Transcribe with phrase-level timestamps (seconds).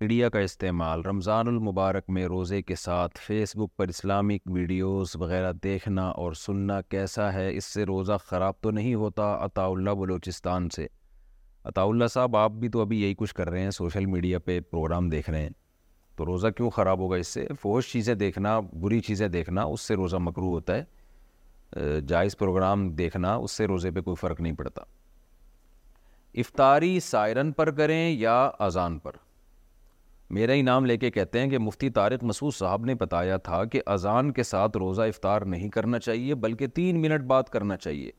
[0.00, 5.50] Media کا استعمال رمضان المبارک میں روزے کے ساتھ فیس بک پر اسلامک ویڈیوز وغیرہ
[5.62, 10.68] دیکھنا اور سننا کیسا ہے اس سے روزہ خراب تو نہیں ہوتا عطا اللہ بلوچستان
[10.76, 10.86] سے
[11.70, 14.58] عطاء اللہ صاحب آپ بھی تو ابھی یہی کچھ کر رہے ہیں سوشل میڈیا پہ
[14.70, 15.50] پروگرام دیکھ رہے ہیں
[16.16, 19.94] تو روزہ کیوں خراب ہوگا اس سے فوج چیزیں دیکھنا بری چیزیں دیکھنا اس سے
[19.96, 24.82] روزہ مکرو ہوتا ہے جائز پروگرام دیکھنا اس سے روزے پہ کوئی فرق نہیں پڑتا
[26.40, 29.26] افطاری سائرن پر کریں یا اذان پر
[30.36, 33.64] میرا ہی نام لے کے کہتے ہیں کہ مفتی طارق مسعود صاحب نے بتایا تھا
[33.72, 38.10] کہ اذان کے ساتھ روزہ افطار نہیں کرنا چاہیے بلکہ تین منٹ بات کرنا چاہیے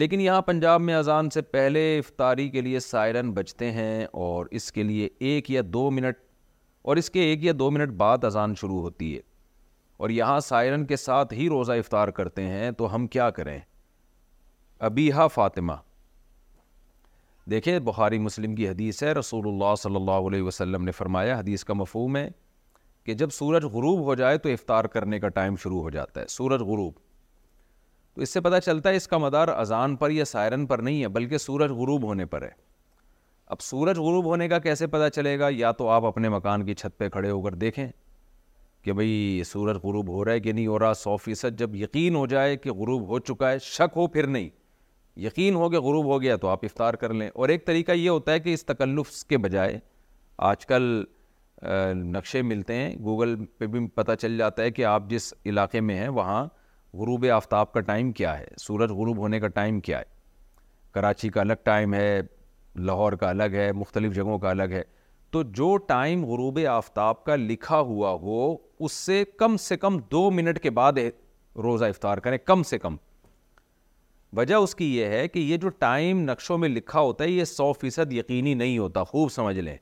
[0.00, 4.70] لیکن یہاں پنجاب میں اذان سے پہلے افطاری کے لیے سائرن بچتے ہیں اور اس
[4.72, 6.16] کے لیے ایک یا دو منٹ
[6.86, 9.20] اور اس کے ایک یا دو منٹ بعد اذان شروع ہوتی ہے
[10.04, 13.58] اور یہاں سائرن کے ساتھ ہی روزہ افطار کرتے ہیں تو ہم کیا کریں
[14.90, 15.72] ابیحہ فاطمہ
[17.50, 21.64] دیکھیں بخاری مسلم کی حدیث ہے رسول اللہ صلی اللہ علیہ وسلم نے فرمایا حدیث
[21.64, 22.28] کا مفہوم ہے
[23.06, 26.26] کہ جب سورج غروب ہو جائے تو افطار کرنے کا ٹائم شروع ہو جاتا ہے
[26.28, 26.94] سورج غروب
[28.14, 31.02] تو اس سے پتہ چلتا ہے اس کا مدار اذان پر یا سائرن پر نہیں
[31.02, 32.50] ہے بلکہ سورج غروب ہونے پر ہے
[33.54, 36.74] اب سورج غروب ہونے کا کیسے پتہ چلے گا یا تو آپ اپنے مکان کی
[36.74, 37.86] چھت پہ کھڑے ہو کر دیکھیں
[38.84, 42.14] کہ بھئی سورج غروب ہو رہا ہے کہ نہیں ہو رہا سو فیصد جب یقین
[42.16, 44.48] ہو جائے کہ غروب ہو چکا ہے شک ہو پھر نہیں
[45.24, 48.08] یقین ہو گیا غروب ہو گیا تو آپ افطار کر لیں اور ایک طریقہ یہ
[48.10, 49.78] ہوتا ہے کہ اس تکلف کے بجائے
[50.48, 50.82] آج کل
[52.02, 55.96] نقشے ملتے ہیں گوگل پہ بھی پتہ چل جاتا ہے کہ آپ جس علاقے میں
[55.98, 56.42] ہیں وہاں
[56.98, 60.14] غروب آفتاب کا ٹائم کیا ہے سورج غروب ہونے کا ٹائم کیا ہے
[60.94, 62.20] کراچی کا الگ ٹائم ہے
[62.86, 64.82] لاہور کا الگ ہے مختلف جگہوں کا الگ ہے
[65.30, 70.30] تو جو ٹائم غروب آفتاب کا لکھا ہوا ہو اس سے کم سے کم دو
[70.30, 70.98] منٹ کے بعد
[71.62, 72.96] روزہ افطار کریں کم سے کم
[74.36, 77.44] وجہ اس کی یہ ہے کہ یہ جو ٹائم نقشوں میں لکھا ہوتا ہے یہ
[77.50, 79.76] سو فیصد یقینی نہیں ہوتا خوب سمجھ لیں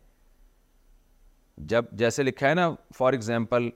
[1.73, 3.69] جب جیسے لکھا ہے نا فار ایگزامپل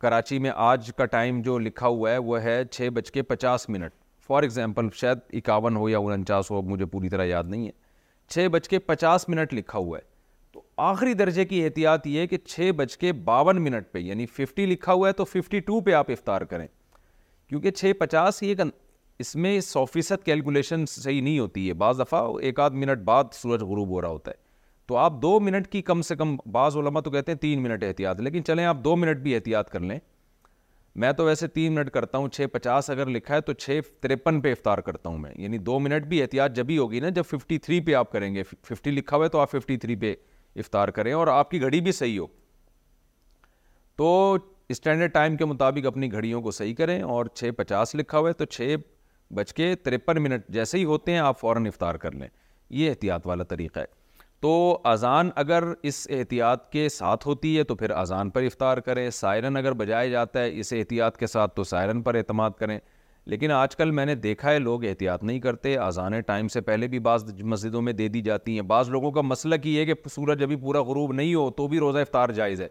[0.00, 3.68] کراچی میں آج کا ٹائم جو لکھا ہوا ہے وہ ہے چھ بج کے پچاس
[3.68, 3.92] منٹ
[4.26, 7.72] فار ایگزامپل شاید اکاون ہو یا انچاس ہو مجھے پوری طرح یاد نہیں ہے
[8.34, 10.02] چھ بج کے پچاس منٹ لکھا ہوا ہے
[10.52, 10.62] تو
[10.92, 14.92] آخری درجے کی احتیاط یہ کہ چھ بج کے باون منٹ پہ یعنی ففٹی لکھا
[14.92, 16.66] ہوا ہے تو ففٹی ٹو پہ آپ افطار کریں
[17.48, 18.60] کیونکہ چھ پچاس ایک
[19.20, 23.24] اس میں سو فیصد کیلکولیشن صحیح نہیں ہوتی ہے بعض دفعہ ایک آدھ منٹ بعد
[23.32, 24.44] سورج غروب ہو رہا ہوتا ہے
[24.88, 27.84] تو آپ دو منٹ کی کم سے کم بعض علماء تو کہتے ہیں تین منٹ
[27.84, 29.98] احتیاط لیکن چلیں آپ دو منٹ بھی احتیاط کر لیں
[31.04, 34.40] میں تو ویسے تین منٹ کرتا ہوں چھ پچاس اگر لکھا ہے تو چھ ترپن
[34.40, 37.22] پہ افطار کرتا ہوں میں یعنی دو منٹ بھی احتیاط جب ہی ہوگی نا جب
[37.28, 40.14] ففٹی تھری پہ آپ کریں گے ففٹی لکھا ہوا ہے تو آپ ففٹی تھری پہ
[40.58, 42.26] افطار کریں اور آپ کی گھڑی بھی صحیح ہو
[43.96, 44.36] تو
[44.68, 48.34] اسٹینڈرڈ ٹائم کے مطابق اپنی گھڑیوں کو صحیح کریں اور چھ پچاس لکھا ہوا ہے
[48.34, 48.76] تو چھ
[49.34, 52.28] بچ کے ترپن منٹ جیسے ہی ہوتے ہیں آپ فوراً افطار کر لیں
[52.78, 53.84] یہ احتیاط والا طریقہ ہے
[54.40, 59.08] تو اذان اگر اس احتیاط کے ساتھ ہوتی ہے تو پھر اذان پر افطار کریں
[59.10, 62.78] سائرن اگر بجایا جاتا ہے اس احتیاط کے ساتھ تو سائرن پر اعتماد کریں
[63.30, 66.88] لیکن آج کل میں نے دیکھا ہے لوگ احتیاط نہیں کرتے اذانیں ٹائم سے پہلے
[66.88, 70.08] بھی بعض مسجدوں میں دے دی جاتی ہیں بعض لوگوں کا مسئلہ یہ ہے کہ
[70.14, 72.68] سورج ابھی پورا غروب نہیں ہو تو بھی روزہ افطار جائز ہے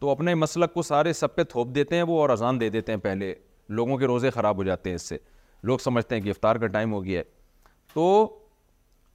[0.00, 2.92] تو اپنے مسلک کو سارے سب پہ تھوپ دیتے ہیں وہ اور اذان دے دیتے
[2.92, 3.34] ہیں پہلے
[3.76, 5.18] لوگوں کے روزے خراب ہو جاتے ہیں اس سے
[5.66, 7.24] لوگ سمجھتے ہیں کہ افطار کا ٹائم ہو گیا ہے
[7.94, 8.38] تو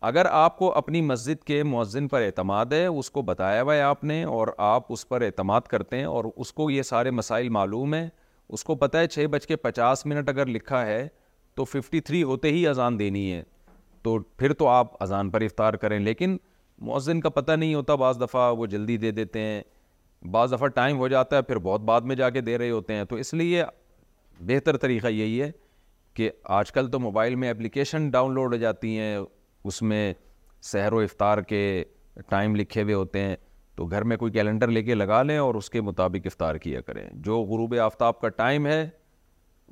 [0.09, 3.81] اگر آپ کو اپنی مسجد کے مؤذن پر اعتماد ہے اس کو بتایا ہوا ہے
[3.81, 7.49] آپ نے اور آپ اس پر اعتماد کرتے ہیں اور اس کو یہ سارے مسائل
[7.57, 8.07] معلوم ہیں
[8.55, 11.07] اس کو پتہ ہے چھ بج کے پچاس منٹ اگر لکھا ہے
[11.55, 13.41] تو ففٹی تھری ہوتے ہی اذان دینی ہے
[14.03, 16.37] تو پھر تو آپ اذان پر افطار کریں لیکن
[16.89, 19.61] مؤذن کا پتہ نہیں ہوتا بعض دفعہ وہ جلدی دے دیتے ہیں
[20.31, 22.93] بعض دفعہ ٹائم ہو جاتا ہے پھر بہت بعد میں جا کے دے رہے ہوتے
[22.93, 23.63] ہیں تو اس لیے
[24.47, 25.51] بہتر طریقہ یہی ہے
[26.17, 30.03] کہ آج کل تو موبائل میں اپلیکیشن ڈاؤن لوڈ ہو جاتی ہیں اس میں
[30.71, 31.59] سحر و افطار کے
[32.29, 33.35] ٹائم لکھے ہوئے ہوتے ہیں
[33.77, 36.81] تو گھر میں کوئی کیلنڈر لے کے لگا لیں اور اس کے مطابق افطار کیا
[36.87, 38.81] کریں جو غروب آفتاب کا ٹائم ہے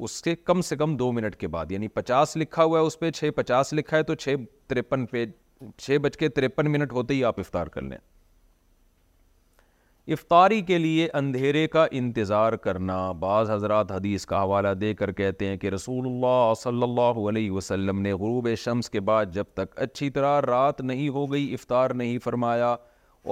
[0.07, 2.99] اس کے کم سے کم دو منٹ کے بعد یعنی پچاس لکھا ہوا ہے اس
[2.99, 4.35] پہ چھ پچاس لکھا ہے تو چھ
[4.69, 5.25] ترپن پہ
[5.77, 7.97] چھ بج کے ترپن منٹ ہوتے ہی آپ افطار کر لیں
[10.13, 15.45] افطاری کے لیے اندھیرے کا انتظار کرنا بعض حضرات حدیث کا حوالہ دے کر کہتے
[15.47, 19.79] ہیں کہ رسول اللہ صلی اللہ علیہ وسلم نے غروب شمس کے بعد جب تک
[19.85, 22.75] اچھی طرح رات نہیں ہو گئی افطار نہیں فرمایا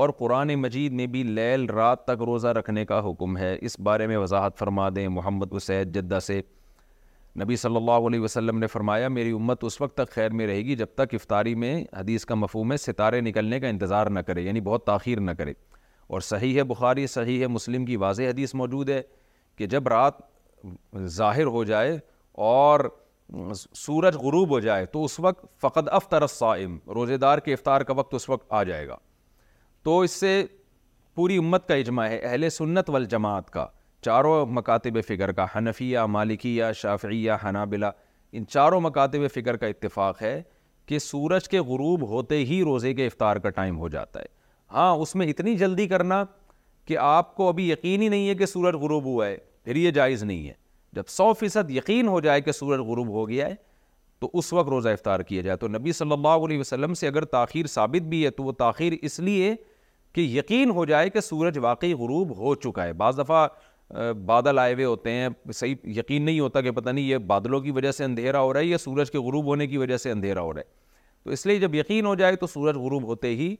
[0.01, 4.07] اور قرآن مجید میں بھی لیل رات تک روزہ رکھنے کا حکم ہے اس بارے
[4.07, 6.41] میں وضاحت فرما دیں محمد اسید جدہ سے
[7.43, 10.61] نبی صلی اللہ علیہ وسلم نے فرمایا میری امت اس وقت تک خیر میں رہے
[10.65, 14.41] گی جب تک افطاری میں حدیث کا مفہوم ہے ستارے نکلنے کا انتظار نہ کرے
[14.41, 15.53] یعنی بہت تاخیر نہ کرے
[16.07, 19.01] اور صحیح ہے بخاری صحیح ہے مسلم کی واضح حدیث موجود ہے
[19.57, 20.17] کہ جب رات
[21.15, 21.97] ظاہر ہو جائے
[22.45, 22.79] اور
[23.75, 27.93] سورج غروب ہو جائے تو اس وقت فقد افطر الصائم روزہ دار کے افطار کا
[27.97, 28.97] وقت اس وقت آ جائے گا
[29.83, 30.43] تو اس سے
[31.15, 33.65] پوری امت کا اجماع ہے اہل سنت والجماعت کا
[34.05, 37.85] چاروں مکاتب فکر کا حنفیہ مالکیہ شافعیہ حنابلہ
[38.37, 40.41] ان چاروں مکاتب فکر کا اتفاق ہے
[40.85, 44.25] کہ سورج کے غروب ہوتے ہی روزے کے افطار کا ٹائم ہو جاتا ہے
[44.73, 46.23] ہاں اس میں اتنی جلدی کرنا
[46.87, 49.35] کہ آپ کو ابھی یقین ہی نہیں ہے کہ سورج غروب ہوا ہے
[49.65, 50.53] پھر یہ جائز نہیں ہے
[50.93, 53.55] جب سو فیصد یقین ہو جائے کہ سورج غروب ہو گیا ہے
[54.19, 57.25] تو اس وقت روزہ افطار کیا جائے تو نبی صلی اللہ علیہ وسلم سے اگر
[57.35, 59.53] تاخیر ثابت بھی ہے تو وہ تاخیر اس لیے
[60.13, 63.47] کہ یقین ہو جائے کہ سورج واقعی غروب ہو چکا ہے بعض دفعہ
[64.25, 67.71] بادل آئے ہوئے ہوتے ہیں صحیح یقین نہیں ہوتا کہ پتہ نہیں یہ بادلوں کی
[67.71, 70.41] وجہ سے اندھیرا ہو رہا ہے یا سورج کے غروب ہونے کی وجہ سے اندھیرا
[70.41, 70.71] ہو رہا ہے
[71.23, 73.55] تو اس لیے جب یقین ہو جائے تو سورج غروب ہوتے ہی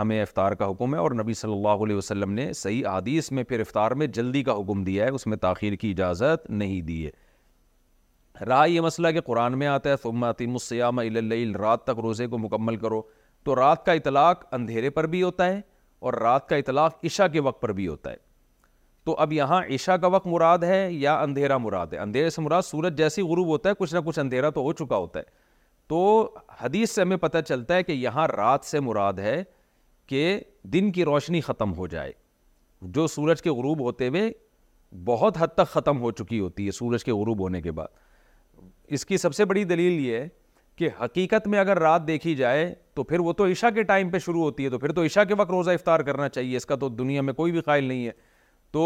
[0.00, 3.44] ہمیں افطار کا حکم ہے اور نبی صلی اللہ علیہ وسلم نے صحیح حدیث میں
[3.48, 7.04] پھر افطار میں جلدی کا حکم دیا ہے اس میں تاخیر کی اجازت نہیں دی
[7.06, 12.26] ہے رائے یہ مسئلہ کہ قرآن میں آتا ہے تمہتم السیام اللیل رات تک روزے
[12.26, 13.00] کو مکمل کرو
[13.44, 15.60] تو رات کا اطلاق اندھیرے پر بھی ہوتا ہے
[16.06, 18.16] اور رات کا اطلاق عشاء کے وقت پر بھی ہوتا ہے
[19.06, 22.62] تو اب یہاں عشاء کا وقت مراد ہے یا اندھیرا مراد ہے اندھیرے سے مراد
[22.62, 25.42] سورج جیسی غروب ہوتا ہے کچھ نہ کچھ اندھیرا تو ہو چکا ہوتا ہے
[25.88, 26.00] تو
[26.62, 29.42] حدیث سے ہمیں پتہ چلتا ہے کہ یہاں رات سے مراد ہے
[30.08, 30.38] کہ
[30.72, 32.12] دن کی روشنی ختم ہو جائے
[32.94, 34.30] جو سورج کے غروب ہوتے ہوئے
[35.04, 37.88] بہت حد تک ختم ہو چکی ہوتی ہے سورج کے غروب ہونے کے بعد
[38.96, 40.28] اس کی سب سے بڑی دلیل یہ ہے
[40.76, 44.18] کہ حقیقت میں اگر رات دیکھی جائے تو پھر وہ تو عشاء کے ٹائم پہ
[44.18, 46.76] شروع ہوتی ہے تو پھر تو عشاء کے وقت روزہ افطار کرنا چاہیے اس کا
[46.80, 48.12] تو دنیا میں کوئی بھی قائل نہیں ہے
[48.72, 48.82] تو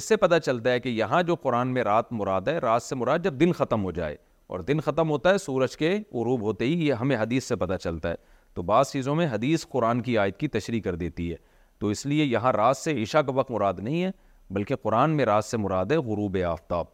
[0.00, 2.94] اس سے پتہ چلتا ہے کہ یہاں جو قرآن میں رات مراد ہے رات سے
[2.94, 4.16] مراد جب دن ختم ہو جائے
[4.52, 7.76] اور دن ختم ہوتا ہے سورج کے غروب ہوتے ہی یہ ہمیں حدیث سے پتہ
[7.82, 8.14] چلتا ہے
[8.54, 11.36] تو بعض چیزوں میں حدیث قرآن کی آیت کی تشریح کر دیتی ہے
[11.80, 14.10] تو اس لیے یہاں رات سے عشاء کا وقت مراد نہیں ہے
[14.54, 16.86] بلکہ قرآن میں رات سے مراد ہے غروب آفتاب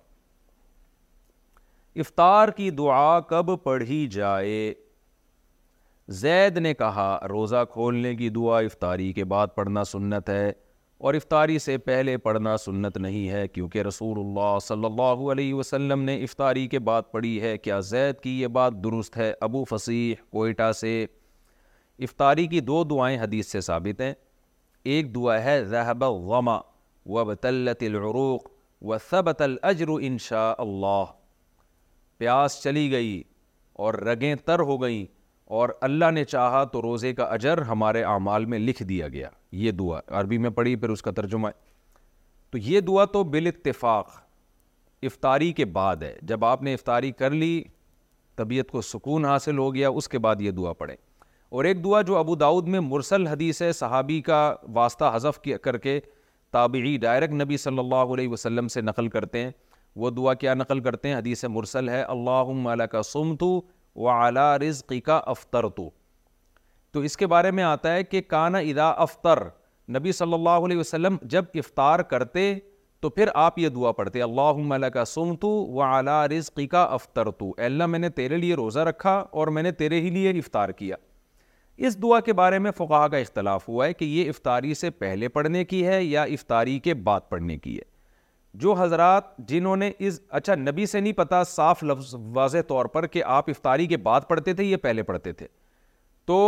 [2.04, 4.72] افطار کی دعا کب پڑھی جائے
[6.22, 10.50] زید نے کہا روزہ کھولنے کی دعا افطاری کے بعد پڑھنا سنت ہے
[11.06, 16.00] اور افطاری سے پہلے پڑھنا سنت نہیں ہے کیونکہ رسول اللہ صلی اللہ علیہ وسلم
[16.04, 20.22] نے افطاری کے بعد پڑھی ہے کیا زید کی یہ بات درست ہے ابو فصیح
[20.32, 20.92] کوئٹہ سے
[22.04, 24.12] افطاری کی دو دعائیں حدیث سے ثابت ہیں
[24.94, 26.58] ایک دعا ہے ذہب غما
[27.16, 28.48] و بطلت العروق
[28.86, 29.42] و صبت
[30.00, 31.04] انشاء اللہ
[32.18, 33.22] پیاس چلی گئی
[33.86, 35.04] اور رگیں تر ہو گئیں
[35.56, 39.28] اور اللہ نے چاہا تو روزے کا اجر ہمارے اعمال میں لکھ دیا گیا
[39.60, 41.48] یہ دعا عربی میں پڑھی پھر اس کا ترجمہ
[42.50, 44.08] تو یہ دعا تو بال اتفاق
[45.08, 47.62] افطاری کے بعد ہے جب آپ نے افطاری کر لی
[48.36, 50.96] طبیعت کو سکون حاصل ہو گیا اس کے بعد یہ دعا پڑھیں
[51.48, 54.40] اور ایک دعا جو ابو داود میں مرسل حدیث ہے صحابی کا
[54.74, 55.98] واسطہ حذف کر کے
[56.52, 59.50] تابعی ڈائریکٹ نبی صلی اللہ علیہ وسلم سے نقل کرتے ہیں
[60.02, 63.34] وہ دعا کیا نقل کرتے ہیں حدیث مرسل ہے اللہم مالا کا سم
[63.98, 68.88] و اعلیٰ رزقی کا افطر تو اس کے بارے میں آتا ہے کہ کانا ادا
[69.06, 69.38] افطر
[69.96, 72.52] نبی صلی اللہ علیہ وسلم جب افطار کرتے
[73.00, 76.82] تو پھر آپ یہ دعا پڑھتے اللہ مل کا سم تو و اعلیٰ رزقی کا
[76.98, 80.30] افطر تو اللہ میں نے تیرے لیے روزہ رکھا اور میں نے تیرے ہی لیے
[80.38, 80.96] افطار کیا
[81.86, 85.28] اس دعا کے بارے میں فقہ کا اختلاف ہوا ہے کہ یہ افطاری سے پہلے
[85.38, 87.96] پڑھنے کی ہے یا افطاری کے بعد پڑھنے کی ہے
[88.54, 93.06] جو حضرات جنہوں نے اس اچھا نبی سے نہیں پتا صاف لفظ واضح طور پر
[93.06, 95.46] کہ آپ افطاری کے بعد پڑھتے تھے یہ پہلے پڑھتے تھے
[96.26, 96.38] تو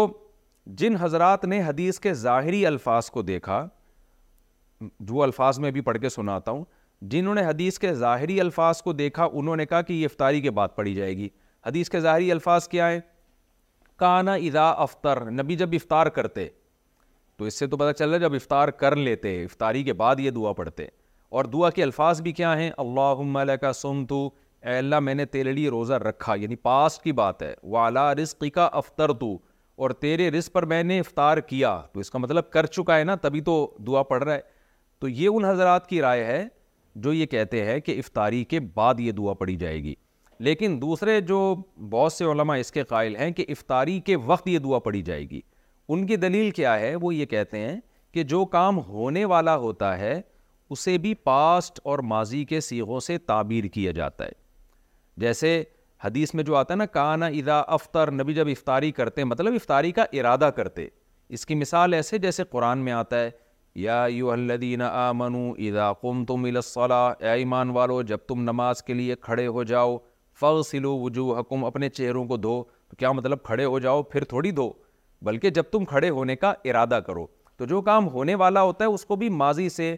[0.79, 3.67] جن حضرات نے حدیث کے ظاہری الفاظ کو دیکھا
[4.81, 6.65] جو الفاظ میں بھی پڑھ کے سناتا ہوں
[7.11, 10.51] جنہوں نے حدیث کے ظاہری الفاظ کو دیکھا انہوں نے کہا کہ یہ افطاری کے
[10.61, 11.29] بعد پڑھی جائے گی
[11.67, 13.01] حدیث کے ظاہری الفاظ کیا ہیں
[13.99, 16.49] کانا ادا افطر نبی جب افطار کرتے
[17.39, 20.21] تو اس سے تو پتہ چل رہا ہے جب افطار کر لیتے افطاری کے بعد
[20.21, 20.87] یہ دعا پڑھتے
[21.31, 25.25] اور دعا کے الفاظ بھی کیا ہیں اللہم کا سنتو تو اے اللہ میں نے
[25.25, 29.37] تیرے لیے روزہ رکھا یعنی پاسٹ کی بات ہے والا رسقی کا افطر تو
[29.83, 33.05] اور تیرے رزق پر میں نے افطار کیا تو اس کا مطلب کر چکا ہے
[33.05, 33.55] نا تبھی تو
[33.87, 34.41] دعا پڑھ رہا ہے
[35.01, 36.43] تو یہ ان حضرات کی رائے ہے
[37.05, 39.95] جو یہ کہتے ہیں کہ افطاری کے بعد یہ دعا پڑھی جائے گی
[40.47, 41.39] لیکن دوسرے جو
[41.91, 45.29] بہت سے علماء اس کے قائل ہیں کہ افطاری کے وقت یہ دعا پڑھی جائے
[45.31, 45.41] گی
[45.89, 47.81] ان کی دلیل کیا ہے وہ یہ کہتے ہیں
[48.15, 50.21] کہ جو کام ہونے والا ہوتا ہے
[50.71, 54.33] اسے بھی پاسٹ اور ماضی کے سیغوں سے تعبیر کیا جاتا ہے
[55.21, 55.63] جیسے
[56.05, 59.91] حدیث میں جو آتا ہے نا کانا ادا افطر نبی جب افطاری کرتے مطلب افطاری
[59.93, 60.87] کا ارادہ کرتے
[61.39, 63.31] اس کی مثال ایسے جیسے قرآن میں آتا ہے
[63.85, 68.95] یا یو الذین آ منو ادا قم تم اے ایمان والو جب تم نماز کے
[69.01, 69.97] لیے کھڑے ہو جاؤ
[70.41, 71.35] فغسلو وجو
[71.67, 72.63] اپنے چہروں دھو دو
[72.99, 74.73] کیا مطلب کھڑے ہو جاؤ پھر تھوڑی دو
[75.29, 77.27] بلکہ جب تم کھڑے ہونے کا ارادہ کرو
[77.59, 79.95] تو جو کام ہونے والا ہوتا ہے اس کو بھی ماضی سے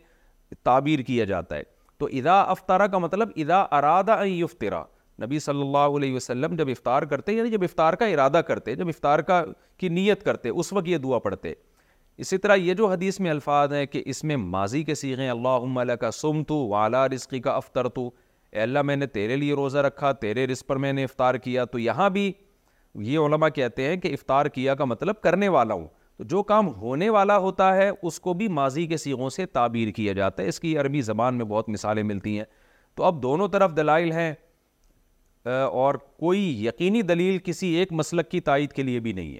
[0.64, 1.62] تعبیر کیا جاتا ہے
[1.99, 4.82] تو ادا افطارہ کا مطلب ادا ارادہ یفطرا
[5.23, 8.88] نبی صلی اللہ علیہ وسلم جب افطار کرتے یعنی جب افطار کا ارادہ کرتے جب
[8.88, 9.42] افطار کا
[9.78, 11.52] کی نیت کرتے اس وقت یہ دعا پڑھتے
[12.23, 15.94] اسی طرح یہ جو حدیث میں الفاظ ہیں کہ اس میں ماضی کے سیغیں اللہ
[16.00, 18.11] کا سم تو والا رزقی کا افطر تو
[18.62, 21.78] اللہ میں نے تیرے لیے روزہ رکھا تیرے رزق پر میں نے افطار کیا تو
[21.78, 22.30] یہاں بھی
[23.04, 25.87] یہ علماء کہتے ہیں کہ افطار کیا کا مطلب کرنے والا ہوں
[26.29, 30.12] جو کام ہونے والا ہوتا ہے اس کو بھی ماضی کے سیغوں سے تعبیر کیا
[30.12, 32.45] جاتا ہے اس کی عربی زبان میں بہت مثالیں ملتی ہیں
[32.97, 34.33] تو اب دونوں طرف دلائل ہیں
[35.73, 39.38] اور کوئی یقینی دلیل کسی ایک مسلک کی تائید کے لیے بھی نہیں ہے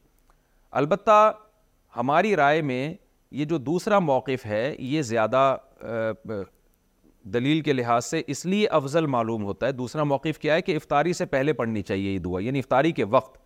[0.81, 1.33] البتہ
[1.97, 2.93] ہماری رائے میں
[3.41, 5.57] یہ جو دوسرا موقف ہے یہ زیادہ
[7.35, 10.77] دلیل کے لحاظ سے اس لیے افضل معلوم ہوتا ہے دوسرا موقف کیا ہے کہ
[10.77, 13.37] افطاری سے پہلے پڑھنی چاہیے یہ دعا یعنی افطاری کے وقت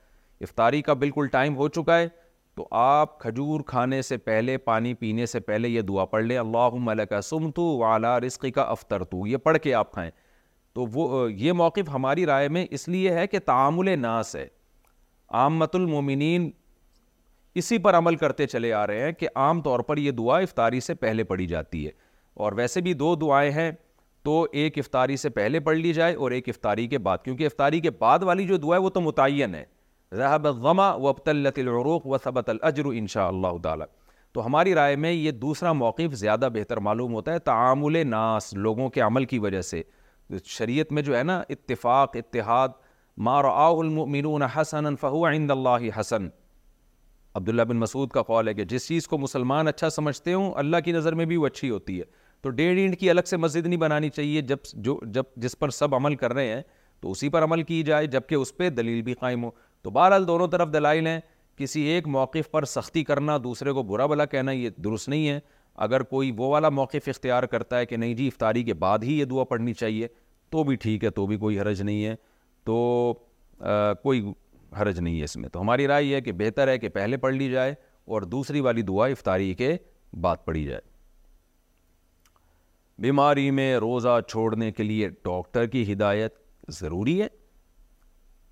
[0.42, 2.08] افطاری کا بالکل ٹائم ہو چکا ہے
[2.56, 7.18] تو آپ کھجور کھانے سے پہلے پانی پینے سے پہلے یہ دعا پڑھ لیں اللہ
[7.24, 10.10] سم تو والا رسق کا افطر تو یہ پڑھ کے آپ کھائیں
[10.74, 14.46] تو وہ یہ موقف ہماری رائے میں اس لیے ہے کہ تعامل ناس ہے
[15.42, 16.50] عامت المومنین
[17.60, 20.80] اسی پر عمل کرتے چلے آ رہے ہیں کہ عام طور پر یہ دعا افطاری
[20.88, 21.90] سے پہلے پڑھی جاتی ہے
[22.42, 23.70] اور ویسے بھی دو دعائیں ہیں
[24.24, 27.80] تو ایک افطاری سے پہلے پڑھ لی جائے اور ایک افطاری کے بعد کیونکہ افطاری
[27.80, 29.64] کے بعد والی جو دعا ہے وہ تو متعین ہے
[30.16, 30.46] ذہب
[30.76, 31.24] و اب
[32.42, 33.84] تعالی
[34.34, 38.88] و ہماری رائے میں یہ دوسرا موقف زیادہ بہتر معلوم ہوتا ہے تعامل ناس لوگوں
[38.96, 39.82] کے عمل کی وجہ سے
[40.56, 42.74] شریعت میں جو ہے نا اتفاق اتحاد
[46.00, 46.26] حسن
[47.34, 50.80] عبداللہ بن مسعود کا قول ہے کہ جس چیز کو مسلمان اچھا سمجھتے ہوں اللہ
[50.84, 52.04] کی نظر میں بھی وہ اچھی ہوتی ہے
[52.42, 54.58] تو ڈیڑھ اینٹ کی الگ سے مسجد نہیں بنانی چاہیے جب
[54.88, 56.62] جو جب جس پر سب عمل کر رہے ہیں
[57.00, 59.50] تو اسی پر عمل کی جائے جبکہ اس پہ دلیل بھی قائم ہو
[59.86, 61.18] تو بہرحال دونوں طرف دلائل ہیں
[61.56, 65.38] کسی ایک موقف پر سختی کرنا دوسرے کو برا بلا کہنا یہ درست نہیں ہے
[65.84, 69.18] اگر کوئی وہ والا موقف اختیار کرتا ہے کہ نہیں جی افطاری کے بعد ہی
[69.18, 70.08] یہ دعا پڑھنی چاہیے
[70.50, 72.14] تو بھی ٹھیک ہے تو بھی کوئی حرج نہیں ہے
[72.66, 72.78] تو
[74.02, 74.24] کوئی
[74.80, 77.16] حرج نہیں ہے اس میں تو ہماری رائے یہ ہے کہ بہتر ہے کہ پہلے
[77.26, 77.74] پڑھ لی جائے
[78.14, 79.74] اور دوسری والی دعا افطاری کے
[80.24, 80.80] بعد پڑھی جائے
[83.06, 86.34] بیماری میں روزہ چھوڑنے کے لیے ڈاکٹر کی ہدایت
[86.82, 87.28] ضروری ہے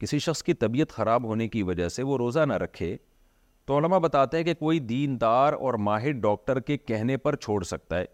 [0.05, 2.97] کسی شخص کی طبیعت خراب ہونے کی وجہ سے وہ روزہ نہ رکھے
[3.67, 7.99] تو علماء بتاتے ہیں کہ کوئی دیندار اور ماہر ڈاکٹر کے کہنے پر چھوڑ سکتا
[7.99, 8.05] ہے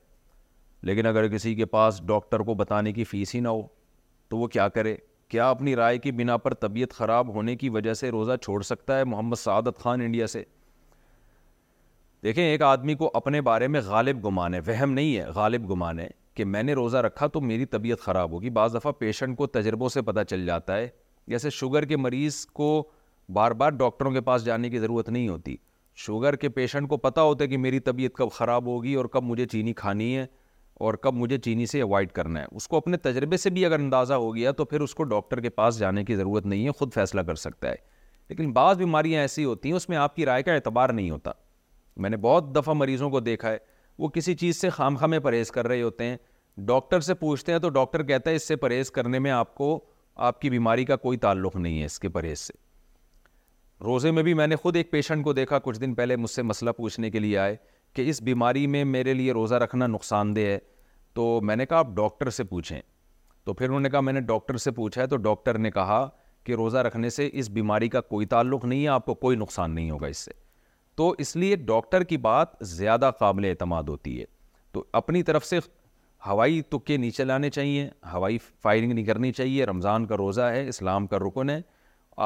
[0.91, 3.63] لیکن اگر کسی کے پاس ڈاکٹر کو بتانے کی فیس ہی نہ ہو
[4.31, 4.95] تو وہ کیا کرے
[5.31, 8.99] کیا اپنی رائے کی بنا پر طبیعت خراب ہونے کی وجہ سے روزہ چھوڑ سکتا
[8.99, 10.43] ہے محمد سعادت خان انڈیا سے
[12.23, 16.45] دیکھیں ایک آدمی کو اپنے بارے میں غالب گمانے وہم نہیں ہے غالب گمانے کہ
[16.55, 20.03] میں نے روزہ رکھا تو میری طبیعت خراب ہوگی بعض دفعہ پیشنٹ کو تجربوں سے
[20.11, 20.89] پتہ چل جاتا ہے
[21.31, 22.69] جیسے شوگر کے مریض کو
[23.33, 25.57] بار بار ڈاکٹروں کے پاس جانے کی ضرورت نہیں ہوتی
[26.05, 29.25] شوگر کے پیشنٹ کو پتہ ہوتا ہے کہ میری طبیعت کب خراب ہوگی اور کب
[29.25, 30.25] مجھے چینی کھانی ہے
[30.87, 33.79] اور کب مجھے چینی سے اوائڈ کرنا ہے اس کو اپنے تجربے سے بھی اگر
[33.79, 36.71] اندازہ ہو گیا تو پھر اس کو ڈاکٹر کے پاس جانے کی ضرورت نہیں ہے
[36.79, 37.77] خود فیصلہ کر سکتا ہے
[38.29, 41.31] لیکن بعض بیماریاں ایسی ہوتی ہیں اس میں آپ کی رائے کا اعتبار نہیں ہوتا
[42.03, 43.59] میں نے بہت دفعہ مریضوں کو دیکھا ہے
[43.99, 46.17] وہ کسی چیز سے خام خامے میں پرہیز کر رہے ہوتے ہیں
[46.73, 49.79] ڈاکٹر سے پوچھتے ہیں تو ڈاکٹر کہتا ہے اس سے پرہیز کرنے میں آپ کو
[50.29, 52.53] آپ کی بیماری کا کوئی تعلق نہیں ہے اس کے پرہیز سے
[53.85, 56.43] روزے میں بھی میں نے خود ایک پیشنٹ کو دیکھا کچھ دن پہلے مجھ سے
[56.43, 57.55] مسئلہ پوچھنے کے لیے آئے
[57.95, 60.59] کہ اس بیماری میں میرے لیے روزہ رکھنا نقصان دہ ہے
[61.15, 62.81] تو میں نے کہا آپ ڈاکٹر سے پوچھیں
[63.45, 66.09] تو پھر انہوں نے کہا میں نے ڈاکٹر سے پوچھا ہے تو ڈاکٹر نے کہا
[66.45, 69.75] کہ روزہ رکھنے سے اس بیماری کا کوئی تعلق نہیں ہے آپ کو کوئی نقصان
[69.75, 70.33] نہیں ہوگا اس سے
[70.97, 74.25] تو اس لیے ڈاکٹر کی بات زیادہ قابل اعتماد ہوتی ہے
[74.73, 75.59] تو اپنی طرف سے
[76.27, 81.07] ہوائی تکے نیچے لانے چاہیے ہوائی فائرنگ نہیں کرنی چاہیے رمضان کا روزہ ہے اسلام
[81.07, 81.61] کا رکن ہے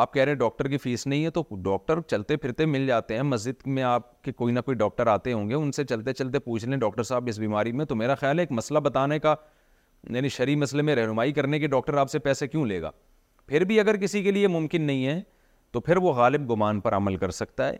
[0.02, 3.16] آپ کہہ رہے ہیں ڈاکٹر کی فیس نہیں ہے تو ڈاکٹر چلتے پھرتے مل جاتے
[3.16, 6.12] ہیں مسجد میں آپ کے کوئی نہ کوئی ڈاکٹر آتے ہوں گے ان سے چلتے
[6.12, 9.18] چلتے پوچھ لیں ڈاکٹر صاحب اس بیماری میں تو میرا خیال ہے ایک مسئلہ بتانے
[9.18, 9.34] کا
[10.14, 12.90] یعنی شرعی مسئلے میں رہنمائی کرنے کے ڈاکٹر آپ سے پیسے کیوں لے گا
[13.46, 15.20] پھر بھی اگر کسی کے لیے ممکن نہیں ہے
[15.72, 17.76] تو پھر وہ غالب گمان پر عمل کر سکتا ہے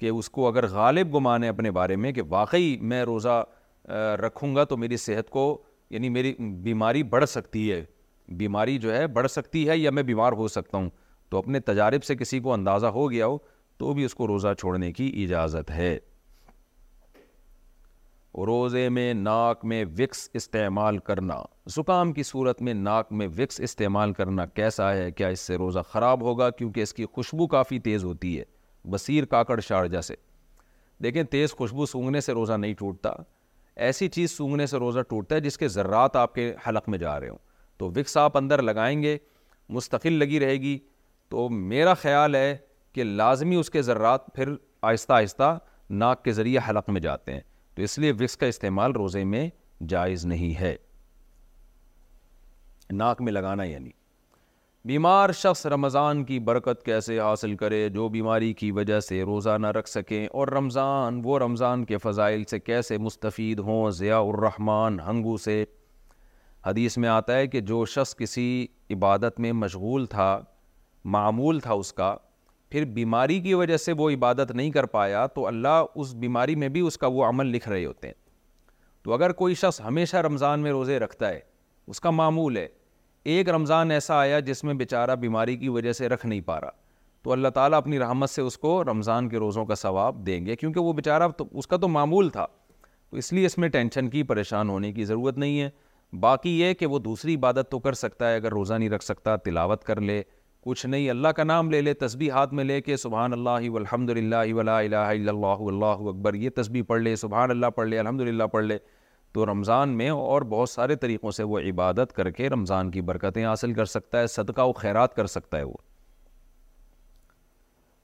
[0.00, 3.42] کہ اس کو اگر غالب گمان ہے اپنے بارے میں کہ واقعی میں روزہ
[4.22, 5.46] رکھوں گا تو میری صحت کو
[5.90, 7.84] یعنی میری بیماری بڑھ سکتی ہے
[8.38, 10.90] بیماری جو ہے بڑھ سکتی ہے یا میں بیمار ہو سکتا ہوں
[11.30, 13.36] تو اپنے تجارب سے کسی کو اندازہ ہو گیا ہو
[13.78, 15.96] تو بھی اس کو روزہ چھوڑنے کی اجازت ہے
[18.46, 21.36] روزے میں ناک میں وکس استعمال کرنا
[21.76, 25.78] زکام کی صورت میں ناک میں وکس استعمال کرنا کیسا ہے کیا اس سے روزہ
[25.90, 28.44] خراب ہوگا کیونکہ اس کی خوشبو کافی تیز ہوتی ہے
[28.90, 30.14] بصیر کاکڑ شارجہ سے
[31.02, 33.12] دیکھیں تیز خوشبو سونگنے سے روزہ نہیں ٹوٹتا
[33.86, 37.18] ایسی چیز سونگنے سے روزہ ٹوٹتا ہے جس کے ذرات آپ کے حلق میں جا
[37.20, 37.38] رہے ہوں
[37.78, 39.16] تو وکس آپ اندر لگائیں گے
[39.76, 40.78] مستقل لگی رہے گی
[41.30, 42.56] تو میرا خیال ہے
[42.94, 44.52] کہ لازمی اس کے ذرات پھر
[44.88, 45.56] آہستہ آہستہ
[46.02, 47.40] ناک کے ذریعے حلق میں جاتے ہیں
[47.74, 49.48] تو اس لیے وکس کا استعمال روزے میں
[49.88, 50.74] جائز نہیں ہے
[52.92, 53.90] ناک میں لگانا یعنی
[54.86, 59.66] بیمار شخص رمضان کی برکت کیسے حاصل کرے جو بیماری کی وجہ سے روزہ نہ
[59.78, 65.36] رکھ سکیں اور رمضان وہ رمضان کے فضائل سے کیسے مستفید ہوں ضیاء الرحمان ہنگو
[65.46, 65.64] سے
[66.66, 68.44] حدیث میں آتا ہے کہ جو شخص کسی
[68.94, 70.38] عبادت میں مشغول تھا
[71.16, 72.14] معمول تھا اس کا
[72.70, 76.68] پھر بیماری کی وجہ سے وہ عبادت نہیں کر پایا تو اللہ اس بیماری میں
[76.68, 78.14] بھی اس کا وہ عمل لکھ رہے ہوتے ہیں
[79.04, 81.40] تو اگر کوئی شخص ہمیشہ رمضان میں روزے رکھتا ہے
[81.88, 82.66] اس کا معمول ہے
[83.28, 86.70] ایک رمضان ایسا آیا جس میں بیچارہ بیماری کی وجہ سے رکھ نہیں پا رہا
[87.22, 90.56] تو اللہ تعالیٰ اپنی رحمت سے اس کو رمضان کے روزوں کا ثواب دیں گے
[90.56, 92.46] کیونکہ وہ بیچارہ اس کا تو معمول تھا
[93.10, 95.68] تو اس لیے اس میں ٹینشن کی پریشان ہونے کی ضرورت نہیں ہے
[96.20, 99.36] باقی یہ کہ وہ دوسری عبادت تو کر سکتا ہے اگر روزہ نہیں رکھ سکتا
[99.44, 100.22] تلاوت کر لے
[100.66, 104.10] کچھ نہیں اللہ کا نام لے لے تسبیح ہاتھ میں لے کے سبحان اللہ الحمد
[104.10, 108.44] الہ الا اللہ اللہ اکبر یہ تسبیح پڑھ لے سبحان اللہ پڑھ لے الحمد للہ
[108.52, 108.78] پڑھ لے
[109.34, 113.44] تو رمضان میں اور بہت سارے طریقوں سے وہ عبادت کر کے رمضان کی برکتیں
[113.46, 115.74] حاصل کر سکتا ہے صدقہ و خیرات کر سکتا ہے وہ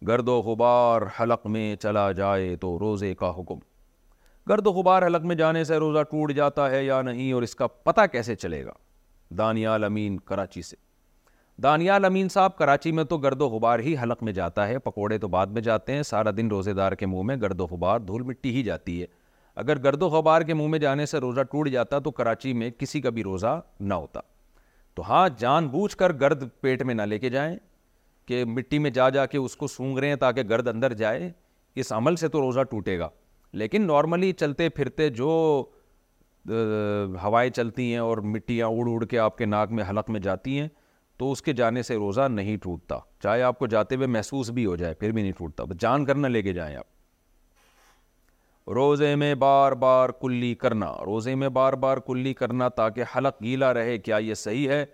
[0.08, 3.58] گرد و غبار حلق میں چلا جائے تو روزے کا حکم
[4.48, 7.54] گرد و غبار حلق میں جانے سے روزہ ٹوٹ جاتا ہے یا نہیں اور اس
[7.56, 8.72] کا پتہ کیسے چلے گا
[9.38, 10.76] دانیال امین کراچی سے
[11.62, 15.18] دانیال امین صاحب کراچی میں تو گرد و غبار ہی حلق میں جاتا ہے پکوڑے
[15.18, 18.00] تو بعد میں جاتے ہیں سارا دن روزے دار کے منہ میں گرد و غبار
[18.08, 19.06] دھول مٹی ہی جاتی ہے
[19.62, 22.70] اگر گرد و غبار کے منہ میں جانے سے روزہ ٹوٹ جاتا تو کراچی میں
[22.78, 24.20] کسی کا بھی روزہ نہ ہوتا
[24.94, 27.56] تو ہاں جان بوجھ کر گرد پیٹ میں نہ لے کے جائیں
[28.28, 31.30] کہ مٹی میں جا جا کے اس کو سونگ رہے ہیں تاکہ گرد اندر جائے
[31.82, 33.08] اس عمل سے تو روزہ ٹوٹے گا
[33.62, 35.32] لیکن نارملی چلتے پھرتے جو
[37.22, 40.58] ہوائیں چلتی ہیں اور مٹیاں اڑ اڑ کے آپ کے ناک میں حلق میں جاتی
[40.60, 40.68] ہیں
[41.18, 44.66] تو اس کے جانے سے روزہ نہیں ٹوٹتا چاہے آپ کو جاتے ہوئے محسوس بھی
[44.66, 46.84] ہو جائے پھر بھی نہیں ٹوٹتا جان کر نہ لے کے جائیں آپ
[48.72, 53.72] روزے میں بار بار کلی کرنا روزے میں بار بار کلی کرنا تاکہ حلق گیلا
[53.74, 54.84] رہے کیا یہ صحیح ہے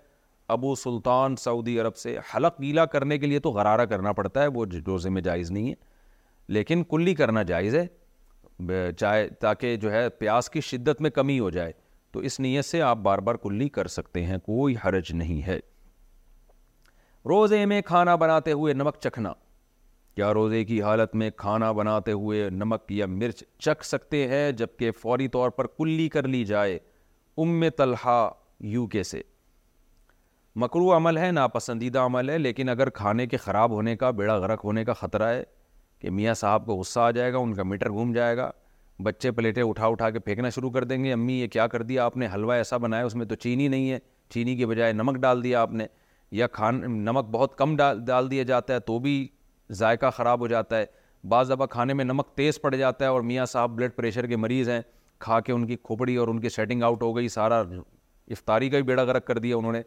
[0.54, 4.46] ابو سلطان سعودی عرب سے حلق گیلا کرنے کے لیے تو غرارہ کرنا پڑتا ہے
[4.54, 5.74] وہ روزے میں جائز نہیں ہے
[6.54, 11.50] لیکن کلی کرنا جائز ہے چاہے تاکہ جو ہے پیاس کی شدت میں کمی ہو
[11.50, 11.72] جائے
[12.12, 15.58] تو اس نیت سے آپ بار بار کلی کر سکتے ہیں کوئی حرج نہیں ہے
[17.28, 19.32] روزے میں کھانا بناتے ہوئے نمک چکھنا
[20.16, 24.90] کیا روزے کی حالت میں کھانا بناتے ہوئے نمک یا مرچ چکھ سکتے ہیں جبکہ
[25.00, 26.78] فوری طور پر کلی کر لی جائے
[27.42, 28.28] ام طلحہ
[28.72, 29.20] یو کے سے
[30.62, 34.64] مکرو عمل ہے ناپسندیدہ عمل ہے لیکن اگر کھانے کے خراب ہونے کا بیڑا غرق
[34.64, 35.42] ہونے کا خطرہ ہے
[36.00, 38.50] کہ میاں صاحب کو غصہ آ جائے گا ان کا میٹر گھوم جائے گا
[39.04, 42.04] بچے پلیٹیں اٹھا اٹھا کے پھینکنا شروع کر دیں گے امی یہ کیا کر دیا
[42.04, 43.98] آپ نے حلوہ ایسا بنایا اس میں تو چینی نہیں ہے
[44.34, 45.86] چینی کے بجائے نمک ڈال دیا آپ نے
[46.40, 49.26] یا کھان نمک بہت کم ڈال ڈال دیا جاتا ہے تو بھی
[49.78, 50.84] ذائقہ خراب ہو جاتا ہے
[51.28, 54.36] بعض دفعہ کھانے میں نمک تیز پڑ جاتا ہے اور میاں صاحب بلڈ پریشر کے
[54.36, 54.80] مریض ہیں
[55.24, 58.76] کھا کے ان کی کھوپڑی اور ان کی سیٹنگ آؤٹ ہو گئی سارا افطاری کا
[58.78, 59.82] بھی بیڑا غرق کر دیا انہوں نے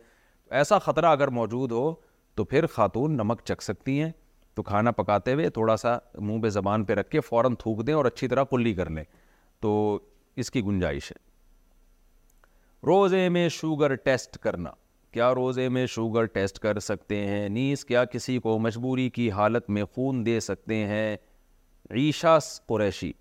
[0.59, 1.93] ایسا خطرہ اگر موجود ہو
[2.35, 4.11] تو پھر خاتون نمک چکھ سکتی ہیں
[4.55, 7.93] تو کھانا پکاتے ہوئے تھوڑا سا منہ پہ زبان پہ رکھ کے فوراً تھوک دیں
[7.93, 9.03] اور اچھی طرح کلی کر لیں
[9.61, 9.71] تو
[10.43, 11.17] اس کی گنجائش ہے
[12.87, 14.71] روزے میں شوگر ٹیسٹ کرنا
[15.13, 19.69] کیا روزے میں شوگر ٹیسٹ کر سکتے ہیں نیز کیا کسی کو مجبوری کی حالت
[19.75, 21.15] میں خون دے سکتے ہیں
[21.95, 23.11] عیشہ قریشی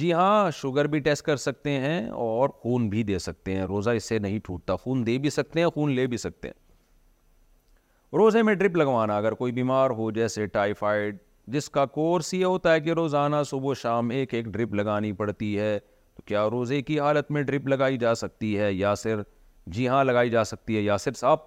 [0.00, 3.90] جی ہاں شوگر بھی ٹیسٹ کر سکتے ہیں اور خون بھی دے سکتے ہیں روزہ
[4.00, 8.42] اس سے نہیں ٹھوٹتا خون دے بھی سکتے ہیں خون لے بھی سکتے ہیں روزے
[8.42, 11.16] میں ڈرپ لگوانا اگر کوئی بیمار ہو جیسے ٹائیفائڈ
[11.54, 15.12] جس کا کورس یہ ہوتا ہے کہ روزانہ صبح و شام ایک ایک ڈرپ لگانی
[15.22, 15.78] پڑتی ہے
[16.16, 19.26] تو کیا روزے کی حالت میں ڈرپ لگائی جا سکتی ہے یا صرف
[19.66, 21.38] جی ہاں لگائی جا سکتی ہے یاسر صاحب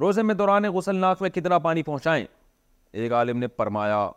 [0.00, 2.24] روزے میں دوران غسل ناک میں کتنا پانی پہنچائیں
[2.92, 4.08] ایک عالم نے پرمایا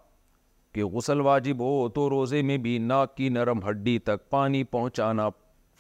[0.74, 5.30] کہ غسل واجب ہو تو روزے میں بھی ناک کی نرم ہڈی تک پانی پہنچانا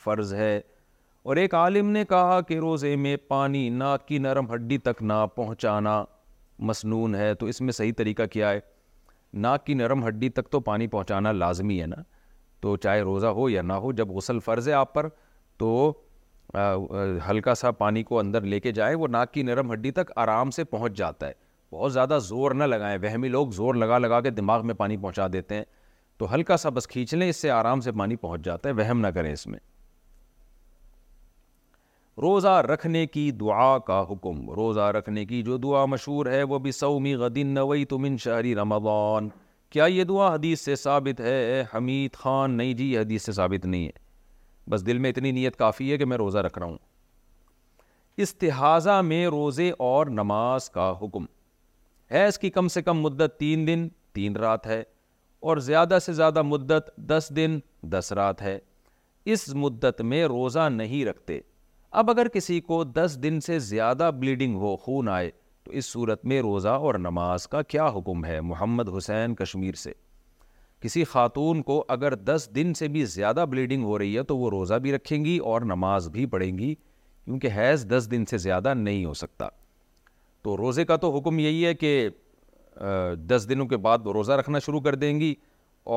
[0.03, 0.59] فرض ہے
[1.23, 5.25] اور ایک عالم نے کہا کہ روزے میں پانی ناک کی نرم ہڈی تک نہ
[5.35, 6.03] پہنچانا
[6.67, 8.59] مسنون ہے تو اس میں صحیح طریقہ کیا ہے
[9.43, 11.95] ناک کی نرم ہڈی تک تو پانی پہنچانا لازمی ہے نا
[12.61, 15.07] تو چاہے روزہ ہو یا نہ ہو جب غسل فرض ہے آپ پر
[15.57, 15.91] تو
[17.29, 20.51] ہلکا سا پانی کو اندر لے کے جائیں وہ ناک کی نرم ہڈی تک آرام
[20.51, 21.33] سے پہنچ جاتا ہے
[21.71, 25.27] بہت زیادہ زور نہ لگائیں وہمی لوگ زور لگا لگا کے دماغ میں پانی پہنچا
[25.33, 25.63] دیتے ہیں
[26.17, 28.99] تو ہلکا سا بس کھینچ لیں اس سے آرام سے پانی پہنچ جاتا ہے وہم
[29.01, 29.59] نہ کریں اس میں
[32.21, 36.71] روزہ رکھنے کی دعا کا حکم روزہ رکھنے کی جو دعا مشہور ہے وہ بھی
[36.71, 39.27] سومی غدین نوئی تمن شہری رمضان
[39.71, 43.65] کیا یہ دعا حدیث سے ثابت ہے حمید خان نہیں جی یہ حدیث سے ثابت
[43.65, 44.03] نہیں ہے
[44.69, 46.77] بس دل میں اتنی نیت کافی ہے کہ میں روزہ رکھ رہا ہوں
[48.23, 51.25] استحاضہ میں روزے اور نماز کا حکم
[52.11, 54.81] حیض کی کم سے کم مدت تین دن تین رات ہے
[55.49, 57.57] اور زیادہ سے زیادہ مدت دس دن
[57.91, 58.57] دس رات ہے
[59.33, 61.39] اس مدت میں روزہ نہیں رکھتے
[61.99, 65.29] اب اگر کسی کو دس دن سے زیادہ بلیڈنگ ہو خون آئے
[65.63, 69.93] تو اس صورت میں روزہ اور نماز کا کیا حکم ہے محمد حسین کشمیر سے
[70.81, 74.49] کسی خاتون کو اگر دس دن سے بھی زیادہ بلیڈنگ ہو رہی ہے تو وہ
[74.49, 76.73] روزہ بھی رکھیں گی اور نماز بھی پڑھیں گی
[77.25, 79.47] کیونکہ حیض دس دن سے زیادہ نہیں ہو سکتا
[80.43, 81.91] تو روزے کا تو حکم یہی ہے کہ
[83.29, 85.33] دس دنوں کے بعد وہ روزہ رکھنا شروع کر دیں گی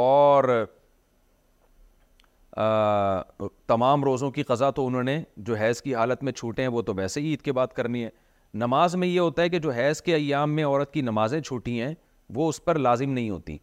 [0.01, 0.65] اور
[3.67, 6.83] تمام روزوں کی قضا تو انہوں نے جو حیض کی حالت میں چھوٹے ہیں وہ
[6.83, 8.09] تو ویسے ہی عید کے بعد کرنی ہے
[8.65, 11.81] نماز میں یہ ہوتا ہے کہ جو حیض کے ایام میں عورت کی نمازیں چھوٹی
[11.81, 11.95] ہیں
[12.35, 13.57] وہ اس پر لازم نہیں ہوتیں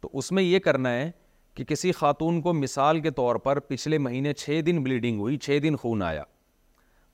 [0.00, 1.10] تو اس میں یہ کرنا ہے
[1.54, 5.58] کہ کسی خاتون کو مثال کے طور پر پچھلے مہینے چھ دن بلیڈنگ ہوئی چھ
[5.62, 6.22] دن خون آیا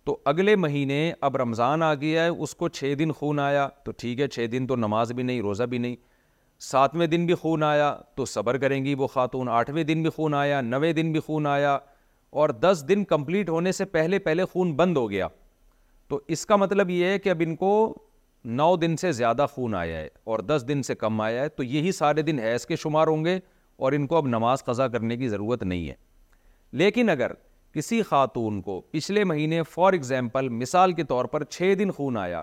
[0.04, 3.92] تو اگلے مہینے اب رمضان آ گیا ہے اس کو چھ دن خون آیا تو
[3.98, 5.96] ٹھیک ہے چھ دن تو نماز بھی نہیں روزہ بھی نہیں
[6.70, 10.34] ساتویں دن بھی خون آیا تو صبر کریں گی وہ خاتون آٹھویں دن بھی خون
[10.34, 11.78] آیا نویں دن بھی خون آیا
[12.42, 15.28] اور دس دن کمپلیٹ ہونے سے پہلے پہلے خون بند ہو گیا
[16.08, 17.72] تو اس کا مطلب یہ ہے کہ اب ان کو
[18.54, 21.62] نو دن سے زیادہ خون آیا ہے اور دس دن سے کم آیا ہے تو
[21.62, 23.38] یہی سارے دن حیض کے شمار ہوں گے
[23.78, 25.94] اور ان کو اب نماز قضا کرنے کی ضرورت نہیں ہے
[26.82, 27.32] لیکن اگر
[27.74, 32.42] کسی خاتون کو پچھلے مہینے فار ایگزامپل مثال کے طور پر چھ دن خون آیا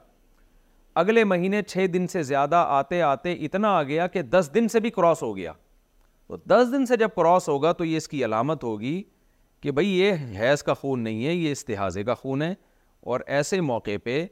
[1.01, 4.79] اگلے مہینے چھ دن سے زیادہ آتے آتے اتنا آ گیا کہ دس دن سے
[4.79, 5.53] بھی کراس ہو گیا
[6.27, 9.01] تو دس دن سے جب کراس ہوگا تو یہ اس کی علامت ہوگی
[9.61, 12.53] کہ بھئی یہ حیض کا خون نہیں ہے یہ استحاضے کا خون ہے
[13.11, 14.25] اور ایسے موقع پہ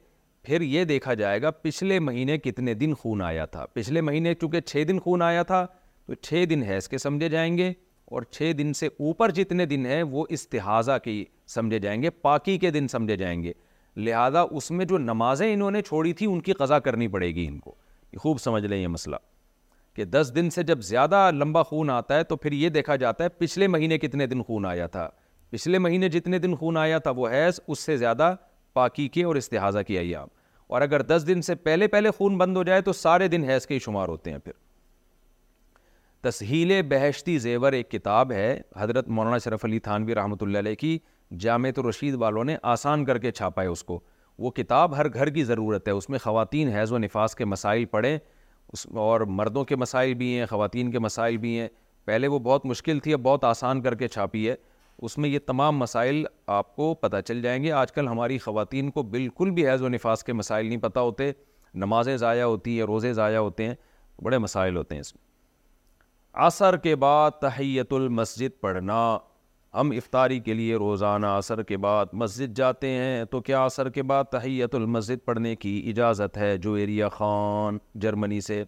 [0.43, 4.61] پھر یہ دیکھا جائے گا پچھلے مہینے کتنے دن خون آیا تھا پچھلے مہینے چونکہ
[4.61, 5.65] چھ دن خون آیا تھا
[6.07, 7.71] تو چھ دن حیض کے سمجھے جائیں گے
[8.15, 12.57] اور چھ دن سے اوپر جتنے دن ہیں وہ استحاضہ کی سمجھے جائیں گے پاکی
[12.59, 13.53] کے دن سمجھے جائیں گے
[13.97, 17.45] لہذا اس میں جو نمازیں انہوں نے چھوڑی تھیں ان کی قضا کرنی پڑے گی
[17.47, 17.75] ان کو
[18.19, 19.15] خوب سمجھ لیں یہ مسئلہ
[19.95, 23.23] کہ دس دن سے جب زیادہ لمبا خون آتا ہے تو پھر یہ دیکھا جاتا
[23.23, 25.09] ہے پچھلے مہینے کتنے دن خون آیا تھا
[25.51, 28.35] پچھلے مہینے جتنے دن خون آیا تھا وہ حیض اس سے زیادہ
[28.73, 30.27] پاکی کے اور استحاظہ کی ایام
[30.73, 33.65] اور اگر دس دن سے پہلے پہلے خون بند ہو جائے تو سارے دن حیض
[33.67, 34.53] کے ہی شمار ہوتے ہیں پھر
[36.29, 40.97] تسہیل بہشتی زیور ایک کتاب ہے حضرت مولانا شرف علی تھانوی رحمۃ اللہ علیہ کی
[41.39, 43.99] جامع رشید والوں نے آسان کر کے چھاپا ہے اس کو
[44.39, 47.85] وہ کتاب ہر گھر کی ضرورت ہے اس میں خواتین حیض و نفاس کے مسائل
[47.95, 48.17] پڑھیں
[48.73, 51.67] اس اور مردوں کے مسائل بھی ہیں خواتین کے مسائل بھی ہیں
[52.05, 54.55] پہلے وہ بہت مشکل تھی اب بہت آسان کر کے چھاپی ہے
[55.05, 56.23] اس میں یہ تمام مسائل
[56.57, 59.89] آپ کو پتہ چل جائیں گے آج کل ہماری خواتین کو بالکل بھی عیز و
[59.89, 61.31] نفاس کے مسائل نہیں پتہ ہوتے
[61.83, 63.75] نمازیں ضائع ہوتی ہیں روزے ضائع ہوتے ہیں
[64.23, 65.23] بڑے مسائل ہوتے ہیں اس میں
[66.47, 68.97] عصر کے بعد تحیت المسجد پڑھنا
[69.79, 74.03] ہم افطاری کے لیے روزانہ عصر کے بعد مسجد جاتے ہیں تو کیا عصر کے
[74.11, 78.63] بعد تحیت المسجد پڑھنے کی اجازت ہے جو ایریا خان جرمنی سے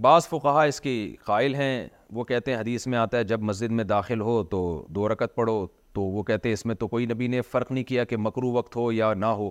[0.00, 3.72] بعض فہا اس کے قائل ہیں وہ کہتے ہیں حدیث میں آتا ہے جب مسجد
[3.72, 4.58] میں داخل ہو تو
[4.94, 7.84] دو رکت پڑھو تو وہ کہتے ہیں اس میں تو کوئی نبی نے فرق نہیں
[7.84, 9.48] کیا کہ مکرو وقت ہو یا نہ ہو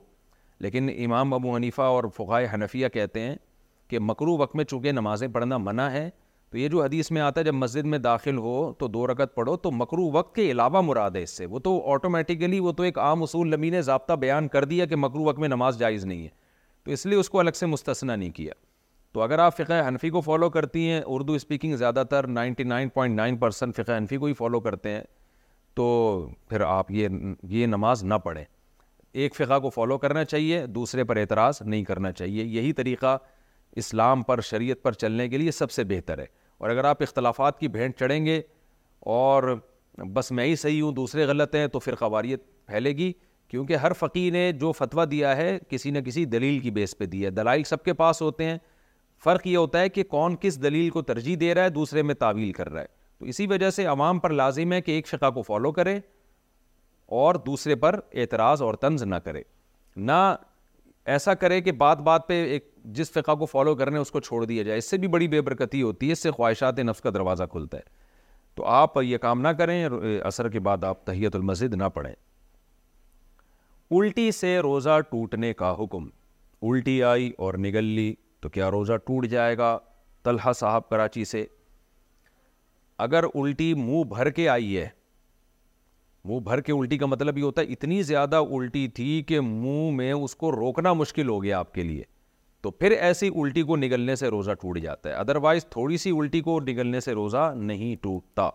[0.65, 3.35] لیکن امام ابو حنیفہ اور فقائے حنفیہ کہتے ہیں
[3.89, 6.09] کہ مکرو وقت میں چونکہ نمازیں پڑھنا منع ہے
[6.51, 9.35] تو یہ جو حدیث میں آتا ہے جب مسجد میں داخل ہو تو دو رکت
[9.35, 12.83] پڑھو تو مکرو وقت کے علاوہ مراد ہے اس سے وہ تو آٹومیٹیکلی وہ تو
[12.83, 16.05] ایک عام اصول نبی نے ضابطہ بیان کر دیا کہ مکرو وقت میں نماز جائز
[16.05, 16.29] نہیں ہے
[16.83, 18.53] تو اس لیے اس کو الگ سے مستثنا نہیں کیا
[19.13, 22.89] تو اگر آپ فقہ حنفی کو فالو کرتی ہیں اردو اسپیکنگ زیادہ تر ninety nine
[22.89, 25.01] point nine percent فقہ حنفی کو ہی فالو کرتے ہیں
[25.75, 25.85] تو
[26.49, 27.07] پھر آپ یہ
[27.49, 28.43] یہ نماز نہ پڑھیں
[29.13, 33.17] ایک فقہ کو فالو کرنا چاہیے دوسرے پر اعتراض نہیں کرنا چاہیے یہی طریقہ
[33.81, 36.25] اسلام پر شریعت پر چلنے کے لیے سب سے بہتر ہے
[36.59, 38.41] اور اگر آپ اختلافات کی بھینٹ چڑھیں گے
[39.17, 39.55] اور
[40.13, 43.11] بس میں ہی صحیح ہوں دوسرے غلط ہیں تو پھر قواریت پھیلے گی
[43.49, 47.05] کیونکہ ہر فقی نے جو فتویٰ دیا ہے کسی نہ کسی دلیل کی بیس پہ
[47.05, 48.57] دی ہے دلائل سب کے پاس ہوتے ہیں
[49.23, 52.15] فرق یہ ہوتا ہے کہ کون کس دلیل کو ترجیح دے رہا ہے دوسرے میں
[52.15, 52.87] تعویل کر رہا ہے
[53.19, 55.99] تو اسی وجہ سے عوام پر لازم ہے کہ ایک شقہ کو فالو کرے
[57.23, 59.41] اور دوسرے پر اعتراض اور طنز نہ کرے
[60.09, 60.21] نہ
[61.15, 64.43] ایسا کرے کہ بات بات پہ ایک جس فقہ کو فالو کرنے اس کو چھوڑ
[64.45, 67.09] دیا جائے اس سے بھی بڑی بے برکتی ہوتی ہے اس سے خواہشات نفس کا
[67.13, 67.99] دروازہ کھلتا ہے
[68.55, 69.83] تو آپ یہ کام نہ کریں
[70.23, 72.13] اثر کے بعد آپ تحیت المزد نہ پڑھیں
[73.91, 76.07] الٹی سے روزہ ٹوٹنے کا حکم
[76.69, 79.77] الٹی آئی اور نگل لی تو کیا روزہ ٹوٹ جائے گا
[80.23, 81.45] طلحہ صاحب کراچی سے
[83.05, 84.87] اگر الٹی منہ بھر کے آئی ہے
[86.29, 89.91] منہ بھر کے الٹی کا مطلب یہ ہوتا ہے اتنی زیادہ الٹی تھی کہ منہ
[89.95, 92.03] میں اس کو روکنا مشکل ہو گیا آپ کے لیے
[92.63, 96.11] تو پھر ایسی الٹی کو نگلنے سے روزہ ٹوٹ جاتا ہے ادر وائز تھوڑی سی
[96.17, 98.49] الٹی کو نگلنے سے روزہ نہیں ٹوٹتا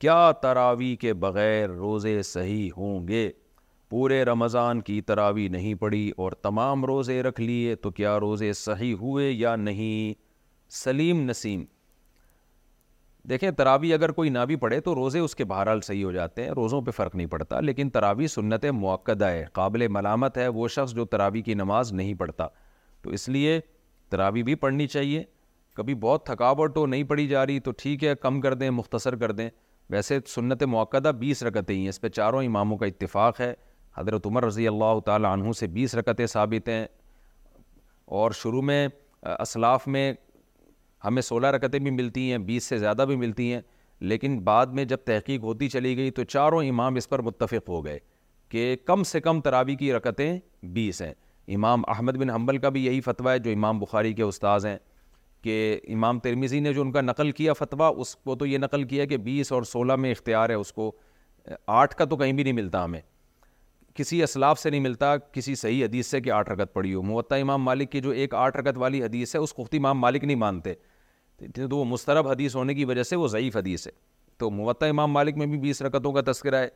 [0.00, 3.30] کیا تراوی کے بغیر روزے صحیح ہوں گے
[3.90, 8.94] پورے رمضان کی تراوی نہیں پڑی اور تمام روزے رکھ لیے تو کیا روزے صحیح
[9.00, 10.12] ہوئے یا نہیں
[10.78, 11.64] سلیم نسیم
[13.28, 16.42] دیکھیں تراوی اگر کوئی نہ بھی پڑھے تو روزے اس کے بہرحال صحیح ہو جاتے
[16.44, 20.68] ہیں روزوں پہ فرق نہیں پڑتا لیکن تراوی سنت موقع ہے قابل ملامت ہے وہ
[20.76, 22.46] شخص جو تراوی کی نماز نہیں پڑھتا
[23.02, 23.58] تو اس لیے
[24.10, 25.22] تراوی بھی پڑھنی چاہیے
[25.76, 29.16] کبھی بہت تھکاوٹ ہو نہیں پڑھی جا رہی تو ٹھیک ہے کم کر دیں مختصر
[29.16, 29.48] کر دیں
[29.90, 33.52] ویسے سنت موقع بیس رکتیں اس پہ چاروں اماموں کا اتفاق ہے
[33.98, 36.84] حضرت عمر رضی اللہ تعالی عنہ سے بیس رکتیں ثابت ہیں
[38.18, 38.86] اور شروع میں
[39.38, 40.12] اسلاف میں
[41.04, 43.60] ہمیں سولہ رکتیں بھی ملتی ہیں بیس سے زیادہ بھی ملتی ہیں
[44.10, 47.84] لیکن بعد میں جب تحقیق ہوتی چلی گئی تو چاروں امام اس پر متفق ہو
[47.84, 47.98] گئے
[48.48, 50.38] کہ کم سے کم ترابی کی رکتیں
[50.74, 51.12] بیس ہیں
[51.54, 54.76] امام احمد بن حنبل کا بھی یہی فتویٰ ہے جو امام بخاری کے استاذ ہیں
[55.42, 55.58] کہ
[55.94, 59.04] امام ترمیزی نے جو ان کا نقل کیا فتویٰ اس کو تو یہ نقل کیا
[59.12, 60.90] کہ بیس اور سولہ میں اختیار ہے اس کو
[61.80, 63.00] آٹھ کا تو کہیں بھی نہیں ملتا ہمیں
[63.98, 67.36] کسی اسلاف سے نہیں ملتا کسی صحیح حدیث سے کہ آٹھ رکت پڑھی ہو موتا
[67.36, 70.36] امام مالک کی جو ایک آٹھ رکت والی حدیث ہے اس کو امام مالک نہیں
[70.42, 70.74] مانتے
[71.68, 73.92] تو وہ مسترب حدیث ہونے کی وجہ سے وہ ضعیف حدیث ہے
[74.38, 76.68] تو موتا امام مالک میں بھی بیس رکتوں کا تذکرہ ہے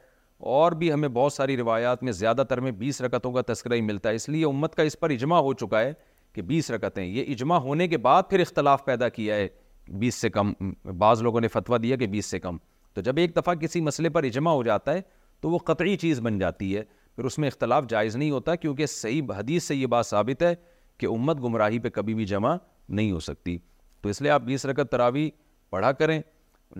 [0.54, 3.80] اور بھی ہمیں بہت ساری روایات میں زیادہ تر میں بیس رکتوں کا تذکرہ ہی
[3.90, 5.92] ملتا ہے اس لیے امت کا اس پر اجماع ہو چکا ہے
[6.34, 9.46] کہ بیس رکتیں یہ اجماع ہونے کے بعد پھر اختلاف پیدا کیا ہے
[10.00, 10.52] بیس سے کم
[11.04, 12.56] بعض لوگوں نے فتویٰ دیا کہ بیس سے کم
[12.94, 15.00] تو جب ایک دفعہ کسی مسئلے پر اجماع ہو جاتا ہے
[15.40, 16.82] تو وہ قطعی چیز بن جاتی ہے
[17.16, 20.54] پھر اس میں اختلاف جائز نہیں ہوتا کیونکہ صحیح حدیث سے یہ بات ثابت ہے
[20.98, 22.54] کہ امت گمراہی پہ کبھی بھی جمع
[22.88, 23.56] نہیں ہو سکتی
[24.02, 25.28] تو اس لیے آپ بیس رکت تراوی
[25.70, 26.20] پڑھا کریں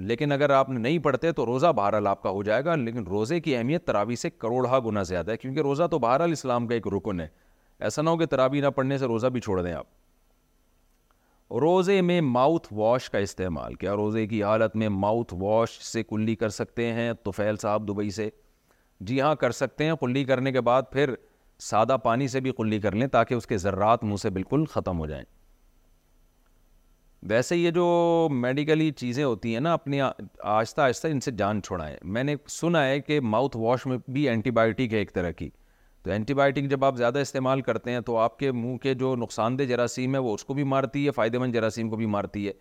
[0.09, 3.07] لیکن اگر آپ نے نہیں پڑھتے تو روزہ بہرحال آپ کا ہو جائے گا لیکن
[3.07, 6.75] روزے کی اہمیت تراوی سے کروڑہ گنا زیادہ ہے کیونکہ روزہ تو بہرحال اسلام کا
[6.75, 7.27] ایک رکن ہے
[7.89, 12.21] ایسا نہ ہو کہ تراوی نہ پڑھنے سے روزہ بھی چھوڑ دیں آپ روزے میں
[12.21, 16.93] ماؤتھ واش کا استعمال کیا روزے کی حالت میں ماؤتھ واش سے کلی کر سکتے
[16.93, 18.29] ہیں توفیل صاحب دبئی سے
[19.07, 21.15] جی ہاں کر سکتے ہیں قلی کرنے کے بعد پھر
[21.69, 24.99] سادہ پانی سے بھی قلی کر لیں تاکہ اس کے ذرات منہ سے بالکل ختم
[24.99, 25.25] ہو جائیں
[27.31, 27.85] ویسے یہ جو
[28.33, 32.85] میڈیکلی چیزیں ہوتی ہیں نا اپنی آہستہ آہستہ ان سے جان چھوڑائیں میں نے سنا
[32.87, 35.49] ہے کہ ماؤتھ واش میں بھی اینٹی بائیوٹک ہے ایک طرح کی
[36.03, 39.15] تو اینٹی بائیوٹک جب آپ زیادہ استعمال کرتے ہیں تو آپ کے منہ کے جو
[39.23, 42.07] نقصان دہ جراثیم ہے وہ اس کو بھی مارتی ہے فائدہ مند جراثیم کو بھی
[42.17, 42.53] مارتی ہے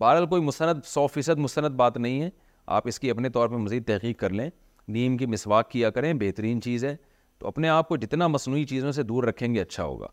[0.00, 2.30] بہرحال کوئی مستند سو فیصد مستند بات نہیں ہے
[2.78, 4.48] آپ اس کی اپنے طور پہ مزید تحقیق کر لیں
[4.92, 6.94] نیم کی مسواک کیا کریں بہترین چیز ہے
[7.38, 10.06] تو اپنے آپ کو جتنا مصنوعی چیزوں سے دور رکھیں گے اچھا ہوگا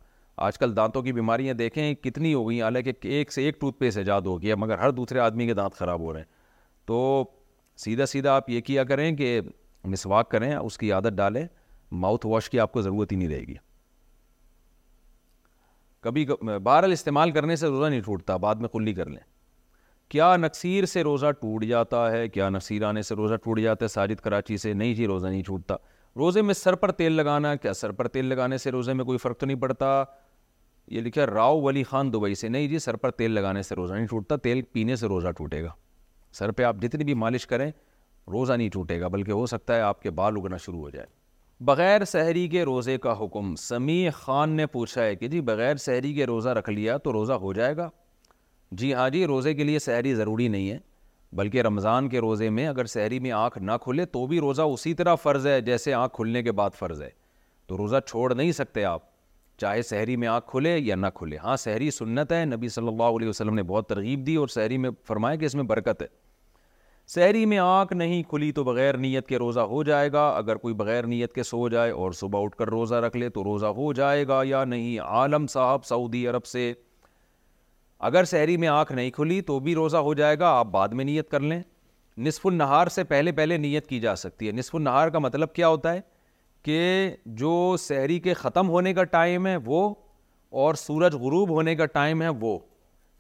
[0.47, 3.97] آج کل دانتوں کی بیماریاں دیکھیں کتنی ہو گئی حالانکہ ایک سے ایک ٹوتھ پیسٹ
[3.97, 6.27] ایجاد ہو گیا مگر ہر دوسرے آدمی کے دانت خراب ہو رہے ہیں
[6.87, 6.99] تو
[7.83, 9.39] سیدھا سیدھا آپ یہ کیا کریں کہ
[9.95, 11.45] مسواک کریں اس کی عادت ڈالیں
[12.05, 13.55] ماؤتھ واش کی آپ کو ضرورت ہی نہیں رہے گی
[16.01, 19.19] کبھی بہرحال استعمال کرنے سے روزہ نہیں ٹوٹتا بعد میں کلی کر لیں
[20.09, 23.87] کیا نقصیر سے روزہ ٹوٹ جاتا ہے کیا نقصیر آنے سے روزہ ٹوٹ جاتا ہے
[23.89, 25.75] ساجد کراچی سے نہیں جی روزہ نہیں چھوٹتا
[26.19, 29.17] روزے میں سر پر تیل لگانا کیا سر پر تیل لگانے سے روزے میں کوئی
[29.17, 29.87] فرق تو نہیں پڑتا
[30.91, 33.93] یہ لکھا راؤ ولی خان دبئی سے نہیں جی سر پر تیل لگانے سے روزہ
[33.93, 35.69] نہیں ٹوٹتا تیل پینے سے روزہ ٹوٹے گا
[36.39, 37.67] سر پہ آپ جتنی بھی مالش کریں
[38.31, 41.05] روزہ نہیں ٹوٹے گا بلکہ ہو سکتا ہے آپ کے بال اگنا شروع ہو جائے
[41.65, 46.13] بغیر سحری کے روزے کا حکم سمیع خان نے پوچھا ہے کہ جی بغیر سحری
[46.13, 47.89] کے روزہ رکھ لیا تو روزہ ہو جائے گا
[48.79, 50.77] جی ہاں جی روزے کے لیے سحری ضروری نہیں ہے
[51.35, 54.93] بلکہ رمضان کے روزے میں اگر سحری میں آنکھ نہ کھلے تو بھی روزہ اسی
[54.93, 57.09] طرح فرض ہے جیسے آنکھ کھلنے کے بعد فرض ہے
[57.67, 59.01] تو روزہ چھوڑ نہیں سکتے آپ
[59.61, 63.15] چاہے سحری میں آنکھ کھلے یا نہ کھلے ہاں سحری سنت ہے نبی صلی اللہ
[63.17, 66.07] علیہ وسلم نے بہت ترغیب دی اور سحری میں فرمایا کہ اس میں برکت ہے
[67.13, 70.73] سحری میں آنکھ نہیں کھلی تو بغیر نیت کے روزہ ہو جائے گا اگر کوئی
[70.75, 73.91] بغیر نیت کے سو جائے اور صبح اٹھ کر روزہ رکھ لے تو روزہ ہو
[73.99, 76.73] جائے گا یا نہیں عالم صاحب سعودی عرب سے
[78.05, 81.05] اگر سحری میں آنکھ نہیں کھلی تو بھی روزہ ہو جائے گا آپ بعد میں
[81.05, 81.61] نیت کر لیں
[82.25, 85.67] نصف النہار سے پہلے پہلے نیت کی جا سکتی ہے نصف النہار کا مطلب کیا
[85.67, 86.01] ہوتا ہے
[86.63, 87.09] کہ
[87.41, 89.89] جو سحری کے ختم ہونے کا ٹائم ہے وہ
[90.63, 92.57] اور سورج غروب ہونے کا ٹائم ہے وہ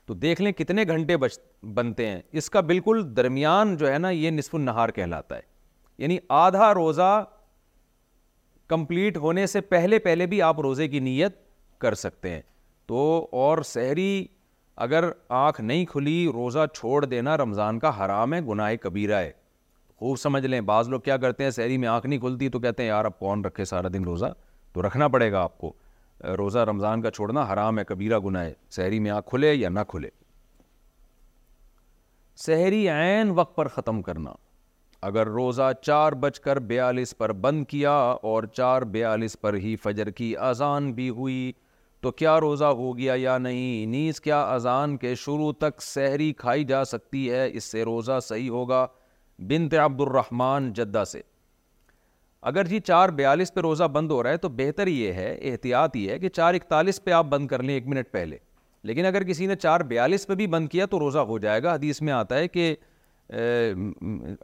[0.07, 1.37] تو دیکھ لیں کتنے گھنٹے بچ
[1.73, 5.41] بنتے ہیں اس کا بالکل درمیان جو ہے نا یہ نصف النہار کہلاتا ہے
[5.97, 7.23] یعنی آدھا روزہ
[8.69, 11.35] کمپلیٹ ہونے سے پہلے پہلے بھی آپ روزے کی نیت
[11.81, 12.41] کر سکتے ہیں
[12.87, 13.05] تو
[13.41, 14.25] اور سحری
[14.85, 15.03] اگر
[15.37, 19.31] آنکھ نہیں کھلی روزہ چھوڑ دینا رمضان کا حرام ہے گناہ کبیرہ ہے
[19.99, 22.83] خوب سمجھ لیں بعض لوگ کیا کرتے ہیں شہری میں آنکھ نہیں کھلتی تو کہتے
[22.83, 24.25] ہیں یار اب کون رکھے سارا دن روزہ
[24.73, 25.71] تو رکھنا پڑے گا آپ کو
[26.37, 29.79] روزہ رمضان کا چھوڑنا حرام ہے کبیرہ گناہ ہے شہری میں آنکھ کھلے یا نہ
[29.87, 30.09] کھلے
[32.45, 34.33] شہری عین وقت پر ختم کرنا
[35.07, 37.93] اگر روزہ چار بج کر بیالیس پر بند کیا
[38.31, 41.51] اور چار بیالیس پر ہی فجر کی اذان بھی ہوئی
[42.01, 46.63] تو کیا روزہ ہو گیا یا نہیں نیز کیا اذان کے شروع تک سحری کھائی
[46.65, 48.85] جا سکتی ہے اس سے روزہ صحیح ہوگا
[49.49, 51.21] بنت عبد الرحمن جدہ سے
[52.51, 55.95] اگر جی چار بیالیس پہ روزہ بند ہو رہا ہے تو بہتر یہ ہے احتیاط
[55.95, 58.37] یہ ہے کہ چار اکتالیس پہ آپ بند کر لیں ایک منٹ پہلے
[58.87, 61.73] لیکن اگر کسی نے چار بیالیس پہ بھی بند کیا تو روزہ ہو جائے گا
[61.75, 62.73] حدیث میں آتا ہے کہ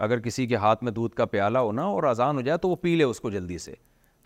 [0.05, 2.75] اگر کسی کے ہاتھ میں دودھ کا پیالہ ہونا اور اذان ہو جائے تو وہ
[2.81, 3.73] پی لے اس کو جلدی سے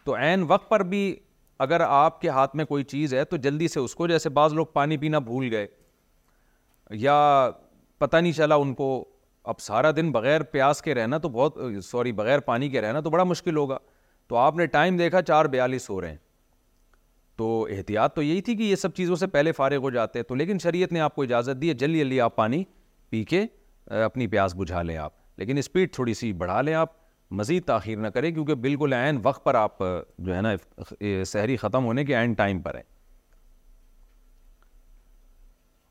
[0.06, 1.16] تو عین وقت پر بھی
[1.66, 4.54] اگر آپ کے ہاتھ میں کوئی چیز ہے تو جلدی سے اس کو جیسے بعض
[4.54, 5.68] لوگ پانی پینا بھول گئے
[6.98, 7.14] یا
[8.00, 8.94] پتہ نہیں چلا ان کو
[9.54, 13.10] اب سارا دن بغیر پیاس کے رہنا تو بہت سوری بغیر پانی کے رہنا تو
[13.10, 13.78] بڑا مشکل ہوگا
[14.30, 16.18] تو آپ نے ٹائم دیکھا چار بیالیس ہو رہے ہیں
[17.38, 20.36] تو احتیاط تو یہی تھی کہ یہ سب چیزوں سے پہلے فارغ ہو جاتے تو
[20.36, 22.64] لیکن شریعت نے آپ کو اجازت دی ہے جلدی جلدی آپ پانی
[23.10, 23.44] پی کے
[24.06, 26.92] اپنی پیاس بجھا لیں آپ لیکن اسپیڈ تھوڑی سی بڑھا لیں آپ
[27.40, 29.78] مزید تاخیر نہ کریں کیونکہ بالکل عین وقت پر آپ
[30.18, 30.56] جو ہے نا
[31.26, 32.84] سحری ختم ہونے کے عین ٹائم پر ہیں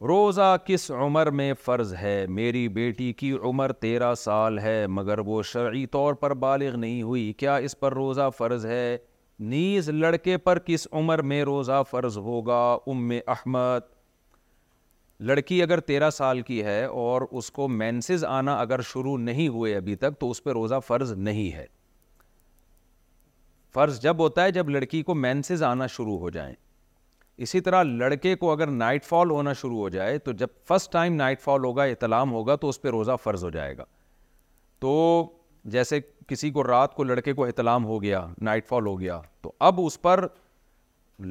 [0.08, 5.42] روزہ کس عمر میں فرض ہے میری بیٹی کی عمر تیرہ سال ہے مگر وہ
[5.52, 8.96] شرعی طور پر بالغ نہیں ہوئی کیا اس پر روزہ فرض ہے
[9.38, 13.94] نیز لڑکے پر کس عمر میں روزہ فرض ہوگا ام احمد
[15.28, 19.74] لڑکی اگر تیرہ سال کی ہے اور اس کو مینسز آنا اگر شروع نہیں ہوئے
[19.76, 21.64] ابھی تک تو اس پہ روزہ فرض نہیں ہے
[23.74, 26.54] فرض جب ہوتا ہے جب لڑکی کو مینسز آنا شروع ہو جائیں
[27.46, 31.14] اسی طرح لڑکے کو اگر نائٹ فال ہونا شروع ہو جائے تو جب فرسٹ ٹائم
[31.14, 33.84] نائٹ فال ہوگا اطلام ہوگا تو اس پہ روزہ فرض ہو جائے گا
[34.80, 34.94] تو
[35.74, 39.52] جیسے کسی کو رات کو لڑکے کو اطلام ہو گیا نائٹ فال ہو گیا تو
[39.68, 40.26] اب اس پر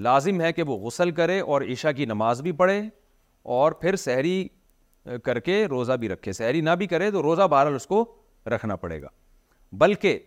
[0.04, 2.82] لازم ہے کہ وہ غسل کرے اور عشاء کی نماز بھی پڑھے
[3.53, 4.47] اور پھر سحری
[5.23, 8.03] کر کے روزہ بھی رکھے سحری نہ بھی کرے تو روزہ بہرحال اس کو
[8.53, 9.08] رکھنا پڑے گا
[9.81, 10.19] بلکہ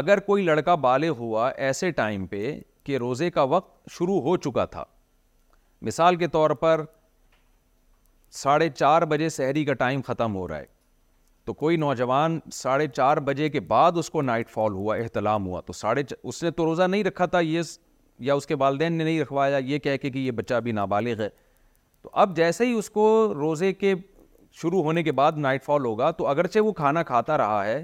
[0.00, 2.52] اگر کوئی لڑکا بالغ ہوا ایسے ٹائم پہ
[2.84, 4.84] کہ روزے کا وقت شروع ہو چکا تھا
[5.88, 6.84] مثال کے طور پر
[8.42, 10.66] ساڑھے چار بجے سحری کا ٹائم ختم ہو رہا ہے
[11.44, 15.60] تو کوئی نوجوان ساڑھے چار بجے کے بعد اس کو نائٹ فال ہوا احتلام ہوا
[15.66, 17.62] تو ساڑھے اس نے تو روزہ نہیں رکھا تھا یہ
[18.28, 21.20] یا اس کے والدین نے نہیں رکھوایا یہ کہہ کے کہ یہ بچہ ابھی نابالغ
[21.20, 21.28] ہے
[22.02, 23.94] تو اب جیسے ہی اس کو روزے کے
[24.60, 27.82] شروع ہونے کے بعد نائٹ فال ہوگا تو اگرچہ وہ کھانا کھاتا رہا ہے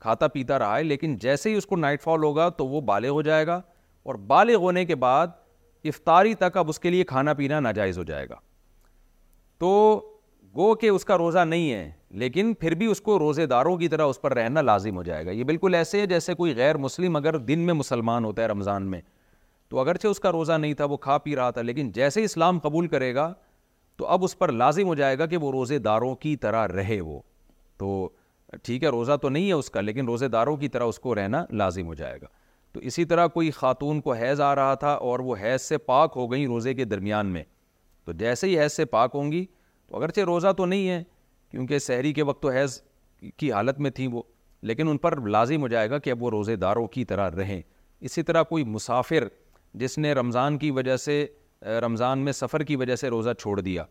[0.00, 3.08] کھاتا پیتا رہا ہے لیکن جیسے ہی اس کو نائٹ فال ہوگا تو وہ بالغ
[3.10, 3.60] ہو جائے گا
[4.06, 5.26] اور بالغ ہونے کے بعد
[5.90, 8.34] افطاری تک اب اس کے لیے کھانا پینا ناجائز ہو جائے گا
[9.60, 9.70] تو
[10.56, 13.88] گو کہ اس کا روزہ نہیں ہے لیکن پھر بھی اس کو روزے داروں کی
[13.88, 16.76] طرح اس پر رہنا لازم ہو جائے گا یہ بالکل ایسے ہے جیسے کوئی غیر
[16.78, 19.00] مسلم اگر دن میں مسلمان ہوتا ہے رمضان میں
[19.68, 22.58] تو اگرچہ اس کا روزہ نہیں تھا وہ کھا پی رہا تھا لیکن جیسے اسلام
[22.62, 23.32] قبول کرے گا
[23.98, 27.00] تو اب اس پر لازم ہو جائے گا کہ وہ روزے داروں کی طرح رہے
[27.00, 27.18] وہ
[27.78, 28.08] تو
[28.62, 31.14] ٹھیک ہے روزہ تو نہیں ہے اس کا لیکن روزے داروں کی طرح اس کو
[31.14, 32.26] رہنا لازم ہو جائے گا
[32.72, 36.12] تو اسی طرح کوئی خاتون کو حیض آ رہا تھا اور وہ حیض سے پاک
[36.16, 37.42] ہو گئیں روزے کے درمیان میں
[38.04, 39.44] تو جیسے ہی حیض سے پاک ہوں گی
[39.88, 41.02] تو اگرچہ روزہ تو نہیں ہے
[41.50, 42.80] کیونکہ سحری کے وقت تو حیض
[43.38, 44.22] کی حالت میں تھیں وہ
[44.70, 47.60] لیکن ان پر لازم ہو جائے گا کہ اب وہ روزے داروں کی طرح رہیں
[48.08, 49.26] اسی طرح کوئی مسافر
[49.82, 51.24] جس نے رمضان کی وجہ سے
[51.82, 53.84] رمضان میں سفر کی وجہ سے روزہ چھوڑ دیا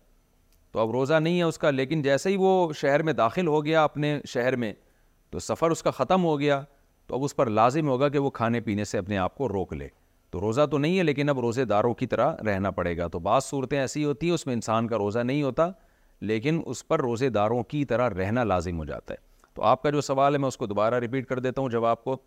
[0.71, 3.63] تو اب روزہ نہیں ہے اس کا لیکن جیسے ہی وہ شہر میں داخل ہو
[3.65, 4.71] گیا اپنے شہر میں
[5.31, 6.61] تو سفر اس کا ختم ہو گیا
[7.07, 9.73] تو اب اس پر لازم ہوگا کہ وہ کھانے پینے سے اپنے آپ کو روک
[9.73, 9.87] لے
[10.31, 13.19] تو روزہ تو نہیں ہے لیکن اب روزے داروں کی طرح رہنا پڑے گا تو
[13.27, 15.69] بعض صورتیں ایسی ہوتی ہیں اس میں انسان کا روزہ نہیں ہوتا
[16.21, 19.89] لیکن اس پر روزے داروں کی طرح رہنا لازم ہو جاتا ہے تو آپ کا
[19.89, 22.17] جو سوال ہے میں اس کو دوبارہ ریپیٹ کر دیتا ہوں جب آپ کو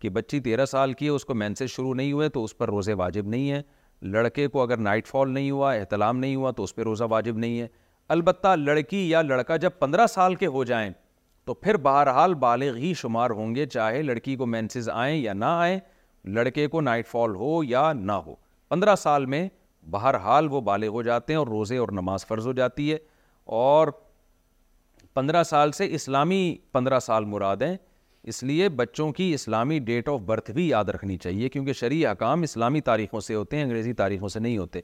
[0.00, 2.68] کہ بچی تیرہ سال کی ہے اس کو مینسز شروع نہیں ہوئے تو اس پر
[2.70, 3.62] روزے واجب نہیں ہیں
[4.02, 7.36] لڑکے کو اگر نائٹ فال نہیں ہوا احتلام نہیں ہوا تو اس پہ روزہ واجب
[7.38, 7.66] نہیں ہے
[8.14, 10.90] البتہ لڑکی یا لڑکا جب پندرہ سال کے ہو جائیں
[11.46, 15.44] تو پھر بہرحال بالغ ہی شمار ہوں گے چاہے لڑکی کو مینسز آئیں یا نہ
[15.58, 15.78] آئیں
[16.34, 18.34] لڑکے کو نائٹ فال ہو یا نہ ہو
[18.68, 19.48] پندرہ سال میں
[19.90, 22.96] بہرحال وہ بالغ ہو جاتے ہیں اور روزے اور نماز فرض ہو جاتی ہے
[23.54, 23.88] اور
[25.14, 27.76] پندرہ سال سے اسلامی پندرہ سال مراد ہیں
[28.30, 32.42] اس لیے بچوں کی اسلامی ڈیٹ آف برتھ بھی یاد رکھنی چاہیے کیونکہ شرعی اکام
[32.42, 34.80] اسلامی تاریخوں سے ہوتے ہیں انگریزی تاریخوں سے نہیں ہوتے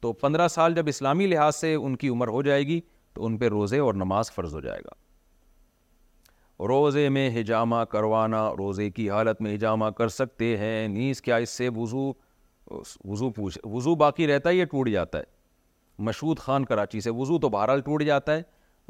[0.00, 2.80] تو پندرہ سال جب اسلامی لحاظ سے ان کی عمر ہو جائے گی
[3.14, 4.94] تو ان پہ روزے اور نماز فرض ہو جائے گا
[6.68, 11.50] روزے میں ہجامہ کروانا روزے کی حالت میں ہجامہ کر سکتے ہیں نیز کیا اس
[11.58, 12.10] سے وضو
[13.08, 15.34] وضو پوچھ وضو باقی رہتا ہے یا ٹوٹ جاتا ہے
[16.06, 18.42] مشہود خان کراچی سے وضو تو بہرحال ٹوٹ جاتا ہے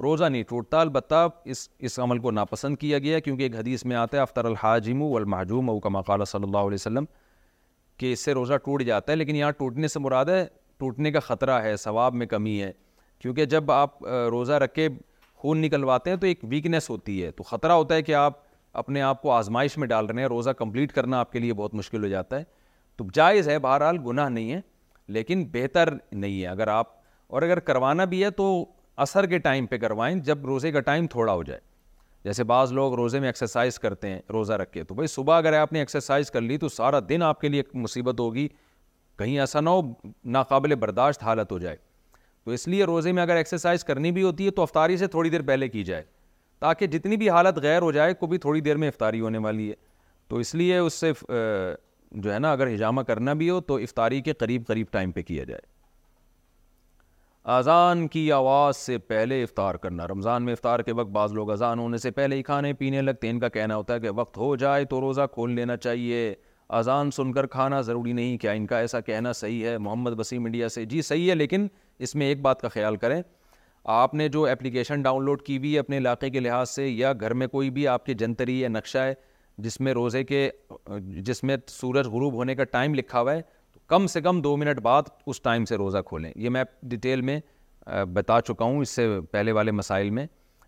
[0.02, 3.96] روزہ نہیں ٹوٹتا البتہ اس اس عمل کو ناپسند کیا گیا کیونکہ ایک حدیث میں
[3.96, 7.04] آتا ہے افطر الحاجم والمحجوم او کما قال صلی اللہ علیہ وسلم
[7.98, 10.44] کہ اس سے روزہ ٹوٹ جاتا ہے لیکن یہاں ٹوٹنے سے مراد ہے
[10.78, 12.72] ٹوٹنے کا خطرہ ہے ثواب میں کمی ہے
[13.20, 14.88] کیونکہ جب آپ روزہ رکھے
[15.42, 18.38] خون نکلواتے ہیں تو ایک ویکنیس ہوتی ہے تو خطرہ ہوتا ہے کہ آپ
[18.82, 21.74] اپنے آپ کو آزمائش میں ڈال رہے ہیں روزہ کمپلیٹ کرنا آپ کے لیے بہت
[21.74, 22.44] مشکل ہو جاتا ہے
[22.96, 24.60] تو جائز ہے بہرحال گناہ نہیں ہے
[25.16, 26.88] لیکن بہتر نہیں ہے اگر آپ
[27.34, 28.46] اور اگر کروانا بھی ہے تو
[29.04, 31.60] اثر کے ٹائم پہ کروائیں جب روزے کا ٹائم تھوڑا ہو جائے
[32.24, 35.72] جیسے بعض لوگ روزے میں ایکسرسائز کرتے ہیں روزہ رکھے تو بھائی صبح اگر آپ
[35.72, 38.46] نے ایکسرسائز کر لی تو سارا دن آپ کے لیے ایک مصیبت ہوگی
[39.18, 39.80] کہیں ایسا نہ ہو
[40.38, 41.76] ناقابل برداشت حالت ہو جائے
[42.44, 45.30] تو اس لیے روزے میں اگر ایکسرسائز کرنی بھی ہوتی ہے تو افطاری سے تھوڑی
[45.30, 46.02] دیر پہلے کی جائے
[46.60, 49.68] تاکہ جتنی بھی حالت غیر ہو جائے کو بھی تھوڑی دیر میں افطاری ہونے والی
[49.70, 49.74] ہے
[50.28, 51.12] تو اس لیے اس سے
[52.12, 55.22] جو ہے نا اگر ہجامہ کرنا بھی ہو تو افطاری کے قریب قریب ٹائم پہ
[55.22, 55.60] کیا جائے
[57.54, 61.78] اذان کی آواز سے پہلے افطار کرنا رمضان میں افطار کے وقت بعض لوگ اذان
[61.78, 64.54] ہونے سے پہلے ہی کھانے پینے لگتے ان کا کہنا ہوتا ہے کہ وقت ہو
[64.62, 66.34] جائے تو روزہ کھول لینا چاہیے
[66.78, 70.44] اذان سن کر کھانا ضروری نہیں کیا ان کا ایسا کہنا صحیح ہے محمد وسیم
[70.44, 71.66] انڈیا سے جی صحیح ہے لیکن
[72.06, 73.20] اس میں ایک بات کا خیال کریں
[73.98, 77.12] آپ نے جو اپلیکیشن ڈاؤن لوڈ کی ہوئی ہے اپنے علاقے کے لحاظ سے یا
[77.20, 79.14] گھر میں کوئی بھی آپ کے جنتری یا نقشہ ہے
[79.62, 80.48] جس میں روزے کے
[81.26, 83.40] جس میں سورج غروب ہونے کا ٹائم لکھا ہوا ہے
[83.88, 86.62] کم سے کم دو منٹ بعد اس ٹائم سے روزہ کھولیں یہ میں
[86.92, 87.38] ڈیٹیل میں
[88.12, 90.26] بتا چکا ہوں اس سے پہلے والے مسائل میں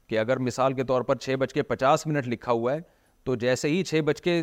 [0.09, 2.81] کہ اگر مثال کے طور پر چھ بج کے پچاس منٹ لکھا ہوا ہے
[3.25, 4.43] تو جیسے ہی چھ بج کے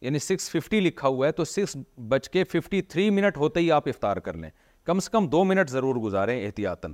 [0.00, 1.76] یعنی سکس ففٹی لکھا ہوا ہے تو سکس
[2.08, 4.50] بج کے ففٹی تھری منٹ ہوتے ہی آپ افطار کر لیں
[4.86, 6.92] کم سے کم دو منٹ ضرور گزاریں احتیاطاً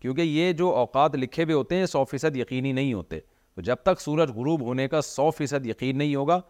[0.00, 3.20] کیونکہ یہ جو اوقات لکھے ہوئے ہوتے ہیں سو فیصد یقینی نہیں ہوتے
[3.54, 6.40] تو جب تک سورج غروب ہونے کا سو فیصد یقین نہیں ہوگا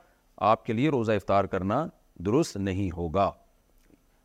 [0.51, 1.87] آپ کے لیے روزہ افطار کرنا
[2.27, 3.31] درست نہیں ہوگا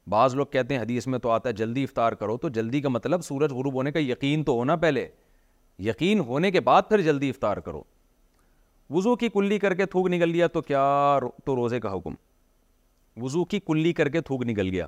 [0.10, 2.90] بعض لوگ کہتے ہیں حدیث میں تو آتا ہے جلدی افطار کرو تو جلدی کا
[2.90, 5.08] مطلب سورج غروب ہونے کا یقین تو ہونا پہلے
[5.88, 7.82] یقین ہونے کے بعد پھر جلدی افطار کرو
[8.96, 10.84] وضو کی کلی کر کے تھوک نکل گیا تو کیا
[11.46, 12.14] تو روزے کا حکم
[13.24, 14.86] وضو کی کلی کر کے تھوک نکل گیا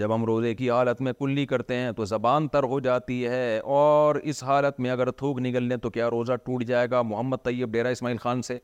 [0.00, 3.58] جب ہم روزے کی حالت میں کلی کرتے ہیں تو زبان تر ہو جاتی ہے
[3.78, 7.44] اور اس حالت میں اگر تھوک نکل لیں تو کیا روزہ ٹوٹ جائے گا محمد
[7.44, 8.58] طیب ڈیرہ اسماعیل خان سے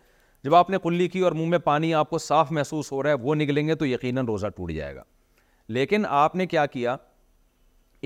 [0.45, 3.11] جب آپ نے کلی کی اور منہ میں پانی آپ کو صاف محسوس ہو رہا
[3.11, 5.03] ہے وہ نکلیں گے تو یقیناً روزہ ٹوٹ جائے گا
[5.75, 6.97] لیکن آپ نے کیا کیا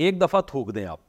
[0.05, 0.99] ایک دفعہ تھوک دیں آپ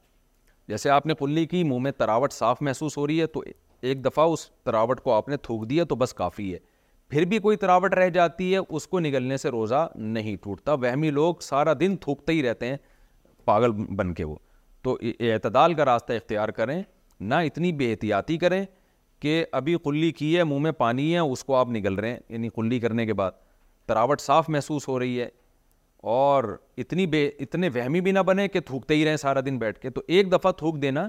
[0.67, 3.43] جیسے آپ نے کلی کی منہ میں تراوٹ صاف محسوس ہو رہی ہے تو
[3.81, 6.59] ایک دفعہ اس تراوٹ کو آپ نے تھوک دیا تو بس کافی ہے
[7.09, 11.09] پھر بھی کوئی تراوٹ رہ جاتی ہے اس کو نگلنے سے روزہ نہیں ٹوٹتا وہمی
[11.11, 12.77] لوگ سارا دن تھوکتے ہی رہتے ہیں
[13.45, 14.35] پاگل بن کے وہ
[14.83, 16.81] تو اعتدال کا راستہ اختیار کریں
[17.19, 18.63] نہ اتنی بے احتیاطی کریں
[19.21, 22.19] کہ ابھی کلی کی ہے منہ میں پانی ہے اس کو آپ نگل رہے ہیں
[22.29, 23.31] یعنی کلی کرنے کے بعد
[23.87, 25.27] تراوٹ صاف محسوس ہو رہی ہے
[26.11, 26.43] اور
[26.77, 29.89] اتنی بے اتنے وہمی بھی نہ بنے کہ تھوکتے ہی رہیں سارا دن بیٹھ کے
[29.89, 31.07] تو ایک دفعہ تھوک دینا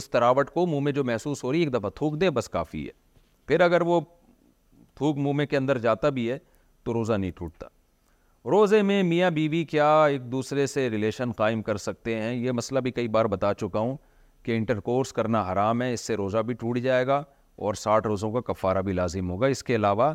[0.00, 2.48] اس تراوٹ کو منہ میں جو محسوس ہو رہی ہے ایک دفعہ تھوک دے بس
[2.50, 2.92] کافی ہے
[3.48, 4.00] پھر اگر وہ
[4.96, 6.38] تھوک منہ میں کے اندر جاتا بھی ہے
[6.84, 7.66] تو روزہ نہیں ٹوٹتا
[8.50, 12.80] روزے میں میاں بیوی کیا ایک دوسرے سے ریلیشن قائم کر سکتے ہیں یہ مسئلہ
[12.86, 13.96] بھی کئی بار بتا چکا ہوں
[14.42, 17.22] کہ انٹر کورس کرنا حرام ہے اس سے روزہ بھی ٹوٹ جائے گا
[17.66, 20.12] اور ساٹھ روزوں کا کفارہ بھی لازم ہوگا اس کے علاوہ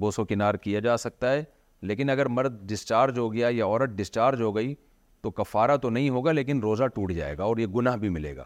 [0.00, 1.42] بوسو کنار کیا جا سکتا ہے
[1.88, 4.74] لیکن اگر مرد ڈسچارج ہو گیا یا عورت ڈسچارج ہو گئی
[5.22, 8.36] تو کفارہ تو نہیں ہوگا لیکن روزہ ٹوٹ جائے گا اور یہ گناہ بھی ملے
[8.36, 8.44] گا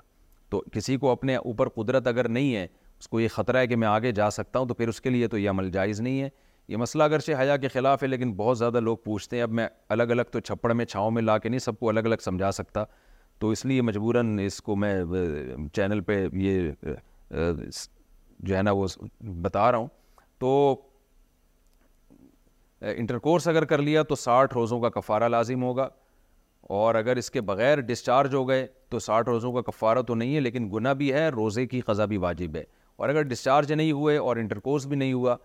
[0.50, 2.66] تو کسی کو اپنے اوپر قدرت اگر نہیں ہے
[2.98, 5.10] اس کو یہ خطرہ ہے کہ میں آگے جا سکتا ہوں تو پھر اس کے
[5.10, 6.28] لیے تو یہ عمل جائز نہیں ہے
[6.68, 9.66] یہ مسئلہ اگرچہ حیا کے خلاف ہے لیکن بہت زیادہ لوگ پوچھتے ہیں اب میں
[9.94, 12.50] الگ الگ تو چھپڑ میں چھاؤں میں لا کے نہیں سب کو الگ الگ سمجھا
[12.52, 12.84] سکتا
[13.38, 14.94] تو اس لیے مجبوراً اس کو میں
[15.76, 16.70] چینل پہ یہ
[18.38, 18.86] جو ہے نا وہ
[19.42, 19.88] بتا رہا ہوں
[20.40, 20.54] تو
[22.96, 25.88] انٹر کورس اگر کر لیا تو ساٹھ روزوں کا کفارہ لازم ہوگا
[26.80, 30.34] اور اگر اس کے بغیر ڈسچارج ہو گئے تو ساٹھ روزوں کا کفارہ تو نہیں
[30.34, 32.62] ہے لیکن گناہ بھی ہے روزے کی قضا بھی واجب ہے
[32.96, 35.36] اور اگر ڈسچارج نہیں ہوئے اور انٹر کورس بھی نہیں ہوا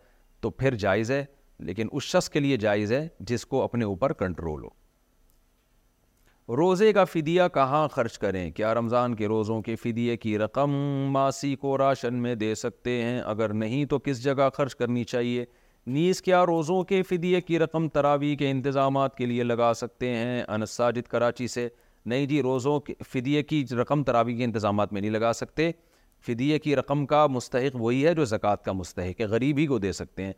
[0.42, 1.24] تو پھر جائز ہے
[1.70, 7.04] لیکن اس شخص کے لیے جائز ہے جس کو اپنے اوپر کنٹرول ہو روزے کا
[7.06, 10.72] فدیہ کہاں خرچ کریں کیا رمضان کے روزوں کے فدیے کی رقم
[11.14, 15.46] ماسی کو راشن میں دے سکتے ہیں اگر نہیں تو کس جگہ خرچ کرنی چاہیے
[15.94, 20.44] نیز کیا روزوں کے فدیے کی رقم تراوی کے انتظامات کے لیے لگا سکتے ہیں
[20.48, 21.68] انس ساجد کراچی سے
[22.12, 25.72] نہیں جی روزوں کے فدیے کی رقم تراوی کے انتظامات میں نہیں لگا سکتے
[26.28, 29.78] فدیے کی رقم کا مستحق وہی ہے جو زکوٰۃ کا مستحق ہے غریب ہی کو
[29.88, 30.34] دے سکتے ہیں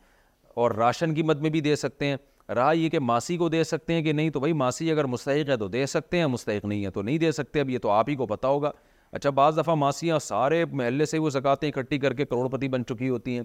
[0.62, 2.16] اور راشن کی مد میں بھی دے سکتے ہیں
[2.56, 5.50] رہا یہ کہ ماسی کو دے سکتے ہیں کہ نہیں تو بھائی ماسی اگر مستحق
[5.50, 7.90] ہے تو دے سکتے ہیں مستحق نہیں ہے تو نہیں دے سکتے اب یہ تو
[7.90, 8.72] آپ ہی کو پتا ہوگا
[9.12, 12.86] اچھا بعض دفعہ ماسیاں سارے محلے سے وہ زکاتیں اکٹھی کر کے کروڑ پتی بن
[12.90, 13.44] چکی ہوتی ہیں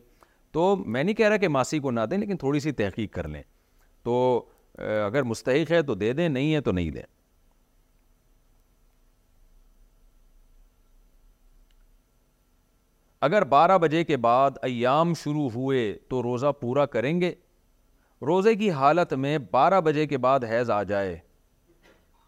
[0.57, 3.27] تو میں نہیں کہہ رہا کہ ماسی کو نہ دیں لیکن تھوڑی سی تحقیق کر
[3.29, 3.41] لیں
[4.05, 4.13] تو
[5.07, 7.03] اگر مستحق ہے تو دے دیں نہیں ہے تو نہیں دیں
[13.29, 17.33] اگر بارہ بجے کے بعد ایام شروع ہوئے تو روزہ پورا کریں گے
[18.27, 21.17] روزے کی حالت میں بارہ بجے کے بعد حیض آ جائے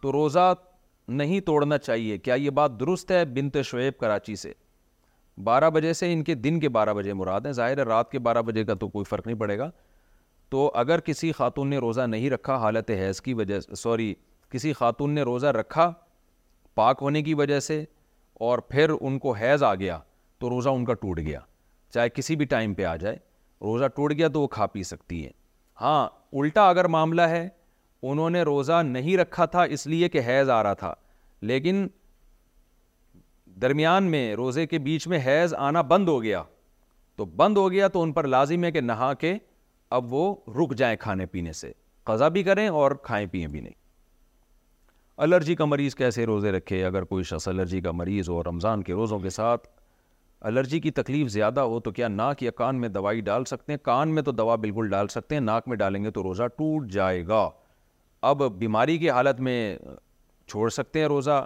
[0.03, 0.53] تو روزہ
[1.23, 4.53] نہیں توڑنا چاہیے کیا یہ بات درست ہے بنت شعیب کراچی سے
[5.45, 8.19] بارہ بجے سے ان کے دن کے بارہ بجے مراد ہیں ظاہر ہے رات کے
[8.29, 9.71] بارہ بجے کا تو کوئی فرق نہیں پڑے گا
[10.51, 14.15] تو اگر کسی خاتون نے روزہ نہیں رکھا حالت حیض کی وجہ سوری
[14.53, 15.91] کسی خاتون نے روزہ رکھا
[16.81, 17.85] پاک ہونے کی وجہ سے
[18.49, 19.99] اور پھر ان کو حیض آ گیا
[20.41, 21.41] تو روزہ ان کا ٹوٹ گیا
[21.95, 23.17] چاہے کسی بھی ٹائم پہ آ جائے
[23.63, 25.31] روزہ ٹوٹ گیا تو وہ کھا پی سکتی ہے
[25.81, 26.07] ہاں
[26.41, 27.49] الٹا اگر معاملہ ہے
[28.11, 30.93] انہوں نے روزہ نہیں رکھا تھا اس لیے کہ حیض آ رہا تھا
[31.51, 31.87] لیکن
[33.61, 36.43] درمیان میں روزے کے بیچ میں حیض آنا بند ہو گیا
[37.17, 39.35] تو بند ہو گیا تو ان پر لازم ہے کہ نہا کے
[39.97, 41.73] اب وہ رک جائیں کھانے پینے سے
[42.11, 43.73] قضا بھی کریں اور کھائیں پئیں بھی نہیں
[45.27, 48.93] الرجی کا مریض کیسے روزے رکھے اگر کوئی شخص الرجی کا مریض ہو رمضان کے
[49.01, 49.67] روزوں کے ساتھ
[50.51, 53.79] الرجی کی تکلیف زیادہ ہو تو کیا ناک یا کان میں دوائی ڈال سکتے ہیں
[53.85, 56.87] کان میں تو دوا بالکل ڈال سکتے ہیں ناک میں ڈالیں گے تو روزہ ٹوٹ
[56.99, 57.49] جائے گا
[58.31, 59.61] اب بیماری کی حالت میں
[60.49, 61.45] چھوڑ سکتے ہیں روزہ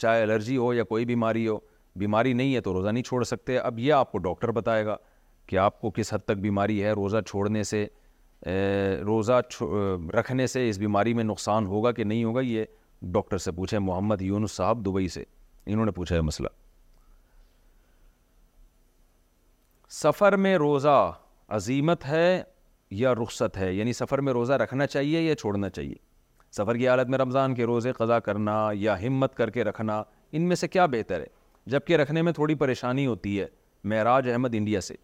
[0.00, 1.58] چاہے الرجی ہو یا کوئی بیماری ہو
[2.02, 4.96] بیماری نہیں ہے تو روزہ نہیں چھوڑ سکتے اب یہ آپ کو ڈاکٹر بتائے گا
[5.46, 7.86] کہ آپ کو کس حد تک بیماری ہے روزہ چھوڑنے سے
[9.06, 9.40] روزہ
[10.18, 12.64] رکھنے سے اس بیماری میں نقصان ہوگا کہ نہیں ہوگا یہ
[13.16, 15.24] ڈاکٹر سے پوچھیں محمد یونس صاحب دبئی سے
[15.74, 16.48] انہوں نے پوچھا ہے مسئلہ
[20.02, 20.96] سفر میں روزہ
[21.58, 22.42] عظیمت ہے
[23.02, 25.94] یا رخصت ہے یعنی سفر میں روزہ رکھنا چاہیے یا چھوڑنا چاہیے
[26.56, 30.02] سفر کی حالت میں رمضان کے روزے قضا کرنا یا ہمت کر کے رکھنا
[30.38, 31.26] ان میں سے کیا بہتر ہے
[31.72, 33.46] جبکہ رکھنے میں تھوڑی پریشانی ہوتی ہے
[33.90, 34.94] معراج احمد انڈیا سے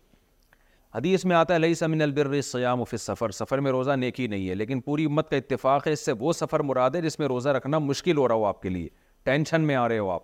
[0.94, 4.48] حدیث میں آتا ہے علیہ سمن البر سیام فی سفر سفر میں روزہ نیکی نہیں
[4.48, 7.28] ہے لیکن پوری امت کا اتفاق ہے اس سے وہ سفر مراد ہے جس میں
[7.28, 8.88] روزہ رکھنا مشکل ہو رہا ہو آپ کے لیے
[9.24, 10.22] ٹینشن میں آ رہے ہو آپ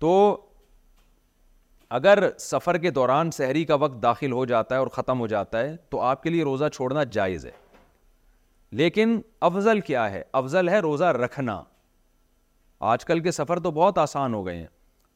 [0.00, 0.12] تو
[1.98, 5.60] اگر سفر کے دوران سحری کا وقت داخل ہو جاتا ہے اور ختم ہو جاتا
[5.60, 7.50] ہے تو آپ کے لیے روزہ چھوڑنا جائز ہے
[8.76, 11.62] لیکن افضل کیا ہے افضل ہے روزہ رکھنا
[12.92, 14.66] آج کل کے سفر تو بہت آسان ہو گئے ہیں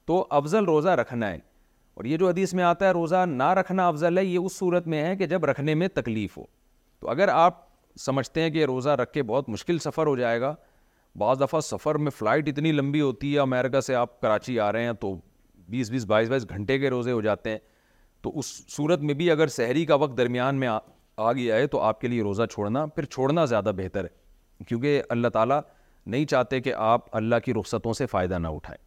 [0.06, 1.38] تو افضل روزہ رکھنا ہے
[1.96, 4.86] اور یہ جو حدیث میں آتا ہے روزہ نہ رکھنا افضل ہے یہ اس صورت
[4.88, 6.44] میں ہے کہ جب رکھنے میں تکلیف ہو
[7.00, 7.58] تو اگر آپ
[8.00, 10.54] سمجھتے ہیں کہ روزہ رکھ کے بہت مشکل سفر ہو جائے گا
[11.18, 14.84] بعض دفعہ سفر میں فلائٹ اتنی لمبی ہوتی ہے امیرکا سے آپ کراچی آ رہے
[14.84, 15.14] ہیں تو
[15.70, 17.58] بیس بیس بائیس بائیس گھنٹے کے روزے ہو جاتے ہیں
[18.22, 18.46] تو اس
[18.76, 20.68] صورت میں بھی اگر سحری کا وقت درمیان میں
[21.28, 25.02] آ گیا ہے تو آپ کے لیے روزہ چھوڑنا پھر چھوڑنا زیادہ بہتر ہے کیونکہ
[25.16, 25.60] اللہ تعالیٰ
[26.14, 28.80] نہیں چاہتے کہ آپ اللہ کی رخصتوں سے فائدہ نہ اٹھائیں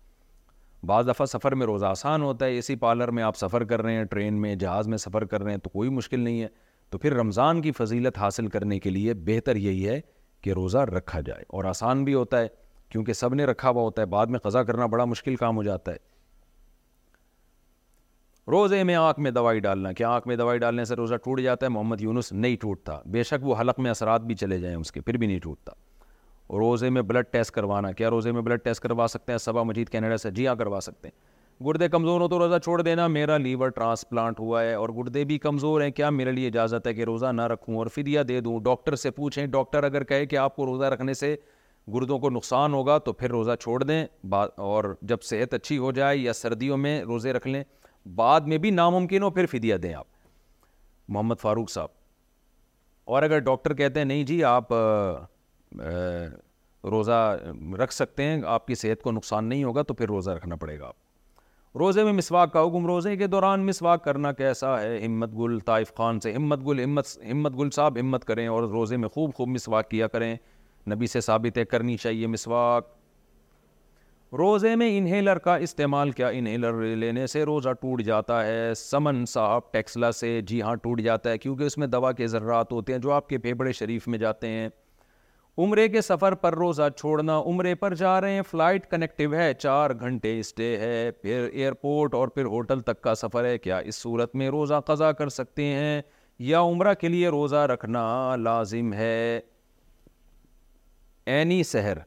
[0.87, 3.93] بعض دفعہ سفر میں روزہ آسان ہوتا ہے اسی پارلر میں آپ سفر کر رہے
[3.95, 6.47] ہیں ٹرین میں جہاز میں سفر کر رہے ہیں تو کوئی مشکل نہیں ہے
[6.89, 9.99] تو پھر رمضان کی فضیلت حاصل کرنے کے لیے بہتر یہی ہے
[10.43, 12.47] کہ روزہ رکھا جائے اور آسان بھی ہوتا ہے
[12.89, 15.63] کیونکہ سب نے رکھا ہوا ہوتا ہے بعد میں قضا کرنا بڑا مشکل کام ہو
[15.63, 15.97] جاتا ہے
[18.51, 21.65] روزے میں آنکھ میں دوائی ڈالنا کیا آنکھ میں دوائی ڈالنے سے روزہ ٹوٹ جاتا
[21.65, 24.91] ہے محمد یونس نہیں ٹوٹتا بے شک وہ حلق میں اثرات بھی چلے جائیں اس
[24.91, 25.71] کے پھر بھی نہیں ٹوٹتا
[26.59, 29.89] روزے میں بلڈ ٹیسٹ کروانا کیا روزے میں بلڈ ٹیسٹ کروا سکتے ہیں صبا مجید
[29.89, 33.37] کینیڈا سے جیا ہاں، کروا سکتے ہیں گردے کمزور ہو تو روزہ چھوڑ دینا میرا
[33.37, 37.03] لیور ٹرانسپلانٹ ہوا ہے اور گردے بھی کمزور ہیں کیا میرے لیے اجازت ہے کہ
[37.11, 40.55] روزہ نہ رکھوں اور فدیہ دے دوں ڈاکٹر سے پوچھیں ڈاکٹر اگر کہے کہ آپ
[40.55, 41.35] کو روزہ رکھنے سے
[41.93, 44.05] گردوں کو نقصان ہوگا تو پھر روزہ چھوڑ دیں
[44.55, 47.63] اور جب صحت اچھی ہو جائے یا سردیوں میں روزے رکھ لیں
[48.15, 50.07] بعد میں بھی ناممکن ہو پھر فدیہ دیں آپ
[51.09, 51.87] محمد فاروق صاحب
[53.13, 54.73] اور اگر ڈاکٹر کہتے ہیں نہیں جی آپ
[56.91, 57.19] روزہ
[57.81, 60.79] رکھ سکتے ہیں آپ کی صحت کو نقصان نہیں ہوگا تو پھر روزہ رکھنا پڑے
[60.79, 61.03] گا آپ
[61.77, 65.93] روزے میں مسواک کا حکم روزے کے دوران مسواک کرنا کیسا ہے امت گل طائف
[65.95, 69.47] خان سے امت گل امت امت گل صاحب امت کریں اور روزے میں خوب خوب
[69.49, 70.35] مسواک کیا کریں
[70.93, 72.87] نبی سے ثابت ہے کرنی چاہیے مسواک
[74.37, 79.71] روزے میں انہیلر کا استعمال کیا انہیلر لینے سے روزہ ٹوٹ جاتا ہے سمن صاحب
[79.73, 82.99] ٹیکسلا سے جی ہاں ٹوٹ جاتا ہے کیونکہ اس میں دوا کے ذرات ہوتے ہیں
[82.99, 84.67] جو آپ کے پیپڑے شریف میں جاتے ہیں
[85.63, 89.91] عمرے کے سفر پر روزہ چھوڑنا عمرے پر جا رہے ہیں فلائٹ کنیکٹیو ہے چار
[89.99, 94.35] گھنٹے اسٹے ہے پھر ایئرپورٹ اور پھر ہوٹل تک کا سفر ہے کیا اس صورت
[94.35, 96.01] میں روزہ قضا کر سکتے ہیں
[96.49, 99.39] یا عمرہ کے لیے روزہ رکھنا لازم ہے
[101.37, 101.97] اینی سحر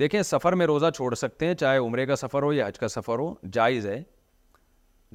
[0.00, 2.88] دیکھیں سفر میں روزہ چھوڑ سکتے ہیں چاہے عمرے کا سفر ہو یا حج کا
[2.88, 4.02] سفر ہو جائز ہے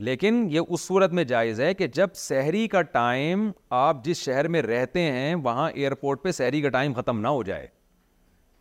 [0.07, 4.47] لیکن یہ اس صورت میں جائز ہے کہ جب سحری کا ٹائم آپ جس شہر
[4.55, 7.67] میں رہتے ہیں وہاں ایئرپورٹ پہ سحری کا ٹائم ختم نہ ہو جائے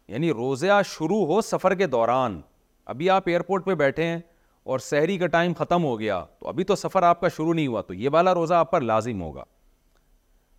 [0.09, 2.41] یعنی روزہ شروع ہو سفر کے دوران
[2.95, 4.19] ابھی آپ ایئرپورٹ پہ بیٹھے ہیں
[4.75, 7.67] اور سحری کا ٹائم ختم ہو گیا تو ابھی تو سفر آپ کا شروع نہیں
[7.67, 9.45] ہوا تو یہ والا روزہ آپ پر لازم ہوگا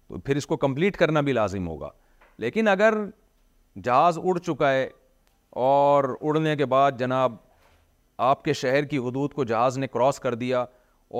[0.07, 1.89] تو پھر اس کو کمپلیٹ کرنا بھی لازم ہوگا
[2.45, 2.93] لیکن اگر
[3.83, 4.87] جہاز اڑ چکا ہے
[5.59, 7.35] اور اڑنے کے بعد جناب
[8.25, 10.59] آپ کے شہر کی حدود کو جہاز نے کراس کر دیا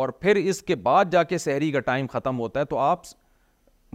[0.02, 3.06] اور پھر اس کے بعد جا کے سحری کا ٹائم ختم ہوتا ہے تو آپ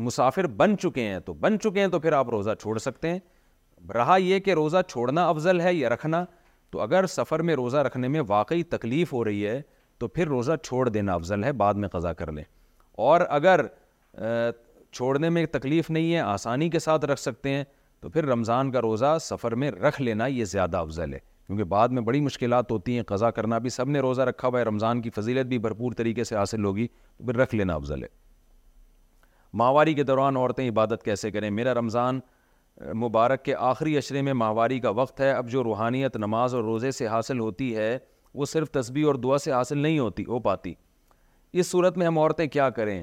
[0.06, 3.18] مسافر بن چکے ہیں تو بن چکے ہیں تو پھر آپ روزہ چھوڑ سکتے ہیں
[3.94, 6.24] رہا یہ کہ روزہ چھوڑنا افضل ہے یا رکھنا
[6.70, 9.60] تو اگر سفر میں روزہ رکھنے میں واقعی تکلیف ہو رہی ہے
[9.98, 12.44] تو پھر روزہ چھوڑ دینا افضل ہے بعد میں قضا کر لیں
[13.08, 13.66] اور اگر
[14.94, 17.64] چھوڑنے میں تکلیف نہیں ہے آسانی کے ساتھ رکھ سکتے ہیں
[18.02, 21.88] تو پھر رمضان کا روزہ سفر میں رکھ لینا یہ زیادہ افضل ہے کیونکہ بعد
[21.96, 25.00] میں بڑی مشکلات ہوتی ہیں قضا کرنا بھی سب نے روزہ رکھا ہوا ہے رمضان
[25.02, 28.08] کی فضیلت بھی بھرپور طریقے سے حاصل ہوگی تو پھر رکھ لینا افضل ہے
[29.62, 32.20] ماہواری کے دوران عورتیں عبادت کیسے کریں میرا رمضان
[33.06, 36.90] مبارک کے آخری اشرے میں ماہواری کا وقت ہے اب جو روحانیت نماز اور روزے
[36.98, 37.96] سے حاصل ہوتی ہے
[38.34, 40.74] وہ صرف تسبیح اور دعا سے حاصل نہیں ہوتی ہو پاتی
[41.60, 43.02] اس صورت میں ہم عورتیں کیا کریں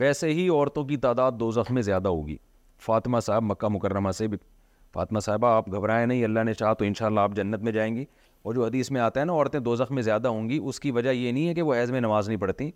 [0.00, 2.36] ویسے ہی عورتوں کی تعداد دو زخم میں زیادہ ہوگی
[2.82, 4.36] فاطمہ صاحب مکہ مکرمہ سے بھی
[4.94, 8.04] فاطمہ صاحبہ آپ گھبرائیں نہیں اللہ نے چاہا تو انشاءاللہ آپ جنت میں جائیں گی
[8.44, 10.90] اور جو حدیث میں آتا ہے نا عورتیں دو میں زیادہ ہوں گی اس کی
[10.90, 12.70] وجہ یہ نہیں ہے کہ وہ عز میں نماز نہیں پڑھتی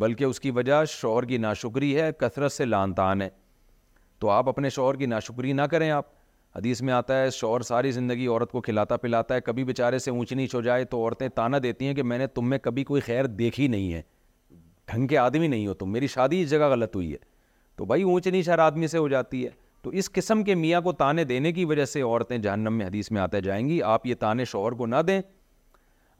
[0.00, 2.92] بلکہ اس کی وجہ شوہر کی ناشکری ہے کثرت سے لان
[3.22, 3.28] ہے
[4.18, 6.06] تو آپ اپنے شوہر کی ناشکری نہ کریں آپ
[6.56, 10.10] حدیث میں آتا ہے شوہر ساری زندگی عورت کو کھلاتا پلاتا ہے کبھی بیچارے سے
[10.10, 12.84] اونچ نیچ ہو جائے تو عورتیں تانا دیتی ہیں کہ میں نے تم میں کبھی
[12.84, 14.02] کوئی خیر دیکھی نہیں ہے
[14.92, 17.16] ڈھنگ کے آدمی نہیں ہو تم میری شادی اس جگہ غلط ہوئی ہے
[17.76, 19.50] تو بھائی اونچ نیچ ہر آدمی سے ہو جاتی ہے
[19.82, 23.10] تو اس قسم کے میاں کو تانے دینے کی وجہ سے عورتیں جہنم میں حدیث
[23.10, 25.20] میں آتے جائیں گی آپ یہ تانے شوہر کو نہ دیں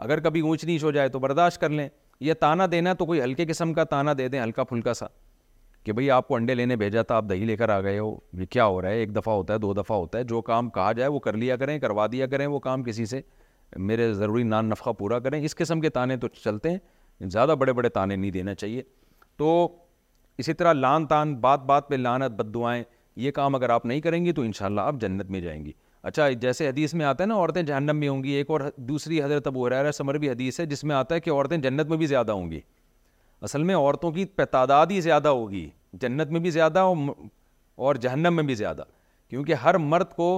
[0.07, 1.89] اگر کبھی اونچ نیچ ہو جائے تو برداشت کر لیں
[2.21, 5.07] یہ تانا دینا تو کوئی ہلکے قسم کا تانا دے دیں ہلکا پھلکا سا
[5.85, 8.15] کہ بھئی آپ کو انڈے لینے بھیجا تھا آپ دہی لے کر آ گئے ہو
[8.41, 10.69] یہ کیا ہو رہا ہے ایک دفعہ ہوتا ہے دو دفعہ ہوتا ہے جو کام
[10.77, 13.21] کہا جائے وہ کر لیا کریں کروا دیا کریں وہ کام کسی سے
[13.77, 17.73] میرے ضروری نان نفقہ پورا کریں اس قسم کے تانے تو چلتے ہیں زیادہ بڑے
[17.73, 18.83] بڑے تانے نہیں دینا چاہیے
[19.37, 19.51] تو
[20.39, 22.83] اسی طرح لان تان بات بات پہ لانت بد دعائیں
[23.23, 25.73] یہ کام اگر آپ نہیں کریں گی تو انشاءاللہ آپ جنت میں جائیں گی
[26.09, 29.23] اچھا جیسے حدیث میں آتا ہے نا عورتیں جہنم میں ہوں گی ایک اور دوسری
[29.23, 31.97] حضرت ابو حریرہ سمر بھی حدیث ہے جس میں آتا ہے کہ عورتیں جنت میں
[31.99, 32.61] بھی زیادہ ہوں گی
[33.49, 35.69] اصل میں عورتوں کی تعداد ہی زیادہ ہوگی
[36.03, 36.85] جنت میں بھی زیادہ
[37.87, 38.83] اور جہنم میں بھی زیادہ
[39.31, 40.29] کیونکہ ہر مرد کو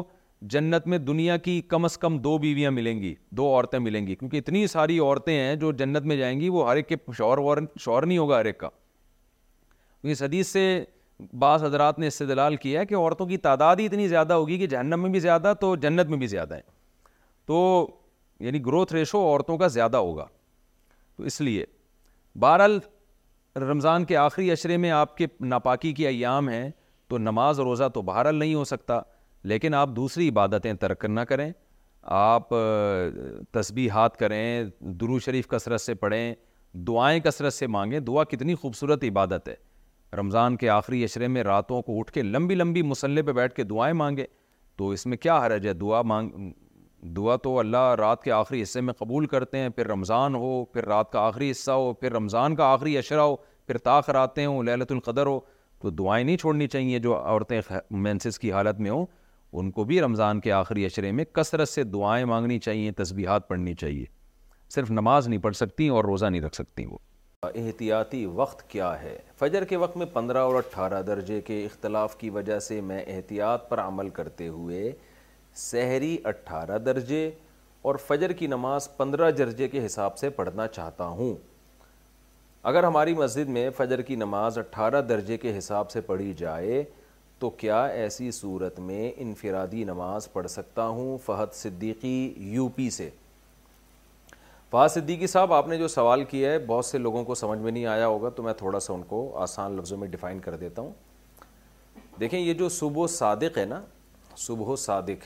[0.55, 4.15] جنت میں دنیا کی کم از کم دو بیویاں ملیں گی دو عورتیں ملیں گی
[4.15, 7.39] کیونکہ اتنی ساری عورتیں ہیں جو جنت میں جائیں گی وہ ہر ایک کے شور
[7.39, 8.69] وور شور نہیں ہوگا ہر ایک کا
[10.03, 10.85] کیونکہ حدیث سے
[11.39, 14.67] بعض حضرات نے استدلال کیا ہے کہ عورتوں کی تعداد ہی اتنی زیادہ ہوگی کہ
[14.73, 16.63] جہنم میں بھی زیادہ تو جنت میں بھی زیادہ ہیں
[17.47, 17.65] تو
[18.41, 20.27] یعنی گروتھ ریشو عورتوں کا زیادہ ہوگا
[21.17, 21.65] تو اس لیے
[22.41, 22.79] بہرحال
[23.69, 26.69] رمضان کے آخری اشرے میں آپ کے ناپاکی کی ایام ہیں
[27.09, 29.01] تو نماز روزہ تو بہرحال نہیں ہو سکتا
[29.51, 31.51] لیکن آپ دوسری عبادتیں ترک نہ کریں
[32.17, 32.49] آپ
[33.53, 34.65] تسبیحات کریں
[35.25, 36.35] شریف کثرت سے پڑھیں
[36.87, 39.55] دعائیں کثرت سے مانگیں دعا کتنی خوبصورت عبادت ہے
[40.17, 43.63] رمضان کے آخری اشرے میں راتوں کو اٹھ کے لمبی لمبی مسلح پہ بیٹھ کے
[43.73, 44.25] دعائیں مانگے
[44.79, 46.31] تو اس میں کیا حرج ہے دعا مانگ
[47.17, 50.85] دعا تو اللہ رات کے آخری حصے میں قبول کرتے ہیں پھر رمضان ہو پھر
[50.89, 53.35] رات کا آخری حصہ ہو پھر رمضان کا آخری اشرہ ہو
[53.67, 55.39] پھر طاق راتیں ہوں لہلت القدر ہو
[55.83, 57.61] تو دعائیں نہیں چھوڑنی چاہیے جو عورتیں
[58.07, 59.07] مینسس کی حالت میں ہوں
[59.61, 63.75] ان کو بھی رمضان کے آخری اشرے میں کثرت سے دعائیں مانگنی چاہیے تسبیحات پڑھنی
[63.83, 64.05] چاہیے
[64.75, 66.99] صرف نماز نہیں پڑھ سکتیں اور روزہ نہیں رکھ سکتیں وہ
[67.45, 72.31] احتیاطی وقت کیا ہے فجر کے وقت میں پندرہ اور اٹھارہ درجے کے اختلاف کی
[72.31, 74.91] وجہ سے میں احتیاط پر عمل کرتے ہوئے
[75.65, 77.29] سہری اٹھارہ درجے
[77.89, 81.35] اور فجر کی نماز پندرہ درجے کے حساب سے پڑھنا چاہتا ہوں
[82.71, 86.83] اگر ہماری مسجد میں فجر کی نماز اٹھارہ درجے کے حساب سے پڑھی جائے
[87.39, 93.09] تو کیا ایسی صورت میں انفرادی نماز پڑھ سکتا ہوں فہد صدیقی یو پی سے
[94.73, 97.73] وہاں صدیقی صاحب آپ نے جو سوال کیا ہے بہت سے لوگوں کو سمجھ میں
[97.73, 100.83] نہیں آیا ہوگا تو میں تھوڑا سا ان کو آسان لفظوں میں ڈیفائن کر دیتا
[100.83, 100.91] ہوں
[102.21, 103.81] دیکھیں یہ جو صبح و صادق ہے نا
[104.47, 105.25] صبح و صادق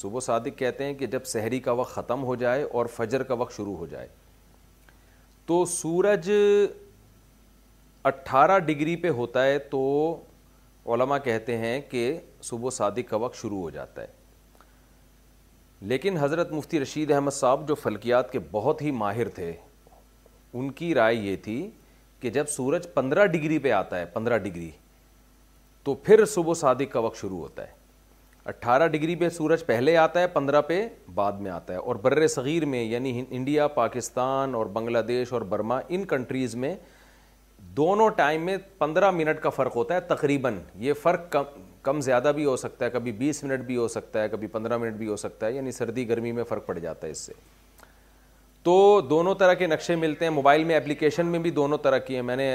[0.00, 3.22] صبح و صادق کہتے ہیں کہ جب سحری کا وقت ختم ہو جائے اور فجر
[3.30, 4.08] کا وقت شروع ہو جائے
[5.46, 6.30] تو سورج
[8.10, 9.82] اٹھارہ ڈگری پہ ہوتا ہے تو
[10.92, 14.20] علماء کہتے ہیں کہ صبح و صادق کا وقت شروع ہو جاتا ہے
[15.90, 19.50] لیکن حضرت مفتی رشید احمد صاحب جو فلکیات کے بہت ہی ماہر تھے
[20.58, 21.54] ان کی رائے یہ تھی
[22.20, 24.70] کہ جب سورج پندرہ ڈگری پہ آتا ہے پندرہ ڈگری
[25.84, 27.80] تو پھر صبح و صادق کا وقت شروع ہوتا ہے
[28.52, 32.26] اٹھارہ ڈگری پہ سورج پہلے آتا ہے پندرہ پہ بعد میں آتا ہے اور بر
[32.28, 36.74] صغیر میں یعنی انڈیا پاکستان اور بنگلہ دیش اور برما ان کنٹریز میں
[37.76, 40.58] دونوں ٹائم میں پندرہ منٹ کا فرق ہوتا ہے تقریباً
[40.88, 44.22] یہ فرق کم کم زیادہ بھی ہو سکتا ہے کبھی بیس منٹ بھی ہو سکتا
[44.22, 47.06] ہے کبھی پندرہ منٹ بھی ہو سکتا ہے یعنی سردی گرمی میں فرق پڑ جاتا
[47.06, 47.32] ہے اس سے
[48.62, 48.74] تو
[49.10, 52.22] دونوں طرح کے نقشے ملتے ہیں موبائل میں اپلیکیشن میں بھی دونوں طرح کی ہیں
[52.22, 52.46] میں نے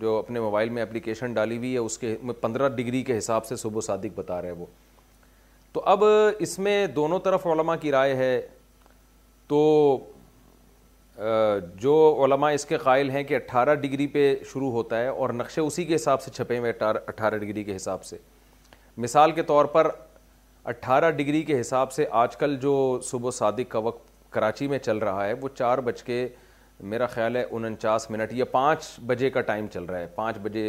[0.00, 3.56] جو اپنے موبائل میں اپلیکیشن ڈالی ہوئی ہے اس کے پندرہ ڈگری کے حساب سے
[3.62, 4.66] صبح صادق بتا رہے ہیں وہ
[5.72, 6.04] تو اب
[6.38, 8.40] اس میں دونوں طرف علماء کی رائے ہے
[9.48, 9.62] تو
[11.80, 15.60] جو علماء اس کے قائل ہیں کہ اٹھارہ ڈگری پہ شروع ہوتا ہے اور نقشے
[15.60, 16.72] اسی کے حساب سے چھپے ہوئے
[17.08, 18.16] اٹھارہ ڈگری کے حساب سے
[19.04, 19.88] مثال کے طور پر
[20.70, 22.72] اٹھارہ ڈگری کے حساب سے آج کل جو
[23.04, 26.26] صبح و صادق کا وقت کراچی میں چل رہا ہے وہ چار بج کے
[26.92, 30.64] میرا خیال ہے انچاس منٹ یا پانچ بجے کا ٹائم چل رہا ہے پانچ بجے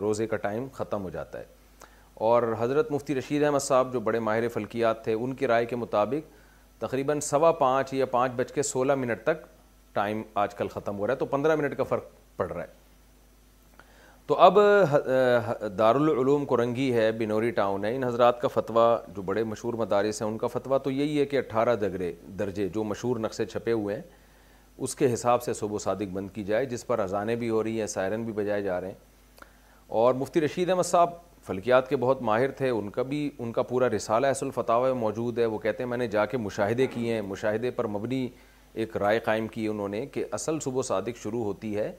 [0.00, 1.44] روزے کا ٹائم ختم ہو جاتا ہے
[2.28, 5.76] اور حضرت مفتی رشید احمد صاحب جو بڑے ماہر فلکیات تھے ان کی رائے کے
[5.76, 6.32] مطابق
[6.80, 9.44] تقریباً سوا پانچ یا پانچ بج کے سولہ منٹ تک
[9.94, 12.82] ٹائم آج کل ختم ہو رہا ہے تو پندرہ منٹ کا فرق پڑ رہا ہے
[14.28, 14.58] تو اب
[15.78, 20.28] دارالعلوم کرنگی ہے بنوری ٹاؤن ہے ان حضرات کا فتویٰ جو بڑے مشہور مدارس ہیں
[20.28, 23.94] ان کا فتویٰ تو یہی ہے کہ اٹھارہ دگڑے درجے جو مشہور نقشے چھپے ہوئے
[23.96, 24.02] ہیں
[24.84, 27.62] اس کے حساب سے صوب و صادق بند کی جائے جس پر اذانیں بھی ہو
[27.62, 29.48] رہی ہیں سائرن بھی بجائے جا رہے ہیں
[30.02, 31.10] اور مفتی رشید احمد صاحب
[31.46, 35.38] فلکیات کے بہت ماہر تھے ان کا بھی ان کا پورا رسالہ ایس الفتاوہ موجود
[35.38, 38.26] ہے وہ کہتے ہیں میں نے جا کے مشاہدے کیے ہیں مشاہدے پر مبنی
[38.82, 41.90] ایک رائے قائم کی انہوں نے کہ اصل صبح صادق شروع ہوتی ہے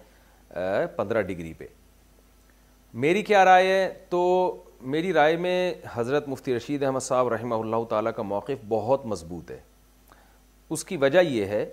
[0.96, 1.66] پندرہ ڈگری پہ
[3.04, 4.20] میری کیا رائے ہے تو
[4.92, 9.52] میری رائے میں حضرت مفتی رشید احمد صاحب رحمہ اللہ تعالیٰ کا موقف بہت مضبوط
[9.52, 9.58] ہے
[10.74, 11.66] اس کی وجہ یہ ہے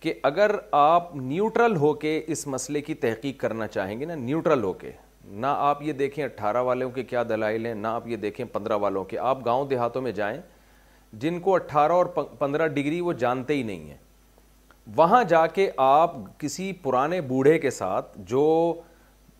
[0.00, 4.62] کہ اگر آپ نیوٹرل ہو کے اس مسئلے کی تحقیق کرنا چاہیں گے نا نیوٹرل
[4.64, 4.92] ہو کے
[5.24, 8.76] نہ آپ یہ دیکھیں اٹھارہ والوں کے کیا دلائل ہیں نہ آپ یہ دیکھیں پندرہ
[8.86, 10.40] والوں کے آپ گاؤں دیہاتوں میں جائیں
[11.24, 12.06] جن کو اٹھارہ اور
[12.38, 13.98] پندرہ ڈگری وہ جانتے ہی نہیں ہیں
[14.96, 18.46] وہاں جا کے آپ کسی پرانے بوڑھے کے ساتھ جو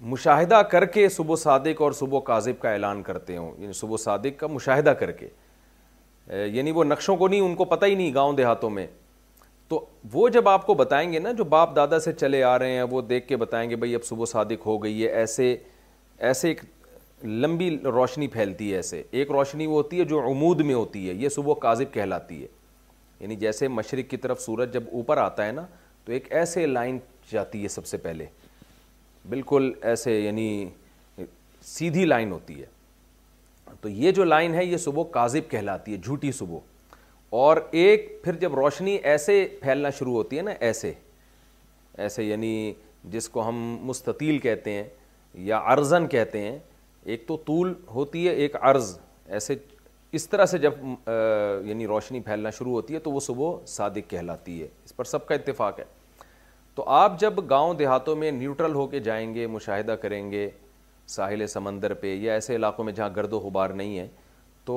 [0.01, 4.39] مشاہدہ کر کے صبح صادق اور صبح کاذب کا اعلان کرتے ہوں یعنی صبح صادق
[4.41, 5.27] کا مشاہدہ کر کے
[6.53, 8.87] یعنی وہ نقشوں کو نہیں ان کو پتہ ہی نہیں گاؤں دیہاتوں میں
[9.69, 12.75] تو وہ جب آپ کو بتائیں گے نا جو باپ دادا سے چلے آ رہے
[12.75, 15.55] ہیں وہ دیکھ کے بتائیں گے بھائی اب صبح صادق ہو گئی ہے ایسے
[16.29, 16.61] ایسے ایک
[17.25, 21.15] لمبی روشنی پھیلتی ہے ایسے ایک روشنی وہ ہوتی ہے جو عمود میں ہوتی ہے
[21.15, 22.47] یہ صبح کاذب کہلاتی ہے
[23.21, 25.67] یعنی جیسے مشرق کی طرف سورج جب اوپر آتا ہے نا
[26.05, 26.99] تو ایک ایسے لائن
[27.33, 28.27] جاتی ہے سب سے پہلے
[29.29, 30.47] بالکل ایسے یعنی
[31.65, 32.67] سیدھی لائن ہوتی ہے
[33.81, 36.59] تو یہ جو لائن ہے یہ صبح کاذب کہلاتی ہے جھوٹی صبح
[37.41, 40.93] اور ایک پھر جب روشنی ایسے پھیلنا شروع ہوتی ہے نا ایسے
[42.05, 42.53] ایسے یعنی
[43.11, 43.57] جس کو ہم
[43.87, 44.85] مستطیل کہتے ہیں
[45.51, 46.59] یا ارزن کہتے ہیں
[47.13, 48.97] ایک تو طول ہوتی ہے ایک عرض
[49.37, 49.57] ایسے
[50.19, 50.73] اس طرح سے جب
[51.69, 55.27] یعنی روشنی پھیلنا شروع ہوتی ہے تو وہ صبح صادق کہلاتی ہے اس پر سب
[55.27, 55.85] کا اتفاق ہے
[56.79, 60.49] تو آپ جب گاؤں دیہاتوں میں نیوٹرل ہو کے جائیں گے مشاہدہ کریں گے
[61.15, 64.07] ساحل سمندر پہ یا ایسے علاقوں میں جہاں گرد و غبار نہیں ہے
[64.65, 64.75] تو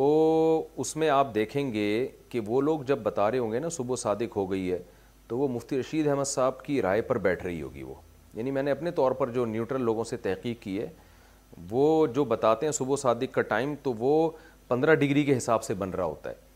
[0.82, 1.86] اس میں آپ دیکھیں گے
[2.30, 4.80] کہ وہ لوگ جب بتا رہے ہوں گے نا صبح صادق ہو گئی ہے
[5.28, 7.94] تو وہ مفتی رشید احمد صاحب کی رائے پر بیٹھ رہی ہوگی وہ
[8.34, 10.88] یعنی میں نے اپنے طور پر جو نیوٹرل لوگوں سے تحقیق کی ہے
[11.70, 14.30] وہ جو بتاتے ہیں صبح صادق کا ٹائم تو وہ
[14.68, 16.50] پندرہ ڈگری کے حساب سے بن رہا ہوتا ہے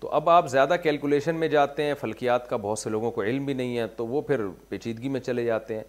[0.00, 3.44] تو اب آپ زیادہ کیلکولیشن میں جاتے ہیں فلکیات کا بہت سے لوگوں کو علم
[3.44, 5.82] بھی نہیں ہے تو وہ پھر پیچیدگی میں چلے جاتے ہیں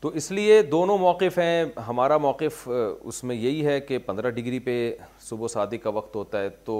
[0.00, 4.58] تو اس لیے دونوں موقف ہیں ہمارا موقف اس میں یہی ہے کہ پندرہ ڈگری
[4.68, 4.76] پہ
[5.20, 6.76] صبح و کا وقت ہوتا ہے تو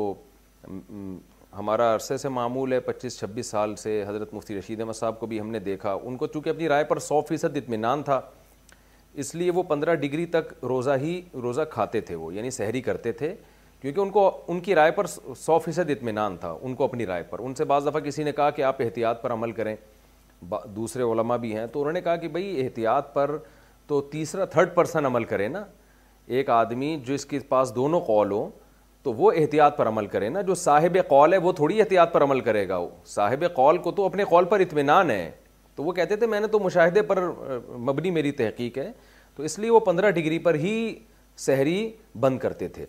[1.58, 5.26] ہمارا عرصے سے معمول ہے پچیس چھبیس سال سے حضرت مفتی رشید احمد صاحب کو
[5.26, 8.20] بھی ہم نے دیکھا ان کو چونکہ اپنی رائے پر سو فیصد اطمینان تھا
[9.22, 13.12] اس لیے وہ پندرہ ڈگری تک روزہ ہی روزہ کھاتے تھے وہ یعنی سحری کرتے
[13.22, 13.34] تھے
[13.82, 15.06] کیونکہ ان کو ان کی رائے پر
[15.38, 18.32] سو فیصد اطمینان تھا ان کو اپنی رائے پر ان سے بعض دفعہ کسی نے
[18.36, 19.74] کہا کہ آپ احتیاط پر عمل کریں
[20.76, 23.36] دوسرے علماء بھی ہیں تو انہوں نے کہا کہ بھائی احتیاط پر
[23.86, 25.64] تو تیسرا تھرڈ پرسن عمل کرے نا
[26.38, 28.48] ایک آدمی جو اس کے پاس دونوں قول ہو
[29.02, 32.22] تو وہ احتیاط پر عمل کرے نا جو صاحب قول ہے وہ تھوڑی احتیاط پر
[32.24, 35.30] عمل کرے گا وہ صاحب قول کو تو اپنے قول پر اطمینان ہے
[35.74, 37.22] تو وہ کہتے تھے میں نے تو مشاہدے پر
[37.88, 38.90] مبنی میری تحقیق ہے
[39.36, 40.76] تو اس لیے وہ پندرہ ڈگری پر ہی
[41.46, 42.86] سحری بند کرتے تھے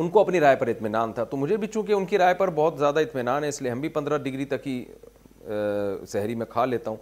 [0.00, 2.50] ان کو اپنی رائے پر اطمینان تھا تو مجھے بھی چونکہ ان کی رائے پر
[2.54, 4.82] بہت زیادہ اطمینان ہے اس لیے ہم بھی پندرہ ڈگری تک ہی
[6.08, 6.96] سحری میں کھا لیتا ہوں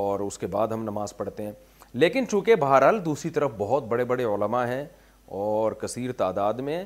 [0.00, 1.52] اور اس کے بعد ہم نماز پڑھتے ہیں
[1.92, 4.84] لیکن چونکہ بہرحال دوسری طرف بہت بڑے بڑے علماء ہیں
[5.42, 6.82] اور کثیر تعداد میں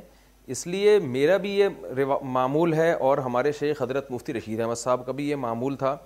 [0.54, 5.06] اس لیے میرا بھی یہ معمول ہے اور ہمارے شیخ حضرت مفتی رشید احمد صاحب
[5.06, 5.96] کا بھی یہ معمول تھا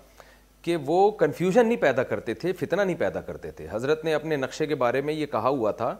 [0.62, 4.36] کہ وہ کنفیوژن نہیں پیدا کرتے تھے فتنہ نہیں پیدا کرتے تھے حضرت نے اپنے
[4.36, 5.94] نقشے کے بارے میں یہ کہا ہوا تھا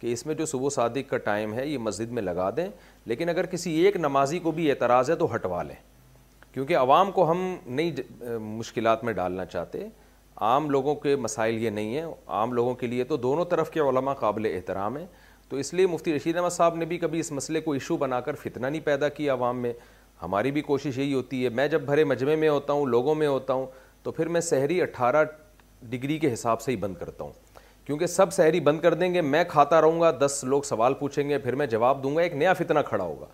[0.00, 2.66] کہ اس میں جو صبح صادق کا ٹائم ہے یہ مسجد میں لگا دیں
[3.12, 5.74] لیکن اگر کسی ایک نمازی کو بھی اعتراض ہے تو ہٹوا لیں
[6.52, 7.44] کیونکہ عوام کو ہم
[7.78, 7.92] نئی
[8.40, 9.86] مشکلات میں ڈالنا چاہتے
[10.50, 12.04] عام لوگوں کے مسائل یہ نہیں ہیں
[12.38, 15.06] عام لوگوں کے لیے تو دونوں طرف کے علماء قابل احترام ہیں
[15.48, 18.20] تو اس لیے مفتی رشید احمد صاحب نے بھی کبھی اس مسئلے کو ایشو بنا
[18.28, 19.72] کر فتنہ نہیں پیدا کیا عوام میں
[20.22, 23.26] ہماری بھی کوشش یہی ہوتی ہے میں جب بھرے مجمع میں ہوتا ہوں لوگوں میں
[23.26, 23.66] ہوتا ہوں
[24.02, 25.24] تو پھر میں سحری اٹھارہ
[25.90, 27.32] ڈگری کے حساب سے ہی بند کرتا ہوں
[27.86, 31.28] کیونکہ سب سحری بند کر دیں گے میں کھاتا رہوں گا دس لوگ سوال پوچھیں
[31.28, 33.26] گے پھر میں جواب دوں گا ایک نیا فتنہ کھڑا ہوگا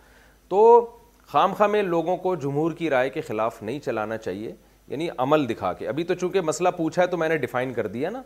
[0.49, 0.85] تو
[1.27, 4.53] خام خواہ میں لوگوں کو جمہور کی رائے کے خلاف نہیں چلانا چاہیے
[4.89, 7.87] یعنی عمل دکھا کے ابھی تو چونکہ مسئلہ پوچھا ہے تو میں نے ڈیفائن کر
[7.87, 8.23] دیا نا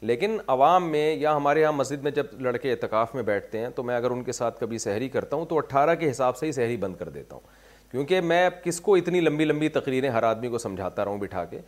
[0.00, 3.82] لیکن عوام میں یا ہمارے یہاں مسجد میں جب لڑکے اعتکاف میں بیٹھتے ہیں تو
[3.84, 6.52] میں اگر ان کے ساتھ کبھی سحری کرتا ہوں تو اٹھارہ کے حساب سے ہی
[6.52, 10.48] سحری بند کر دیتا ہوں کیونکہ میں کس کو اتنی لمبی لمبی تقریریں ہر آدمی
[10.48, 11.58] کو سمجھاتا رہا ہوں بٹھا کے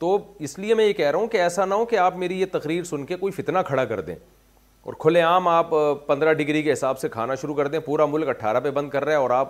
[0.00, 2.40] تو اس لیے میں یہ کہہ رہا ہوں کہ ایسا نہ ہو کہ آپ میری
[2.40, 4.14] یہ تقریر سن کے کوئی فتنہ کھڑا کر دیں
[4.84, 5.70] اور کھلے عام آپ
[6.06, 9.04] پندرہ ڈگری کے حساب سے کھانا شروع کر دیں پورا ملک اٹھارہ پہ بند کر
[9.04, 9.48] رہا ہے اور آپ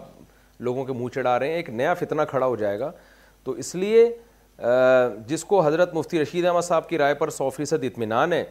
[0.68, 2.90] لوگوں کے منہ چڑھا رہے ہیں ایک نیا فتنہ کھڑا ہو جائے گا
[3.44, 4.04] تو اس لیے
[5.26, 8.42] جس کو حضرت مفتی رشید احمد صاحب کی رائے پر سو فیصد اطمینان ہے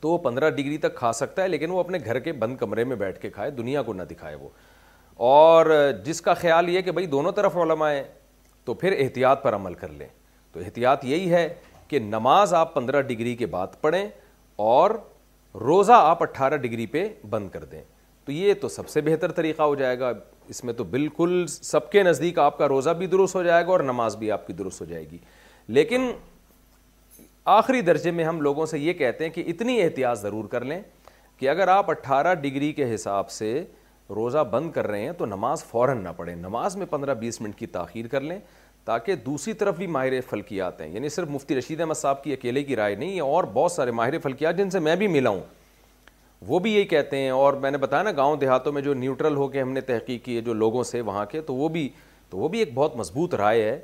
[0.00, 2.84] تو وہ پندرہ ڈگری تک کھا سکتا ہے لیکن وہ اپنے گھر کے بند کمرے
[2.92, 4.48] میں بیٹھ کے کھائے دنیا کو نہ دکھائے وہ
[5.34, 5.66] اور
[6.04, 8.04] جس کا خیال یہ کہ بھائی دونوں طرف علماء ہیں
[8.64, 10.06] تو پھر احتیاط پر عمل کر لیں
[10.52, 11.48] تو احتیاط یہی ہے
[11.88, 14.04] کہ نماز آپ پندرہ ڈگری کے بعد پڑھیں
[14.66, 14.90] اور
[15.60, 17.82] روزہ آپ اٹھارہ ڈگری پہ بند کر دیں
[18.24, 20.12] تو یہ تو سب سے بہتر طریقہ ہو جائے گا
[20.48, 23.70] اس میں تو بالکل سب کے نزدیک آپ کا روزہ بھی درست ہو جائے گا
[23.70, 25.18] اور نماز بھی آپ کی درست ہو جائے گی
[25.78, 26.10] لیکن
[27.56, 30.80] آخری درجے میں ہم لوگوں سے یہ کہتے ہیں کہ اتنی احتیاط ضرور کر لیں
[31.38, 33.62] کہ اگر آپ اٹھارہ ڈگری کے حساب سے
[34.16, 37.56] روزہ بند کر رہے ہیں تو نماز فوراً نہ پڑھیں نماز میں پندرہ بیس منٹ
[37.58, 38.38] کی تاخیر کر لیں
[38.84, 42.62] تاکہ دوسری طرف بھی ماہر فلکیات ہیں یعنی صرف مفتی رشید احمد صاحب کی اکیلے
[42.64, 45.40] کی رائے نہیں ہے اور بہت سارے ماہر فلکیات جن سے میں بھی ملا ہوں
[46.48, 49.34] وہ بھی یہی کہتے ہیں اور میں نے بتایا نا گاؤں دیہاتوں میں جو نیوٹرل
[49.36, 51.88] ہو کے ہم نے تحقیق کی ہے جو لوگوں سے وہاں کے تو وہ بھی
[52.30, 53.78] تو وہ بھی ایک بہت مضبوط رائے ہے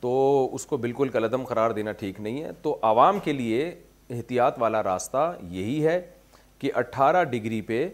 [0.00, 3.68] تو اس کو بالکل قلدم قرار دینا ٹھیک نہیں ہے تو عوام کے لیے
[4.10, 6.00] احتیاط والا راستہ یہی ہے
[6.58, 7.88] کہ اٹھارہ ڈگری پہ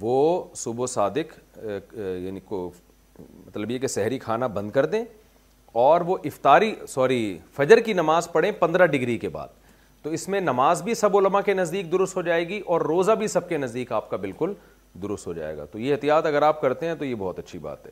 [0.00, 0.14] وہ
[0.56, 1.58] صبح و صادق
[1.96, 2.70] یعنی کو
[3.18, 5.04] مطلب یہ کہ سحری کھانا بند کر دیں
[5.78, 9.48] اور وہ افطاری سوری فجر کی نماز پڑھیں پندرہ ڈگری کے بعد
[10.02, 13.12] تو اس میں نماز بھی سب علماء کے نزدیک درست ہو جائے گی اور روزہ
[13.18, 14.52] بھی سب کے نزدیک آپ کا بالکل
[15.02, 17.58] درست ہو جائے گا تو یہ احتیاط اگر آپ کرتے ہیں تو یہ بہت اچھی
[17.66, 17.90] بات ہے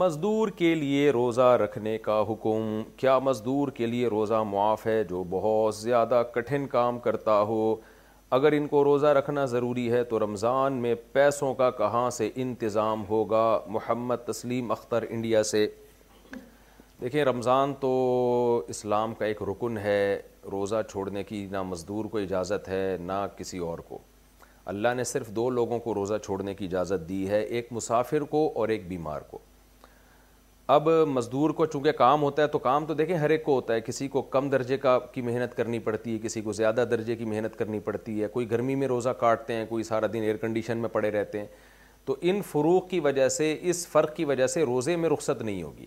[0.00, 5.22] مزدور کے لیے روزہ رکھنے کا حکم کیا مزدور کے لیے روزہ معاف ہے جو
[5.30, 7.74] بہت زیادہ کٹھن کام کرتا ہو
[8.34, 13.04] اگر ان کو روزہ رکھنا ضروری ہے تو رمضان میں پیسوں کا کہاں سے انتظام
[13.08, 13.42] ہوگا
[13.74, 15.66] محمد تسلیم اختر انڈیا سے
[17.00, 17.90] دیکھیں رمضان تو
[18.74, 20.00] اسلام کا ایک رکن ہے
[20.52, 23.98] روزہ چھوڑنے کی نہ مزدور کو اجازت ہے نہ کسی اور کو
[24.72, 28.48] اللہ نے صرف دو لوگوں کو روزہ چھوڑنے کی اجازت دی ہے ایک مسافر کو
[28.54, 29.38] اور ایک بیمار کو
[30.74, 33.74] اب مزدور کو چونکہ کام ہوتا ہے تو کام تو دیکھیں ہر ایک کو ہوتا
[33.74, 37.16] ہے کسی کو کم درجے کا کی محنت کرنی پڑتی ہے کسی کو زیادہ درجے
[37.16, 40.36] کی محنت کرنی پڑتی ہے کوئی گرمی میں روزہ کاٹتے ہیں کوئی سارا دن ایئر
[40.40, 41.46] کنڈیشن میں پڑے رہتے ہیں
[42.04, 45.62] تو ان فروغ کی وجہ سے اس فرق کی وجہ سے روزے میں رخصت نہیں
[45.62, 45.86] ہوگی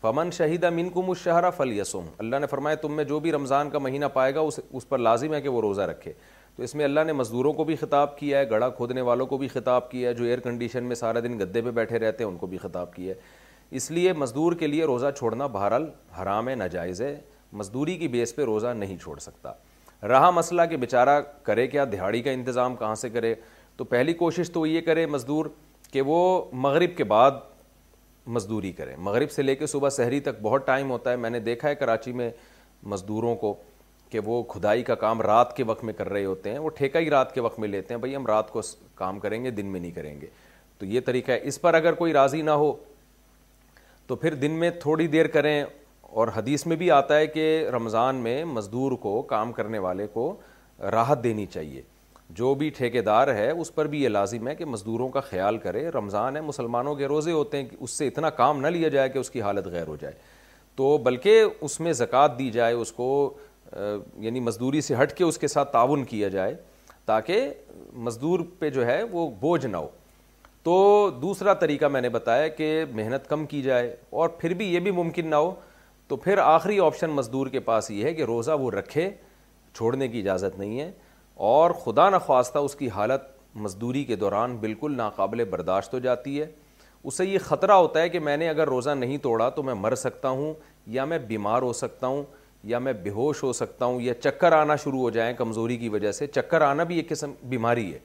[0.00, 3.70] فمن شہیدہ من کو مشاہرہ فل یسم اللہ نے فرمایا تم میں جو بھی رمضان
[3.70, 6.12] کا مہینہ پائے گا اس اس پر لازم ہے کہ وہ روزہ رکھے
[6.56, 9.36] تو اس میں اللہ نے مزدوروں کو بھی خطاب کیا ہے گڑھا کھودنے والوں کو
[9.38, 12.30] بھی خطاب کیا ہے جو ایئر کنڈیشن میں سارا دن گدے پہ بیٹھے رہتے ہیں
[12.30, 13.40] ان کو بھی خطاب کیا ہے
[13.78, 15.88] اس لیے مزدور کے لیے روزہ چھوڑنا بہرحال
[16.20, 17.14] حرام ہے ناجائز ہے
[17.60, 19.52] مزدوری کی بیس پہ روزہ نہیں چھوڑ سکتا
[20.08, 23.34] رہا مسئلہ کہ بیچارہ کرے کیا دہاڑی کا انتظام کہاں سے کرے
[23.76, 25.46] تو پہلی کوشش تو یہ کرے مزدور
[25.92, 26.18] کہ وہ
[26.66, 27.40] مغرب کے بعد
[28.36, 31.40] مزدوری کرے مغرب سے لے کے صبح سحری تک بہت ٹائم ہوتا ہے میں نے
[31.48, 32.30] دیکھا ہے کراچی میں
[32.92, 33.54] مزدوروں کو
[34.10, 36.98] کہ وہ کھدائی کا کام رات کے وقت میں کر رہے ہوتے ہیں وہ ٹھیکہ
[36.98, 38.60] ہی رات کے وقت میں لیتے ہیں بھائی ہم رات کو
[38.94, 40.26] کام کریں گے دن میں نہیں کریں گے
[40.78, 42.72] تو یہ طریقہ ہے اس پر اگر کوئی راضی نہ ہو
[44.12, 45.62] تو پھر دن میں تھوڑی دیر کریں
[46.12, 47.44] اور حدیث میں بھی آتا ہے کہ
[47.74, 50.24] رمضان میں مزدور کو کام کرنے والے کو
[50.92, 51.80] راحت دینی چاہیے
[52.40, 55.58] جو بھی ٹھیکے دار ہے اس پر بھی یہ لازم ہے کہ مزدوروں کا خیال
[55.58, 58.88] کرے رمضان ہے مسلمانوں کے روزے ہوتے ہیں کہ اس سے اتنا کام نہ لیا
[58.96, 60.14] جائے کہ اس کی حالت غیر ہو جائے
[60.76, 63.08] تو بلکہ اس میں زکوٰۃ دی جائے اس کو
[63.76, 66.54] یعنی مزدوری سے ہٹ کے اس کے ساتھ تعاون کیا جائے
[67.06, 67.50] تاکہ
[67.92, 69.88] مزدور پہ جو ہے وہ بوجھ نہ ہو
[70.64, 70.74] تو
[71.22, 74.90] دوسرا طریقہ میں نے بتایا کہ محنت کم کی جائے اور پھر بھی یہ بھی
[74.90, 75.50] ممکن نہ ہو
[76.08, 79.08] تو پھر آخری آپشن مزدور کے پاس یہ ہے کہ روزہ وہ رکھے
[79.76, 80.90] چھوڑنے کی اجازت نہیں ہے
[81.54, 83.20] اور خدا نخواستہ اس کی حالت
[83.64, 86.46] مزدوری کے دوران بالکل ناقابل برداشت ہو جاتی ہے
[87.04, 89.94] اسے یہ خطرہ ہوتا ہے کہ میں نے اگر روزہ نہیں توڑا تو میں مر
[90.06, 90.54] سکتا ہوں
[90.96, 92.22] یا میں بیمار ہو سکتا ہوں
[92.72, 95.88] یا میں بے ہوش ہو سکتا ہوں یا چکر آنا شروع ہو جائیں کمزوری کی
[95.88, 97.98] وجہ سے چکر آنا بھی ایک قسم بیماری ہے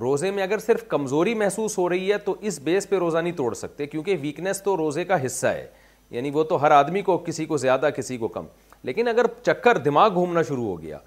[0.00, 3.32] روزے میں اگر صرف کمزوری محسوس ہو رہی ہے تو اس بیس پہ روزہ نہیں
[3.36, 5.66] توڑ سکتے کیونکہ ویکنیس تو روزے کا حصہ ہے
[6.10, 8.46] یعنی وہ تو ہر آدمی کو کسی کو زیادہ کسی کو کم
[8.84, 10.98] لیکن اگر چکر دماغ گھومنا شروع ہو گیا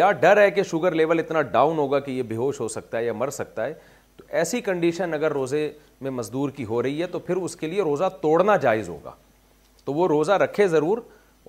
[0.00, 3.04] یا ڈر ہے کہ شوگر لیول اتنا ڈاؤن ہوگا کہ یہ ہوش ہو سکتا ہے
[3.04, 3.72] یا مر سکتا ہے
[4.16, 5.68] تو ایسی کنڈیشن اگر روزے
[6.00, 9.10] میں مزدور کی ہو رہی ہے تو پھر اس کے لیے روزہ توڑنا جائز ہوگا
[9.84, 10.98] تو وہ روزہ رکھے ضرور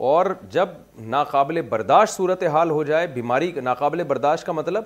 [0.10, 0.70] اور جب
[1.00, 4.84] ناقابل برداشت صورت حال ہو جائے بیماری ناقابل برداشت کا مطلب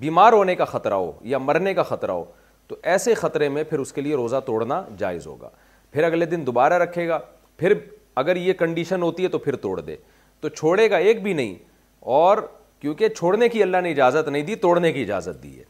[0.00, 2.24] بیمار ہونے کا خطرہ ہو یا مرنے کا خطرہ ہو
[2.68, 5.48] تو ایسے خطرے میں پھر اس کے لیے روزہ توڑنا جائز ہوگا
[5.92, 7.18] پھر اگلے دن دوبارہ رکھے گا
[7.56, 7.72] پھر
[8.22, 9.96] اگر یہ کنڈیشن ہوتی ہے تو پھر توڑ دے
[10.40, 11.54] تو چھوڑے گا ایک بھی نہیں
[12.18, 12.38] اور
[12.80, 15.64] کیونکہ چھوڑنے کی اللہ نے اجازت نہیں دی توڑنے کی اجازت دی ہے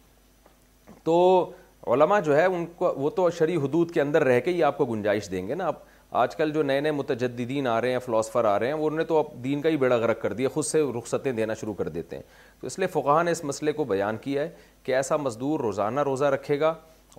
[1.04, 1.50] تو
[1.92, 4.78] علماء جو ہے ان کو وہ تو شرح حدود کے اندر رہ کے ہی آپ
[4.78, 5.82] کو گنجائش دیں گے نا آپ
[6.18, 8.98] آج کل جو نئے نئے متجدین آ رہے ہیں فلاسفر آ رہے ہیں وہ انہوں
[8.98, 11.74] نے تو اب دین کا ہی بیڑا غرق کر دیا خود سے رخصتیں دینا شروع
[11.78, 12.22] کر دیتے ہیں
[12.60, 14.48] تو اس لیے فقہ نے اس مسئلے کو بیان کیا ہے
[14.82, 16.72] کہ ایسا مزدور روزانہ روزہ رکھے گا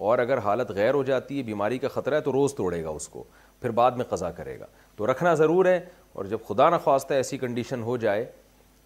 [0.08, 2.90] اور اگر حالت غیر ہو جاتی ہے بیماری کا خطرہ ہے تو روز توڑے گا
[3.00, 3.24] اس کو
[3.62, 5.80] پھر بعد میں قضا کرے گا تو رکھنا ضرور ہے
[6.16, 8.26] اور جب خدا نخواستہ ایسی کنڈیشن ہو جائے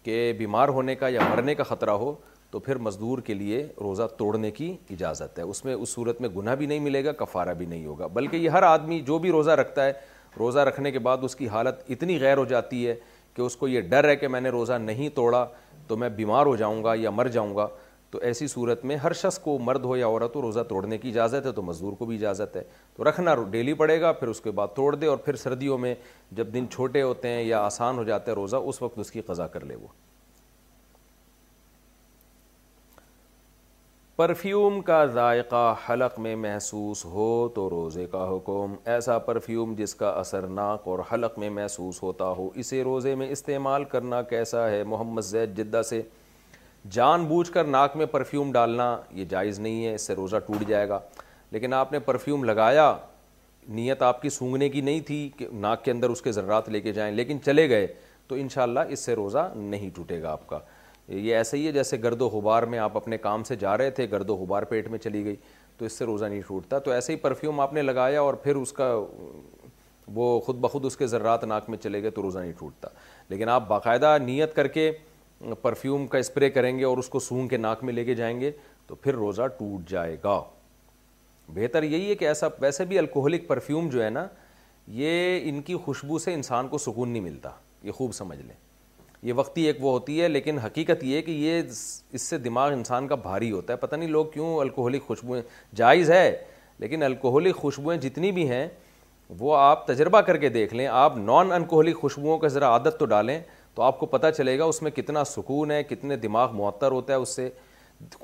[0.02, 2.14] کہ بیمار ہونے کا یا مرنے کا خطرہ ہو
[2.52, 6.28] تو پھر مزدور کے لیے روزہ توڑنے کی اجازت ہے اس میں اس صورت میں
[6.36, 9.30] گناہ بھی نہیں ملے گا کفارہ بھی نہیں ہوگا بلکہ یہ ہر آدمی جو بھی
[9.32, 9.92] روزہ رکھتا ہے
[10.38, 12.94] روزہ رکھنے کے بعد اس کی حالت اتنی غیر ہو جاتی ہے
[13.34, 15.44] کہ اس کو یہ ڈر ہے کہ میں نے روزہ نہیں توڑا
[15.88, 17.66] تو میں بیمار ہو جاؤں گا یا مر جاؤں گا
[18.10, 21.08] تو ایسی صورت میں ہر شخص کو مرد ہو یا عورت ہو روزہ توڑنے کی
[21.10, 22.62] اجازت ہے تو مزدور کو بھی اجازت ہے
[22.96, 25.94] تو رکھنا ڈیلی پڑے گا پھر اس کے بعد توڑ دے اور پھر سردیوں میں
[26.40, 29.20] جب دن چھوٹے ہوتے ہیں یا آسان ہو جاتا ہے روزہ اس وقت اس کی
[29.26, 29.88] قضا کر لے وہ
[34.22, 40.08] پرفیوم کا ذائقہ حلق میں محسوس ہو تو روزے کا حکم ایسا پرفیوم جس کا
[40.20, 44.82] اثر ناک اور حلق میں محسوس ہوتا ہو اسے روزے میں استعمال کرنا کیسا ہے
[44.90, 46.00] محمد زید جدہ سے
[46.98, 50.62] جان بوجھ کر ناک میں پرفیوم ڈالنا یہ جائز نہیں ہے اس سے روزہ ٹوٹ
[50.68, 50.98] جائے گا
[51.52, 52.94] لیکن آپ نے پرفیوم لگایا
[53.80, 56.80] نیت آپ کی سونگنے کی نہیں تھی کہ ناک کے اندر اس کے ذرات لے
[56.80, 57.86] کے جائیں لیکن چلے گئے
[58.28, 60.58] تو انشاءاللہ اس سے روزہ نہیں ٹوٹے گا آپ کا
[61.08, 63.90] یہ ایسا ہی ہے جیسے گرد و غبار میں آپ اپنے کام سے جا رہے
[63.90, 65.36] تھے گرد و غبار پیٹ میں چلی گئی
[65.78, 68.56] تو اس سے روزہ نہیں ٹوٹتا تو ایسے ہی پرفیوم آپ نے لگایا اور پھر
[68.56, 68.94] اس کا
[70.14, 72.88] وہ خود بخود اس کے ذرات ناک میں چلے گئے تو روزہ نہیں ٹوٹتا
[73.28, 74.90] لیکن آپ باقاعدہ نیت کر کے
[75.62, 78.38] پرفیوم کا اسپرے کریں گے اور اس کو سونگ کے ناک میں لے کے جائیں
[78.40, 78.50] گے
[78.86, 80.40] تو پھر روزہ ٹوٹ جائے گا
[81.54, 84.26] بہتر یہی ہے کہ ایسا ویسے بھی الکوہلک پرفیوم جو ہے نا
[85.00, 87.50] یہ ان کی خوشبو سے انسان کو سکون نہیں ملتا
[87.82, 88.54] یہ خوب سمجھ لیں
[89.22, 91.60] یہ وقتی ایک وہ ہوتی ہے لیکن حقیقت یہ ہے کہ یہ
[92.12, 95.42] اس سے دماغ انسان کا بھاری ہوتا ہے پتہ نہیں لوگ کیوں الکحلک خوشبوئیں
[95.80, 96.26] جائز ہے
[96.78, 98.66] لیکن الکحلک خوشبوئیں جتنی بھی ہیں
[99.38, 103.06] وہ آپ تجربہ کر کے دیکھ لیں آپ نان الکحلک خوشبوؤں کا ذرا عادت تو
[103.14, 103.38] ڈالیں
[103.74, 107.12] تو آپ کو پتہ چلے گا اس میں کتنا سکون ہے کتنے دماغ معطر ہوتا
[107.12, 107.48] ہے اس سے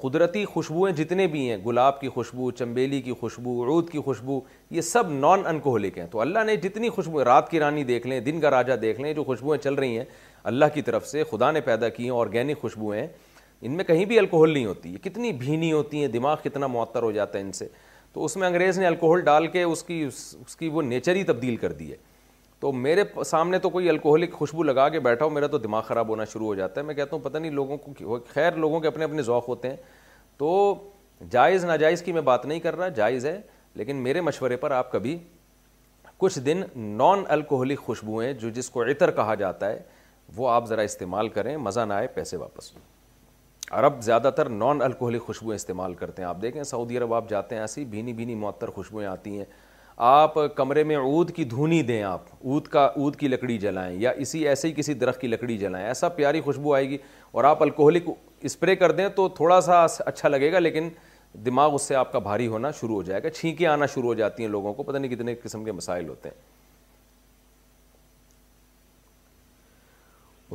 [0.00, 4.38] قدرتی خوشبوئیں جتنے بھی ہیں گلاب کی خوشبو چمبیلی کی خوشبو عود کی خوشبو
[4.70, 8.18] یہ سب نان الکوہلک ہیں تو اللہ نے جتنی خوشبو رات کی رانی دیکھ لیں
[8.20, 10.04] دن کا راجہ دیکھ لیں جو خوشبوئیں چل رہی ہیں
[10.44, 13.06] اللہ کی طرف سے خدا نے پیدا کی ہیں آرگینک خوشبوئیں
[13.60, 17.02] ان میں کہیں بھی الکوہل نہیں ہوتی یہ کتنی بھینی ہوتی ہیں دماغ کتنا معطر
[17.02, 17.68] ہو جاتا ہے ان سے
[18.12, 21.24] تو اس میں انگریز نے الکوہل ڈال کے اس کی اس کی وہ نیچر ہی
[21.24, 21.96] تبدیل کر دی ہے
[22.60, 26.08] تو میرے سامنے تو کوئی الکوہلک خوشبو لگا کے بیٹھا ہو میرا تو دماغ خراب
[26.08, 28.88] ہونا شروع ہو جاتا ہے میں کہتا ہوں پتہ نہیں لوگوں کو خیر لوگوں کے
[28.88, 29.76] اپنے اپنے ذوق ہوتے ہیں
[30.38, 30.52] تو
[31.30, 33.40] جائز ناجائز کی میں بات نہیں کر رہا جائز ہے
[33.74, 35.16] لیکن میرے مشورے پر آپ کبھی
[36.18, 39.78] کچھ دن نان الکوہلک خوشبوئیں جو جس کو عطر کہا جاتا ہے
[40.36, 42.72] وہ آپ ذرا استعمال کریں مزہ نہ آئے پیسے واپس
[43.78, 47.54] عرب زیادہ تر نان الکوہلک خوشبوئیں استعمال کرتے ہیں آپ دیکھیں سعودی عرب آپ جاتے
[47.54, 49.44] ہیں ایسی بھینی بھینی معطر خوشبویں آتی ہیں
[50.08, 54.10] آپ کمرے میں عود کی دھونی دیں آپ عود کا عود کی لکڑی جلائیں یا
[54.24, 56.98] اسی ایسے ہی کسی درخت کی لکڑی جلائیں ایسا پیاری خوشبو آئے گی
[57.32, 58.08] اور آپ الکوہلک
[58.48, 60.88] اسپرے کر دیں تو تھوڑا سا اچھا لگے گا لیکن
[61.46, 64.14] دماغ اس سے آپ کا بھاری ہونا شروع ہو جائے گا چھینکیں آنا شروع ہو
[64.20, 66.36] جاتی ہیں لوگوں کو پتہ نہیں کتنے قسم کے مسائل ہوتے ہیں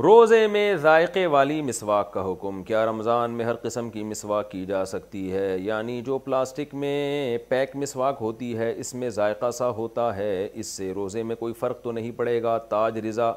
[0.02, 4.66] روزے میں ذائقے والی مسواک کا حکم کیا رمضان میں ہر قسم کی مسواک کی
[4.66, 9.70] جا سکتی ہے یعنی جو پلاسٹک میں پیک مسواک ہوتی ہے اس میں ذائقہ سا
[9.80, 13.32] ہوتا ہے اس سے روزے میں کوئی فرق تو نہیں پڑے گا تاج رضا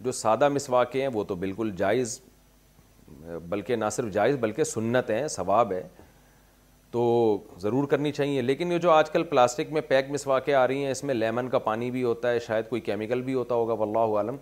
[0.00, 2.18] جو سادہ مسواکیں ہیں وہ تو بالکل جائز
[3.48, 5.80] بلکہ نہ صرف جائز بلکہ سنت ہیں ثواب ہے
[6.90, 7.06] تو
[7.62, 10.90] ضرور کرنی چاہیے لیکن یہ جو آج کل پلاسٹک میں پیک مسواکیں آ رہی ہیں
[10.90, 14.14] اس میں لیمن کا پانی بھی ہوتا ہے شاید کوئی کیمیکل بھی ہوتا ہوگا واللہ
[14.18, 14.36] عالم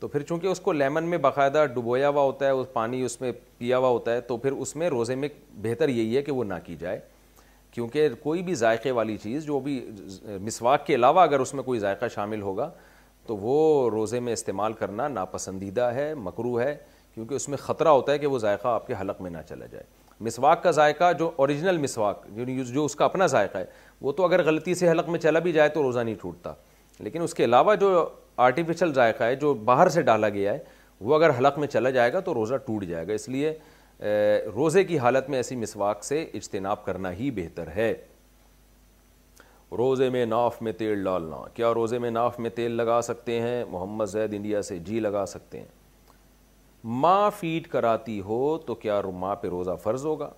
[0.00, 3.32] تو پھر چونکہ اس کو لیمن میں باقاعدہ ڈبویا ہوا ہوتا ہے پانی اس میں
[3.58, 5.28] پیا ہوا ہوتا ہے تو پھر اس میں روزے میں
[5.62, 7.00] بہتر یہی ہے کہ وہ نہ کی جائے
[7.70, 9.80] کیونکہ کوئی بھی ذائقے والی چیز جو بھی
[10.42, 12.70] مسواک کے علاوہ اگر اس میں کوئی ذائقہ شامل ہوگا
[13.26, 16.76] تو وہ روزے میں استعمال کرنا ناپسندیدہ ہے مکرو ہے
[17.14, 19.66] کیونکہ اس میں خطرہ ہوتا ہے کہ وہ ذائقہ آپ کے حلق میں نہ چلا
[19.70, 19.84] جائے
[20.26, 23.64] مسواک کا ذائقہ جو اوریجنل مسواک یعنی جو اس کا اپنا ذائقہ ہے
[24.00, 26.52] وہ تو اگر غلطی سے حلق میں چلا بھی جائے تو روزہ نہیں ٹوٹتا
[26.98, 28.08] لیکن اس کے علاوہ جو
[28.46, 30.58] آرٹیفیشل ذائقہ ہے جو باہر سے ڈالا گیا ہے
[31.06, 33.52] وہ اگر حلق میں چلا جائے گا تو روزہ ٹوٹ جائے گا اس لیے
[34.54, 37.92] روزے کی حالت میں ایسی مسواک سے اجتناب کرنا ہی بہتر ہے
[39.78, 43.64] روزے میں ناف میں تیل ڈالنا کیا روزے میں ناف میں تیل لگا سکتے ہیں
[43.70, 45.66] محمد زید انڈیا سے جی لگا سکتے ہیں
[47.02, 50.30] ماں فیڈ کراتی ہو تو کیا ماں پہ روزہ فرض ہوگا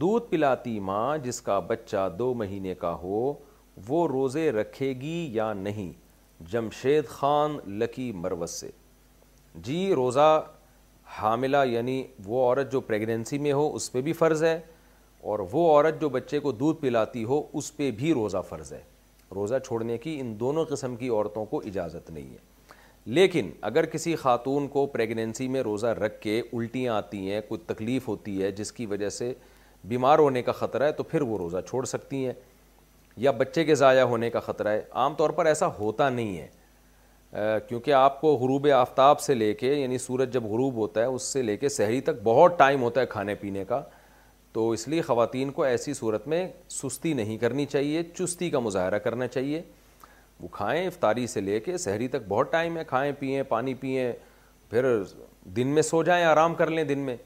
[0.00, 3.32] دودھ پلاتی ماں جس کا بچہ دو مہینے کا ہو
[3.88, 5.92] وہ روزے رکھے گی یا نہیں
[6.50, 8.12] جمشید خان لکی
[8.48, 8.68] سے
[9.64, 10.40] جی روزہ
[11.18, 14.58] حاملہ یعنی وہ عورت جو پریگننسی میں ہو اس پہ بھی فرض ہے
[15.30, 18.80] اور وہ عورت جو بچے کو دودھ پلاتی ہو اس پہ بھی روزہ فرض ہے
[19.34, 22.46] روزہ چھوڑنے کی ان دونوں قسم کی عورتوں کو اجازت نہیں ہے
[23.16, 28.08] لیکن اگر کسی خاتون کو پریگننسی میں روزہ رکھ کے الٹیاں آتی ہیں کوئی تکلیف
[28.08, 29.32] ہوتی ہے جس کی وجہ سے
[29.88, 32.32] بیمار ہونے کا خطرہ ہے تو پھر وہ روزہ چھوڑ سکتی ہیں
[33.20, 37.58] یا بچے کے ضائع ہونے کا خطرہ ہے عام طور پر ایسا ہوتا نہیں ہے
[37.68, 41.22] کیونکہ آپ کو غروب آفتاب سے لے کے یعنی سورج جب غروب ہوتا ہے اس
[41.32, 43.82] سے لے کے سحری تک بہت ٹائم ہوتا ہے کھانے پینے کا
[44.52, 48.98] تو اس لیے خواتین کو ایسی صورت میں سستی نہیں کرنی چاہیے چستی کا مظاہرہ
[49.08, 49.62] کرنا چاہیے
[50.40, 54.12] وہ کھائیں افطاری سے لے کے سحری تک بہت ٹائم ہے کھائیں پئیں پانی پئیں
[54.70, 54.86] پھر
[55.56, 57.16] دن میں سو جائیں آرام کر لیں دن میں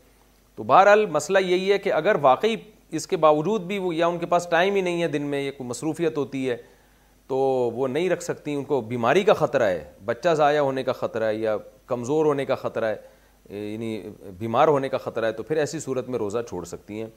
[0.56, 2.56] تو بہرحال مسئلہ یہی ہے کہ اگر واقعی
[2.96, 5.40] اس کے باوجود بھی وہ یا ان کے پاس ٹائم ہی نہیں ہے دن میں
[5.40, 6.56] یا مصروفیت ہوتی ہے
[7.28, 7.36] تو
[7.74, 11.24] وہ نہیں رکھ سکتی ان کو بیماری کا خطرہ ہے بچہ ضائع ہونے کا خطرہ
[11.28, 11.56] ہے یا
[11.92, 14.02] کمزور ہونے کا خطرہ ہے یعنی
[14.38, 17.08] بیمار ہونے کا خطرہ ہے تو پھر ایسی صورت میں روزہ چھوڑ سکتی ہیں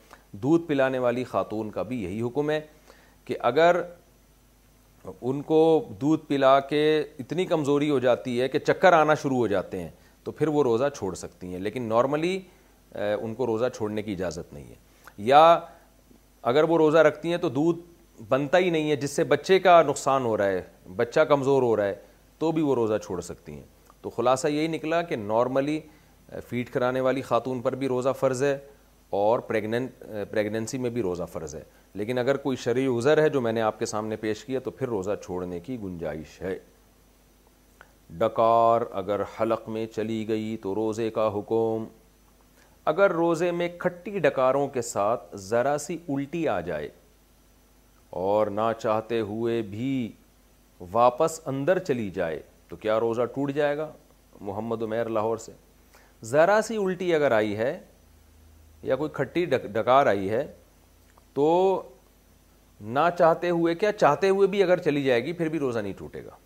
[0.43, 2.59] دودھ پلانے والی خاتون کا بھی یہی حکم ہے
[3.25, 3.81] کہ اگر
[5.21, 5.59] ان کو
[6.01, 6.81] دودھ پلا کے
[7.19, 9.89] اتنی کمزوری ہو جاتی ہے کہ چکر آنا شروع ہو جاتے ہیں
[10.23, 12.39] تو پھر وہ روزہ چھوڑ سکتی ہیں لیکن نارملی
[13.23, 14.83] ان کو روزہ چھوڑنے کی اجازت نہیں ہے
[15.17, 15.57] یا
[16.43, 17.79] اگر وہ روزہ رکھتی ہیں تو دودھ
[18.29, 20.61] بنتا ہی نہیں ہے جس سے بچے کا نقصان ہو رہا ہے
[20.95, 21.95] بچہ کمزور ہو رہا ہے
[22.39, 23.63] تو بھی وہ روزہ چھوڑ سکتی ہیں
[24.01, 25.79] تو خلاصہ یہی نکلا کہ نارملی
[26.49, 28.57] فیڈ کرانے والی خاتون پر بھی روزہ فرض ہے
[29.17, 31.63] اور پریگننٹ پریگننسی میں بھی روزہ فرض ہے
[31.93, 34.71] لیکن اگر کوئی شرعی عذر ہے جو میں نے آپ کے سامنے پیش کیا تو
[34.71, 36.57] پھر روزہ چھوڑنے کی گنجائش ہے
[38.17, 41.85] ڈکار اگر حلق میں چلی گئی تو روزے کا حکم
[42.91, 46.89] اگر روزے میں کھٹی ڈکاروں کے ساتھ ذرا سی الٹی آ جائے
[48.23, 49.87] اور نہ چاہتے ہوئے بھی
[50.91, 53.91] واپس اندر چلی جائے تو کیا روزہ ٹوٹ جائے گا
[54.47, 55.51] محمد عمیر لاہور سے
[56.31, 57.77] ذرا سی الٹی اگر آئی ہے
[58.83, 60.45] یا کوئی کھٹی ڈکار آئی ہے
[61.33, 61.47] تو
[62.81, 65.93] نہ چاہتے ہوئے کیا چاہتے ہوئے بھی اگر چلی جائے گی پھر بھی روزہ نہیں
[65.97, 66.43] ٹوٹے گا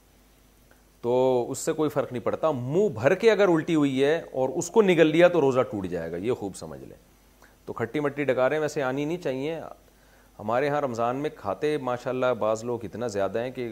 [1.02, 4.50] تو اس سے کوئی فرق نہیں پڑتا منہ بھر کے اگر الٹی ہوئی ہے اور
[4.58, 6.98] اس کو نگل لیا تو روزہ ٹوٹ جائے گا یہ خوب سمجھ لیں
[7.66, 9.60] تو کھٹی مٹی ڈکاریں ویسے آنی نہیں چاہیے
[10.40, 13.72] ہمارے یہاں رمضان میں کھاتے ماشاء اللہ بعض لوگ اتنا زیادہ ہیں کہ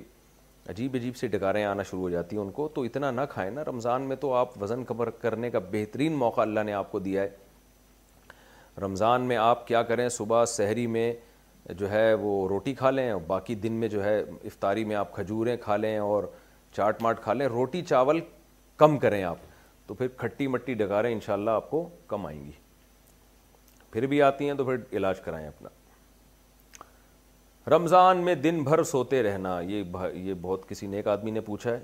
[0.70, 3.50] عجیب عجیب سی ڈکاریں آنا شروع ہو جاتی ہیں ان کو تو اتنا نہ کھائیں
[3.52, 7.00] نا رمضان میں تو آپ وزن کمر کرنے کا بہترین موقع اللہ نے آپ کو
[7.00, 7.30] دیا ہے
[8.82, 11.12] رمضان میں آپ کیا کریں صبح سحری میں
[11.78, 15.12] جو ہے وہ روٹی کھا لیں اور باقی دن میں جو ہے افطاری میں آپ
[15.16, 16.24] کھجوریں کھا لیں اور
[16.76, 18.20] چاٹ ماٹ کھا لیں روٹی چاول
[18.78, 19.38] کم کریں آپ
[19.88, 22.52] تو پھر کھٹی مٹی ڈگا رہے ہیں انشاءاللہ آپ کو کم آئیں گی
[23.92, 25.70] پھر بھی آتی ہیں تو پھر علاج کرائیں اپنا
[27.76, 29.84] رمضان میں دن بھر سوتے رہنا یہ
[30.42, 31.80] بہت کسی نیک آدمی نے پوچھا ہے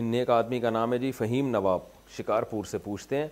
[0.00, 1.80] ان نیک آدمی کا نام ہے جی فہیم نواب
[2.16, 3.28] شکارپور سے پوچھتے ہیں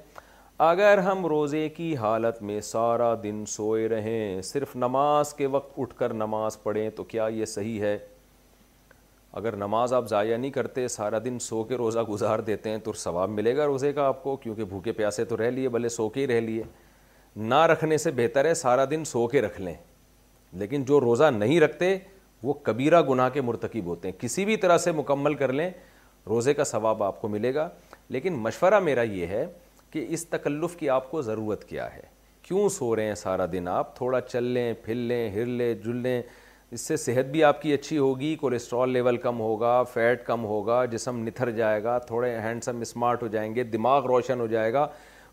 [0.69, 5.95] اگر ہم روزے کی حالت میں سارا دن سوئے رہیں صرف نماز کے وقت اٹھ
[5.99, 7.97] کر نماز پڑھیں تو کیا یہ صحیح ہے
[9.39, 12.93] اگر نماز آپ ضائع نہیں کرتے سارا دن سو کے روزہ گزار دیتے ہیں تو
[13.03, 16.09] ثواب ملے گا روزے کا آپ کو کیونکہ بھوکے پیاسے تو رہ لیے بھلے سو
[16.09, 16.63] کے ہی رہ لیے
[17.37, 19.75] نہ رکھنے سے بہتر ہے سارا دن سو کے رکھ لیں
[20.59, 21.97] لیکن جو روزہ نہیں رکھتے
[22.43, 25.71] وہ کبیرہ گناہ کے مرتکب ہوتے ہیں کسی بھی طرح سے مکمل کر لیں
[26.29, 27.69] روزے کا ثواب آپ کو ملے گا
[28.09, 29.45] لیکن مشورہ میرا یہ ہے
[29.91, 32.03] کہ اس تکلف کی آپ کو ضرورت کیا ہے
[32.43, 35.97] کیوں سو رہے ہیں سارا دن آپ تھوڑا چل لیں پھر لیں ہر لیں جل
[36.03, 36.21] لیں
[36.73, 40.85] اس سے صحت بھی آپ کی اچھی ہوگی کولیسٹرول لیول کم ہوگا فیٹ کم ہوگا
[40.91, 44.87] جسم نتھر جائے گا تھوڑے ہینڈسم اسمارٹ ہو جائیں گے دماغ روشن ہو جائے گا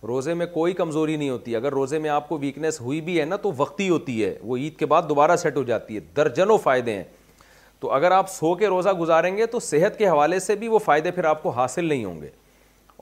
[0.07, 3.25] روزے میں کوئی کمزوری نہیں ہوتی اگر روزے میں آپ کو ویکنیس ہوئی بھی ہے
[3.25, 6.57] نا تو وقتی ہوتی ہے وہ عید کے بعد دوبارہ سیٹ ہو جاتی ہے درجنوں
[6.63, 7.03] فائدے ہیں
[7.79, 10.79] تو اگر آپ سو کے روزہ گزاریں گے تو صحت کے حوالے سے بھی وہ
[10.85, 12.29] فائدے پھر آپ کو حاصل نہیں ہوں گے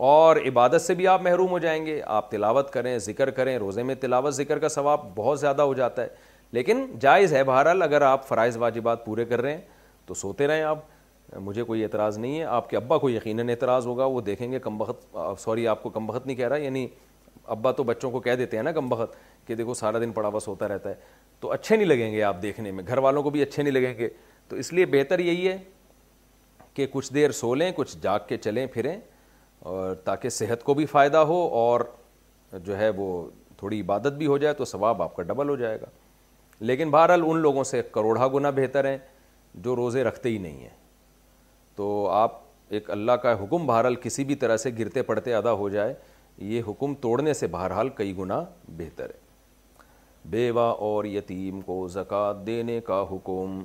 [0.06, 3.84] اور عبادت سے بھی آپ محروم ہو جائیں گے آپ تلاوت کریں ذکر کریں روزے
[3.84, 6.08] میں تلاوت ذکر کا ثواب بہت زیادہ ہو جاتا ہے
[6.52, 9.62] لیکن جائز ہے بہرحال اگر آپ فرائض واجبات پورے کر رہے ہیں
[10.06, 10.84] تو سوتے رہیں آپ
[11.42, 14.60] مجھے کوئی اعتراض نہیں ہے آپ کے ابا کو یقیناً اعتراض ہوگا وہ دیکھیں گے
[14.60, 16.86] کم بخت سوری آپ کو کم بخت نہیں کہہ رہا یعنی
[17.46, 19.16] ابا تو بچوں کو کہہ دیتے ہیں نا کم بخت
[19.48, 20.96] کہ دیکھو سارا دن پڑا بس ہوتا رہتا ہے
[21.40, 23.98] تو اچھے نہیں لگیں گے آپ دیکھنے میں گھر والوں کو بھی اچھے نہیں لگیں
[23.98, 24.10] گے
[24.50, 25.58] تو اس لیے بہتر یہی ہے
[26.74, 28.96] کہ کچھ دیر سو لیں کچھ جاگ کے چلیں پھریں
[29.60, 31.82] اور تاکہ صحت کو بھی فائدہ ہو اور
[32.64, 33.26] جو ہے وہ
[33.58, 35.86] تھوڑی عبادت بھی ہو جائے تو ثواب آپ کا ڈبل ہو جائے گا
[36.68, 38.98] لیکن بہرحال ان لوگوں سے کروڑا گنا بہتر ہیں
[39.64, 40.70] جو روزے رکھتے ہی نہیں ہیں
[41.76, 45.70] تو آپ ایک اللہ کا حکم بہرحال کسی بھی طرح سے گرتے پڑتے ادا ہو
[45.70, 45.94] جائے
[46.52, 48.44] یہ حکم توڑنے سے بہرحال کئی گنا
[48.78, 49.24] بہتر ہے
[50.30, 53.62] بیوہ اور یتیم کو زکوٰۃ دینے کا حکم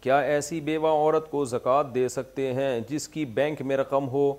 [0.00, 4.32] کیا ایسی بیوہ عورت کو زکوٰۃ دے سکتے ہیں جس کی بینک میں رقم ہو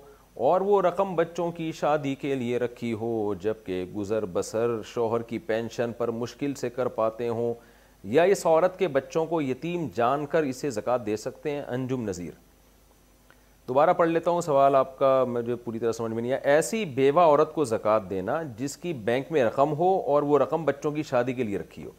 [0.50, 5.38] اور وہ رقم بچوں کی شادی کے لیے رکھی ہو جبکہ گزر بسر شوہر کی
[5.48, 7.54] پینشن پر مشکل سے کر پاتے ہوں
[8.04, 12.04] یا اس عورت کے بچوں کو یتیم جان کر اسے زکوٰۃ دے سکتے ہیں انجم
[12.08, 12.32] نذیر
[13.68, 16.84] دوبارہ پڑھ لیتا ہوں سوال آپ کا مجھے پوری طرح سمجھ میں نہیں آیا ایسی
[16.94, 20.92] بیوہ عورت کو زکوٰۃ دینا جس کی بینک میں رقم ہو اور وہ رقم بچوں
[20.92, 21.90] کی شادی کے لیے رکھی ہو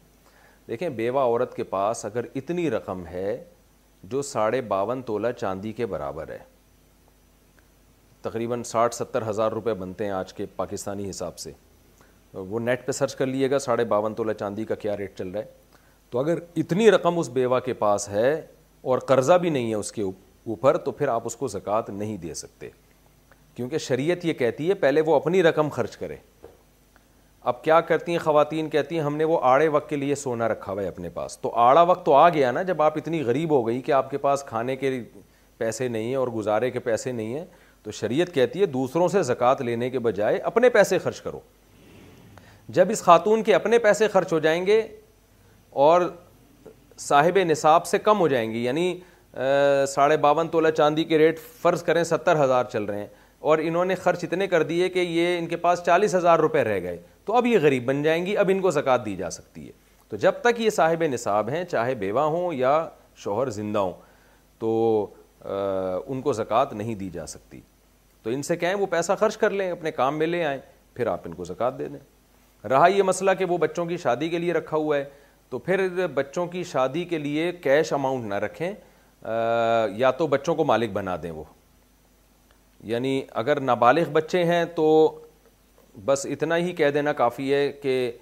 [0.68, 3.42] دیکھیں بیوہ عورت کے پاس اگر اتنی رقم ہے
[4.10, 6.38] جو ساڑھے باون تولہ چاندی کے برابر ہے
[8.22, 11.52] تقریباً ساٹھ ستر ہزار روپے بنتے ہیں آج کے پاکستانی حساب سے
[12.32, 15.28] وہ نیٹ پہ سرچ کر لیے گا ساڑھے باون تولہ چاندی کا کیا ریٹ چل
[15.28, 15.59] رہا ہے
[16.10, 18.32] تو اگر اتنی رقم اس بیوہ کے پاس ہے
[18.92, 22.16] اور قرضہ بھی نہیں ہے اس کے اوپر تو پھر آپ اس کو زکوٰۃ نہیں
[22.18, 22.68] دے سکتے
[23.54, 26.16] کیونکہ شریعت یہ کہتی ہے پہلے وہ اپنی رقم خرچ کرے
[27.50, 30.48] اب کیا کرتی ہیں خواتین کہتی ہیں ہم نے وہ آڑے وقت کے لیے سونا
[30.48, 33.22] رکھا ہوا ہے اپنے پاس تو آڑا وقت تو آ گیا نا جب آپ اتنی
[33.24, 34.98] غریب ہو گئی کہ آپ کے پاس کھانے کے
[35.58, 37.44] پیسے نہیں ہیں اور گزارے کے پیسے نہیں ہیں
[37.82, 41.40] تو شریعت کہتی ہے دوسروں سے زکوٰۃ لینے کے بجائے اپنے پیسے خرچ کرو
[42.78, 44.82] جب اس خاتون کے اپنے پیسے خرچ ہو جائیں گے
[45.70, 46.02] اور
[46.98, 48.92] صاحب نصاب سے کم ہو جائیں گی یعنی
[49.94, 53.06] ساڑھے باون تولہ چاندی کے ریٹ فرض کریں ستر ہزار چل رہے ہیں
[53.50, 56.62] اور انہوں نے خرچ اتنے کر دیے کہ یہ ان کے پاس چالیس ہزار روپے
[56.64, 59.30] رہ گئے تو اب یہ غریب بن جائیں گی اب ان کو زکوٰۃ دی جا
[59.30, 59.72] سکتی ہے
[60.08, 62.70] تو جب تک یہ صاحب نصاب ہیں چاہے بیوہ ہوں یا
[63.22, 63.92] شوہر زندہ ہوں
[64.58, 65.06] تو
[66.06, 67.60] ان کو زکوٰۃ نہیں دی جا سکتی
[68.22, 70.58] تو ان سے کہیں وہ پیسہ خرچ کر لیں اپنے کام میں لے آئیں
[70.94, 74.28] پھر آپ ان کو زکوٰۃ دے دیں رہا یہ مسئلہ کہ وہ بچوں کی شادی
[74.28, 75.04] کے لیے رکھا ہوا ہے
[75.50, 75.80] تو پھر
[76.14, 78.70] بچوں کی شادی کے لیے کیش اماؤنٹ نہ رکھیں
[79.98, 81.42] یا تو بچوں کو مالک بنا دیں وہ
[82.90, 84.86] یعنی اگر نابالغ بچے ہیں تو
[86.04, 88.12] بس اتنا ہی کہہ دینا کافی ہے کہ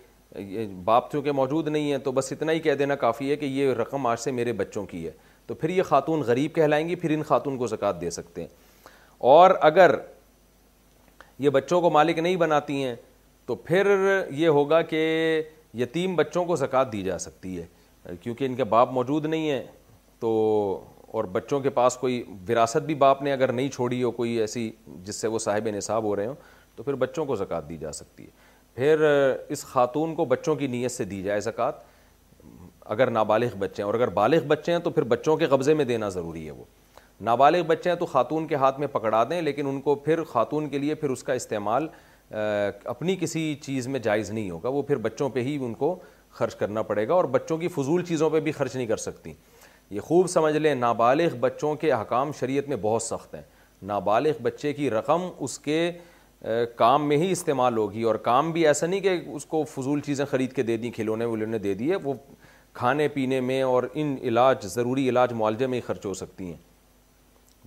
[0.84, 3.72] باپ چونکہ موجود نہیں ہے تو بس اتنا ہی کہہ دینا کافی ہے کہ یہ
[3.80, 5.10] رقم آج سے میرے بچوں کی ہے
[5.46, 8.48] تو پھر یہ خاتون غریب کہلائیں گی پھر ان خاتون کو زکوٰۃ دے سکتے ہیں
[9.34, 9.94] اور اگر
[11.38, 12.94] یہ بچوں کو مالک نہیں بناتی ہیں
[13.46, 13.96] تو پھر
[14.38, 15.02] یہ ہوگا کہ
[15.80, 19.62] یتیم بچوں کو زکوٰۃ دی جا سکتی ہے کیونکہ ان کے باپ موجود نہیں ہیں
[20.20, 20.30] تو
[21.16, 24.70] اور بچوں کے پاس کوئی وراثت بھی باپ نے اگر نہیں چھوڑی ہو کوئی ایسی
[25.04, 26.34] جس سے وہ صاحب نصاب ہو رہے ہوں
[26.76, 29.04] تو پھر بچوں کو زکوٰۃ دی جا سکتی ہے پھر
[29.54, 31.84] اس خاتون کو بچوں کی نیت سے دی جائے زکوٰۃ
[32.96, 35.84] اگر نابالغ بچے ہیں اور اگر بالغ بچے ہیں تو پھر بچوں کے قبضے میں
[35.84, 36.64] دینا ضروری ہے وہ
[37.28, 40.68] نابالغ بچے ہیں تو خاتون کے ہاتھ میں پکڑا دیں لیکن ان کو پھر خاتون
[40.70, 41.86] کے لیے پھر اس کا استعمال
[42.30, 45.94] اپنی کسی چیز میں جائز نہیں ہوگا وہ پھر بچوں پہ ہی ان کو
[46.38, 49.32] خرچ کرنا پڑے گا اور بچوں کی فضول چیزوں پہ بھی خرچ نہیں کر سکتی
[49.90, 53.42] یہ خوب سمجھ لیں نابالغ بچوں کے احکام شریعت میں بہت سخت ہیں
[53.86, 55.90] نابالغ بچے کی رقم اس کے
[56.76, 60.24] کام میں ہی استعمال ہوگی اور کام بھی ایسا نہیں کہ اس کو فضول چیزیں
[60.30, 62.14] خرید کے دے دیں کھلونے ولونے دے دیے وہ
[62.72, 66.56] کھانے پینے میں اور ان علاج ضروری علاج معالجے میں ہی خرچ ہو سکتی ہیں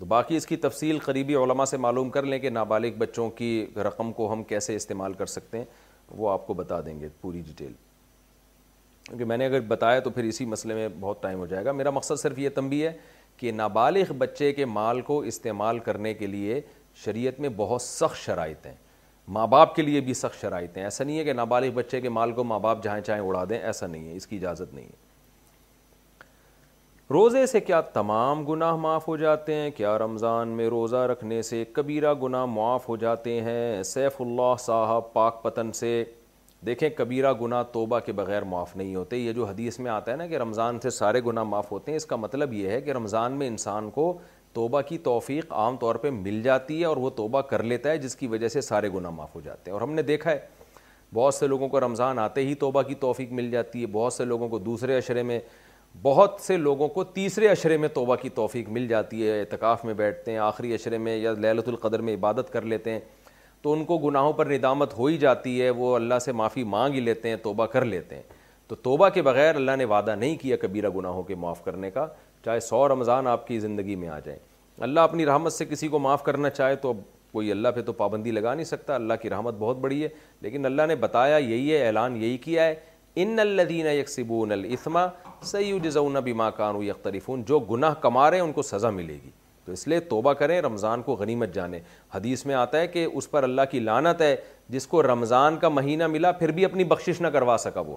[0.01, 3.47] تو باقی اس کی تفصیل قریبی علماء سے معلوم کر لیں کہ نابالغ بچوں کی
[3.87, 5.65] رقم کو ہم کیسے استعمال کر سکتے ہیں
[6.17, 7.73] وہ آپ کو بتا دیں گے پوری ڈیٹیل
[9.07, 11.71] کیونکہ میں نے اگر بتایا تو پھر اسی مسئلے میں بہت ٹائم ہو جائے گا
[11.71, 12.91] میرا مقصد صرف یہ تنبی ہے
[13.37, 16.59] کہ نابالغ بچے کے مال کو استعمال کرنے کے لیے
[17.03, 18.75] شریعت میں بہت سخت شرائط ہیں
[19.37, 22.09] ماں باپ کے لیے بھی سخت شرائط ہیں ایسا نہیں ہے کہ نابالغ بچے کے
[22.19, 24.85] مال کو ماں باپ جہاں چاہیں اڑا دیں ایسا نہیں ہے اس کی اجازت نہیں
[24.85, 25.09] ہے
[27.13, 31.63] روزے سے کیا تمام گناہ معاف ہو جاتے ہیں کیا رمضان میں روزہ رکھنے سے
[31.73, 35.89] کبیرہ گناہ معاف ہو جاتے ہیں سیف اللہ صاحب پاک پتن سے
[36.65, 40.15] دیکھیں کبیرہ گناہ توبہ کے بغیر معاف نہیں ہوتے یہ جو حدیث میں آتا ہے
[40.17, 42.91] نا کہ رمضان سے سارے گناہ معاف ہوتے ہیں اس کا مطلب یہ ہے کہ
[43.01, 44.11] رمضان میں انسان کو
[44.53, 47.97] توبہ کی توفیق عام طور پہ مل جاتی ہے اور وہ توبہ کر لیتا ہے
[48.07, 50.39] جس کی وجہ سے سارے گناہ معاف ہو جاتے ہیں اور ہم نے دیکھا ہے
[51.13, 54.25] بہت سے لوگوں کو رمضان آتے ہی توبہ کی توفیق مل جاتی ہے بہت سے
[54.25, 55.39] لوگوں کو دوسرے اشرے میں
[56.01, 59.93] بہت سے لوگوں کو تیسرے اشرے میں توبہ کی توفیق مل جاتی ہے اعتکاف میں
[59.93, 62.99] بیٹھتے ہیں آخری اشرے میں یا لہلۃ القدر میں عبادت کر لیتے ہیں
[63.61, 66.93] تو ان کو گناہوں پر ندامت ہو ہی جاتی ہے وہ اللہ سے معافی مانگ
[66.93, 68.23] ہی لیتے ہیں توبہ کر لیتے ہیں
[68.67, 72.07] تو توبہ کے بغیر اللہ نے وعدہ نہیں کیا کبیرہ گناہوں کے معاف کرنے کا
[72.45, 74.39] چاہے سو رمضان آپ کی زندگی میں آ جائیں
[74.83, 76.97] اللہ اپنی رحمت سے کسی کو معاف کرنا چاہے تو اب
[77.31, 80.07] کوئی اللہ پہ تو پابندی لگا نہیں سکتا اللہ کی رحمت بہت بڑی ہے
[80.41, 82.73] لیکن اللہ نے بتایا یہی ہے اعلان یہی کیا ہے
[83.23, 85.05] ان الدین یکسبون الاسما
[85.45, 86.89] صحیح جزون بما ماں کانوی
[87.47, 89.29] جو گناہ کما رہے ہیں ان کو سزا ملے گی
[89.65, 93.07] تو اس لیے توبہ کریں رمضان کو غنیمت جانے جانیں حدیث میں آتا ہے کہ
[93.13, 94.35] اس پر اللہ کی لانت ہے
[94.75, 97.95] جس کو رمضان کا مہینہ ملا پھر بھی اپنی بخشش نہ کروا سکا وہ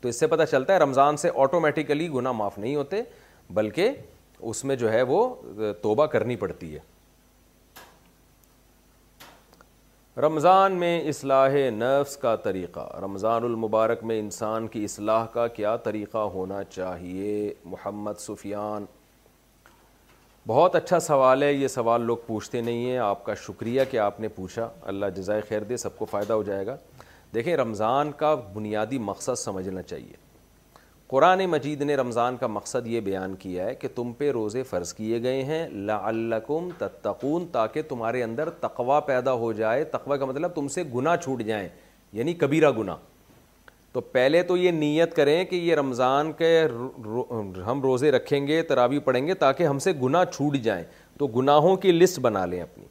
[0.00, 3.02] تو اس سے پتہ چلتا ہے رمضان سے آٹومیٹیکلی گناہ معاف نہیں ہوتے
[3.54, 3.90] بلکہ
[4.40, 5.26] اس میں جو ہے وہ
[5.82, 6.78] توبہ کرنی پڑتی ہے
[10.20, 16.18] رمضان میں اصلاح نفس کا طریقہ رمضان المبارک میں انسان کی اصلاح کا کیا طریقہ
[16.34, 18.84] ہونا چاہیے محمد سفیان
[20.46, 24.20] بہت اچھا سوال ہے یہ سوال لوگ پوچھتے نہیں ہیں آپ کا شکریہ کہ آپ
[24.20, 26.76] نے پوچھا اللہ جزائے خیر دے سب کو فائدہ ہو جائے گا
[27.34, 30.21] دیکھیں رمضان کا بنیادی مقصد سمجھنا چاہیے
[31.12, 34.92] قرآن مجید نے رمضان کا مقصد یہ بیان کیا ہے کہ تم پہ روزے فرض
[35.00, 40.54] کیے گئے ہیں لعلکم تتقون تاکہ تمہارے اندر تقوا پیدا ہو جائے تقوا کا مطلب
[40.54, 41.66] تم سے گناہ چھوٹ جائیں
[42.12, 42.96] یعنی کبیرہ گناہ
[43.92, 46.58] تو پہلے تو یہ نیت کریں کہ یہ رمضان کے
[47.66, 50.84] ہم روزے رکھیں گے ترابی پڑھیں گے تاکہ ہم سے گناہ چھوٹ جائیں
[51.18, 52.84] تو گناہوں کی لسٹ بنا لیں اپنی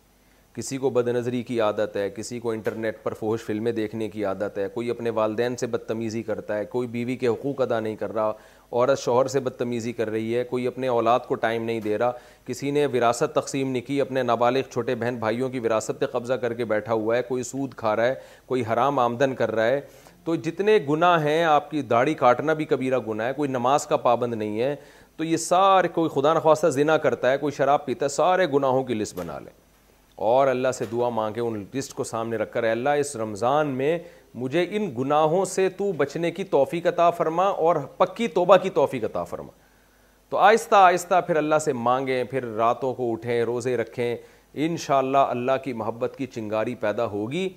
[0.56, 4.23] کسی کو بد نظری کی عادت ہے کسی کو انٹرنیٹ پر فوہش فلمیں دیکھنے کی
[4.26, 7.95] عادت ہے کوئی اپنے والدین سے بدتمیزی کرتا ہے کوئی بیوی کے حقوق ادا نہیں
[7.95, 8.30] کر رہا
[8.72, 12.11] عورت شوہر سے بدتمیزی کر رہی ہے کوئی اپنے اولاد کو ٹائم نہیں دے رہا
[12.45, 16.34] کسی نے وراثت تقسیم نہیں کی اپنے نابالغ چھوٹے بہن بھائیوں کی وراثت پہ قبضہ
[16.44, 18.15] کر کے بیٹھا ہوا ہے کوئی سود کھا رہا ہے
[18.48, 19.80] کوئی حرام آمدن کر رہا ہے
[20.23, 23.98] تو جتنے گناہ ہیں آپ کی داڑھی کاٹنا بھی کبیرہ گناہ ہے کوئی نماز کا
[24.10, 24.76] پابند نہیں ہے
[25.18, 28.84] تو یہ سارے کوئی خدا نخواستہ ذنا کرتا ہے کوئی شراب پیتا ہے سارے گناہوں
[28.84, 29.60] کی لسٹ بنا لیں
[30.30, 33.98] اور اللہ سے دعا مانگے ان لسٹ کو سامنے رکھ کر اللہ اس رمضان میں
[34.41, 39.03] مجھے ان گناہوں سے تو بچنے کی توفیق عطا فرما اور پکی توبہ کی توفیق
[39.06, 39.52] عطا فرما
[40.30, 44.15] تو آہستہ آہستہ پھر اللہ سے مانگیں پھر راتوں کو اٹھیں روزے رکھیں
[44.64, 47.48] انشاءاللہ اللہ اللہ کی محبت کی چنگاری پیدا ہوگی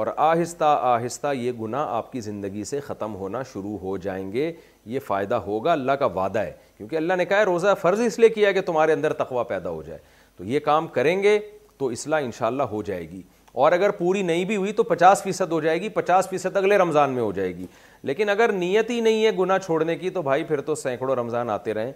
[0.00, 4.52] اور آہستہ آہستہ یہ گناہ آپ کی زندگی سے ختم ہونا شروع ہو جائیں گے
[4.94, 8.18] یہ فائدہ ہوگا اللہ کا وعدہ ہے کیونکہ اللہ نے کہا ہے روزہ فرض اس
[8.18, 9.98] لیے کیا ہے کہ تمہارے اندر تقوا پیدا ہو جائے
[10.36, 11.38] تو یہ کام کریں گے
[11.78, 13.20] تو اصلاح انشاءاللہ ہو جائے گی
[13.64, 16.78] اور اگر پوری نہیں بھی ہوئی تو پچاس فیصد ہو جائے گی پچاس فیصد اگلے
[16.78, 17.66] رمضان میں ہو جائے گی
[18.10, 21.50] لیکن اگر نیت ہی نہیں ہے گناہ چھوڑنے کی تو بھائی پھر تو سینکڑوں رمضان
[21.50, 21.92] آتے رہیں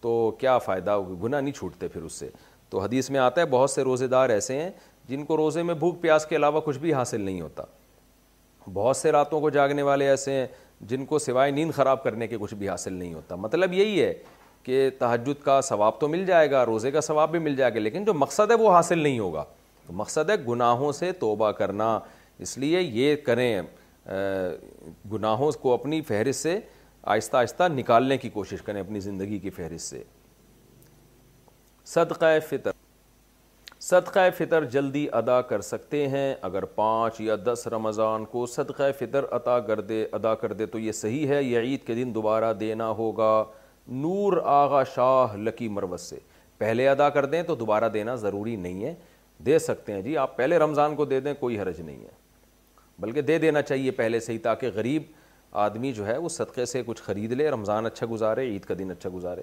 [0.00, 2.28] تو کیا فائدہ ہوگا گناہ نہیں چھوٹتے پھر اس سے
[2.70, 4.70] تو حدیث میں آتا ہے بہت سے روزے دار ایسے ہیں
[5.08, 7.62] جن کو روزے میں بھوک پیاس کے علاوہ کچھ بھی حاصل نہیں ہوتا
[8.72, 10.46] بہت سے راتوں کو جاگنے والے ایسے ہیں
[10.88, 14.12] جن کو سوائے نیند خراب کرنے کے کچھ بھی حاصل نہیں ہوتا مطلب یہی ہے
[14.62, 17.78] کہ تحجد کا ثواب تو مل جائے گا روزے کا ثواب بھی مل جائے گا
[17.78, 19.44] لیکن جو مقصد ہے وہ حاصل نہیں ہوگا
[19.98, 21.98] مقصد ہے گناہوں سے توبہ کرنا
[22.46, 23.60] اس لیے یہ کریں
[25.12, 26.58] گناہوں کو اپنی فہرست سے
[27.14, 30.02] آہستہ آہستہ نکالنے کی کوشش کریں اپنی زندگی کی فہرست سے
[31.92, 32.70] صدقہ فطر
[33.80, 39.24] صدقہ فطر جلدی ادا کر سکتے ہیں اگر پانچ یا دس رمضان کو صدقہ فطر
[39.36, 42.52] عطا کر دے ادا کر دے تو یہ صحیح ہے یہ عید کے دن دوبارہ
[42.60, 43.32] دینا ہوگا
[43.90, 46.16] نور آغا شاہ لکی مروز سے
[46.58, 48.94] پہلے ادا کر دیں تو دوبارہ دینا ضروری نہیں ہے
[49.46, 52.16] دے سکتے ہیں جی آپ پہلے رمضان کو دے دیں کوئی حرج نہیں ہے
[53.00, 55.02] بلکہ دے دینا چاہیے پہلے سے ہی تاکہ غریب
[55.64, 58.90] آدمی جو ہے وہ صدقے سے کچھ خرید لے رمضان اچھا گزارے عید کا دن
[58.90, 59.42] اچھا گزارے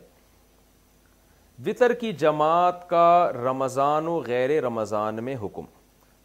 [1.66, 5.66] وطر کی جماعت کا رمضان و غیر رمضان میں حکم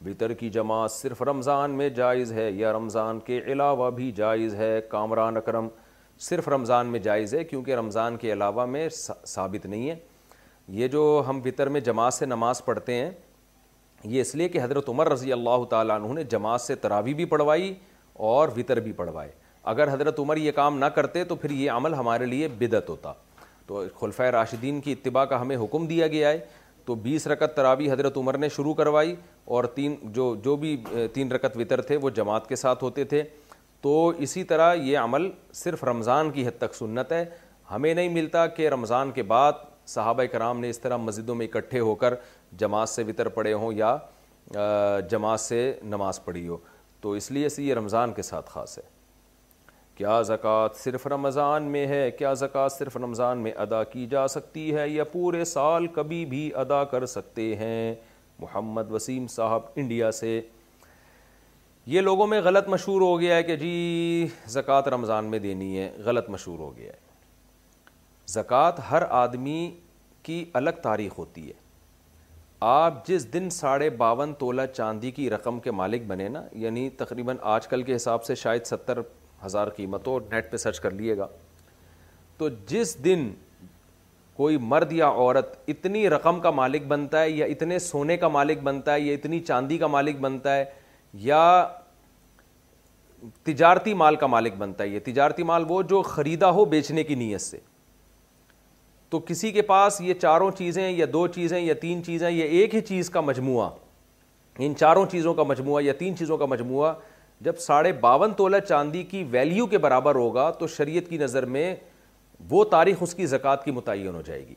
[0.09, 4.79] وطر کی جماعت صرف رمضان میں جائز ہے یا رمضان کے علاوہ بھی جائز ہے
[4.91, 5.69] کامران اکرم
[6.29, 8.89] صرف رمضان میں جائز ہے کیونکہ رمضان کے علاوہ میں
[9.27, 9.95] ثابت نہیں ہے
[10.81, 13.11] یہ جو ہم فطر میں جماعت سے نماز پڑھتے ہیں
[14.15, 17.25] یہ اس لیے کہ حضرت عمر رضی اللہ تعالیٰ عنہ نے جماعت سے تراوی بھی
[17.33, 17.73] پڑھوائی
[18.33, 19.31] اور وطر بھی پڑھوائے
[19.73, 23.13] اگر حضرت عمر یہ کام نہ کرتے تو پھر یہ عمل ہمارے لیے بدت ہوتا
[23.67, 26.39] تو خلفۂ راشدین کی اتباع کا ہمیں حکم دیا گیا ہے
[26.85, 29.15] تو بیس رکت تراوی حضرت عمر نے شروع کروائی
[29.57, 30.77] اور تین جو جو بھی
[31.15, 33.23] تین رکت وطر تھے وہ جماعت کے ساتھ ہوتے تھے
[33.83, 37.25] تو اسی طرح یہ عمل صرف رمضان کی حد تک سنت ہے
[37.71, 39.53] ہمیں نہیں ملتا کہ رمضان کے بعد
[39.89, 42.15] صحابہ کرام نے اس طرح مسجدوں میں اکٹھے ہو کر
[42.59, 43.97] جماعت سے وطر پڑے ہوں یا
[45.11, 45.63] جماعت سے
[45.95, 46.57] نماز پڑھی ہو
[47.01, 48.83] تو اس لیے سے یہ رمضان کے ساتھ خاص ہے
[49.97, 54.75] کیا زکوٰۃ صرف رمضان میں ہے کیا زکوٰۃ صرف رمضان میں ادا کی جا سکتی
[54.75, 57.95] ہے یا پورے سال کبھی بھی ادا کر سکتے ہیں
[58.39, 60.41] محمد وسیم صاحب انڈیا سے
[61.87, 65.91] یہ لوگوں میں غلط مشہور ہو گیا ہے کہ جی زکوٰۃ رمضان میں دینی ہے
[66.05, 67.09] غلط مشہور ہو گیا ہے
[68.33, 69.71] زکوٰۃ ہر آدمی
[70.23, 71.53] کی الگ تاریخ ہوتی ہے
[72.71, 77.37] آپ جس دن ساڑھے باون تولہ چاندی کی رقم کے مالک بنے نا یعنی تقریباً
[77.53, 79.01] آج کل کے حساب سے شاید ستر
[79.45, 81.27] ہزار قیمت ہو نیٹ پہ سرچ کر لیے گا
[82.39, 83.31] تو جس دن
[84.37, 88.59] کوئی مرد یا عورت اتنی رقم کا مالک بنتا ہے یا اتنے سونے کا مالک
[88.65, 90.65] بنتا ہے یا اتنی چاندی کا مالک بنتا ہے
[91.19, 91.67] یا
[93.45, 97.15] تجارتی مال کا مالک بنتا ہے یہ تجارتی مال وہ جو خریدا ہو بیچنے کی
[97.15, 97.59] نیت سے
[99.11, 102.75] تو کسی کے پاس یہ چاروں چیزیں یا دو چیزیں یا تین چیزیں یا ایک
[102.75, 103.69] ہی چیز کا مجموعہ
[104.63, 106.93] ان چاروں چیزوں کا مجموعہ یا تین چیزوں کا مجموعہ
[107.45, 111.75] جب ساڑھے باون تولہ چاندی کی ویلیو کے برابر ہوگا تو شریعت کی نظر میں
[112.51, 114.55] وہ تاریخ اس کی زکوٰۃ کی متعین ہو جائے گی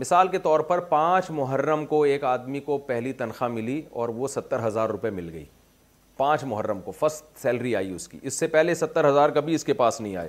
[0.00, 4.28] مثال کے طور پر پانچ محرم کو ایک آدمی کو پہلی تنخواہ ملی اور وہ
[4.28, 5.44] ستر ہزار روپے مل گئی
[6.18, 9.64] پانچ محرم کو فسٹ سیلری آئی اس کی اس سے پہلے ستر ہزار کبھی اس
[9.64, 10.28] کے پاس نہیں آئے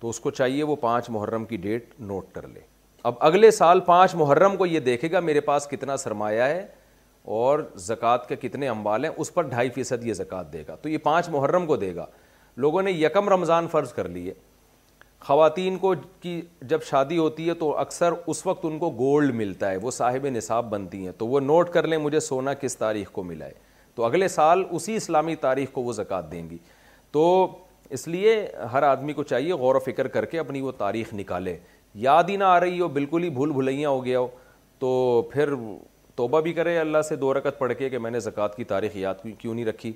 [0.00, 2.60] تو اس کو چاہیے وہ پانچ محرم کی ڈیٹ نوٹ کر لے
[3.08, 6.64] اب اگلے سال پانچ محرم کو یہ دیکھے گا میرے پاس کتنا سرمایہ ہے
[7.38, 10.88] اور زکوٰۃ کے کتنے اموال ہیں اس پر ڈھائی فیصد یہ زکوٰۃ دے گا تو
[10.88, 12.06] یہ پانچ محرم کو دے گا
[12.64, 14.34] لوگوں نے یکم رمضان فرض کر لیے
[15.26, 16.40] خواتین کو کی
[16.72, 20.26] جب شادی ہوتی ہے تو اکثر اس وقت ان کو گولڈ ملتا ہے وہ صاحب
[20.34, 23.66] نصاب بنتی ہیں تو وہ نوٹ کر لیں مجھے سونا کس تاریخ کو ملا ہے
[23.98, 26.58] تو اگلے سال اسی اسلامی تاریخ کو وہ زکوٰۃ دیں گی
[27.12, 27.22] تو
[27.96, 28.34] اس لیے
[28.72, 31.56] ہر آدمی کو چاہیے غور و فکر کر کے اپنی وہ تاریخ نکالے
[32.06, 34.26] یاد ہی نہ آ رہی ہو بالکل ہی بھول بھلیاں ہو گیا ہو
[34.78, 34.90] تو
[35.32, 35.54] پھر
[36.16, 38.96] توبہ بھی کرے اللہ سے دو رکت پڑھ کے کہ میں نے زکوٰۃ کی تاریخ
[38.96, 39.92] یاد کیوں نہیں رکھی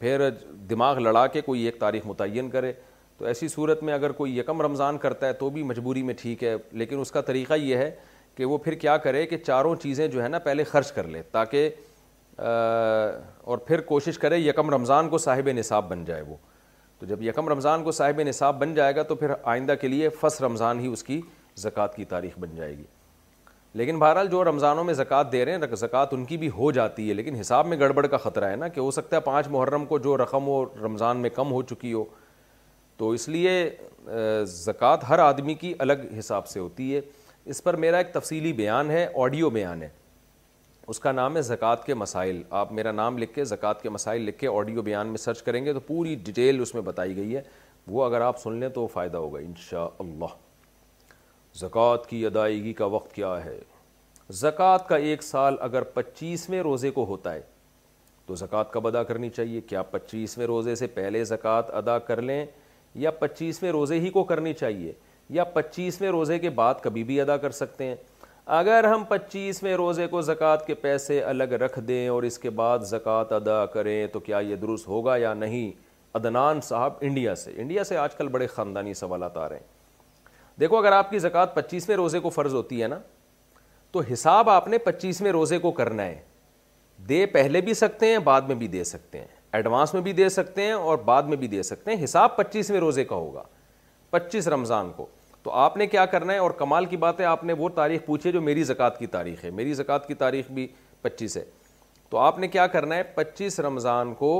[0.00, 0.28] پھر
[0.70, 2.72] دماغ لڑا کے کوئی ایک تاریخ متعین کرے
[3.18, 6.44] تو ایسی صورت میں اگر کوئی یکم رمضان کرتا ہے تو بھی مجبوری میں ٹھیک
[6.44, 7.90] ہے لیکن اس کا طریقہ یہ ہے
[8.36, 11.22] کہ وہ پھر کیا کرے کہ چاروں چیزیں جو ہے نا پہلے خرچ کر لے
[11.32, 11.68] تاکہ
[12.38, 16.36] اور پھر کوشش کرے یکم رمضان کو صاحب نصاب بن جائے وہ
[16.98, 20.08] تو جب یکم رمضان کو صاحب نصاب بن جائے گا تو پھر آئندہ کے لیے
[20.20, 21.20] فس رمضان ہی اس کی
[21.62, 22.84] زکوٰۃ کی تاریخ بن جائے گی
[23.76, 27.08] لیکن بہرحال جو رمضانوں میں زکوٰۃ دے رہے ہیں زکوٰۃ ان کی بھی ہو جاتی
[27.08, 29.86] ہے لیکن حساب میں گڑبڑ کا خطرہ ہے نا کہ ہو سکتا ہے پانچ محرم
[29.86, 32.04] کو جو رقم وہ رمضان میں کم ہو چکی ہو
[32.96, 33.54] تو اس لیے
[34.46, 37.00] زکوٰۃ ہر آدمی کی الگ حساب سے ہوتی ہے
[37.52, 39.88] اس پر میرا ایک تفصیلی بیان ہے آڈیو بیان ہے
[40.86, 44.22] اس کا نام ہے زکوٰۃ کے مسائل آپ میرا نام لکھ کے زکوٰۃ کے مسائل
[44.22, 47.36] لکھ کے آڈیو بیان میں سرچ کریں گے تو پوری ڈیٹیل اس میں بتائی گئی
[47.36, 47.42] ہے
[47.88, 50.34] وہ اگر آپ سن لیں تو فائدہ ہوگا ان شاء اللہ
[51.60, 53.58] زکوٰۃ کی ادائیگی کا وقت کیا ہے
[54.42, 57.40] زکوٰۃ کا ایک سال اگر پچیسویں روزے کو ہوتا ہے
[58.26, 62.44] تو زکوٰۃ کب ادا کرنی چاہیے کیا پچیسویں روزے سے پہلے زکوٰۃ ادا کر لیں
[63.06, 64.92] یا پچیسویں روزے ہی کو کرنی چاہیے
[65.36, 67.94] یا پچیسویں روزے کے بعد کبھی بھی ادا کر سکتے ہیں
[68.46, 72.78] اگر ہم پچیسویں روزے کو زکوٰۃ کے پیسے الگ رکھ دیں اور اس کے بعد
[72.86, 75.70] زکوٰۃ ادا کریں تو کیا یہ درست ہوگا یا نہیں
[76.16, 79.72] عدنان صاحب انڈیا سے انڈیا سے آج کل بڑے خاندانی سوالات آ رہے ہیں
[80.60, 82.98] دیکھو اگر آپ کی زکوٰۃ پچیسویں روزے کو فرض ہوتی ہے نا
[83.92, 86.20] تو حساب آپ نے پچیسویں روزے کو کرنا ہے
[87.08, 90.28] دے پہلے بھی سکتے ہیں بعد میں بھی دے سکتے ہیں ایڈوانس میں بھی دے
[90.38, 93.42] سکتے ہیں اور بعد میں بھی دے سکتے ہیں حساب پچیسویں روزے کا ہوگا
[94.10, 95.06] پچیس رمضان کو
[95.44, 98.04] تو آپ نے کیا کرنا ہے اور کمال کی بات ہے آپ نے وہ تاریخ
[98.04, 100.66] پوچھی جو میری زکوٰۃ کی تاریخ ہے میری زکوٰۃ کی تاریخ بھی
[101.02, 101.42] پچیس ہے
[102.10, 104.30] تو آپ نے کیا کرنا ہے پچیس رمضان کو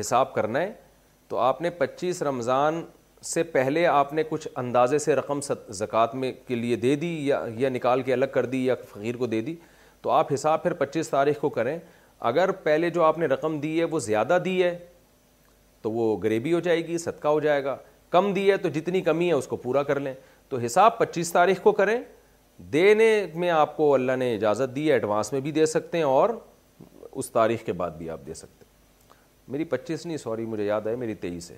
[0.00, 0.72] حساب کرنا ہے
[1.28, 2.82] تو آپ نے پچیس رمضان
[3.34, 5.40] سے پہلے آپ نے کچھ اندازے سے رقم
[5.80, 9.26] زکوٰۃ میں کے لیے دے دی یا نکال کے الگ کر دی یا فقیر کو
[9.26, 9.54] دے دی
[10.02, 11.76] تو آپ حساب پھر پچیس تاریخ کو کریں
[12.30, 14.76] اگر پہلے جو آپ نے رقم دی ہے وہ زیادہ دی ہے
[15.82, 17.76] تو وہ غریبی ہو جائے گی صدقہ ہو جائے گا
[18.10, 20.14] کم دی ہے تو جتنی کمی ہے اس کو پورا کر لیں
[20.50, 21.98] تو حساب پچیس تاریخ کو کریں
[22.72, 26.28] دینے میں آپ کو اللہ نے اجازت دی ایڈوانس میں بھی دے سکتے ہیں اور
[27.20, 30.86] اس تاریخ کے بعد بھی آپ دے سکتے ہیں میری پچیس نہیں سوری مجھے یاد
[30.86, 31.56] ہے میری تیئیس ہے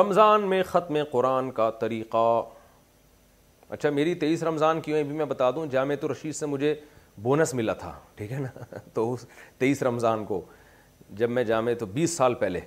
[0.00, 2.26] رمضان میں ختم قرآن کا طریقہ
[3.68, 6.74] اچھا میری تیئیس رمضان کیوں بھی میں بتا دوں جامع تو رشید سے مجھے
[7.22, 9.14] بونس ملا تھا ٹھیک ہے نا تو
[9.58, 10.40] تیئیس رمضان کو
[11.16, 12.60] جب میں جامع تو بیس سال پہلے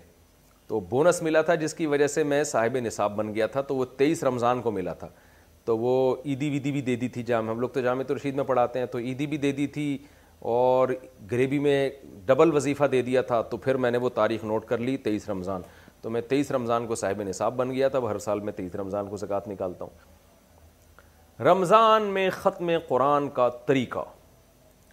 [0.70, 3.76] تو بونس ملا تھا جس کی وجہ سے میں صاحب نصاب بن گیا تھا تو
[3.76, 5.08] وہ تیئیس رمضان کو ملا تھا
[5.66, 5.94] تو وہ
[6.26, 8.86] عیدی ویدی بھی دے دی تھی جامع ہم لوگ تو جامع رشید میں پڑھاتے ہیں
[8.92, 9.98] تو عیدی بھی دے دی تھی
[10.56, 10.90] اور
[11.32, 11.90] گریبی میں
[12.26, 15.28] ڈبل وظیفہ دے دیا تھا تو پھر میں نے وہ تاریخ نوٹ کر لی تیئیس
[15.30, 15.62] رمضان
[16.02, 19.08] تو میں تیئیس رمضان کو صاحب نصاب بن گیا تھا ہر سال میں تیئیس رمضان
[19.10, 24.04] کو زکوٰۃ نکالتا ہوں رمضان میں ختم قرآن کا طریقہ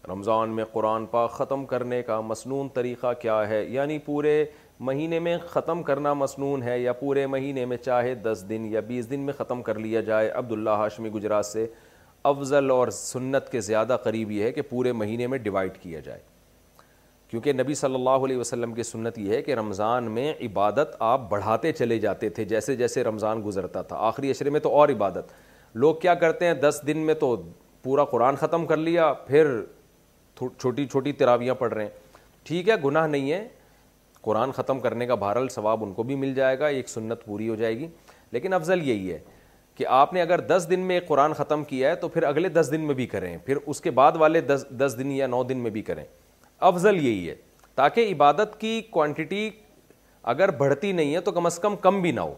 [0.08, 4.44] رمضان میں قرآن پا ختم کرنے کا مصنون طریقہ کیا ہے یعنی پورے
[4.84, 9.10] مہینے میں ختم کرنا مسنون ہے یا پورے مہینے میں چاہے دس دن یا بیس
[9.10, 11.66] دن میں ختم کر لیا جائے عبداللہ ہاشمی گجرات سے
[12.30, 16.20] افضل اور سنت کے زیادہ قریب یہ ہے کہ پورے مہینے میں ڈیوائڈ کیا جائے
[17.28, 21.28] کیونکہ نبی صلی اللہ علیہ وسلم کی سنت یہ ہے کہ رمضان میں عبادت آپ
[21.30, 25.32] بڑھاتے چلے جاتے تھے جیسے جیسے رمضان گزرتا تھا آخری عشرے میں تو اور عبادت
[25.74, 27.34] لوگ کیا کرتے ہیں دس دن میں تو
[27.82, 29.48] پورا قرآن ختم کر لیا پھر
[30.58, 31.90] چھوٹی چھوٹی تراویاں پڑھ رہے ہیں
[32.44, 33.46] ٹھیک ہے گناہ نہیں ہے
[34.26, 37.48] قرآن ختم کرنے کا بہرحال ثواب ان کو بھی مل جائے گا ایک سنت پوری
[37.48, 37.86] ہو جائے گی
[38.32, 39.18] لیکن افضل یہی ہے
[39.76, 42.68] کہ آپ نے اگر دس دن میں قرآن ختم کیا ہے تو پھر اگلے دس
[42.72, 45.70] دن میں بھی کریں پھر اس کے بعد والے دس دن یا نو دن میں
[45.70, 46.02] بھی کریں
[46.70, 47.34] افضل یہی ہے
[47.74, 49.48] تاکہ عبادت کی کوانٹٹی
[50.34, 52.34] اگر بڑھتی نہیں ہے تو کم از کم کم بھی نہ ہو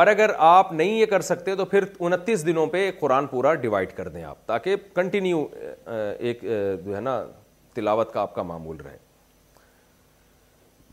[0.00, 3.92] اور اگر آپ نہیں یہ کر سکتے تو پھر انتیس دنوں پہ قرآن پورا ڈیوائڈ
[3.96, 5.44] کر دیں آپ تاکہ کنٹینیو
[6.18, 6.44] ایک
[6.84, 7.22] جو ہے نا
[7.74, 8.96] تلاوت کا آپ کا معمول رہے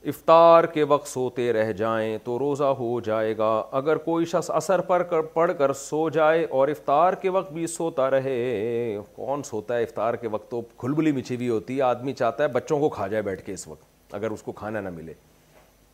[0.07, 4.81] افطار کے وقت سوتے رہ جائیں تو روزہ ہو جائے گا اگر کوئی شخص اثر
[4.91, 5.03] پر
[5.33, 10.13] پڑھ کر سو جائے اور افطار کے وقت بھی سوتا رہے کون سوتا ہے افطار
[10.21, 13.23] کے وقت تو کھلبلی مچھی ہوئی ہوتی ہے آدمی چاہتا ہے بچوں کو کھا جائے
[13.23, 15.13] بیٹھ کے اس وقت اگر اس کو کھانا نہ ملے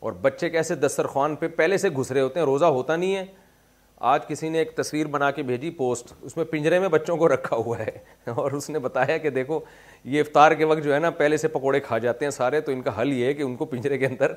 [0.06, 3.26] اور بچے کیسے دسترخوان پہ پہلے سے گھسرے ہوتے ہیں روزہ ہوتا نہیں ہے
[4.02, 7.28] آج کسی نے ایک تصویر بنا کے بھیجی پوسٹ اس میں پنجرے میں بچوں کو
[7.34, 7.92] رکھا ہوا ہے
[8.36, 9.60] اور اس نے بتایا کہ دیکھو
[10.04, 12.72] یہ افطار کے وقت جو ہے نا پہلے سے پکوڑے کھا جاتے ہیں سارے تو
[12.72, 14.34] ان کا حل یہ ہے کہ ان کو پنجرے کے اندر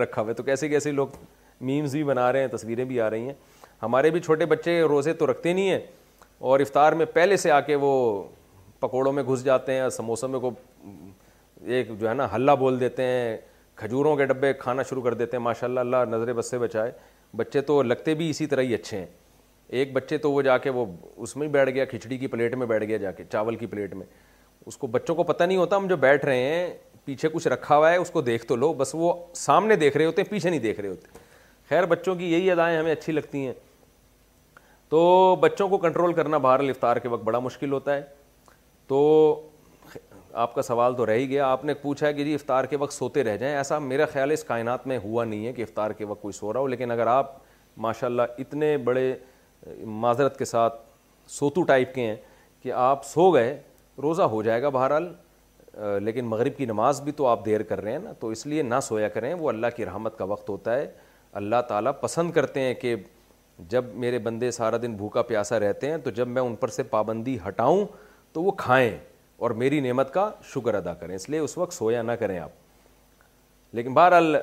[0.00, 1.08] رکھا ہوا ہے تو کیسے کیسے لوگ
[1.60, 3.34] میمز بھی بنا رہے ہیں تصویریں بھی آ رہی ہیں
[3.82, 5.78] ہمارے بھی چھوٹے بچے روزے تو رکھتے نہیں ہیں
[6.48, 8.22] اور افطار میں پہلے سے آ کے وہ
[8.80, 10.50] پکوڑوں میں گھس جاتے ہیں سموسوں میں کو
[11.66, 13.36] ایک جو ہے نا حلہ بول دیتے ہیں
[13.76, 16.90] کھجوروں کے ڈبے کھانا شروع کر دیتے ہیں ماشاء اللہ اللہ نظر بس سے بچائے
[17.36, 19.06] بچے تو لگتے بھی اسی طرح ہی اچھے ہیں
[19.78, 20.84] ایک بچے تو وہ جا کے وہ
[21.16, 23.66] اس میں ہی بیٹھ گیا کھچڑی کی پلیٹ میں بیٹھ گیا جا کے چاول کی
[23.66, 24.06] پلیٹ میں
[24.66, 26.68] اس کو بچوں کو پتہ نہیں ہوتا ہم جو بیٹھ رہے ہیں
[27.04, 30.04] پیچھے کچھ رکھا ہوا ہے اس کو دیکھ تو لو بس وہ سامنے دیکھ رہے
[30.06, 31.18] ہوتے ہیں پیچھے نہیں دیکھ رہے ہوتے
[31.68, 33.52] خیر بچوں کی یہی ادائیں ہمیں اچھی لگتی ہیں
[34.88, 38.02] تو بچوں کو کنٹرول کرنا باہر افطار کے وقت بڑا مشکل ہوتا ہے
[38.86, 38.98] تو
[40.32, 42.92] آپ کا سوال تو رہی گیا آپ نے پوچھا ہے کہ جی افطار کے وقت
[42.92, 46.04] سوتے رہ جائیں ایسا میرا خیال اس کائنات میں ہوا نہیں ہے کہ افطار کے
[46.04, 47.32] وقت کوئی سو رہا ہو لیکن اگر آپ
[47.80, 49.14] ماشاء اللہ اتنے بڑے
[49.84, 50.80] معذرت کے ساتھ
[51.30, 52.14] سوتو ٹائپ کے ہیں
[52.62, 53.60] کہ آپ سو گئے
[54.02, 55.12] روزہ ہو جائے گا بہرحال
[56.04, 58.62] لیکن مغرب کی نماز بھی تو آپ دیر کر رہے ہیں نا تو اس لیے
[58.62, 60.90] نہ سویا کریں وہ اللہ کی رحمت کا وقت ہوتا ہے
[61.40, 62.94] اللہ تعالیٰ پسند کرتے ہیں کہ
[63.70, 66.82] جب میرے بندے سارا دن بھوکا پیاسا رہتے ہیں تو جب میں ان پر سے
[66.96, 67.84] پابندی ہٹاؤں
[68.32, 68.90] تو وہ کھائیں
[69.40, 73.74] اور میری نعمت کا شکر ادا کریں اس لیے اس وقت سویا نہ کریں آپ
[73.74, 74.34] لیکن بہرحال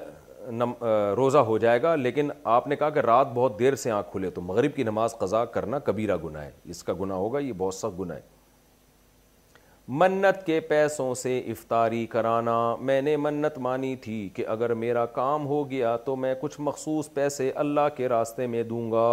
[1.17, 4.29] روزہ ہو جائے گا لیکن آپ نے کہا کہ رات بہت دیر سے آنکھ کھلے
[4.35, 7.75] تو مغرب کی نماز قضا کرنا کبیرہ گناہ ہے اس کا گناہ ہوگا یہ بہت
[7.75, 8.35] سخت گناہ ہے
[10.01, 12.55] منت کے پیسوں سے افطاری کرانا
[12.89, 17.11] میں نے منت مانی تھی کہ اگر میرا کام ہو گیا تو میں کچھ مخصوص
[17.13, 19.05] پیسے اللہ کے راستے میں دوں گا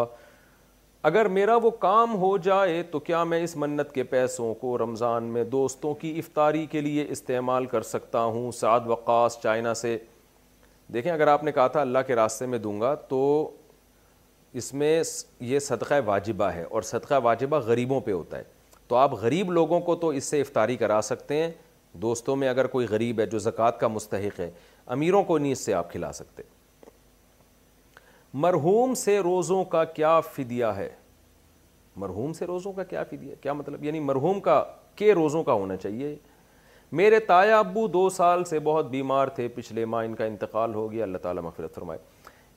[1.09, 5.25] اگر میرا وہ کام ہو جائے تو کیا میں اس منت کے پیسوں کو رمضان
[5.33, 9.97] میں دوستوں کی افطاری کے لیے استعمال کر سکتا ہوں سعد وقاص چائنا سے
[10.95, 13.21] دیکھیں اگر آپ نے کہا تھا اللہ کے راستے میں دوں گا تو
[14.63, 14.99] اس میں
[15.51, 18.43] یہ صدقہ واجبہ ہے اور صدقہ واجبہ غریبوں پہ ہوتا ہے
[18.89, 21.51] تو آپ غریب لوگوں کو تو اس سے افطاری کرا سکتے ہیں
[22.09, 24.51] دوستوں میں اگر کوئی غریب ہے جو زکوٰۃ کا مستحق ہے
[24.97, 26.43] امیروں کو نہیں اس سے آپ کھلا سکتے
[28.43, 30.89] مرحوم سے روزوں کا کیا فدیہ ہے
[31.97, 34.63] مرحوم سے روزوں کا کیا فدیہ کیا مطلب یعنی مرحوم کا
[34.97, 36.15] کے روزوں کا ہونا چاہیے
[37.01, 40.91] میرے تایا ابو دو سال سے بہت بیمار تھے پچھلے ماہ ان کا انتقال ہو
[40.93, 41.99] گیا اللہ تعالیٰ مغفرت فرمائے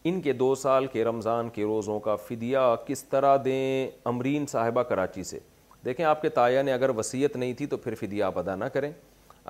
[0.09, 4.83] ان کے دو سال کے رمضان کے روزوں کا فدیہ کس طرح دیں امرین صاحبہ
[4.89, 5.39] کراچی سے
[5.85, 8.65] دیکھیں آپ کے تایا نے اگر وصیت نہیں تھی تو پھر فدیہ آپ ادا نہ
[8.73, 8.91] کریں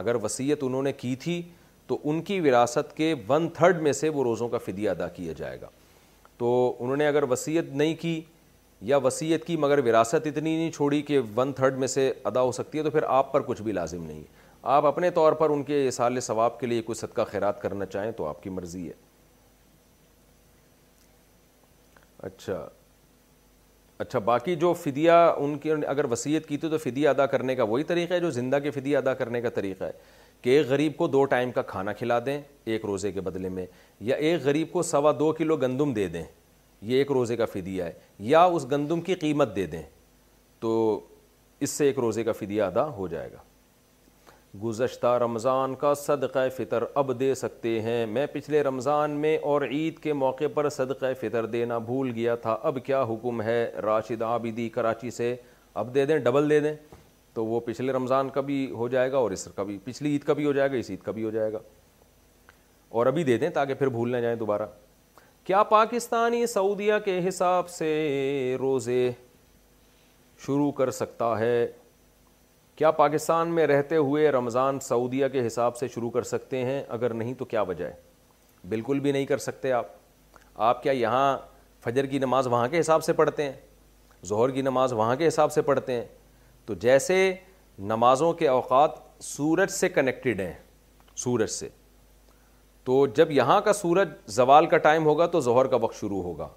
[0.04, 1.42] اگر وصیت انہوں نے کی تھی
[1.88, 5.34] تو ان کی وراثت کے ون تھرڈ میں سے وہ روزوں کا فدیہ ادا کیا
[5.38, 5.68] جائے گا
[6.38, 6.50] تو
[6.80, 8.20] انہوں نے اگر وصیت نہیں کی
[8.90, 12.52] یا وسیعت کی مگر وراثت اتنی نہیں چھوڑی کہ ون تھرڈ میں سے ادا ہو
[12.52, 14.46] سکتی ہے تو پھر آپ پر کچھ بھی لازم نہیں ہے
[14.76, 18.12] آپ اپنے طور پر ان کے سال ثواب کے لیے کچھ صدقہ خیرات کرنا چاہیں
[18.18, 18.94] تو آپ کی مرضی ہے
[22.28, 22.68] اچھا
[24.00, 27.84] اچھا باقی جو فدیہ ان کی اگر وصیت کی تو فدیہ ادا کرنے کا وہی
[27.92, 29.92] طریقہ ہے جو زندہ کے فدیہ ادا کرنے کا طریقہ ہے
[30.42, 33.66] کہ ایک غریب کو دو ٹائم کا کھانا کھلا دیں ایک روزے کے بدلے میں
[34.06, 36.24] یا ایک غریب کو سوا دو کلو گندم دے دیں
[36.90, 37.92] یہ ایک روزے کا فدیہ ہے
[38.32, 39.82] یا اس گندم کی قیمت دے دیں
[40.60, 40.72] تو
[41.60, 43.38] اس سے ایک روزے کا فدیہ ادا ہو جائے گا
[44.64, 49.98] گزشتہ رمضان کا صدقہ فطر اب دے سکتے ہیں میں پچھلے رمضان میں اور عید
[50.04, 54.68] کے موقع پر صدقہ فطر دینا بھول گیا تھا اب کیا حکم ہے راشد عابدی
[54.74, 55.36] کراچی سے
[55.82, 56.74] اب دے دیں ڈبل دے دیں
[57.38, 60.24] تو وہ پچھلے رمضان کا بھی ہو جائے گا اور اس کا بھی پچھلی عید
[60.26, 61.58] کا بھی ہو جائے گا اس عید کا بھی ہو جائے گا
[62.98, 64.66] اور ابھی دے دیں تاکہ پھر بھول نہ جائیں دوبارہ
[65.46, 67.92] کیا پاکستانی سعودیہ کے حساب سے
[68.60, 69.10] روزے
[70.46, 71.66] شروع کر سکتا ہے
[72.78, 77.14] کیا پاکستان میں رہتے ہوئے رمضان سعودیہ کے حساب سے شروع کر سکتے ہیں اگر
[77.22, 79.88] نہیں تو کیا وجہ ہے بالکل بھی نہیں کر سکتے آپ
[80.72, 81.38] آپ کیا یہاں
[81.84, 85.52] فجر کی نماز وہاں کے حساب سے پڑھتے ہیں ظہر کی نماز وہاں کے حساب
[85.52, 86.06] سے پڑھتے ہیں
[86.68, 87.18] تو جیسے
[87.90, 88.92] نمازوں کے اوقات
[89.24, 90.54] سورج سے کنیکٹڈ ہیں
[91.24, 91.68] سورج سے
[92.86, 96.48] تو جب یہاں کا سورج زوال کا ٹائم ہوگا تو ظہر کا وقت شروع ہوگا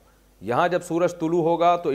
[0.49, 1.91] یہاں جب سورج طلوع ہوگا تو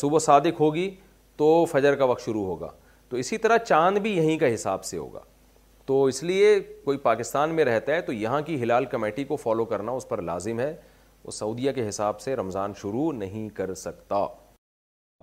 [0.00, 0.90] صبح صادق ہوگی
[1.36, 2.70] تو فجر کا وقت شروع ہوگا
[3.08, 5.20] تو اسی طرح چاند بھی یہیں کا حساب سے ہوگا
[5.86, 9.64] تو اس لیے کوئی پاکستان میں رہتا ہے تو یہاں کی ہلال کمیٹی کو فالو
[9.72, 10.74] کرنا اس پر لازم ہے
[11.24, 14.26] وہ سعودیہ کے حساب سے رمضان شروع نہیں کر سکتا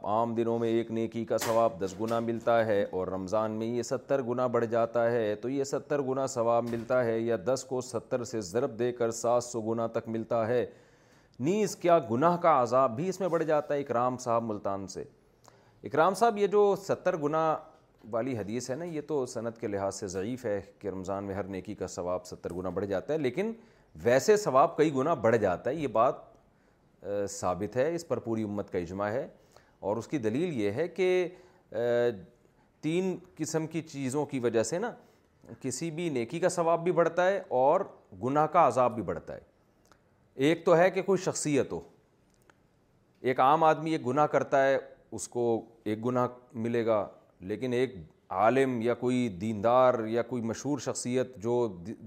[0.09, 3.83] عام دنوں میں ایک نیکی کا ثواب دس گنا ملتا ہے اور رمضان میں یہ
[3.83, 7.81] ستر گنا بڑھ جاتا ہے تو یہ ستر گنا ثواب ملتا ہے یا دس کو
[7.81, 10.65] ستر سے ضرب دے کر سات سو گنا تک ملتا ہے
[11.45, 15.03] نیز کیا گناہ کا عذاب بھی اس میں بڑھ جاتا ہے اکرام صاحب ملتان سے
[15.83, 17.43] اکرام صاحب یہ جو ستر گنا
[18.11, 21.35] والی حدیث ہے نا یہ تو صنعت کے لحاظ سے ضعیف ہے کہ رمضان میں
[21.35, 23.51] ہر نیکی کا ثواب ستر گنا بڑھ جاتا ہے لیکن
[24.03, 26.29] ویسے ثواب کئی گنا بڑھ جاتا ہے یہ بات
[27.29, 29.27] ثابت ہے اس پر پوری امت کا اجماع ہے
[29.81, 31.07] اور اس کی دلیل یہ ہے کہ
[32.81, 34.91] تین قسم کی چیزوں کی وجہ سے نا
[35.61, 37.81] کسی بھی نیکی کا ثواب بھی بڑھتا ہے اور
[38.23, 39.39] گناہ کا عذاب بھی بڑھتا ہے
[40.47, 41.79] ایک تو ہے کہ کوئی شخصیت ہو
[43.29, 44.77] ایک عام آدمی ایک گناہ کرتا ہے
[45.17, 45.43] اس کو
[45.83, 46.27] ایک گناہ
[46.65, 47.05] ملے گا
[47.51, 47.95] لیکن ایک
[48.39, 51.53] عالم یا کوئی دیندار یا کوئی مشہور شخصیت جو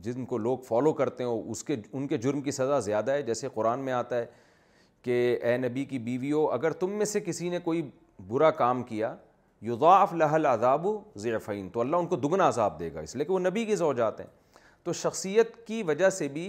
[0.02, 3.22] جن کو لوگ فالو کرتے ہوں اس کے ان کے جرم کی سزا زیادہ ہے
[3.22, 4.26] جیسے قرآن میں آتا ہے
[5.04, 7.82] کہ اے نبی کی بیویو اگر تم میں سے کسی نے کوئی
[8.28, 9.14] برا کام کیا
[9.66, 10.86] یضاعف غاف العذاب
[11.22, 13.76] ضعفین تو اللہ ان کو دگنا عذاب دے گا اس لیے کہ وہ نبی کی
[13.76, 14.26] زوجات ہیں
[14.84, 16.46] تو شخصیت کی وجہ سے بھی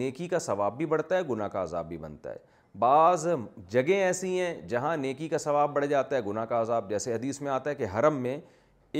[0.00, 2.38] نیکی کا ثواب بھی بڑھتا ہے گناہ کا عذاب بھی بنتا ہے
[2.78, 3.26] بعض
[3.70, 7.40] جگہیں ایسی ہیں جہاں نیکی کا ثواب بڑھ جاتا ہے گناہ کا عذاب جیسے حدیث
[7.40, 8.36] میں آتا ہے کہ حرم میں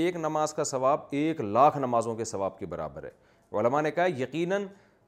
[0.03, 4.05] ایک نماز کا ثواب ایک لاکھ نمازوں کے ثواب کے برابر ہے علماء نے کہا
[4.19, 4.65] یقیناً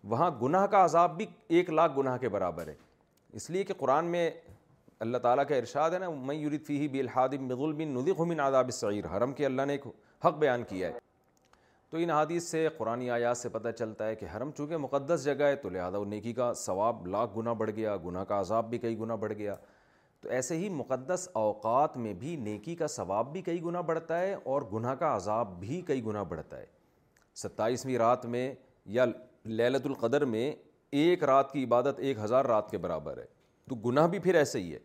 [0.10, 1.26] وہاں گناہ کا عذاب بھی
[1.58, 2.74] ایک لاکھ گناہ کے برابر ہے
[3.38, 4.30] اس لیے کہ قرآن میں
[5.06, 8.70] اللہ تعالیٰ کا ارشاد ہے نا میں میور الفیحی بالحاد مغل بن ندیخ من آداب
[8.74, 9.88] سعیر حرم کے اللہ نے ایک
[10.26, 11.00] حق بیان کیا ہے
[11.90, 15.46] تو ان حادیث سے قرآن آیات سے پتہ چلتا ہے کہ حرم چونکہ مقدس جگہ
[15.50, 18.98] ہے تو لہٰذا نیکی کا ثواب لاکھ گنا بڑھ گیا گناہ کا عذاب بھی کئی
[19.00, 19.56] گنا بڑھ گیا
[20.22, 24.34] تو ایسے ہی مقدس اوقات میں بھی نیکی کا ثواب بھی کئی گنا بڑھتا ہے
[24.54, 26.66] اور گناہ کا عذاب بھی کئی گنا بڑھتا ہے
[27.44, 28.52] ستائیسویں رات میں
[28.98, 29.06] یا
[29.46, 30.52] للت القدر میں
[31.04, 33.26] ایک رات کی عبادت ایک ہزار رات کے برابر ہے
[33.70, 34.78] تو گناہ بھی پھر ایسے ہی ہے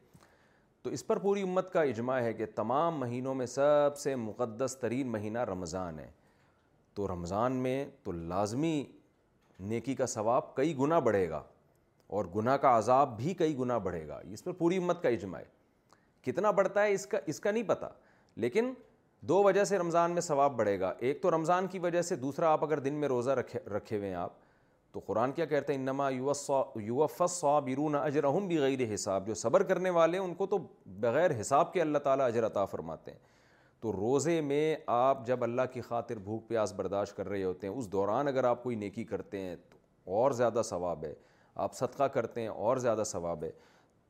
[0.83, 4.77] تو اس پر پوری امت کا اجماع ہے کہ تمام مہینوں میں سب سے مقدس
[4.81, 6.11] ترین مہینہ رمضان ہے
[6.95, 8.75] تو رمضان میں تو لازمی
[9.73, 11.43] نیکی کا ثواب کئی گنا بڑھے گا
[12.19, 15.41] اور گناہ کا عذاب بھی کئی گنا بڑھے گا اس پر پوری امت کا اجماع
[15.41, 17.93] ہے کتنا بڑھتا ہے اس کا اس کا نہیں پتہ
[18.45, 18.73] لیکن
[19.29, 22.53] دو وجہ سے رمضان میں ثواب بڑھے گا ایک تو رمضان کی وجہ سے دوسرا
[22.53, 24.40] آپ اگر دن میں روزہ رکھے رکھے ہوئے ہیں آپ
[24.93, 27.45] تو قرآن کیا کہتا ہے انما یو صابرون یوفس
[28.49, 30.59] بغیر حساب جو صبر کرنے والے ہیں ان کو تو
[31.01, 33.19] بغیر حساب کے اللہ تعالیٰ اجر عطا فرماتے ہیں
[33.83, 37.75] تو روزے میں آپ جب اللہ کی خاطر بھوک پیاس برداشت کر رہے ہوتے ہیں
[37.75, 41.15] اس دوران اگر آپ کوئی نیکی کرتے ہیں تو اور زیادہ ثواب ہے
[41.67, 43.51] آپ صدقہ کرتے ہیں اور زیادہ ثواب ہے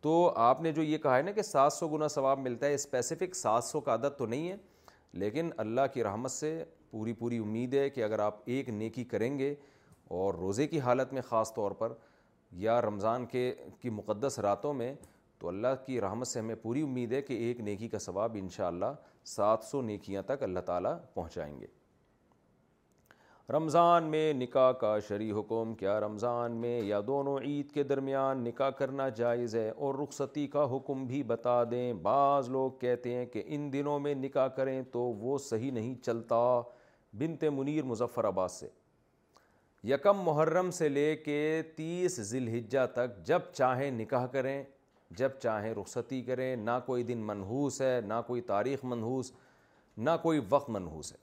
[0.07, 0.13] تو
[0.49, 3.35] آپ نے جو یہ کہا ہے نا کہ سات سو گنا ثواب ملتا ہے اسپیسیفک
[3.37, 4.57] سات سو کا عدد تو نہیں ہے
[5.23, 9.39] لیکن اللہ کی رحمت سے پوری پوری امید ہے کہ اگر آپ ایک نیکی کریں
[9.39, 9.55] گے
[10.19, 11.93] اور روزے کی حالت میں خاص طور پر
[12.61, 14.93] یا رمضان کے کی مقدس راتوں میں
[15.39, 18.93] تو اللہ کی رحمت سے ہمیں پوری امید ہے کہ ایک نیکی کا ثواب انشاءاللہ
[19.35, 21.67] سات سو نیکیاں تک اللہ تعالیٰ پہنچائیں گے
[23.53, 28.71] رمضان میں نکاح کا شرعی حکم کیا رمضان میں یا دونوں عید کے درمیان نکاح
[28.81, 33.43] کرنا جائز ہے اور رخصتی کا حکم بھی بتا دیں بعض لوگ کہتے ہیں کہ
[33.47, 36.43] ان دنوں میں نکاح کریں تو وہ صحیح نہیں چلتا
[37.21, 37.83] بنت منیر
[38.27, 38.69] آباد سے
[39.89, 44.63] یکم محرم سے لے کے تیس ذی الحجہ تک جب چاہیں نکاح کریں
[45.19, 49.33] جب چاہیں رخصتی کریں نہ کوئی دن منحوس ہے نہ کوئی تاریخ منحوس
[49.99, 51.17] نہ کوئی وقت منحوس ہے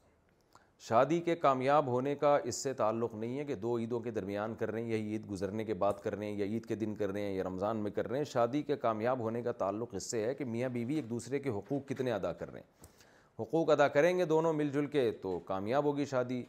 [0.87, 4.55] شادی کے کامیاب ہونے کا اس سے تعلق نہیں ہے کہ دو عیدوں کے درمیان
[4.59, 6.95] کر رہے ہیں یا عید گزرنے کے بعد کر رہے ہیں یا عید کے دن
[6.95, 9.95] کر رہے ہیں یا رمضان میں کر رہے ہیں شادی کے کامیاب ہونے کا تعلق
[9.95, 12.95] اس سے ہے کہ میاں بیوی ایک دوسرے کے حقوق کتنے ادا کر رہے ہیں
[13.41, 16.43] حقوق ادا کریں گے دونوں مل جل کے تو کامیاب ہوگی شادی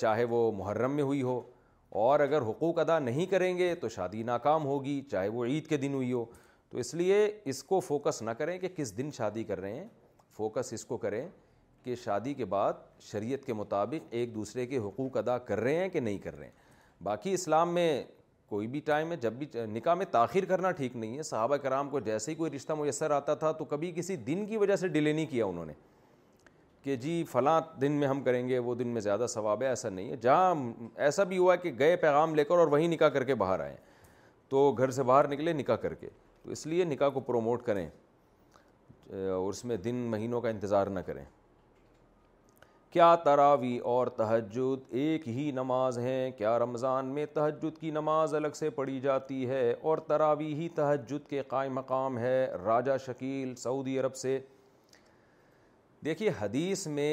[0.00, 1.40] چاہے وہ محرم میں ہوئی ہو
[2.02, 5.76] اور اگر حقوق ادا نہیں کریں گے تو شادی ناکام ہوگی چاہے وہ عید کے
[5.76, 6.24] دن ہوئی ہو
[6.70, 9.84] تو اس لیے اس کو فوکس نہ کریں کہ کس دن شادی کر رہے ہیں
[10.36, 11.26] فوکس اس کو کریں
[11.84, 12.72] کہ شادی کے بعد
[13.10, 16.44] شریعت کے مطابق ایک دوسرے کے حقوق ادا کر رہے ہیں کہ نہیں کر رہے
[16.46, 18.02] ہیں باقی اسلام میں
[18.48, 21.88] کوئی بھی ٹائم ہے جب بھی نکاح میں تاخیر کرنا ٹھیک نہیں ہے صحابہ کرام
[21.90, 24.88] کو جیسے ہی کوئی رشتہ میسر آتا تھا تو کبھی کسی دن کی وجہ سے
[24.88, 25.72] ڈیلے نہیں کیا انہوں نے
[26.84, 29.88] کہ جی فلاں دن میں ہم کریں گے وہ دن میں زیادہ ثواب ہے ایسا
[29.88, 30.54] نہیں ہے جہاں
[31.04, 33.76] ایسا بھی ہوا کہ گئے پیغام لے کر اور وہیں نکاح کر کے باہر آئیں
[34.48, 36.08] تو گھر سے باہر نکلے نکاح کر کے
[36.42, 37.86] تو اس لیے نکاح کو پروموٹ کریں
[39.10, 41.24] اور اس میں دن مہینوں کا انتظار نہ کریں
[42.92, 48.52] کیا تراوی اور تحجد ایک ہی نماز ہیں کیا رمضان میں تہجد کی نماز الگ
[48.54, 53.98] سے پڑھی جاتی ہے اور تراوی ہی تحجد کے قائم مقام ہے راجہ شکیل سعودی
[54.00, 54.38] عرب سے
[56.04, 57.06] دیکھیے حدیث میں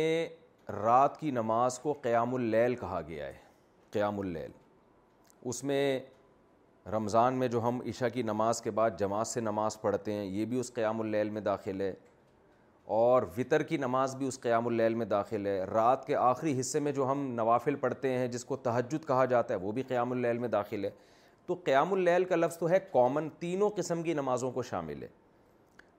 [0.84, 3.34] رات کی نماز کو قیام اللیل کہا گیا ہے
[3.91, 4.51] قیام اللیل
[5.49, 5.81] اس میں
[6.91, 10.45] رمضان میں جو ہم عشاء کی نماز کے بعد جماعت سے نماز پڑھتے ہیں یہ
[10.53, 11.93] بھی اس قیام اللیل میں داخل ہے
[12.97, 16.80] اور وطر کی نماز بھی اس قیام اللیل میں داخل ہے رات کے آخری حصے
[16.88, 20.11] میں جو ہم نوافل پڑھتے ہیں جس کو تہجد کہا جاتا ہے وہ بھی قیام
[20.11, 20.89] اللیل میں داخل ہے
[21.45, 25.07] تو قیام اللیل کا لفظ تو ہے کامن تینوں قسم کی نمازوں کو شامل ہے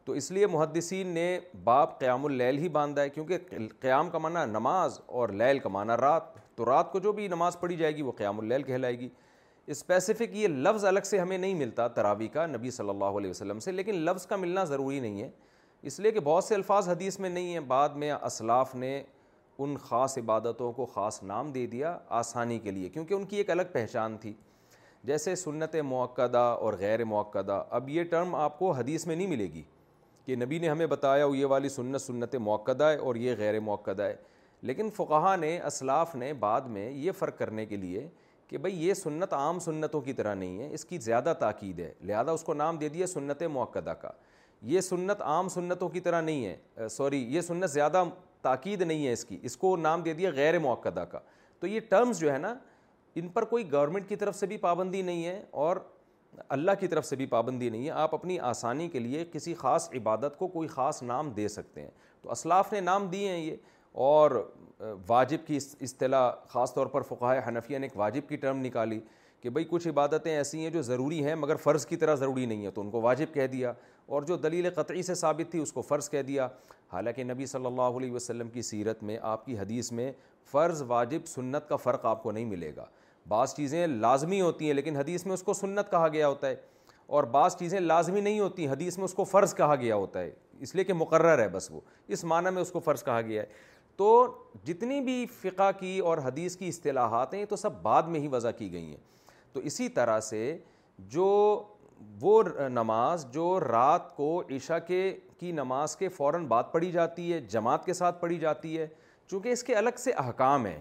[0.05, 1.27] تو اس لیے محدثین نے
[1.65, 3.39] باپ قیام اللیل ہی باندھا ہے کیونکہ
[3.81, 7.59] قیام کا معنی نماز اور لیل کا معنی رات تو رات کو جو بھی نماز
[7.61, 9.09] پڑھی جائے گی وہ قیام اللیل کہلائے گی
[9.75, 13.59] اسپیسیفک یہ لفظ الگ سے ہمیں نہیں ملتا تراوی کا نبی صلی اللہ علیہ وسلم
[13.67, 15.29] سے لیکن لفظ کا ملنا ضروری نہیں ہے
[15.91, 19.03] اس لیے کہ بہت سے الفاظ حدیث میں نہیں ہیں بعد میں اسلاف نے
[19.65, 23.51] ان خاص عبادتوں کو خاص نام دے دیا آسانی کے لیے کیونکہ ان کی ایک
[23.51, 24.33] الگ پہچان تھی
[25.07, 29.47] جیسے سنت موقعہ اور غیر غیرمعقدہ اب یہ ٹرم آپ کو حدیث میں نہیں ملے
[29.53, 29.63] گی
[30.27, 33.59] کہ نبی نے ہمیں بتایا ہو یہ والی سنت سنت موقع ہے اور یہ غیر
[33.69, 34.15] موقع ہے
[34.71, 38.07] لیکن فقہ نے اسلاف نے بعد میں یہ فرق کرنے کے لیے
[38.49, 41.93] کہ بھئی یہ سنت عام سنتوں کی طرح نہیں ہے اس کی زیادہ تاکید ہے
[42.07, 44.11] لہذا اس کو نام دے دیا سنت موقع کا
[44.73, 48.05] یہ سنت عام سنتوں کی طرح نہیں ہے سوری یہ سنت زیادہ
[48.43, 51.19] تاکید نہیں ہے اس کی اس کو نام دے دیا غیر موقع کا
[51.61, 52.55] تو یہ ٹرمز جو ہے نا
[53.21, 55.77] ان پر کوئی گورنمنٹ کی طرف سے بھی پابندی نہیں ہے اور
[56.49, 59.89] اللہ کی طرف سے بھی پابندی نہیں ہے آپ اپنی آسانی کے لیے کسی خاص
[59.97, 61.91] عبادت کو کوئی خاص نام دے سکتے ہیں
[62.23, 63.55] تو اسلاف نے نام دیے ہیں یہ
[64.07, 64.31] اور
[65.09, 69.01] واجب کی اصطلاح خاص طور پر فقہ حنفیہ نے ایک واجب کی ٹرم نکالی
[69.41, 72.65] کہ بھئی کچھ عبادتیں ایسی ہیں جو ضروری ہیں مگر فرض کی طرح ضروری نہیں
[72.67, 73.73] ہے تو ان کو واجب کہہ دیا
[74.07, 76.47] اور جو دلیل قطعی سے ثابت تھی اس کو فرض کہہ دیا
[76.93, 80.11] حالانکہ نبی صلی اللہ علیہ وسلم کی سیرت میں آپ کی حدیث میں
[80.53, 82.87] فرض واجب سنت کا فرق آپ کو نہیں ملے گا
[83.29, 86.55] بعض چیزیں لازمی ہوتی ہیں لیکن حدیث میں اس کو سنت کہا گیا ہوتا ہے
[87.17, 90.31] اور بعض چیزیں لازمی نہیں ہوتی حدیث میں اس کو فرض کہا گیا ہوتا ہے
[90.61, 91.81] اس لیے کہ مقرر ہے بس وہ
[92.13, 94.11] اس معنی میں اس کو فرض کہا گیا ہے تو
[94.65, 98.29] جتنی بھی فقہ کی اور حدیث کی اصطلاحات ہیں یہ تو سب بعد میں ہی
[98.33, 98.97] وضع کی گئی ہیں
[99.53, 100.57] تو اسی طرح سے
[101.11, 101.27] جو
[102.21, 107.41] وہ نماز جو رات کو عشاء کے کی نماز کے فوراً بعد پڑھی جاتی ہے
[107.51, 108.87] جماعت کے ساتھ پڑھی جاتی ہے
[109.31, 110.81] چونکہ اس کے الگ سے احکام ہیں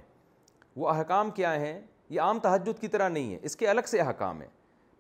[0.76, 1.80] وہ احکام کیا ہیں
[2.11, 4.47] یہ عام تہجد کی طرح نہیں ہے اس کے الگ سے احکام ہیں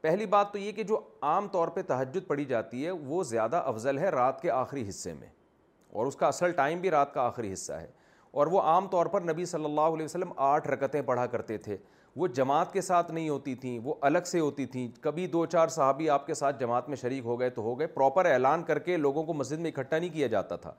[0.01, 3.61] پہلی بات تو یہ کہ جو عام طور پہ تحجد پڑھی جاتی ہے وہ زیادہ
[3.71, 5.27] افضل ہے رات کے آخری حصے میں
[5.93, 7.87] اور اس کا اصل ٹائم بھی رات کا آخری حصہ ہے
[8.41, 11.77] اور وہ عام طور پر نبی صلی اللہ علیہ وسلم آٹھ رکتیں پڑھا کرتے تھے
[12.21, 15.67] وہ جماعت کے ساتھ نہیں ہوتی تھیں وہ الگ سے ہوتی تھیں کبھی دو چار
[15.75, 18.79] صحابی آپ کے ساتھ جماعت میں شریک ہو گئے تو ہو گئے پراپر اعلان کر
[18.87, 20.73] کے لوگوں کو مسجد میں اکھٹا نہیں کیا جاتا تھا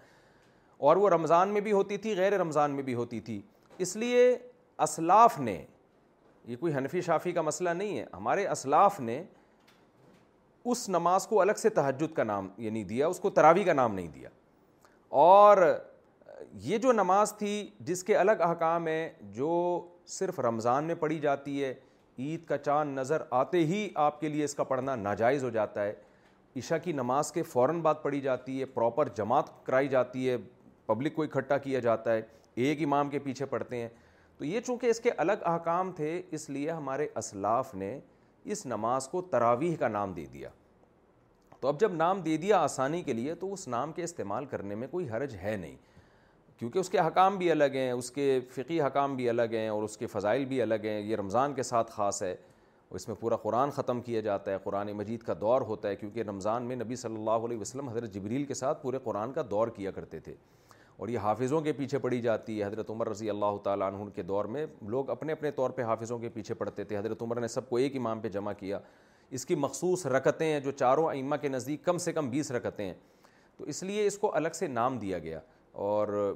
[0.90, 3.40] اور وہ رمضان میں بھی ہوتی تھی غیر رمضان میں بھی ہوتی تھی
[3.86, 4.30] اس لیے
[4.88, 5.62] اسلاف نے
[6.48, 9.22] یہ کوئی حنفی شافی کا مسئلہ نہیں ہے ہمارے اسلاف نے
[10.70, 13.64] اس نماز کو الگ سے تہجد کا نام یہ یعنی نہیں دیا اس کو تراوی
[13.64, 14.28] کا نام نہیں دیا
[15.24, 15.58] اور
[16.62, 17.54] یہ جو نماز تھی
[17.84, 19.50] جس کے الگ احکام ہیں جو
[20.18, 21.72] صرف رمضان میں پڑھی جاتی ہے
[22.18, 25.84] عید کا چاند نظر آتے ہی آپ کے لیے اس کا پڑھنا ناجائز ہو جاتا
[25.84, 25.92] ہے
[26.56, 30.36] عشاء کی نماز کے فوراً بعد پڑھی جاتی ہے پراپر جماعت کرائی جاتی ہے
[30.86, 32.22] پبلک کو اکٹھا کیا جاتا ہے
[32.64, 33.88] ایک امام کے پیچھے پڑھتے ہیں
[34.38, 37.98] تو یہ چونکہ اس کے الگ احکام تھے اس لیے ہمارے اسلاف نے
[38.52, 40.48] اس نماز کو تراویح کا نام دے دیا
[41.60, 44.74] تو اب جب نام دے دیا آسانی کے لیے تو اس نام کے استعمال کرنے
[44.74, 45.76] میں کوئی حرج ہے نہیں
[46.58, 49.82] کیونکہ اس کے حکام بھی الگ ہیں اس کے فقی حکام بھی الگ ہیں اور
[49.82, 53.16] اس کے فضائل بھی الگ ہیں یہ رمضان کے ساتھ خاص ہے اور اس میں
[53.20, 56.76] پورا قرآن ختم کیا جاتا ہے قرآن مجید کا دور ہوتا ہے کیونکہ رمضان میں
[56.76, 60.20] نبی صلی اللہ علیہ وسلم حضرت جبریل کے ساتھ پورے قرآن کا دور کیا کرتے
[60.20, 60.34] تھے
[60.98, 64.22] اور یہ حافظوں کے پیچھے پڑھی جاتی ہے حضرت عمر رضی اللہ تعالیٰ عنہ کے
[64.22, 67.48] دور میں لوگ اپنے اپنے طور پہ حافظوں کے پیچھے پڑھتے تھے حضرت عمر نے
[67.48, 68.78] سب کو ایک امام پہ جمع کیا
[69.38, 72.84] اس کی مخصوص رکتیں ہیں جو چاروں ائمہ کے نزدیک کم سے کم بیس رکتیں
[72.84, 72.94] ہیں
[73.56, 75.40] تو اس لیے اس کو الگ سے نام دیا گیا
[75.84, 76.34] اور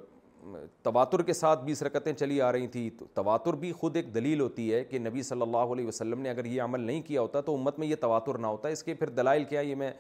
[0.83, 4.73] تواتر کے ساتھ بیس رکتیں چلی آ رہی تھیں تواتر بھی خود ایک دلیل ہوتی
[4.73, 7.55] ہے کہ نبی صلی اللہ علیہ وسلم نے اگر یہ عمل نہیں کیا ہوتا تو
[7.55, 9.91] امت میں یہ تواتر نہ ہوتا اس کے پھر دلائل کیا یہ میں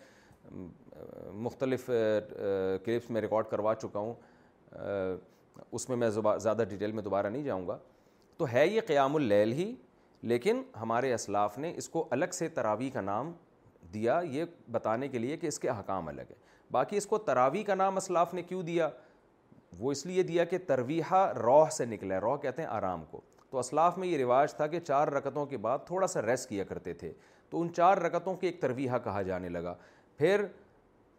[1.34, 4.14] مختلف کلپس میں ریکارڈ کروا چکا ہوں
[4.74, 7.76] اس میں میں زیادہ ڈیٹیل میں دوبارہ نہیں جاؤں گا
[8.38, 9.74] تو ہے یہ قیام اللیل ہی
[10.32, 13.32] لیکن ہمارے اسلاف نے اس کو الگ سے تراوی کا نام
[13.94, 16.34] دیا یہ بتانے کے لیے کہ اس کے احکام الگ ہے
[16.72, 18.88] باقی اس کو تراوی کا نام اسلاف نے کیوں دیا
[19.78, 23.20] وہ اس لیے دیا کہ ترویحہ روح سے ہے روح کہتے ہیں آرام کو
[23.50, 26.64] تو اسلاف میں یہ رواج تھا کہ چار رکتوں کے بعد تھوڑا سا ریس کیا
[26.68, 27.12] کرتے تھے
[27.50, 29.74] تو ان چار رکتوں کے ایک ترویحہ کہا جانے لگا
[30.18, 30.44] پھر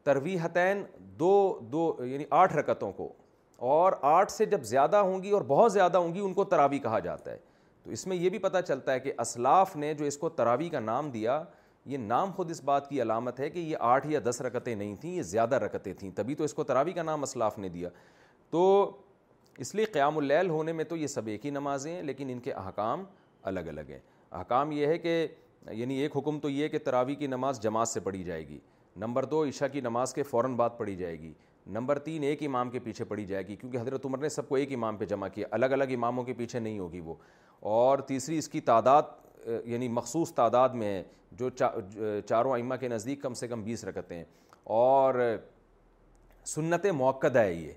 [0.04, 0.84] ترویحتین
[1.20, 1.32] دو
[1.72, 3.12] دو یعنی آٹھ رکتوں کو
[3.58, 6.80] اور آٹھ سے جب زیادہ ہوں گی اور بہت زیادہ ہوں گی ان کو تراوی
[6.80, 7.38] کہا جاتا ہے
[7.84, 10.70] تو اس میں یہ بھی پتہ چلتا ہے کہ اسلاف نے جو اس کو تراوی
[10.70, 11.42] کا نام دیا
[11.86, 14.96] یہ نام خود اس بات کی علامت ہے کہ یہ آٹھ یا دس رکتیں نہیں
[15.02, 17.90] تھیں یہ زیادہ رکتیں تھیں تبھی تو اس کو تراوی کا نام اسلاف نے دیا
[18.50, 18.64] تو
[19.58, 22.40] اس لیے قیام اللیل ہونے میں تو یہ سب ایک ہی نمازیں ہیں لیکن ان
[22.40, 23.04] کے احکام
[23.44, 24.00] الگ الگ ہیں
[24.32, 25.26] احکام یہ ہے کہ
[25.72, 28.60] یعنی ایک حکم تو یہ کہ تراوی کی نماز جماعت سے پڑھی جائے گی
[29.00, 31.34] نمبر دو عشاء کی نماز کے فوراً بعد پڑھی جائے گی
[31.74, 34.56] نمبر تین ایک امام کے پیچھے پڑی جائے گی کیونکہ حضرت عمر نے سب کو
[34.56, 37.14] ایک امام پہ جمع کیا الگ الگ اماموں کے پیچھے نہیں ہوگی وہ
[37.72, 41.04] اور تیسری اس کی تعداد یعنی مخصوص تعداد میں ہے
[41.40, 41.50] جو
[42.30, 44.24] چاروں امہ کے نزدیک کم سے کم بیس رکھتے ہیں
[44.80, 45.16] اور
[46.54, 47.72] سنت موقع ہے یہ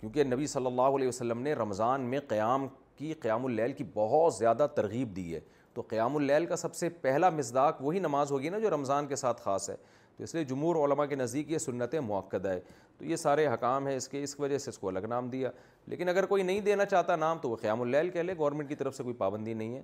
[0.00, 4.34] کیونکہ نبی صلی اللہ علیہ وسلم نے رمضان میں قیام کی قیام اللیل کی بہت
[4.34, 5.40] زیادہ ترغیب دی ہے
[5.74, 9.16] تو قیام اللیل کا سب سے پہلا مزداق وہی نماز ہوگی نا جو رمضان کے
[9.16, 9.76] ساتھ خاص ہے
[10.16, 12.58] تو اس لیے جمہور علماء کے نزدیک یہ سنت موقع ہے
[12.98, 15.50] تو یہ سارے حکام ہیں اس کے اس وجہ سے اس کو الگ نام دیا
[15.86, 18.74] لیکن اگر کوئی نہیں دینا چاہتا نام تو وہ قیام اللیل کہہ لے گورنمنٹ کی
[18.74, 19.82] طرف سے کوئی پابندی نہیں ہے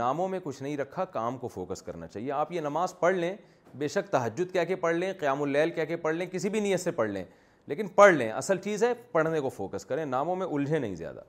[0.00, 3.34] ناموں میں کچھ نہیں رکھا کام کو فوکس کرنا چاہیے آپ یہ نماز پڑھ لیں
[3.78, 6.60] بے شک تحجد کہہ کے پڑھ لیں قیام اللیل کہہ کے پڑھ لیں کسی بھی
[6.60, 7.24] نیت سے پڑھ لیں
[7.68, 11.22] لیکن پڑھ لیں اصل چیز ہے پڑھنے کو فوکس کریں ناموں میں الجھے نہیں زیادہ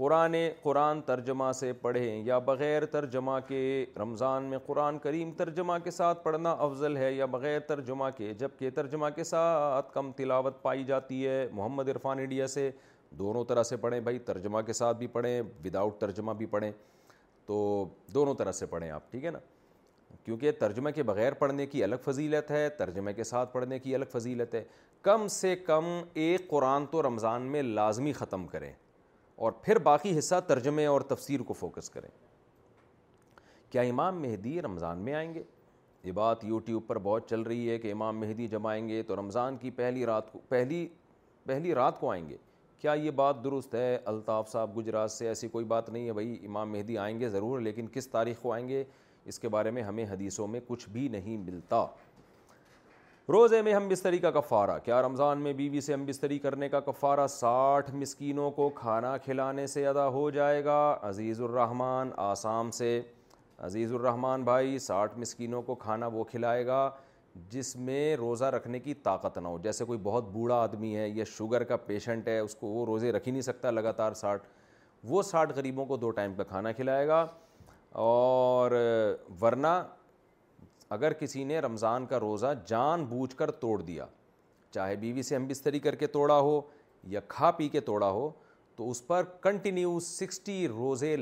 [0.00, 3.58] قرآن قرآن ترجمہ سے پڑھیں یا بغیر ترجمہ کے
[4.00, 8.70] رمضان میں قرآن کریم ترجمہ کے ساتھ پڑھنا افضل ہے یا بغیر ترجمہ کے جبکہ
[8.74, 12.70] ترجمہ کے ساتھ کم تلاوت پائی جاتی ہے محمد عرفان انڈیا سے
[13.18, 16.70] دونوں طرح سے پڑھیں بھائی ترجمہ کے ساتھ بھی پڑھیں وداؤٹ ترجمہ بھی پڑھیں
[17.46, 17.62] تو
[18.14, 19.38] دونوں طرح سے پڑھیں آپ ٹھیک ہے نا
[20.24, 24.16] کیونکہ ترجمہ کے بغیر پڑھنے کی الگ فضیلت ہے ترجمہ کے ساتھ پڑھنے کی الگ
[24.18, 24.64] فضیلت ہے
[25.10, 28.72] کم سے کم ایک قرآن تو رمضان میں لازمی ختم کریں
[29.44, 32.08] اور پھر باقی حصہ ترجمے اور تفسیر کو فوکس کریں
[33.72, 35.42] کیا امام مہدی رمضان میں آئیں گے
[36.04, 39.16] یہ بات یوٹیوب پر بہت چل رہی ہے کہ امام مہدی جب آئیں گے تو
[39.16, 40.86] رمضان کی پہلی رات کو پہلی
[41.46, 42.36] پہلی رات کو آئیں گے
[42.80, 46.38] کیا یہ بات درست ہے الطاف صاحب گجرات سے ایسی کوئی بات نہیں ہے بھائی
[46.46, 48.84] امام مہدی آئیں گے ضرور لیکن کس تاریخ کو آئیں گے
[49.30, 51.84] اس کے بارے میں ہمیں حدیثوں میں کچھ بھی نہیں ملتا
[53.28, 56.78] روزے میں ہم بستری کا کفارہ کیا رمضان میں بیوی سے ہم بستری کرنے کا
[56.80, 60.78] کفارہ ساٹھ مسکینوں کو کھانا کھلانے سے ادا ہو جائے گا
[61.08, 63.00] عزیز الرحمن آسام سے
[63.64, 66.90] عزیز الرحمن بھائی ساٹھ مسکینوں کو کھانا وہ کھلائے گا
[67.50, 71.24] جس میں روزہ رکھنے کی طاقت نہ ہو جیسے کوئی بہت بوڑھا آدمی ہے یا
[71.36, 74.46] شوگر کا پیشنٹ ہے اس کو وہ روزے رکھ ہی نہیں سکتا لگاتار ساٹھ
[75.08, 77.26] وہ ساٹھ غریبوں کو دو ٹائم کا کھانا کھلائے گا
[78.06, 78.70] اور
[79.42, 79.80] ورنہ
[80.94, 84.06] اگر کسی نے رمضان کا روزہ جان بوجھ کر توڑ دیا
[84.74, 86.60] چاہے بیوی سے ہم بستری کر کے توڑا ہو
[87.08, 88.30] یا کھا پی کے توڑا ہو
[88.76, 91.16] تو اس پر کنٹینیو سکسٹی روزے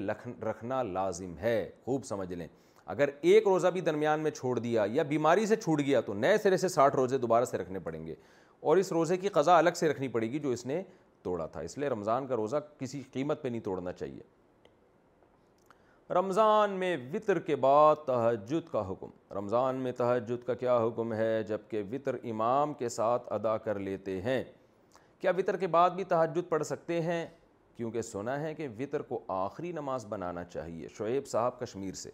[0.48, 1.54] رکھنا لازم ہے
[1.84, 2.46] خوب سمجھ لیں
[2.94, 6.38] اگر ایک روزہ بھی درمیان میں چھوڑ دیا یا بیماری سے چھوٹ گیا تو نئے
[6.42, 8.14] سرے سے ساٹھ روزے دوبارہ سے رکھنے پڑیں گے
[8.60, 10.82] اور اس روزے کی قضا الگ سے رکھنی پڑے گی جو اس نے
[11.22, 14.20] توڑا تھا اس لیے رمضان کا روزہ کسی قیمت پہ نہیں توڑنا چاہیے
[16.14, 19.08] رمضان میں وطر کے بعد تہجد کا حکم
[19.38, 23.78] رمضان میں تحجد کا کیا حکم ہے جب کہ وطر امام کے ساتھ ادا کر
[23.78, 24.42] لیتے ہیں
[25.20, 27.24] کیا وطر کے بعد بھی تحجد پڑھ سکتے ہیں
[27.76, 32.10] کیونکہ سنا ہے کہ وطر کو آخری نماز بنانا چاہیے شعیب صاحب کشمیر سے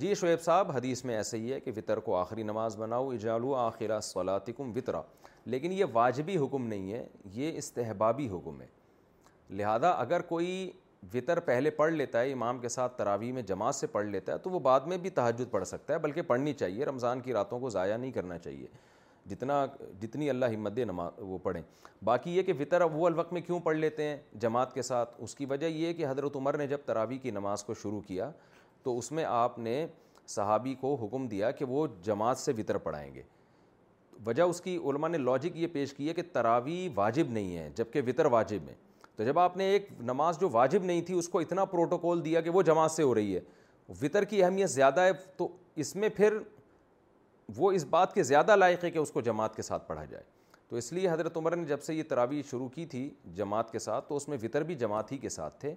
[0.00, 3.54] جی شعیب صاحب حدیث میں ایسے ہی ہے کہ وطر کو آخری نماز بناؤ اجالو
[3.62, 5.00] آخرہ صلاتکم وطرا
[5.44, 7.04] لیکن یہ واجبی حکم نہیں ہے
[7.34, 8.66] یہ استحبابی حکم ہے
[9.60, 10.52] لہذا اگر کوئی
[11.14, 14.38] وطر پہلے پڑھ لیتا ہے امام کے ساتھ تراوی میں جماعت سے پڑھ لیتا ہے
[14.38, 17.58] تو وہ بعد میں بھی تحجد پڑھ سکتا ہے بلکہ پڑھنی چاہیے رمضان کی راتوں
[17.60, 18.66] کو ضائع نہیں کرنا چاہیے
[19.30, 19.64] جتنا
[20.02, 21.62] جتنی اللہ دے نما وہ پڑھیں
[22.04, 25.14] باقی یہ کہ وطر اب وہ الوقت میں کیوں پڑھ لیتے ہیں جماعت کے ساتھ
[25.22, 28.30] اس کی وجہ یہ کہ حضرت عمر نے جب تراویح کی نماز کو شروع کیا
[28.82, 29.84] تو اس میں آپ نے
[30.28, 33.22] صحابی کو حکم دیا کہ وہ جماعت سے وطر پڑھائیں گے
[34.26, 37.68] وجہ اس کی علماء نے لاجک یہ پیش کی ہے کہ تراوی واجب نہیں ہے
[37.76, 38.74] جبکہ وطر واجب ہے
[39.20, 42.40] تو جب آپ نے ایک نماز جو واجب نہیں تھی اس کو اتنا پروٹوکول دیا
[42.40, 43.40] کہ وہ جماعت سے ہو رہی ہے
[44.02, 45.48] وطر کی اہمیت زیادہ ہے تو
[45.84, 46.36] اس میں پھر
[47.56, 50.22] وہ اس بات کے زیادہ لائق ہے کہ اس کو جماعت کے ساتھ پڑھا جائے
[50.68, 53.78] تو اس لیے حضرت عمر نے جب سے یہ تراویح شروع کی تھی جماعت کے
[53.88, 55.74] ساتھ تو اس میں وطر بھی جماعت ہی کے ساتھ تھے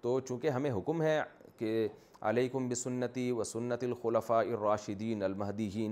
[0.00, 1.20] تو چونکہ ہمیں حکم ہے
[1.58, 1.86] کہ
[2.32, 5.88] علیکم بسنتی و سنت الخلفاء الراشدین المحدی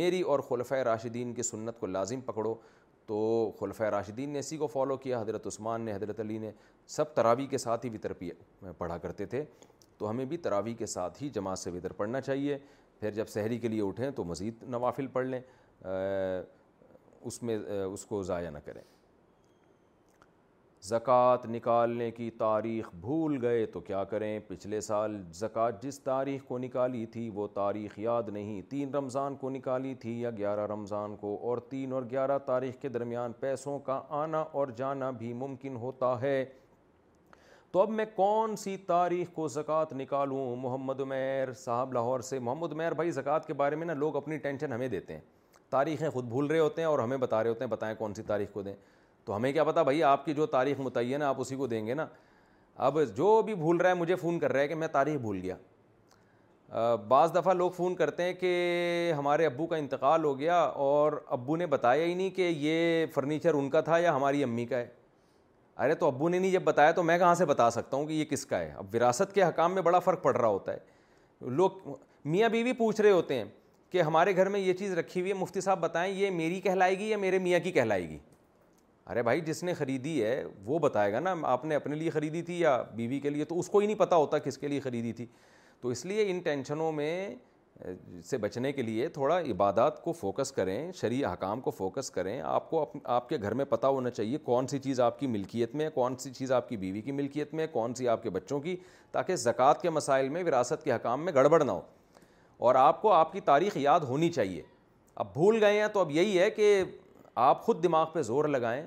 [0.00, 2.54] میری اور خلفۂ راشدین کی سنت کو لازم پکڑو
[3.06, 6.50] تو خلفۂ راشدین نے اسی کو فالو کیا حضرت عثمان نے حضرت علی نے
[6.96, 8.12] سب تراوی کے ساتھ ہی وطر
[8.78, 9.44] پڑھا کرتے تھے
[9.98, 12.58] تو ہمیں بھی تراوی کے ساتھ ہی جماعت سے وطر پڑھنا چاہیے
[13.00, 15.40] پھر جب سحری کے لیے اٹھیں تو مزید نوافل پڑھ لیں
[17.28, 18.82] اس میں اس کو ضائع نہ کریں
[20.88, 26.58] زکوٰۃ نکالنے کی تاریخ بھول گئے تو کیا کریں پچھلے سال زکوٰۃ جس تاریخ کو
[26.64, 31.34] نکالی تھی وہ تاریخ یاد نہیں تین رمضان کو نکالی تھی یا گیارہ رمضان کو
[31.48, 36.14] اور تین اور گیارہ تاریخ کے درمیان پیسوں کا آنا اور جانا بھی ممکن ہوتا
[36.20, 36.44] ہے
[37.72, 42.72] تو اب میں کون سی تاریخ کو زکوٰۃ نکالوں محمد عمیر صاحب لاہور سے محمد
[42.72, 45.20] عمیر بھائی زکوٰۃ کے بارے میں نا لوگ اپنی ٹینشن ہمیں دیتے ہیں
[45.70, 48.22] تاریخیں خود بھول رہے ہوتے ہیں اور ہمیں بتا رہے ہوتے ہیں بتائیں کون سی
[48.26, 48.74] تاریخ کو دیں
[49.26, 51.86] تو ہمیں کیا پتا بھائی آپ کی جو تاریخ متعین ہے آپ اسی کو دیں
[51.86, 52.06] گے نا
[52.86, 55.40] اب جو بھی بھول رہا ہے مجھے فون کر رہا ہے کہ میں تاریخ بھول
[55.42, 61.12] گیا بعض دفعہ لوگ فون کرتے ہیں کہ ہمارے ابو کا انتقال ہو گیا اور
[61.36, 64.76] ابو نے بتایا ہی نہیں کہ یہ فرنیچر ان کا تھا یا ہماری امی کا
[64.78, 64.86] ہے
[65.84, 68.12] ارے تو ابو نے نہیں جب بتایا تو میں کہاں سے بتا سکتا ہوں کہ
[68.12, 71.48] یہ کس کا ہے اب وراثت کے حکام میں بڑا فرق پڑ رہا ہوتا ہے
[71.56, 71.94] لوگ
[72.24, 73.44] میاں بیوی پوچھ رہے ہوتے ہیں
[73.90, 76.98] کہ ہمارے گھر میں یہ چیز رکھی ہوئی ہے مفتی صاحب بتائیں یہ میری کہلائے
[76.98, 78.18] گی یا میرے میاں کی کہلائے گی
[79.10, 82.40] ارے بھائی جس نے خریدی ہے وہ بتائے گا نا آپ نے اپنے لیے خریدی
[82.42, 84.80] تھی یا بیوی کے لیے تو اس کو ہی نہیں پتہ ہوتا کس کے لیے
[84.80, 85.26] خریدی تھی
[85.80, 87.34] تو اس لیے ان ٹینشنوں میں
[88.24, 92.68] سے بچنے کے لیے تھوڑا عبادات کو فوکس کریں شریع حکام کو فوکس کریں آپ
[92.70, 95.88] کو آپ کے گھر میں پتہ ہونا چاہیے کون سی چیز آپ کی ملکیت میں
[95.94, 98.76] کون سی چیز آپ کی بیوی کی ملکیت میں کون سی آپ کے بچوں کی
[99.12, 101.80] تاکہ زکوٰۃ کے مسائل میں وراثت کے حکام میں گڑبڑ نہ ہو
[102.66, 104.62] اور آپ کو آپ کی تاریخ یاد ہونی چاہیے
[105.14, 106.80] اب بھول گئے ہیں تو اب یہی ہے کہ
[107.38, 108.82] آپ خود دماغ پہ زور لگائیں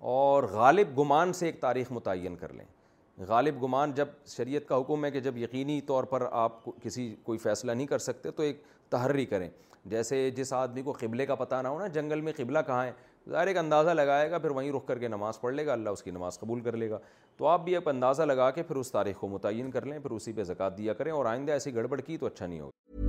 [0.00, 2.64] اور غالب گمان سے ایک تاریخ متعین کر لیں
[3.28, 7.38] غالب گمان جب شریعت کا حکم ہے کہ جب یقینی طور پر آپ کسی کوئی
[7.38, 9.48] فیصلہ نہیں کر سکتے تو ایک تحری کریں
[9.90, 12.92] جیسے جس آدمی کو قبلے کا پتہ نہ ہونا جنگل میں قبلہ کہاں ہے
[13.30, 15.90] ظاہر ایک اندازہ لگائے گا پھر وہیں رخ کر کے نماز پڑھ لے گا اللہ
[15.90, 16.98] اس کی نماز قبول کر لے گا
[17.36, 20.10] تو آپ بھی اب اندازہ لگا کے پھر اس تاریخ کو متعین کر لیں پھر
[20.16, 23.08] اسی پہ زکوۃ دیا کریں اور آئندہ ایسی گڑبڑ کی تو اچھا نہیں ہوگا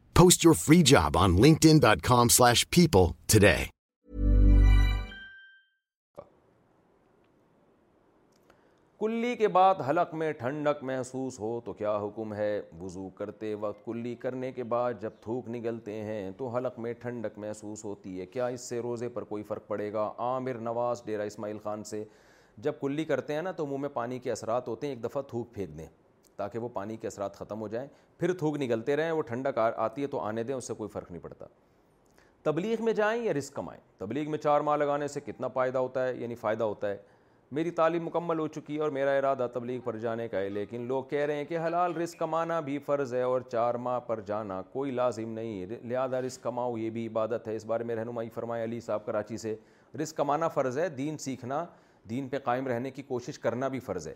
[0.21, 3.59] Post your free job on linkedin.com slash people today.
[9.01, 12.49] کلی کے بعد حلق میں ٹھنڈک محسوس ہو تو کیا حکم ہے
[12.79, 17.37] وضو کرتے وقت کلی کرنے کے بعد جب تھوک نگلتے ہیں تو حلق میں ٹھنڈک
[17.45, 21.25] محسوس ہوتی ہے کیا اس سے روزے پر کوئی فرق پڑے گا عامر نواز ڈیرہ
[21.31, 22.03] اسماعیل خان سے
[22.67, 25.21] جب کلی کرتے ہیں نا تو منہ میں پانی کے اثرات ہوتے ہیں ایک دفعہ
[25.29, 25.87] تھوک پھینک دیں
[26.41, 27.87] تاکہ وہ پانی کے اثرات ختم ہو جائیں
[28.19, 31.11] پھر تھوک نکلتے رہیں وہ ٹھنڈک آتی ہے تو آنے دیں اس سے کوئی فرق
[31.11, 31.45] نہیں پڑتا
[32.43, 36.07] تبلیغ میں جائیں یا رسک کمائیں تبلیغ میں چار ماہ لگانے سے کتنا فائدہ ہوتا
[36.07, 36.97] ہے یعنی فائدہ ہوتا ہے
[37.57, 40.85] میری تعلیم مکمل ہو چکی ہے اور میرا ارادہ تبلیغ پر جانے کا ہے لیکن
[40.87, 44.19] لوگ کہہ رہے ہیں کہ حلال رزق کمانا بھی فرض ہے اور چار ماہ پر
[44.29, 48.29] جانا کوئی لازم نہیں لہٰذا رزق کماؤ یہ بھی عبادت ہے اس بارے میں رہنمائی
[48.35, 49.55] فرمائے علی صاحب کراچی سے
[50.01, 51.63] رزق کمانا فرض ہے دین سیکھنا
[52.09, 54.13] دین پہ قائم رہنے کی کوشش کرنا بھی فرض ہے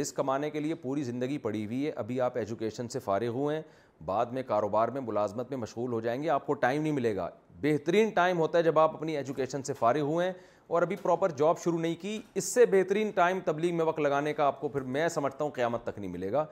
[0.00, 3.54] رزق کمانے کے لیے پوری زندگی پڑی ہوئی ہے ابھی آپ ایجوکیشن سے فارغ ہوئے
[3.56, 3.62] ہیں
[4.06, 7.14] بعد میں کاروبار میں ملازمت میں مشغول ہو جائیں گے آپ کو ٹائم نہیں ملے
[7.16, 7.28] گا
[7.60, 10.32] بہترین ٹائم ہوتا ہے جب آپ اپنی ایجوکیشن سے فارغ ہوئے ہیں
[10.68, 14.32] اور ابھی پراپر جاب شروع نہیں کی اس سے بہترین ٹائم تبلیغ میں وقت لگانے
[14.34, 16.44] کا آپ کو پھر میں سمجھتا ہوں قیامت تک نہیں ملے گا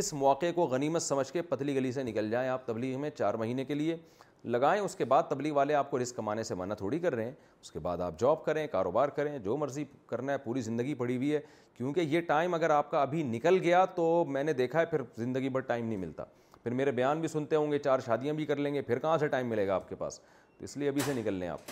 [0.00, 3.34] اس موقع کو غنیمت سمجھ کے پتلی گلی سے نکل جائیں آپ تبلیغ میں چار
[3.44, 3.96] مہینے کے لیے
[4.52, 7.24] لگائیں اس کے بعد تبلیغ والے آپ کو رسک کمانے سے منع تھوڑی کر رہے
[7.24, 7.30] ہیں
[7.62, 11.16] اس کے بعد آپ جاب کریں کاروبار کریں جو مرضی کرنا ہے پوری زندگی پڑی
[11.16, 11.40] ہوئی ہے
[11.76, 15.02] کیونکہ یہ ٹائم اگر آپ کا ابھی نکل گیا تو میں نے دیکھا ہے پھر
[15.16, 16.24] زندگی بھر ٹائم نہیں ملتا
[16.62, 19.16] پھر میرے بیان بھی سنتے ہوں گے چار شادیاں بھی کر لیں گے پھر کہاں
[19.18, 20.20] سے ٹائم ملے گا آپ کے پاس
[20.58, 21.70] تو اس لیے ابھی سے نکل لیں آپ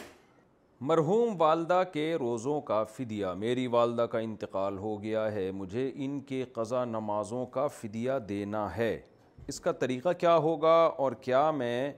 [0.90, 6.20] مرحوم والدہ کے روزوں کا فدیہ میری والدہ کا انتقال ہو گیا ہے مجھے ان
[6.28, 8.96] کے قضا نمازوں کا فدیہ دینا ہے
[9.48, 11.92] اس کا طریقہ کیا ہوگا اور کیا میں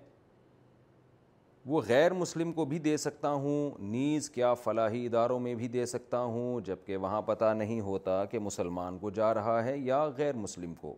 [1.68, 5.84] وہ غیر مسلم کو بھی دے سکتا ہوں نیز کیا فلاحی اداروں میں بھی دے
[5.86, 10.02] سکتا ہوں جب کہ وہاں پتہ نہیں ہوتا کہ مسلمان کو جا رہا ہے یا
[10.16, 10.94] غیر مسلم کو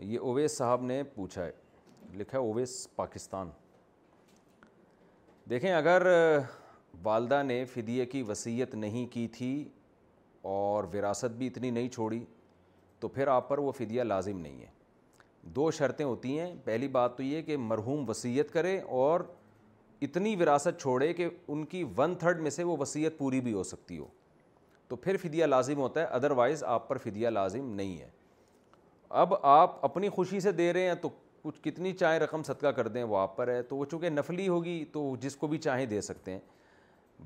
[0.00, 1.52] یہ اویس صاحب نے پوچھا ہے
[2.18, 3.50] لکھا ہے اویس پاکستان
[5.50, 6.06] دیکھیں اگر
[7.02, 9.52] والدہ نے فدیے کی وسیعت نہیں کی تھی
[10.58, 12.24] اور وراثت بھی اتنی نہیں چھوڑی
[13.00, 14.76] تو پھر آپ پر وہ فدیہ لازم نہیں ہے
[15.54, 19.20] دو شرطیں ہوتی ہیں پہلی بات تو یہ کہ مرحوم وسیعت کرے اور
[20.02, 23.62] اتنی وراثت چھوڑے کہ ان کی ون تھرڈ میں سے وہ وسیعت پوری بھی ہو
[23.72, 24.06] سکتی ہو
[24.88, 28.08] تو پھر فدیہ لازم ہوتا ہے ادروائز آپ پر فدیہ لازم نہیں ہے
[29.22, 31.08] اب آپ اپنی خوشی سے دے رہے ہیں تو
[31.42, 34.46] کچھ کتنی چاہیں رقم صدقہ کر دیں وہ آپ پر ہے تو وہ چونکہ نفلی
[34.48, 36.40] ہوگی تو جس کو بھی چاہیں دے سکتے ہیں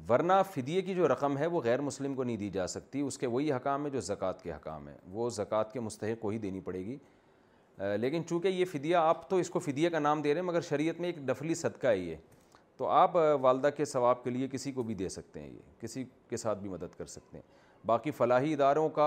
[0.09, 3.19] ورنہ فدیے کی جو رقم ہے وہ غیر مسلم کو نہیں دی جا سکتی اس
[3.19, 6.39] کے وہی حکام ہیں جو زکوٰۃ کے حکام ہیں وہ زکوٰۃ کے مستحق کو ہی
[6.45, 6.97] دینی پڑے گی
[8.01, 10.61] لیکن چونکہ یہ فدیہ آپ تو اس کو فدیہ کا نام دے رہے ہیں مگر
[10.69, 12.17] شریعت میں ایک نفلی صدقہ ہے یہ
[12.77, 16.05] تو آپ والدہ کے ثواب کے لیے کسی کو بھی دے سکتے ہیں یہ کسی
[16.31, 17.43] کے ساتھ بھی مدد کر سکتے ہیں
[17.87, 19.07] باقی فلاحی اداروں کا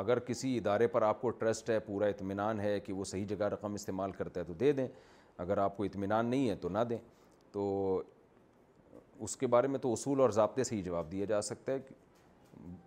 [0.00, 3.46] اگر کسی ادارے پر آپ کو ٹرسٹ ہے پورا اطمینان ہے کہ وہ صحیح جگہ
[3.54, 4.86] رقم استعمال کرتا ہے تو دے دیں
[5.44, 6.98] اگر آپ کو اطمینان نہیں ہے تو نہ دیں
[7.52, 8.02] تو
[9.24, 11.72] اس کے بارے میں تو اصول اور ضابطے سے ہی جواب دیا جا سکتا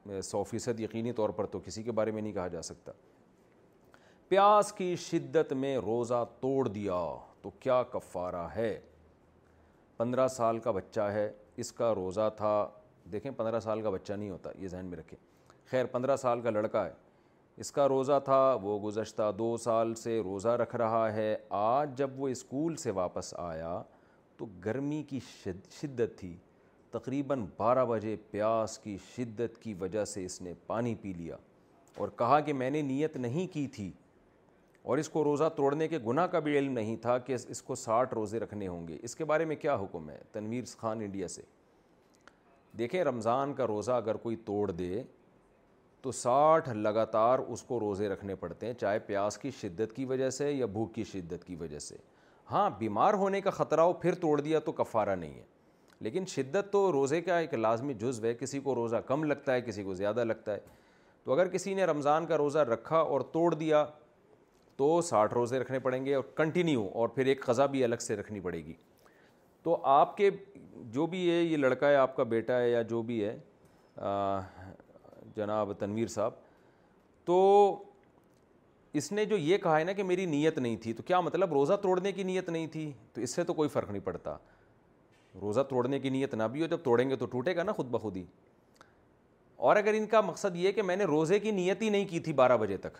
[0.09, 2.91] ہے سو فیصد یقینی طور پر تو کسی کے بارے میں نہیں کہا جا سکتا
[4.29, 6.95] پیاس کی شدت میں روزہ توڑ دیا
[7.41, 8.71] تو کیا کفارہ ہے
[9.97, 11.29] پندرہ سال کا بچہ ہے
[11.63, 12.51] اس کا روزہ تھا
[13.11, 15.17] دیکھیں پندرہ سال کا بچہ نہیں ہوتا یہ ذہن میں رکھیں
[15.71, 16.91] خیر پندرہ سال کا لڑکا ہے
[17.63, 22.19] اس کا روزہ تھا وہ گزشتہ دو سال سے روزہ رکھ رہا ہے آج جب
[22.21, 23.81] وہ اسکول سے واپس آیا
[24.37, 25.19] تو گرمی کی
[25.79, 26.35] شدت تھی
[26.91, 31.35] تقریباً بارہ بجے پیاس کی شدت کی وجہ سے اس نے پانی پی لیا
[31.97, 33.91] اور کہا کہ میں نے نیت نہیں کی تھی
[34.91, 37.75] اور اس کو روزہ توڑنے کے گناہ کا بھی علم نہیں تھا کہ اس کو
[37.75, 41.27] ساٹھ روزے رکھنے ہوں گے اس کے بارے میں کیا حکم ہے تنویر خان انڈیا
[41.27, 41.41] سے
[42.77, 45.01] دیکھیں رمضان کا روزہ اگر کوئی توڑ دے
[46.01, 50.29] تو ساٹھ لگاتار اس کو روزے رکھنے پڑتے ہیں چاہے پیاس کی شدت کی وجہ
[50.37, 51.97] سے یا بھوک کی شدت کی وجہ سے
[52.51, 55.43] ہاں بیمار ہونے کا خطرہ ہو پھر توڑ دیا تو کفارہ نہیں ہے
[56.07, 59.61] لیکن شدت تو روزے کا ایک لازمی جزو ہے کسی کو روزہ کم لگتا ہے
[59.61, 60.59] کسی کو زیادہ لگتا ہے
[61.23, 63.85] تو اگر کسی نے رمضان کا روزہ رکھا اور توڑ دیا
[64.77, 68.15] تو ساٹھ روزے رکھنے پڑیں گے اور کنٹینیو اور پھر ایک قضا بھی الگ سے
[68.15, 68.73] رکھنی پڑے گی
[69.63, 70.29] تو آپ کے
[70.93, 73.35] جو بھی ہے یہ لڑکا ہے آپ کا بیٹا ہے یا جو بھی ہے
[75.35, 76.31] جناب تنویر صاحب
[77.25, 77.39] تو
[78.99, 81.53] اس نے جو یہ کہا ہے نا کہ میری نیت نہیں تھی تو کیا مطلب
[81.53, 84.35] روزہ توڑنے کی نیت نہیں تھی تو اس سے تو کوئی فرق نہیں پڑتا
[85.41, 87.89] روزہ توڑنے کی نیت نہ بھی ہو جب توڑیں گے تو ٹوٹے گا نا خود
[87.91, 88.25] بخود ہی
[89.67, 92.19] اور اگر ان کا مقصد یہ کہ میں نے روزے کی نیت ہی نہیں کی
[92.27, 92.97] تھی بارہ بجے تک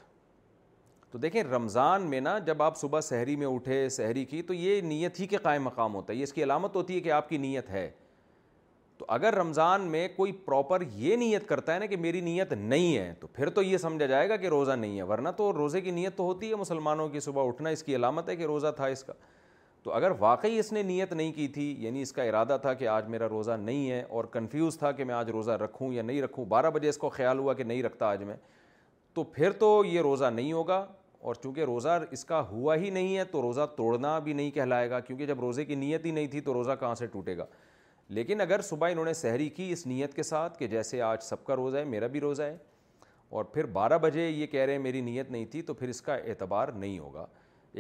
[1.12, 4.82] تو دیکھیں رمضان میں نا جب آپ صبح سحری میں اٹھے سحری کی تو یہ
[4.84, 7.30] نیت ہی کے قائم مقام ہوتا ہے یہ اس کی علامت ہوتی ہے کہ آپ
[7.30, 7.90] کی نیت ہے
[8.98, 12.98] تو اگر رمضان میں کوئی پراپر یہ نیت کرتا ہے نا کہ میری نیت نہیں
[12.98, 15.82] ہے تو پھر تو یہ سمجھا جائے گا کہ روزہ نہیں ہے ورنہ تو روزے
[15.82, 18.72] کی نیت تو ہوتی ہے مسلمانوں کی صبح اٹھنا اس کی علامت ہے کہ روزہ
[18.76, 19.14] تھا اس کا
[19.84, 22.88] تو اگر واقعی اس نے نیت نہیں کی تھی یعنی اس کا ارادہ تھا کہ
[22.88, 26.22] آج میرا روزہ نہیں ہے اور کنفیوز تھا کہ میں آج روزہ رکھوں یا نہیں
[26.22, 28.36] رکھوں بارہ بجے اس کو خیال ہوا کہ نہیں رکھتا آج میں
[29.14, 30.86] تو پھر تو یہ روزہ نہیں ہوگا
[31.20, 34.90] اور چونکہ روزہ اس کا ہوا ہی نہیں ہے تو روزہ توڑنا بھی نہیں کہلائے
[34.90, 37.46] گا کیونکہ جب روزے کی نیت ہی نہیں تھی تو روزہ کہاں سے ٹوٹے گا
[38.18, 41.44] لیکن اگر صبح انہوں نے سحری کی اس نیت کے ساتھ کہ جیسے آج سب
[41.46, 42.56] کا روزہ ہے میرا بھی روزہ ہے
[43.38, 46.02] اور پھر بارہ بجے یہ کہہ رہے ہیں میری نیت نہیں تھی تو پھر اس
[46.02, 47.26] کا اعتبار نہیں ہوگا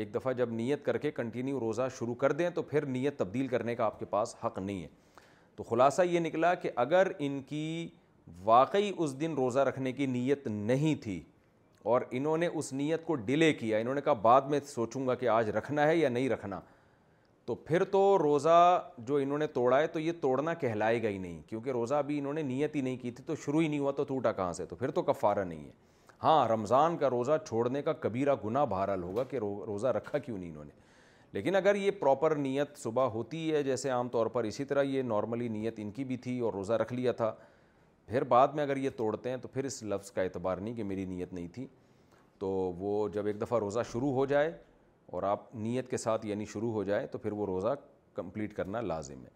[0.01, 3.47] ایک دفعہ جب نیت کر کے کنٹینیو روزہ شروع کر دیں تو پھر نیت تبدیل
[3.47, 4.87] کرنے کا آپ کے پاس حق نہیں ہے
[5.55, 7.87] تو خلاصہ یہ نکلا کہ اگر ان کی
[8.43, 11.19] واقعی اس دن روزہ رکھنے کی نیت نہیں تھی
[11.93, 15.13] اور انہوں نے اس نیت کو ڈیلے کیا انہوں نے کہا بعد میں سوچوں گا
[15.19, 16.59] کہ آج رکھنا ہے یا نہیں رکھنا
[17.45, 18.55] تو پھر تو روزہ
[19.09, 22.17] جو انہوں نے توڑا ہے تو یہ توڑنا کہلائے گا ہی نہیں کیونکہ روزہ ابھی
[22.19, 24.51] انہوں نے نیت ہی نہیں کی تھی تو شروع ہی نہیں ہوا تو ٹوٹا کہاں
[24.53, 25.71] سے تو پھر تو کفارہ نہیں ہے
[26.23, 30.49] ہاں رمضان کا روزہ چھوڑنے کا کبیرہ گناہ بہرحال ہوگا کہ روزہ رکھا کیوں نہیں
[30.49, 30.85] انہوں نے
[31.31, 35.01] لیکن اگر یہ پراپر نیت صبح ہوتی ہے جیسے عام طور پر اسی طرح یہ
[35.13, 37.33] نارملی نیت ان کی بھی تھی اور روزہ رکھ لیا تھا
[38.07, 40.83] پھر بعد میں اگر یہ توڑتے ہیں تو پھر اس لفظ کا اعتبار نہیں کہ
[40.83, 41.65] میری نیت نہیں تھی
[42.39, 42.47] تو
[42.77, 44.51] وہ جب ایک دفعہ روزہ شروع ہو جائے
[45.15, 47.73] اور آپ نیت کے ساتھ یعنی شروع ہو جائے تو پھر وہ روزہ
[48.15, 49.35] کمپلیٹ کرنا لازم ہے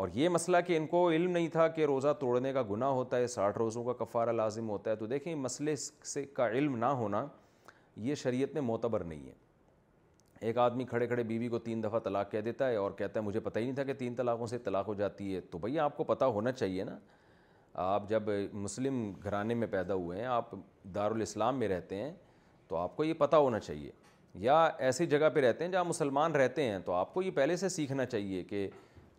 [0.00, 3.16] اور یہ مسئلہ کہ ان کو علم نہیں تھا کہ روزہ توڑنے کا گناہ ہوتا
[3.16, 5.74] ہے ساٹھ روزوں کا کفارہ لازم ہوتا ہے تو دیکھیں مسئلے
[6.12, 7.26] سے کا علم نہ ہونا
[8.08, 9.34] یہ شریعت میں معتبر نہیں ہے
[10.48, 13.24] ایک آدمی کھڑے کھڑے بیوی کو تین دفعہ طلاق کہہ دیتا ہے اور کہتا ہے
[13.24, 15.78] مجھے پتہ ہی نہیں تھا کہ تین طلاقوں سے طلاق ہو جاتی ہے تو بھئی
[15.78, 16.96] آپ کو پتہ ہونا چاہیے نا
[17.74, 20.50] آپ جب مسلم گھرانے میں پیدا ہوئے ہیں آپ
[20.94, 22.12] دارالاسلام میں رہتے ہیں
[22.68, 23.90] تو آپ کو یہ پتہ ہونا چاہیے
[24.40, 27.56] یا ایسی جگہ پہ رہتے ہیں جہاں مسلمان رہتے ہیں تو آپ کو یہ پہلے
[27.56, 28.68] سے سیکھنا چاہیے کہ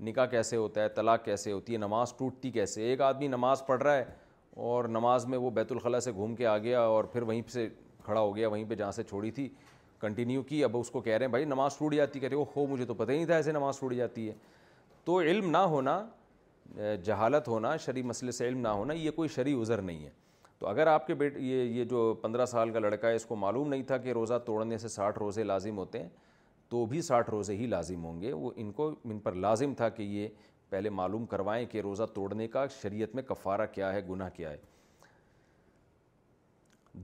[0.03, 3.81] نکاح کیسے ہوتا ہے طلاق کیسے ہوتی ہے نماز ٹوٹتی کیسے ایک آدمی نماز پڑھ
[3.83, 4.05] رہا ہے
[4.71, 7.67] اور نماز میں وہ بیت الخلاء سے گھوم کے آ گیا اور پھر وہیں سے
[8.05, 9.47] کھڑا ہو گیا وہیں پہ جہاں سے چھوڑی تھی
[9.99, 12.65] کنٹینیو کی اب اس کو کہہ رہے ہیں بھائی نماز ٹوٹ جاتی کہہ رہے ہو
[12.69, 14.33] مجھے تو پتہ ہی نہیں تھا ایسے نماز ٹوٹ جاتی ہے
[15.05, 16.01] تو علم نہ ہونا
[17.05, 20.09] جہالت ہونا شرعی مسئلے سے علم نہ ہونا یہ کوئی شرعی عذر نہیں ہے
[20.59, 23.35] تو اگر آپ کے بیٹے یہ یہ جو پندرہ سال کا لڑکا ہے اس کو
[23.35, 26.09] معلوم نہیں تھا کہ روزہ توڑنے سے ساٹھ روزے لازم ہوتے ہیں
[26.69, 29.89] تو بھی ساٹھ روزے ہی لازم ہوں گے وہ ان کو ان پر لازم تھا
[29.89, 30.27] کہ یہ
[30.69, 34.57] پہلے معلوم کروائیں کہ روزہ توڑنے کا شریعت میں کفارہ کیا ہے گناہ کیا ہے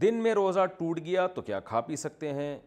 [0.02, 2.58] دن میں روزہ ٹوٹ گیا تو کیا کھا پی سکتے ہیں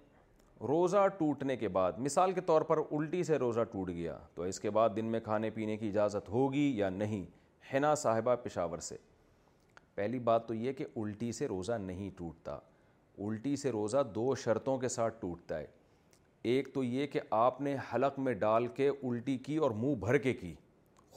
[0.68, 4.58] روزہ ٹوٹنے کے بعد مثال کے طور پر الٹی سے روزہ ٹوٹ گیا تو اس
[4.60, 7.24] کے بعد دن میں کھانے پینے کی اجازت ہوگی یا نہیں
[7.72, 8.96] حنا صاحبہ پشاور سے
[9.94, 12.58] پہلی بات تو یہ کہ الٹی سے روزہ نہیں ٹوٹتا
[13.26, 15.66] الٹی سے روزہ دو شرطوں کے ساتھ ٹوٹتا ہے
[16.52, 20.18] ایک تو یہ کہ آپ نے حلق میں ڈال کے الٹی کی اور منہ بھر
[20.18, 20.54] کے کی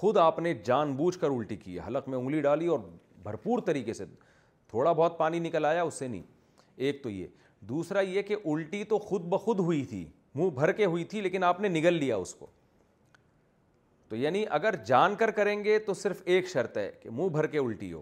[0.01, 2.79] خود آپ نے جان بوجھ کر الٹی کی حلق میں انگلی ڈالی اور
[3.23, 4.05] بھرپور طریقے سے
[4.69, 6.21] تھوڑا بہت پانی نکل آیا اس سے نہیں
[6.85, 7.27] ایک تو یہ
[7.69, 11.43] دوسرا یہ کہ الٹی تو خود بخود ہوئی تھی منہ بھر کے ہوئی تھی لیکن
[11.43, 12.47] آپ نے نگل لیا اس کو
[14.09, 17.47] تو یعنی اگر جان کر کریں گے تو صرف ایک شرط ہے کہ منہ بھر
[17.47, 18.01] کے الٹی ہو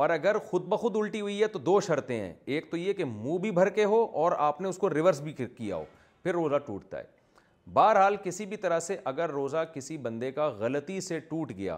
[0.00, 3.04] اور اگر خود بخود الٹی ہوئی ہے تو دو شرطیں ہیں ایک تو یہ کہ
[3.04, 5.84] منہ بھی بھر کے ہو اور آپ نے اس کو ریورس بھی کیا ہو
[6.22, 11.00] پھر روزہ ٹوٹتا ہے بہرحال کسی بھی طرح سے اگر روزہ کسی بندے کا غلطی
[11.08, 11.76] سے ٹوٹ گیا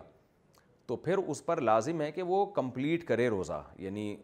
[0.87, 4.15] تو پھر اس پر لازم ہے کہ وہ کمپلیٹ کرے روزہ یعنی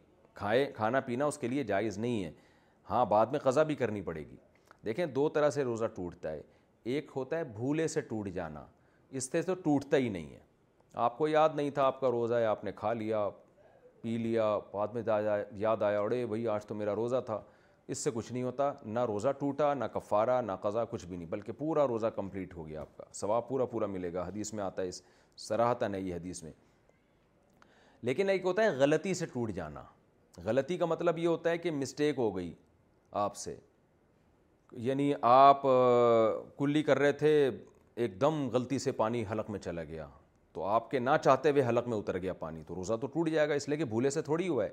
[0.41, 2.31] کھائے کھانا پینا اس کے لیے جائز نہیں ہے
[2.89, 4.37] ہاں بعد میں قضا بھی کرنی پڑے گی
[4.85, 6.41] دیکھیں دو طرح سے روزہ ٹوٹتا ہے
[6.93, 8.65] ایک ہوتا ہے بھولے سے ٹوٹ جانا
[9.19, 10.39] اس سے تو ٹوٹتا ہی نہیں ہے
[11.07, 13.29] آپ کو یاد نہیں تھا آپ کا روزہ ہے آپ نے کھا لیا
[14.03, 15.03] پی لیا بعد میں
[15.61, 17.41] یاد آیا اڑے بھائی آج تو میرا روزہ تھا
[17.91, 21.29] اس سے کچھ نہیں ہوتا نہ روزہ ٹوٹا نہ کفارہ نہ قضا کچھ بھی نہیں
[21.31, 24.65] بلکہ پورا روزہ کمپلیٹ ہو گیا آپ کا ثواب پورا پورا ملے گا حدیث میں
[24.65, 24.91] آتا ہے
[25.47, 26.53] سراہتا نہیں حدیث میں
[28.07, 29.83] لیکن ایک ہوتا ہے غلطی سے ٹوٹ جانا
[30.45, 32.53] غلطی کا مطلب یہ ہوتا ہے کہ مسٹیک ہو گئی
[33.13, 33.55] آپ سے
[34.83, 35.63] یعنی آپ
[36.59, 37.51] کلی کر رہے تھے
[38.03, 40.07] ایک دم غلطی سے پانی حلق میں چلا گیا
[40.53, 43.29] تو آپ کے نہ چاہتے ہوئے حلق میں اتر گیا پانی تو روزہ تو ٹوٹ
[43.31, 44.69] جائے گا اس لیے کہ بھولے سے تھوڑی ہوا ہے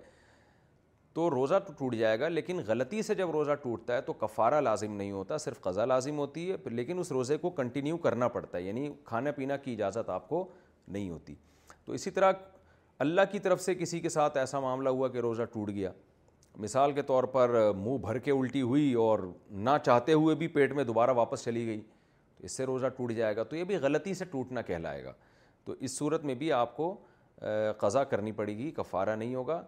[1.13, 4.59] تو روزہ تو ٹوٹ جائے گا لیکن غلطی سے جب روزہ ٹوٹتا ہے تو کفارہ
[4.61, 8.57] لازم نہیں ہوتا صرف قضا لازم ہوتی ہے لیکن اس روزے کو کنٹینیو کرنا پڑتا
[8.57, 10.47] ہے یعنی کھانا پینا کی اجازت آپ کو
[10.87, 11.35] نہیں ہوتی
[11.85, 12.31] تو اسی طرح
[13.05, 15.91] اللہ کی طرف سے کسی کے ساتھ ایسا معاملہ ہوا کہ روزہ ٹوٹ گیا
[16.61, 19.19] مثال کے طور پر منہ بھر کے الٹی ہوئی اور
[19.49, 21.81] نہ چاہتے ہوئے بھی پیٹ میں دوبارہ واپس چلی گئی
[22.37, 25.11] تو اس سے روزہ ٹوٹ جائے گا تو یہ بھی غلطی سے ٹوٹنا کہلائے گا
[25.65, 26.93] تو اس صورت میں بھی آپ کو
[27.79, 29.61] قضا کرنی پڑے گی کفارہ نہیں ہوگا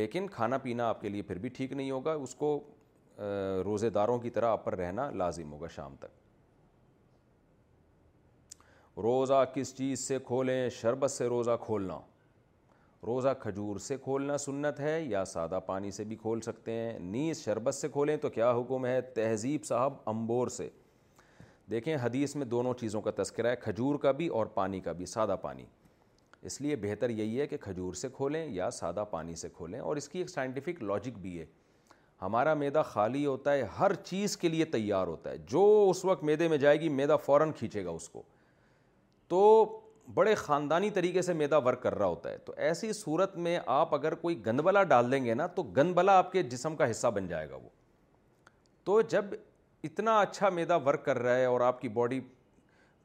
[0.00, 2.50] لیکن کھانا پینا آپ کے لیے پھر بھی ٹھیک نہیں ہوگا اس کو
[3.64, 6.16] روزے داروں کی طرح آپ پر رہنا لازم ہوگا شام تک
[9.02, 11.98] روزہ کس چیز سے کھولیں شربت سے روزہ کھولنا
[13.06, 17.42] روزہ کھجور سے کھولنا سنت ہے یا سادہ پانی سے بھی کھول سکتے ہیں نیز
[17.44, 20.68] شربت سے کھولیں تو کیا حکم ہے تہذیب صاحب امبور سے
[21.70, 25.06] دیکھیں حدیث میں دونوں چیزوں کا تذکرہ ہے کھجور کا بھی اور پانی کا بھی
[25.06, 25.64] سادہ پانی
[26.48, 29.96] اس لیے بہتر یہی ہے کہ کھجور سے کھولیں یا سادہ پانی سے کھولیں اور
[29.96, 31.44] اس کی ایک سائنٹیفک لاجک بھی ہے
[32.22, 36.24] ہمارا میدہ خالی ہوتا ہے ہر چیز کے لیے تیار ہوتا ہے جو اس وقت
[36.24, 38.22] میدے میں جائے گی میدا فوراً کھینچے گا اس کو
[39.28, 39.42] تو
[40.14, 43.94] بڑے خاندانی طریقے سے میدا ورک کر رہا ہوتا ہے تو ایسی صورت میں آپ
[43.94, 46.90] اگر کوئی گند بلا ڈال دیں گے نا تو گند بلا آپ کے جسم کا
[46.90, 47.68] حصہ بن جائے گا وہ
[48.84, 49.24] تو جب
[49.84, 52.20] اتنا اچھا میدا ورک کر رہا ہے اور آپ کی باڈی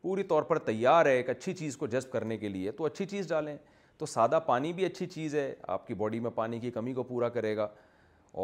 [0.01, 3.05] پوری طور پر تیار ہے ایک اچھی چیز کو جذب کرنے کے لیے تو اچھی
[3.05, 3.55] چیز ڈالیں
[3.97, 7.03] تو سادہ پانی بھی اچھی چیز ہے آپ کی باڈی میں پانی کی کمی کو
[7.03, 7.67] پورا کرے گا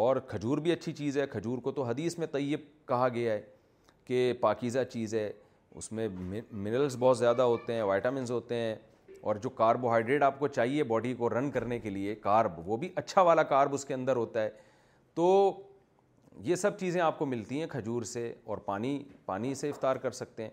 [0.02, 3.41] اور کھجور بھی اچھی چیز ہے کھجور کو تو حدیث میں طیب کہا گیا ہے
[4.06, 5.31] کہ پاکیزہ چیز ہے
[5.78, 8.76] اس میں منرلس بہت زیادہ ہوتے ہیں وائٹامنز ہوتے ہیں
[9.28, 12.90] اور جو کاربوہائیڈریٹ آپ کو چاہیے باڈی کو رن کرنے کے لیے کارب وہ بھی
[12.96, 14.50] اچھا والا کارب اس کے اندر ہوتا ہے
[15.16, 15.26] تو
[16.44, 20.12] یہ سب چیزیں آپ کو ملتی ہیں کھجور سے اور پانی پانی سے افطار کر
[20.20, 20.50] سکتے ہیں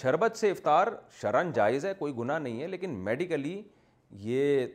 [0.00, 0.86] شربت سے افطار
[1.20, 3.60] شرن جائز ہے کوئی گناہ نہیں ہے لیکن میڈیکلی
[4.22, 4.66] یہ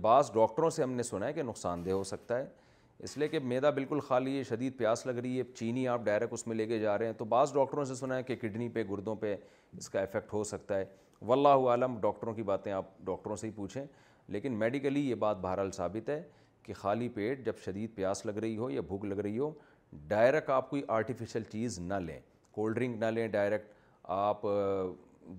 [0.00, 2.46] بعض ڈاکٹروں سے ہم نے سنا ہے کہ نقصان دہ ہو سکتا ہے
[3.04, 6.32] اس لیے کہ میدہ بالکل خالی ہے شدید پیاس لگ رہی ہے چینی آپ ڈائریکٹ
[6.32, 8.68] اس میں لے کے جا رہے ہیں تو بعض ڈاکٹروں سے سنا ہے کہ کڈنی
[8.74, 9.34] پہ گردوں پہ
[9.78, 10.84] اس کا افیکٹ ہو سکتا ہے
[11.26, 13.84] واللہ عالم ڈاکٹروں کی باتیں آپ ڈاکٹروں سے ہی پوچھیں
[14.36, 16.22] لیکن میڈیکلی یہ بات بہرحال ثابت ہے
[16.62, 19.50] کہ خالی پیٹ جب شدید پیاس لگ رہی ہو یا بھوک لگ رہی ہو
[20.08, 22.18] ڈائریکٹ آپ کوئی آرٹیفیشل چیز نہ لیں
[22.52, 23.72] کولڈ ڈرنک نہ لیں ڈائریکٹ
[24.18, 24.42] آپ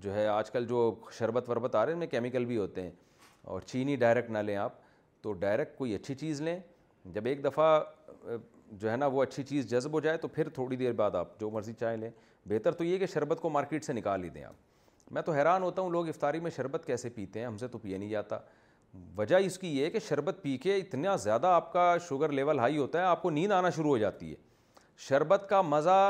[0.00, 2.82] جو ہے آج کل جو شربت وربت آ رہے ہیں ان میں کیمیکل بھی ہوتے
[2.82, 2.90] ہیں
[3.52, 4.72] اور چینی ڈائریکٹ نہ لیں آپ
[5.22, 6.58] تو ڈائریکٹ کوئی اچھی چیز لیں
[7.14, 7.78] جب ایک دفعہ
[8.78, 11.38] جو ہے نا وہ اچھی چیز جذب ہو جائے تو پھر تھوڑی دیر بعد آپ
[11.40, 12.10] جو مرضی چائے لیں
[12.48, 15.62] بہتر تو یہ کہ شربت کو مارکیٹ سے نکال ہی دیں آپ میں تو حیران
[15.62, 18.38] ہوتا ہوں لوگ افطاری میں شربت کیسے پیتے ہیں ہم سے تو پیا نہیں جاتا
[19.16, 22.58] وجہ اس کی یہ ہے کہ شربت پی کے اتنا زیادہ آپ کا شوگر لیول
[22.58, 24.36] ہائی ہوتا ہے آپ کو نیند آنا شروع ہو جاتی ہے
[25.08, 26.00] شربت کا مزہ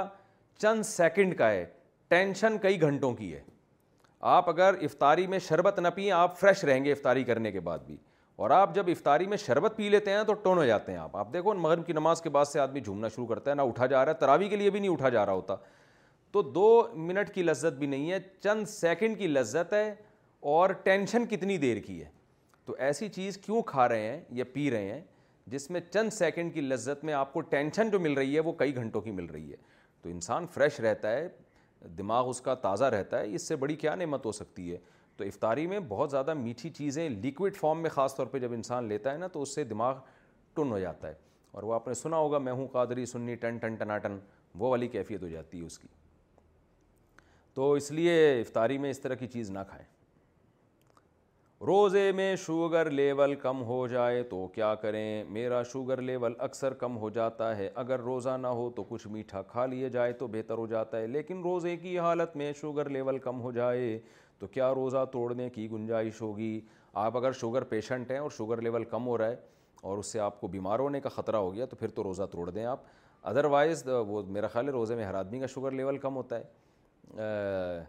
[0.63, 1.65] چند سیکنڈ کا ہے
[2.09, 3.43] ٹینشن کئی گھنٹوں کی ہے
[4.31, 7.79] آپ اگر افطاری میں شربت نہ پئیں آپ فریش رہیں گے افطاری کرنے کے بعد
[7.87, 7.97] بھی
[8.41, 11.17] اور آپ جب افطاری میں شربت پی لیتے ہیں تو ٹون ہو جاتے ہیں آپ
[11.17, 13.87] آپ دیکھو مغرب کی نماز کے بعد سے آدمی جھومنا شروع کرتا ہے نہ اٹھا
[13.87, 15.57] جا رہا ہے تراوی کے لیے بھی نہیں اٹھا جا رہا ہوتا
[16.33, 16.67] تو دو
[17.09, 19.95] منٹ کی لذت بھی نہیں ہے چند سیکنڈ کی لذت ہے
[20.53, 22.09] اور ٹینشن کتنی دیر کی ہے
[22.67, 25.01] تو ایسی چیز کیوں کھا رہے ہیں یا پی رہے ہیں
[25.57, 28.53] جس میں چند سیکنڈ کی لذت میں آپ کو ٹینشن جو مل رہی ہے وہ
[28.63, 29.57] کئی گھنٹوں کی مل رہی ہے
[30.03, 31.29] تو انسان فریش رہتا ہے
[31.99, 34.79] دماغ اس کا تازہ رہتا ہے اس سے بڑی کیا نعمت ہو سکتی ہے
[35.21, 38.85] تو افطاری میں بہت زیادہ میٹھی چیزیں لیکوڈ فارم میں خاص طور پہ جب انسان
[38.89, 39.95] لیتا ہے نا تو اس سے دماغ
[40.57, 41.15] ٹن ہو جاتا ہے
[41.53, 44.17] اور وہ آپ نے سنا ہوگا میں ہوں قادری سنی ٹن ٹن ٹناٹن
[44.59, 45.89] وہ والی کیفیت ہو جاتی ہے اس کی
[47.55, 49.85] تو اس لیے افطاری میں اس طرح کی چیز نہ کھائیں
[51.67, 56.97] روزے میں شوگر لیول کم ہو جائے تو کیا کریں میرا شوگر لیول اکثر کم
[56.99, 60.59] ہو جاتا ہے اگر روزہ نہ ہو تو کچھ میٹھا کھا لیا جائے تو بہتر
[60.59, 63.99] ہو جاتا ہے لیکن روزے کی حالت میں شوگر لیول کم ہو جائے
[64.41, 66.61] تو کیا روزہ توڑنے کی گنجائش ہوگی
[67.01, 69.37] آپ اگر شوگر پیشنٹ ہیں اور شوگر لیول کم ہو رہا ہے
[69.89, 72.23] اور اس سے آپ کو بیمار ہونے کا خطرہ ہو گیا تو پھر تو روزہ
[72.33, 72.81] توڑ دیں آپ
[73.29, 77.83] ادروائز وہ میرا خیال ہے روزے میں ہر آدمی کا شوگر لیول کم ہوتا ہے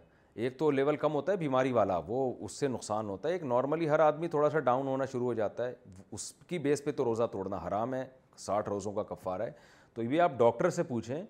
[0.44, 3.42] ایک تو لیول کم ہوتا ہے بیماری والا وہ اس سے نقصان ہوتا ہے ایک
[3.44, 5.74] نارملی ہر آدمی تھوڑا سا ڈاؤن ہونا شروع ہو جاتا ہے
[6.10, 8.04] اس کی بیس پہ تو روزہ توڑنا حرام ہے
[8.46, 9.50] ساٹھ روزوں کا کفار ہے
[9.94, 11.22] تو یہ بھی آپ ڈاکٹر سے پوچھیں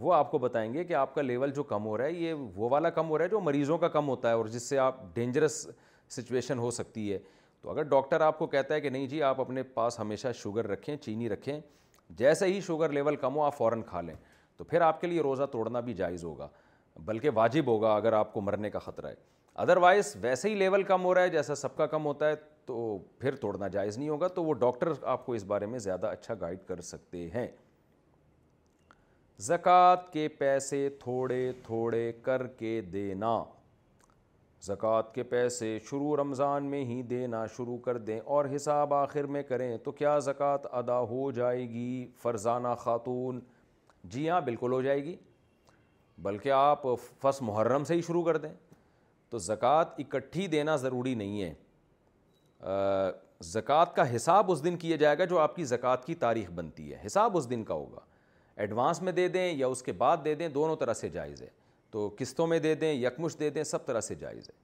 [0.00, 2.32] وہ آپ کو بتائیں گے کہ آپ کا لیول جو کم ہو رہا ہے یہ
[2.56, 4.78] وہ والا کم ہو رہا ہے جو مریضوں کا کم ہوتا ہے اور جس سے
[4.78, 5.66] آپ ڈینجرس
[6.16, 7.18] سچویشن ہو سکتی ہے
[7.62, 10.68] تو اگر ڈاکٹر آپ کو کہتا ہے کہ نہیں جی آپ اپنے پاس ہمیشہ شوگر
[10.68, 11.58] رکھیں چینی رکھیں
[12.18, 14.14] جیسے ہی شوگر لیول کم ہو آپ فوراً کھا لیں
[14.56, 16.48] تو پھر آپ کے لیے روزہ توڑنا بھی جائز ہوگا
[17.06, 19.14] بلکہ واجب ہوگا اگر آپ کو مرنے کا خطرہ ہے
[19.62, 22.34] ادر وائز ویسے ہی لیول کم ہو رہا ہے جیسا سب کا کم ہوتا ہے
[22.66, 26.06] تو پھر توڑنا جائز نہیں ہوگا تو وہ ڈاکٹر آپ کو اس بارے میں زیادہ
[26.06, 27.46] اچھا گائڈ کر سکتے ہیں
[29.46, 31.36] زکوٰۃ کے پیسے تھوڑے
[31.66, 33.32] تھوڑے کر کے دینا
[34.66, 39.42] زکوٰۃ کے پیسے شروع رمضان میں ہی دینا شروع کر دیں اور حساب آخر میں
[39.48, 43.38] کریں تو کیا زکوٰۃ ادا ہو جائے گی فرزانہ خاتون
[44.14, 45.14] جی ہاں بالکل ہو جائے گی
[46.22, 46.82] بلکہ آپ
[47.22, 48.52] فس محرم سے ہی شروع کر دیں
[49.30, 51.52] تو زکوٰۃ اکٹھی دینا ضروری نہیں ہے
[53.54, 56.92] زکوٰۃ کا حساب اس دن کیا جائے گا جو آپ کی زکوٰۃ کی تاریخ بنتی
[56.92, 58.06] ہے حساب اس دن کا ہوگا
[58.60, 61.48] ایڈوانس میں دے دیں یا اس کے بعد دے دیں دونوں طرح سے جائز ہے
[61.90, 64.54] تو قسطوں میں دے دیں یکمش دے دیں سب طرح سے جائز ہے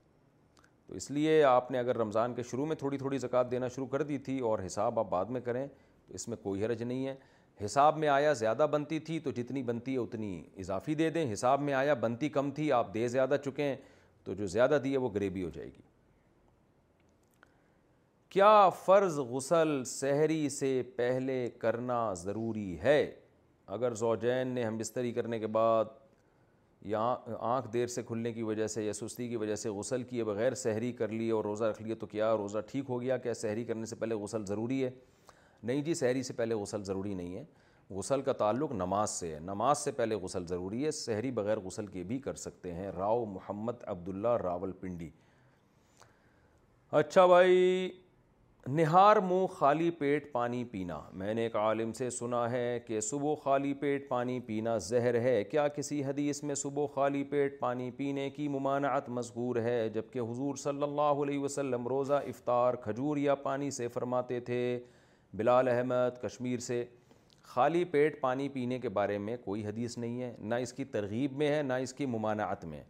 [0.87, 3.87] تو اس لیے آپ نے اگر رمضان کے شروع میں تھوڑی تھوڑی زکوٰۃ دینا شروع
[3.95, 5.67] کر دی تھی اور حساب آپ بعد میں کریں
[6.07, 7.15] تو اس میں کوئی حرج نہیں ہے
[7.65, 10.33] حساب میں آیا زیادہ بنتی تھی تو جتنی بنتی ہے اتنی
[10.65, 13.75] اضافی دے دیں حساب میں آیا بنتی کم تھی آپ دے زیادہ چکیں
[14.25, 15.83] تو جو زیادہ دی ہے وہ گریبی ہو جائے گی
[18.31, 23.01] کیا فرض غسل سحری سے پہلے کرنا ضروری ہے
[23.73, 25.85] اگر زوجین نے ہم بستری کرنے کے بعد
[26.93, 27.01] یا
[27.41, 30.55] آنکھ دیر سے کھلنے کی وجہ سے یا سستی کی وجہ سے غسل کیے بغیر
[30.63, 33.65] سحری کر لی اور روزہ رکھ لیے تو کیا روزہ ٹھیک ہو گیا کیا سحری
[33.65, 34.91] کرنے سے پہلے غسل ضروری ہے
[35.63, 37.45] نہیں جی سحری سے پہلے غسل ضروری نہیں ہے
[37.97, 41.87] غسل کا تعلق نماز سے ہے نماز سے پہلے غسل ضروری ہے سحری بغیر غسل
[41.87, 45.09] کے بھی کر سکتے ہیں راؤ محمد عبداللہ راول پنڈی
[47.01, 47.91] اچھا بھائی
[48.73, 53.35] نہار منہ خالی پیٹ پانی پینا میں نے ایک عالم سے سنا ہے کہ صبح
[53.43, 58.29] خالی پیٹ پانی پینا زہر ہے کیا کسی حدیث میں صبح خالی پیٹ پانی پینے
[58.37, 63.71] کی ممانعت مذکور ہے جبکہ حضور صلی اللہ علیہ وسلم روزہ افطار کھجور یا پانی
[63.79, 64.61] سے فرماتے تھے
[65.39, 66.85] بلال احمد کشمیر سے
[67.53, 71.37] خالی پیٹ پانی پینے کے بارے میں کوئی حدیث نہیں ہے نہ اس کی ترغیب
[71.39, 72.83] میں ہے نہ اس کی ممانعت میں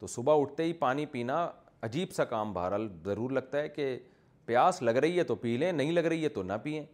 [0.00, 1.46] تو صبح اٹھتے ہی پانی پینا
[1.82, 3.96] عجیب سا کام بہرحال ضرور لگتا ہے کہ
[4.46, 6.84] پیاس لگ رہی ہے تو پی لیں نہیں لگ رہی ہے تو نہ پئیں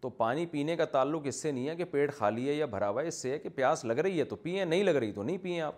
[0.00, 2.88] تو پانی پینے کا تعلق اس سے نہیں ہے کہ پیٹ خالی ہے یا بھرا
[2.88, 5.12] ہوا ہے اس سے ہے کہ پیاس لگ رہی ہے تو پئیں نہیں لگ رہی
[5.12, 5.74] تو نہیں پئیں آپ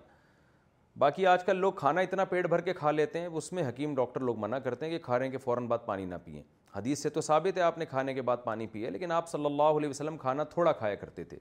[0.98, 3.94] باقی آج کل لوگ کھانا اتنا پیٹ بھر کے کھا لیتے ہیں اس میں حکیم
[3.94, 6.42] ڈاکٹر لوگ منع کرتے ہیں کہ کھا رہے ہیں کہ فوراً بعد پانی نہ پئیں
[6.76, 9.46] حدیث سے تو ثابت ہے آپ نے کھانے کے بعد پانی پیا لیکن آپ صلی
[9.46, 11.38] اللہ علیہ وسلم کھانا تھوڑا کھایا کرتے تھے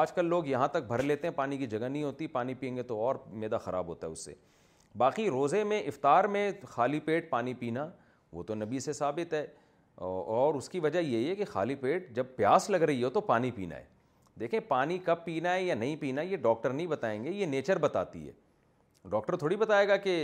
[0.00, 2.76] آج کل لوگ یہاں تک بھر لیتے ہیں پانی کی جگہ نہیں ہوتی پانی پئیں
[2.76, 4.34] گے تو اور میدا خراب ہوتا ہے اس سے
[4.98, 7.88] باقی روزے میں افطار میں خالی پیٹ پانی پینا
[8.32, 9.44] وہ تو نبی سے ثابت ہے
[10.04, 13.20] اور اس کی وجہ یہ ہے کہ خالی پیٹ جب پیاس لگ رہی ہو تو
[13.20, 13.84] پانی پینا ہے
[14.40, 17.78] دیکھیں پانی کب پینا ہے یا نہیں پینا یہ ڈاکٹر نہیں بتائیں گے یہ نیچر
[17.78, 18.32] بتاتی ہے
[19.10, 20.14] ڈاکٹر تھوڑی بتائے گا کہ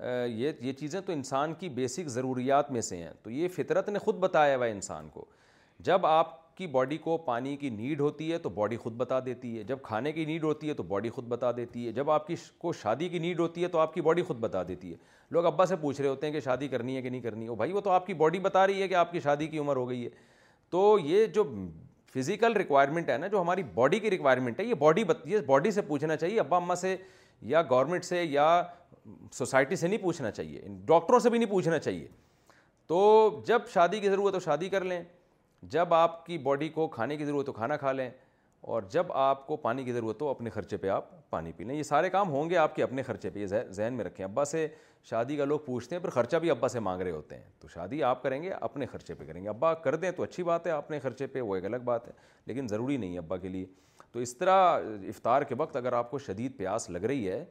[0.00, 3.98] یہ یہ چیزیں تو انسان کی بیسک ضروریات میں سے ہیں تو یہ فطرت نے
[4.04, 5.24] خود بتایا ہوا انسان کو
[5.88, 9.56] جب آپ کی باڈی کو پانی کی نیڈ ہوتی ہے تو باڈی خود بتا دیتی
[9.58, 12.26] ہے جب کھانے کی نیڈ ہوتی ہے تو باڈی خود بتا دیتی ہے جب آپ
[12.26, 14.96] کی کو شادی کی نیڈ ہوتی ہے تو آپ کی باڈی خود بتا دیتی ہے
[15.36, 17.54] لوگ ابا سے پوچھ رہے ہوتے ہیں کہ شادی کرنی ہے کہ نہیں کرنی ہے
[17.56, 19.76] بھائی وہ تو آپ کی باڈی بتا رہی ہے کہ آپ کی شادی کی عمر
[19.76, 20.10] ہو گئی ہے
[20.70, 21.44] تو یہ جو
[22.14, 25.82] فزیکل ریکوائرمنٹ ہے نا جو ہماری باڈی کی ریکوائرمنٹ ہے یہ باڈی یہ باڈی سے
[25.92, 26.94] پوچھنا چاہیے ابا اماں سے
[27.54, 28.50] یا گورنمنٹ سے یا
[29.32, 30.62] سوسائٹی سے نہیں پوچھنا چاہیے
[30.92, 32.06] ڈاکٹروں سے بھی نہیں پوچھنا چاہیے
[32.88, 35.02] تو جب شادی کی ضرورت ہو تو شادی کر لیں
[35.62, 38.08] جب آپ کی باڈی کو کھانے کی ضرورت ہو کھانا کھا لیں
[38.72, 41.76] اور جب آپ کو پانی کی ضرورت ہو اپنے خرچے پہ آپ پانی پی لیں
[41.76, 44.44] یہ سارے کام ہوں گے آپ کے اپنے خرچے پہ یہ ذہن میں رکھیں ابا
[44.44, 44.66] سے
[45.10, 47.68] شادی کا لوگ پوچھتے ہیں پر خرچہ بھی ابا سے مانگ رہے ہوتے ہیں تو
[47.74, 50.66] شادی آپ کریں گے اپنے خرچے پہ کریں گے ابا کر دیں تو اچھی بات
[50.66, 52.12] ہے اپنے خرچے پہ وہ ایک الگ بات ہے
[52.46, 53.66] لیکن ضروری نہیں ہے ابا کے لیے
[54.12, 54.66] تو اس طرح
[55.08, 57.44] افطار کے وقت اگر آپ کو شدید پیاس لگ رہی ہے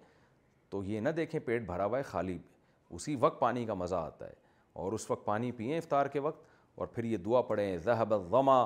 [0.69, 2.37] تو یہ نہ دیکھیں پیٹ بھرا ہوا ہے خالی
[2.89, 4.33] اسی وقت پانی کا مزہ آتا ہے
[4.81, 6.47] اور اس وقت پانی پئیں افطار کے وقت
[6.79, 8.57] اور پھر یہ دعا پڑھیں ذہب الظما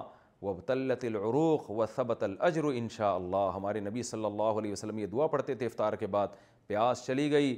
[0.48, 5.00] و تلت العروق و صبت الجر ان شاء اللہ ہمارے نبی صلی اللہ علیہ وسلم
[5.00, 6.36] یہ دعا پڑھتے تھے افطار کے بعد
[6.68, 7.58] پیاس چلی گئی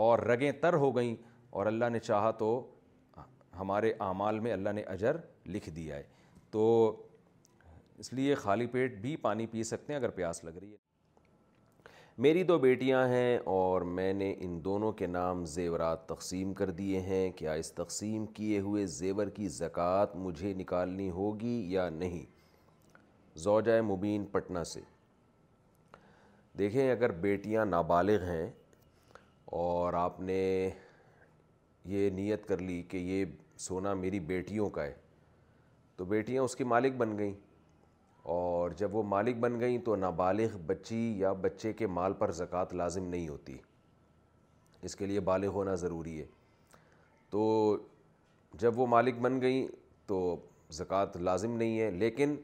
[0.00, 1.14] اور رگیں تر ہو گئیں
[1.58, 2.50] اور اللہ نے چاہا تو
[3.60, 5.16] ہمارے اعمال میں اللہ نے اجر
[5.56, 6.02] لکھ دیا ہے
[6.50, 6.66] تو
[8.04, 10.84] اس لیے خالی پیٹ بھی پانی پی سکتے ہیں اگر پیاس لگ رہی ہے
[12.24, 17.00] میری دو بیٹیاں ہیں اور میں نے ان دونوں کے نام زیورات تقسیم کر دیے
[17.08, 22.24] ہیں کیا اس تقسیم کیے ہوئے زیور کی زکوٰۃ مجھے نکالنی ہوگی یا نہیں
[23.44, 24.80] زوجہ مبین پٹنہ سے
[26.58, 28.48] دیکھیں اگر بیٹیاں نابالغ ہیں
[29.62, 30.40] اور آپ نے
[31.94, 33.24] یہ نیت کر لی کہ یہ
[33.68, 34.94] سونا میری بیٹیوں کا ہے
[35.96, 37.32] تو بیٹیاں اس کی مالک بن گئیں
[38.34, 42.72] اور جب وہ مالک بن گئیں تو نابالغ بچی یا بچے کے مال پر زکوٰۃ
[42.76, 43.56] لازم نہیں ہوتی
[44.88, 46.24] اس کے لیے بالغ ہونا ضروری ہے
[47.30, 47.46] تو
[48.60, 49.66] جب وہ مالک بن گئیں
[50.08, 50.18] تو
[50.78, 52.34] زکوٰۃ لازم نہیں ہے لیکن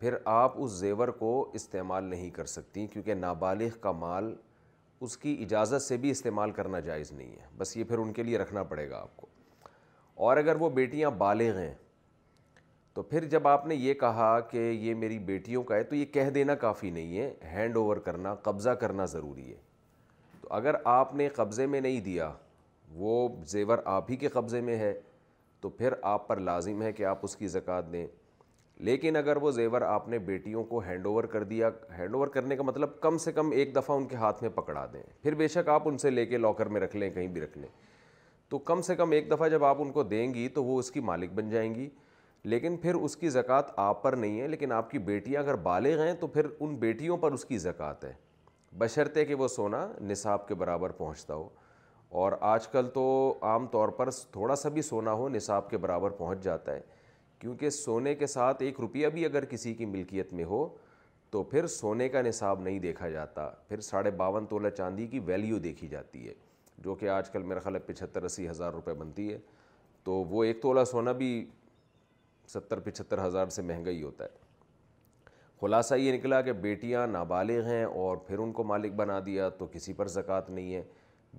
[0.00, 4.34] پھر آپ اس زیور کو استعمال نہیں کر سکتی کیونکہ نابالغ کا مال
[5.06, 8.22] اس کی اجازت سے بھی استعمال کرنا جائز نہیں ہے بس یہ پھر ان کے
[8.22, 9.26] لیے رکھنا پڑے گا آپ کو
[10.28, 11.72] اور اگر وہ بیٹیاں بالغ ہیں
[12.94, 16.04] تو پھر جب آپ نے یہ کہا کہ یہ میری بیٹیوں کا ہے تو یہ
[16.12, 19.56] کہہ دینا کافی نہیں ہے ہینڈ اوور کرنا قبضہ کرنا ضروری ہے
[20.40, 22.30] تو اگر آپ نے قبضے میں نہیں دیا
[22.94, 24.92] وہ زیور آپ ہی کے قبضے میں ہے
[25.60, 28.06] تو پھر آپ پر لازم ہے کہ آپ اس کی زکوٰۃ دیں
[28.86, 31.68] لیکن اگر وہ زیور آپ نے بیٹیوں کو ہینڈ اوور کر دیا
[31.98, 34.84] ہینڈ اوور کرنے کا مطلب کم سے کم ایک دفعہ ان کے ہاتھ میں پکڑا
[34.92, 37.40] دیں پھر بے شک آپ ان سے لے کے لاکر میں رکھ لیں کہیں بھی
[37.40, 37.68] رکھ لیں
[38.48, 40.90] تو کم سے کم ایک دفعہ جب آپ ان کو دیں گی تو وہ اس
[40.90, 41.88] کی مالک بن جائیں گی
[42.48, 46.00] لیکن پھر اس کی زکوٰۃ آپ پر نہیں ہے لیکن آپ کی بیٹیاں اگر بالغ
[46.02, 48.12] ہیں تو پھر ان بیٹیوں پر اس کی زکوٰۃ ہے
[48.78, 51.48] بشرطے کہ وہ سونا نصاب کے برابر پہنچتا ہو
[52.20, 53.04] اور آج کل تو
[53.48, 56.80] عام طور پر تھوڑا سا بھی سونا ہو نصاب کے برابر پہنچ جاتا ہے
[57.38, 60.66] کیونکہ سونے کے ساتھ ایک روپیہ بھی اگر کسی کی ملکیت میں ہو
[61.30, 65.58] تو پھر سونے کا نصاب نہیں دیکھا جاتا پھر ساڑھے باون تولہ چاندی کی ویلیو
[65.66, 66.32] دیکھی جاتی ہے
[66.84, 69.38] جو کہ آج کل میرا خیال ہے پچہتر اسی ہزار روپے بنتی ہے
[70.04, 71.28] تو وہ ایک تولہ سونا بھی
[72.52, 74.48] ستر پچہتر ہزار سے مہنگا ہی ہوتا ہے
[75.60, 79.66] خلاصہ یہ نکلا کہ بیٹیاں نابالغ ہیں اور پھر ان کو مالک بنا دیا تو
[79.72, 80.82] کسی پر زکوٰۃ نہیں ہے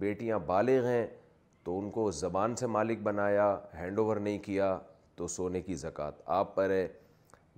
[0.03, 1.05] بیٹیاں بالغ ہیں
[1.63, 3.47] تو ان کو زبان سے مالک بنایا
[3.79, 4.77] ہینڈ اوور نہیں کیا
[5.15, 6.87] تو سونے کی زکوٰۃ آپ پر ہے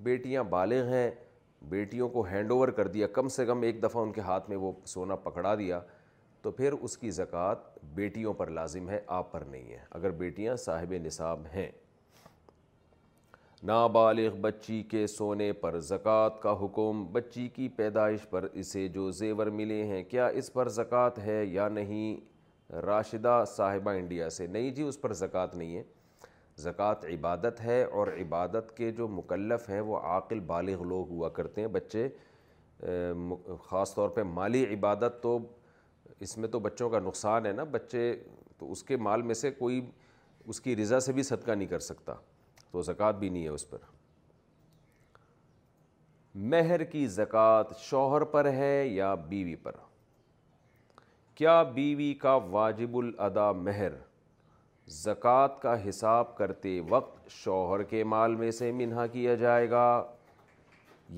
[0.07, 1.09] بیٹیاں بالغ ہیں
[1.69, 4.57] بیٹیوں کو ہینڈ اوور کر دیا کم سے کم ایک دفعہ ان کے ہاتھ میں
[4.63, 5.79] وہ سونا پکڑا دیا
[6.41, 10.55] تو پھر اس کی زکوٰۃ بیٹیوں پر لازم ہے آپ پر نہیں ہے اگر بیٹیاں
[10.65, 11.69] صاحب نصاب ہیں
[13.65, 19.47] نابالغ بچی کے سونے پر زکوٰۃ کا حکم بچی کی پیدائش پر اسے جو زیور
[19.59, 24.83] ملے ہیں کیا اس پر زکوٰۃ ہے یا نہیں راشدہ صاحبہ انڈیا سے نہیں جی
[24.83, 25.83] اس پر زکوٰۃ نہیں ہے
[26.63, 31.61] زکوٰۃ عبادت ہے اور عبادت کے جو مکلف ہیں وہ عاقل بالغ لوگ ہوا کرتے
[31.61, 32.07] ہیں بچے
[33.69, 35.37] خاص طور پہ مالی عبادت تو
[36.19, 38.13] اس میں تو بچوں کا نقصان ہے نا بچے
[38.57, 39.81] تو اس کے مال میں سے کوئی
[40.47, 42.13] اس کی رضا سے بھی صدقہ نہیں کر سکتا
[42.73, 43.77] تو زکوٰۃ بھی نہیں ہے اس پر
[46.51, 49.75] مہر کی زکوٰۃ شوہر پر ہے یا بیوی پر
[51.35, 53.93] کیا بیوی کا واجب الادا مہر
[55.03, 59.85] زکوٰۃ کا حساب کرتے وقت شوہر کے مال میں سے منہا کیا جائے گا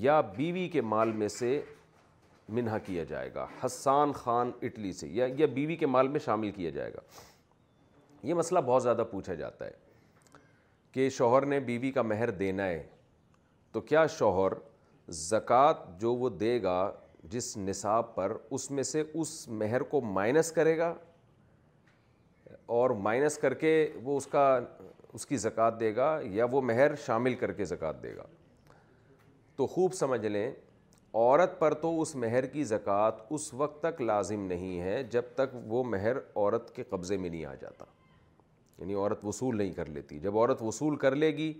[0.04, 1.60] یا بیوی کے مال میں سے
[2.58, 6.70] منہا کیا جائے گا حسان خان اٹلی سے یا بیوی کے مال میں شامل کیا
[6.78, 7.00] جائے گا
[8.26, 9.84] یہ مسئلہ بہت زیادہ پوچھا جاتا ہے
[10.96, 12.82] کہ شوہر نے بیوی کا مہر دینا ہے
[13.72, 14.52] تو کیا شوہر
[15.28, 16.76] زکوٰۃ جو وہ دے گا
[17.30, 19.32] جس نصاب پر اس میں سے اس
[19.62, 20.92] مہر کو مائنس کرے گا
[22.78, 24.46] اور مائنس کر کے وہ اس کا
[25.12, 26.08] اس کی زکوٰۃ دے گا
[26.38, 28.24] یا وہ مہر شامل کر کے زکوٰۃ دے گا
[29.56, 34.46] تو خوب سمجھ لیں عورت پر تو اس مہر کی زکوٰۃ اس وقت تک لازم
[34.46, 37.84] نہیں ہے جب تک وہ مہر عورت کے قبضے میں نہیں آ جاتا
[38.78, 41.52] یعنی عورت وصول نہیں کر لیتی جب عورت وصول کر لے گی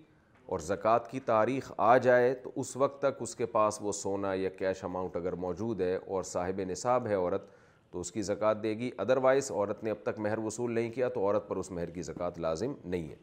[0.54, 4.32] اور زکوٰۃ کی تاریخ آ جائے تو اس وقت تک اس کے پاس وہ سونا
[4.34, 7.48] یا کیش اماؤنٹ اگر موجود ہے اور صاحب نصاب ہے عورت
[7.92, 11.08] تو اس کی زکوٰۃ دے گی ادروائز عورت نے اب تک مہر وصول نہیں کیا
[11.14, 13.16] تو عورت پر اس مہر کی زکوٰۃ لازم نہیں ہے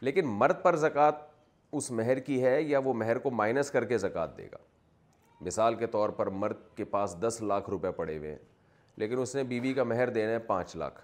[0.00, 1.22] لیکن مرد پر زکوٰۃ
[1.78, 4.56] اس مہر کی ہے یا وہ مہر کو مائنس کر کے زکوٰۃ دے گا
[5.44, 8.38] مثال کے طور پر مرد کے پاس دس لاکھ روپے پڑے ہوئے ہیں
[8.98, 11.00] لیکن اس نے بیوی بی کا مہر دینا ہے پانچ لاکھ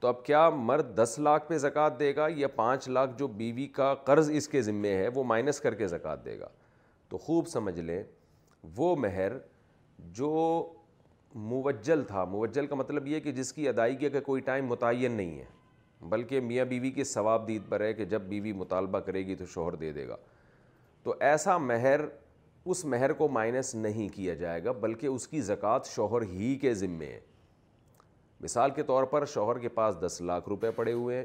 [0.00, 3.66] تو اب کیا مرد دس لاکھ پہ زکوٰۃ دے گا یا پانچ لاکھ جو بیوی
[3.76, 6.48] کا قرض اس کے ذمے ہے وہ مائنس کر کے زکوٰۃ دے گا
[7.08, 8.02] تو خوب سمجھ لیں
[8.76, 9.32] وہ مہر
[10.18, 10.32] جو
[11.34, 15.38] موجل تھا موجل کا مطلب یہ کہ جس کی ادائیگی کا کوئی ٹائم متعین نہیں
[15.38, 15.44] ہے
[16.10, 19.46] بلکہ میاں بیوی کے ثواب دید پر ہے کہ جب بیوی مطالبہ کرے گی تو
[19.54, 20.16] شوہر دے دے گا
[21.04, 22.00] تو ایسا مہر
[22.70, 26.74] اس مہر کو مائنس نہیں کیا جائے گا بلکہ اس کی زکوٰۃ شوہر ہی کے
[26.74, 27.20] ذمے ہے
[28.40, 31.24] مثال کے طور پر شوہر کے پاس دس لاکھ روپے پڑے ہوئے ہیں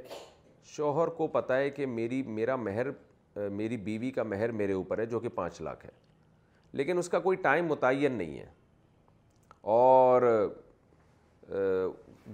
[0.75, 2.87] شوہر کو پتہ ہے کہ میری میرا مہر
[3.49, 5.91] میری بیوی کا مہر میرے اوپر ہے جو کہ پانچ لاکھ ہے
[6.79, 8.45] لیکن اس کا کوئی ٹائم متعین نہیں ہے
[9.75, 10.21] اور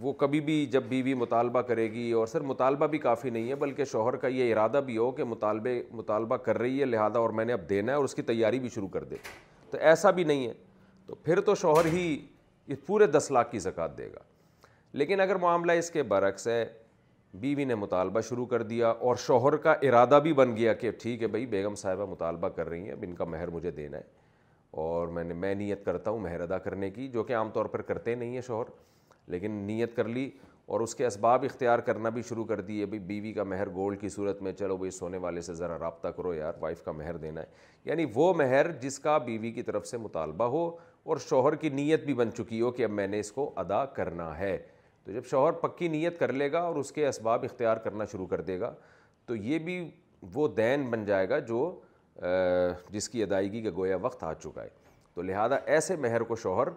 [0.02, 3.56] وہ کبھی بھی جب بیوی مطالبہ کرے گی اور سر مطالبہ بھی کافی نہیں ہے
[3.64, 7.30] بلکہ شوہر کا یہ ارادہ بھی ہو کہ مطالبے مطالبہ کر رہی ہے لہٰذا اور
[7.40, 9.16] میں نے اب دینا ہے اور اس کی تیاری بھی شروع کر دے
[9.72, 10.54] تو ایسا بھی نہیں ہے
[11.06, 12.18] تو پھر تو شوہر ہی
[12.72, 14.20] اس پورے دس لاکھ کی زکوٰۃ دے گا
[14.98, 16.64] لیکن اگر معاملہ اس کے برعکس ہے
[17.42, 21.22] بیوی نے مطالبہ شروع کر دیا اور شوہر کا ارادہ بھی بن گیا کہ ٹھیک
[21.22, 24.04] ہے بھائی بیگم صاحبہ مطالبہ کر رہی ہیں اب ان کا مہر مجھے دینا ہے
[24.84, 27.66] اور میں نے میں نیت کرتا ہوں مہر ادا کرنے کی جو کہ عام طور
[27.76, 28.70] پر کرتے نہیں ہیں شوہر
[29.32, 30.30] لیکن نیت کر لی
[30.74, 34.00] اور اس کے اسباب اختیار کرنا بھی شروع کر دیے بھائی بیوی کا مہر گولڈ
[34.02, 37.18] کی صورت میں چلو بھائی سونے والے سے ذرا رابطہ کرو یار وائف کا مہر
[37.18, 37.46] دینا ہے
[37.86, 40.68] یعنی وہ مہر جس کا بیوی کی طرف سے مطالبہ ہو
[41.04, 43.86] اور شوہر کی نیت بھی بن چکی ہو کہ اب میں نے اس کو ادا
[43.96, 44.58] کرنا ہے
[45.10, 48.26] تو جب شوہر پکی نیت کر لے گا اور اس کے اسباب اختیار کرنا شروع
[48.28, 48.72] کر دے گا
[49.26, 49.78] تو یہ بھی
[50.34, 51.62] وہ دین بن جائے گا جو
[52.92, 54.68] جس کی ادائیگی کا گویا وقت آ چکا ہے
[55.14, 56.68] تو لہٰذا ایسے مہر کو شوہر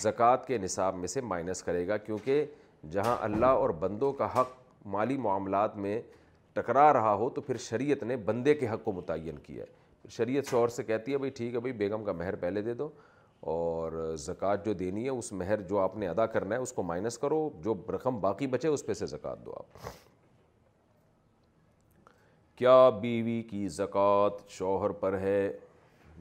[0.00, 2.44] زکوٰۃ کے نصاب میں سے مائنس کرے گا کیونکہ
[2.90, 4.56] جہاں اللہ اور بندوں کا حق
[4.96, 6.00] مالی معاملات میں
[6.54, 10.50] ٹکرا رہا ہو تو پھر شریعت نے بندے کے حق کو متعین کیا ہے شریعت
[10.50, 12.88] شوہر سے کہتی ہے بھائی ٹھیک ہے بھائی بیگم کا مہر پہلے دے دو
[13.40, 16.82] اور زکوٰۃ جو دینی ہے اس مہر جو آپ نے ادا کرنا ہے اس کو
[16.82, 19.86] مائنس کرو جو رقم باقی بچے اس پہ سے زکوٰۃ دو آپ
[22.58, 25.48] کیا بیوی کی زکوٰۃ شوہر پر ہے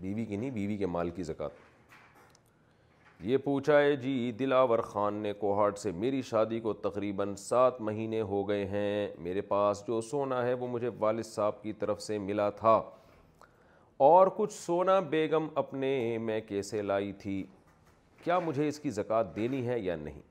[0.01, 1.65] بیوی کی نہیں بیوی کے مال کی زکوٰۃ
[3.29, 8.19] یہ پوچھا ہے جی دلاور خان نے کوہاٹ سے میری شادی کو تقریباً سات مہینے
[8.31, 12.17] ہو گئے ہیں میرے پاس جو سونا ہے وہ مجھے والد صاحب کی طرف سے
[12.27, 12.79] ملا تھا
[14.05, 15.87] اور کچھ سونا بیگم اپنے
[16.21, 17.43] میں کیسے لائی تھی
[18.23, 20.21] کیا مجھے اس کی زکوٰۃ دینی ہے یا نہیں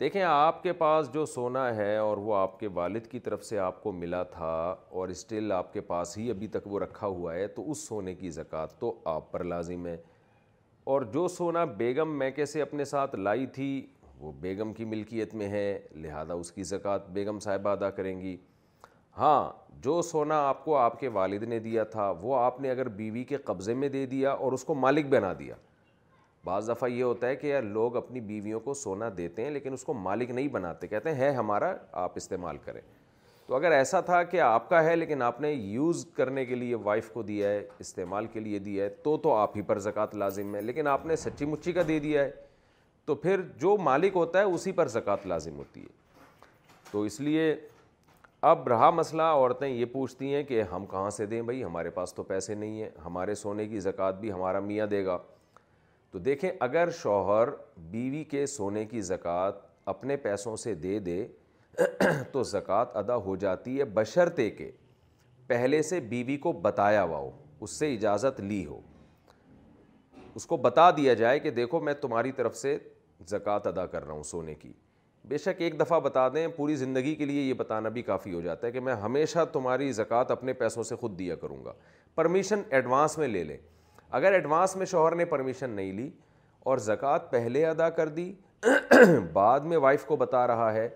[0.00, 3.58] دیکھیں آپ کے پاس جو سونا ہے اور وہ آپ کے والد کی طرف سے
[3.58, 4.52] آپ کو ملا تھا
[5.00, 8.14] اور اسٹل آپ کے پاس ہی ابھی تک وہ رکھا ہوا ہے تو اس سونے
[8.14, 9.96] کی زکوٰۃ تو آپ پر لازم ہے
[10.92, 13.68] اور جو سونا بیگم میں کیسے اپنے ساتھ لائی تھی
[14.20, 18.36] وہ بیگم کی ملکیت میں ہے لہذا اس کی زکوٰۃ بیگم صاحبہ ادا کریں گی
[19.18, 19.50] ہاں
[19.82, 23.22] جو سونا آپ کو آپ کے والد نے دیا تھا وہ آپ نے اگر بیوی
[23.24, 25.54] کے قبضے میں دے دیا اور اس کو مالک بنا دیا
[26.44, 29.72] بعض دفعہ یہ ہوتا ہے کہ یار لوگ اپنی بیویوں کو سونا دیتے ہیں لیکن
[29.72, 31.72] اس کو مالک نہیں بناتے کہتے ہیں ہے ہمارا
[32.02, 32.80] آپ استعمال کریں
[33.46, 36.74] تو اگر ایسا تھا کہ آپ کا ہے لیکن آپ نے یوز کرنے کے لیے
[36.84, 40.14] وائف کو دیا ہے استعمال کے لیے دیا ہے تو تو آپ ہی پر زکوٰۃ
[40.18, 42.30] لازم ہے لیکن آپ نے سچی مچی کا دے دیا ہے
[43.06, 46.02] تو پھر جو مالک ہوتا ہے اسی پر زکوٰۃ لازم ہوتی ہے
[46.90, 47.54] تو اس لیے
[48.46, 52.12] اب رہا مسئلہ عورتیں یہ پوچھتی ہیں کہ ہم کہاں سے دیں بھائی ہمارے پاس
[52.14, 55.16] تو پیسے نہیں ہیں ہمارے سونے کی زکوٰۃ بھی ہمارا میاں دے گا
[56.10, 57.48] تو دیکھیں اگر شوہر
[57.90, 59.64] بیوی کے سونے کی زکوٰۃ
[59.94, 61.16] اپنے پیسوں سے دے دے
[62.32, 64.70] تو زکوٰۃ ادا ہو جاتی ہے بشرطے کے
[65.46, 67.30] پہلے سے بیوی کو بتایا ہوا ہو
[67.60, 68.80] اس سے اجازت لی ہو
[70.34, 72.78] اس کو بتا دیا جائے کہ دیکھو میں تمہاری طرف سے
[73.30, 74.72] زکوٰۃ ادا کر رہا ہوں سونے کی
[75.28, 78.40] بے شک ایک دفعہ بتا دیں پوری زندگی کے لیے یہ بتانا بھی کافی ہو
[78.40, 81.72] جاتا ہے کہ میں ہمیشہ تمہاری زکوٰۃ اپنے پیسوں سے خود دیا کروں گا
[82.14, 83.56] پرمیشن ایڈوانس میں لے لیں
[84.18, 86.08] اگر ایڈوانس میں شوہر نے پرمیشن نہیں لی
[86.64, 88.32] اور زکوٰۃ پہلے ادا کر دی
[89.32, 90.88] بعد میں وائف کو بتا رہا ہے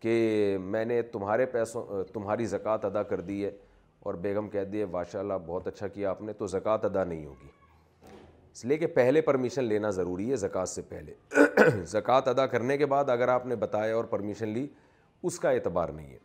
[0.00, 3.50] کہ میں نے تمہارے پیسوں تمہاری زکوٰۃ ادا کر دی ہے
[4.04, 7.26] اور بیگم کہہ دیے ماشاء اللہ بہت اچھا کیا آپ نے تو زکوٰۃ ادا نہیں
[7.26, 7.48] ہوگی
[8.54, 11.12] اس لیے کہ پہلے پرمیشن لینا ضروری ہے زکوٰۃ سے پہلے
[11.90, 14.66] زکوٰۃ ادا کرنے کے بعد اگر آپ نے بتایا اور پرمیشن لی
[15.28, 16.18] اس کا اعتبار نہیں ہے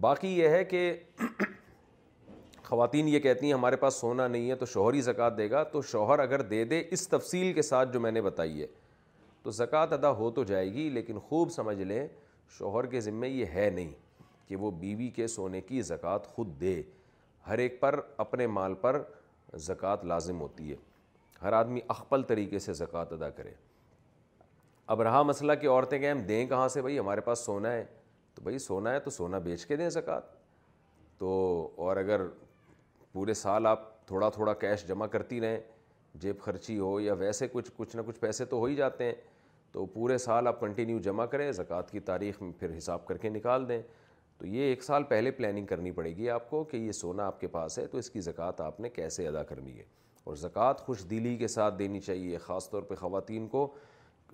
[0.00, 0.82] باقی یہ ہے کہ
[2.64, 5.62] خواتین یہ کہتی ہیں ہمارے پاس سونا نہیں ہے تو شوہر ہی زکوٰۃ دے گا
[5.72, 8.66] تو شوہر اگر دے دے اس تفصیل کے ساتھ جو میں نے بتائی ہے
[9.42, 12.06] تو زکوٰۃ ادا ہو تو جائے گی لیکن خوب سمجھ لیں
[12.58, 13.92] شوہر کے ذمے یہ ہے نہیں
[14.48, 16.80] کہ وہ بیوی کے سونے کی زکوٰۃ خود دے
[17.48, 19.02] ہر ایک پر اپنے مال پر
[19.66, 20.76] زکوٰۃ لازم ہوتی ہے
[21.44, 23.50] ہر آدمی اخپل طریقے سے زکوٰۃ ادا کرے
[24.92, 27.84] اب رہا مسئلہ کہ عورتیں کہیں ہم دیں کہاں سے بھائی ہمارے پاس سونا ہے
[28.34, 30.32] تو بھائی سونا ہے تو سونا بیچ کے دیں زکوٰۃ
[31.18, 31.28] تو
[31.84, 32.20] اور اگر
[33.12, 35.58] پورے سال آپ تھوڑا تھوڑا کیش جمع کرتی رہیں
[36.22, 39.14] جیب خرچی ہو یا ویسے کچھ کچھ نہ کچھ پیسے تو ہو ہی جاتے ہیں
[39.72, 43.28] تو پورے سال آپ کنٹینیو جمع کریں زکوٰۃ کی تاریخ میں پھر حساب کر کے
[43.28, 43.80] نکال دیں
[44.38, 47.40] تو یہ ایک سال پہلے پلاننگ کرنی پڑے گی آپ کو کہ یہ سونا آپ
[47.40, 49.84] کے پاس ہے تو اس کی زکوٰۃ آپ نے کیسے ادا کرنی ہے
[50.24, 53.66] اور زکوٰۃ خوش دلی کے ساتھ دینی چاہیے خاص طور پہ خواتین کو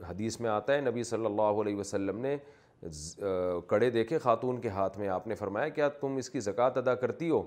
[0.09, 2.37] حدیث میں آتا ہے نبی صلی اللہ علیہ وسلم نے
[3.69, 6.95] کڑے دیکھے خاتون کے ہاتھ میں آپ نے فرمایا کیا تم اس کی زکوٰۃ ادا
[7.05, 7.43] کرتی ہو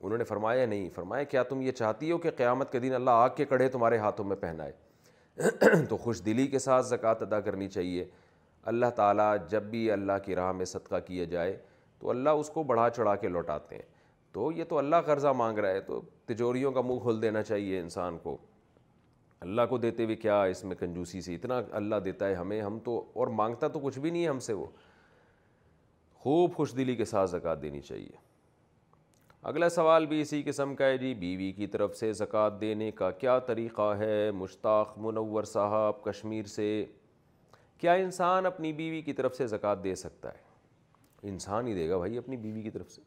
[0.00, 3.18] انہوں نے فرمایا نہیں فرمایا کیا تم یہ چاہتی ہو کہ قیامت کے دن اللہ
[3.24, 4.72] آگ کے کڑے تمہارے ہاتھوں میں پہنائے
[5.88, 8.04] تو خوش دلی کے ساتھ زکوٰۃ ادا کرنی چاہیے
[8.72, 11.56] اللہ تعالیٰ جب بھی اللہ کی راہ میں صدقہ کیا جائے
[12.00, 13.82] تو اللہ اس کو بڑھا چڑھا کے لوٹاتے ہیں
[14.34, 17.80] تو یہ تو اللہ قرضہ مانگ رہا ہے تو تجوریوں کا منہ کھول دینا چاہیے
[17.80, 18.36] انسان کو
[19.40, 22.78] اللہ کو دیتے ہوئے کیا اس میں کنجوسی سے اتنا اللہ دیتا ہے ہمیں ہم
[22.84, 24.66] تو اور مانگتا تو کچھ بھی نہیں ہے ہم سے وہ
[26.22, 28.20] خوب خوش دلی کے ساتھ زکوٰۃ دینی چاہیے
[29.50, 33.10] اگلا سوال بھی اسی قسم کا ہے جی بیوی کی طرف سے زکوٰۃ دینے کا
[33.22, 36.68] کیا طریقہ ہے مشتاق منور صاحب کشمیر سے
[37.78, 41.96] کیا انسان اپنی بیوی کی طرف سے زکوٰۃ دے سکتا ہے انسان ہی دے گا
[41.98, 43.02] بھائی اپنی بیوی کی طرف سے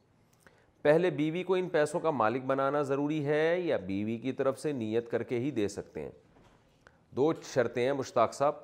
[0.85, 4.71] پہلے بیوی کو ان پیسوں کا مالک بنانا ضروری ہے یا بیوی کی طرف سے
[4.71, 6.11] نیت کر کے ہی دے سکتے ہیں
[7.15, 8.55] دو شرطیں ہیں مشتاق صاحب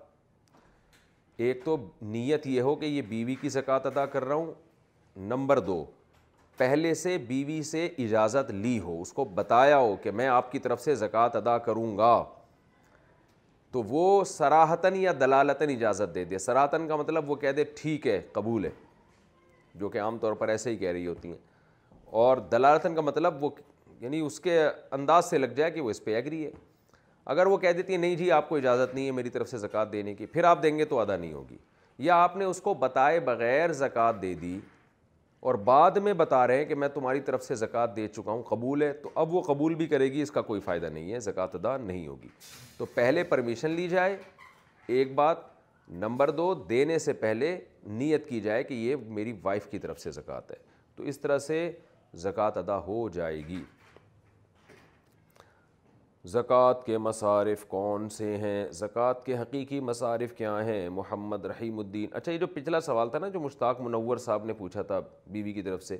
[1.46, 1.76] ایک تو
[2.18, 4.52] نیت یہ ہو کہ یہ بیوی کی زکوٰۃ ادا کر رہا ہوں
[5.32, 5.84] نمبر دو
[6.58, 10.60] پہلے سے بیوی سے اجازت لی ہو اس کو بتایا ہو کہ میں آپ کی
[10.68, 12.16] طرف سے زکوٰۃ ادا کروں گا
[13.72, 14.06] تو وہ
[14.38, 18.66] سراہتاً یا دلالتاً اجازت دے دے سراہتاً کا مطلب وہ کہہ دے ٹھیک ہے قبول
[18.66, 18.72] ہے
[19.80, 21.50] جو کہ عام طور پر ایسے ہی کہہ رہی ہوتی ہیں
[22.20, 23.50] اور دلالتن کا مطلب وہ
[24.00, 24.60] یعنی اس کے
[24.92, 26.52] انداز سے لگ جائے کہ وہ اس پہ ایگری ہے
[27.34, 29.58] اگر وہ کہہ دیتی ہے نہیں جی آپ کو اجازت نہیں ہے میری طرف سے
[29.58, 31.58] زکوٰۃ دینے کی پھر آپ دیں گے تو ادا نہیں ہوگی
[32.06, 34.60] یا آپ نے اس کو بتائے بغیر زکوٰۃ دے دی
[35.50, 38.42] اور بعد میں بتا رہے ہیں کہ میں تمہاری طرف سے زکوٰۃ دے چکا ہوں
[38.50, 41.20] قبول ہے تو اب وہ قبول بھی کرے گی اس کا کوئی فائدہ نہیں ہے
[41.20, 42.28] زکوٰۃ ادا نہیں ہوگی
[42.78, 44.18] تو پہلے پرمیشن لی جائے
[44.98, 45.50] ایک بات
[46.04, 47.58] نمبر دو دینے سے پہلے
[48.00, 50.58] نیت کی جائے کہ یہ میری وائف کی طرف سے زکوٰۃ ہے
[50.96, 51.70] تو اس طرح سے
[52.20, 53.62] زکوٰۃ ادا ہو جائے گی
[56.32, 62.08] زکوٰۃ کے مصارف کون سے ہیں زکوٰۃ کے حقیقی مصارف کیا ہیں محمد رحیم الدین
[62.16, 65.54] اچھا یہ جو پچھلا سوال تھا نا جو مشتاق منور صاحب نے پوچھا تھا بیوی
[65.54, 65.98] کی طرف سے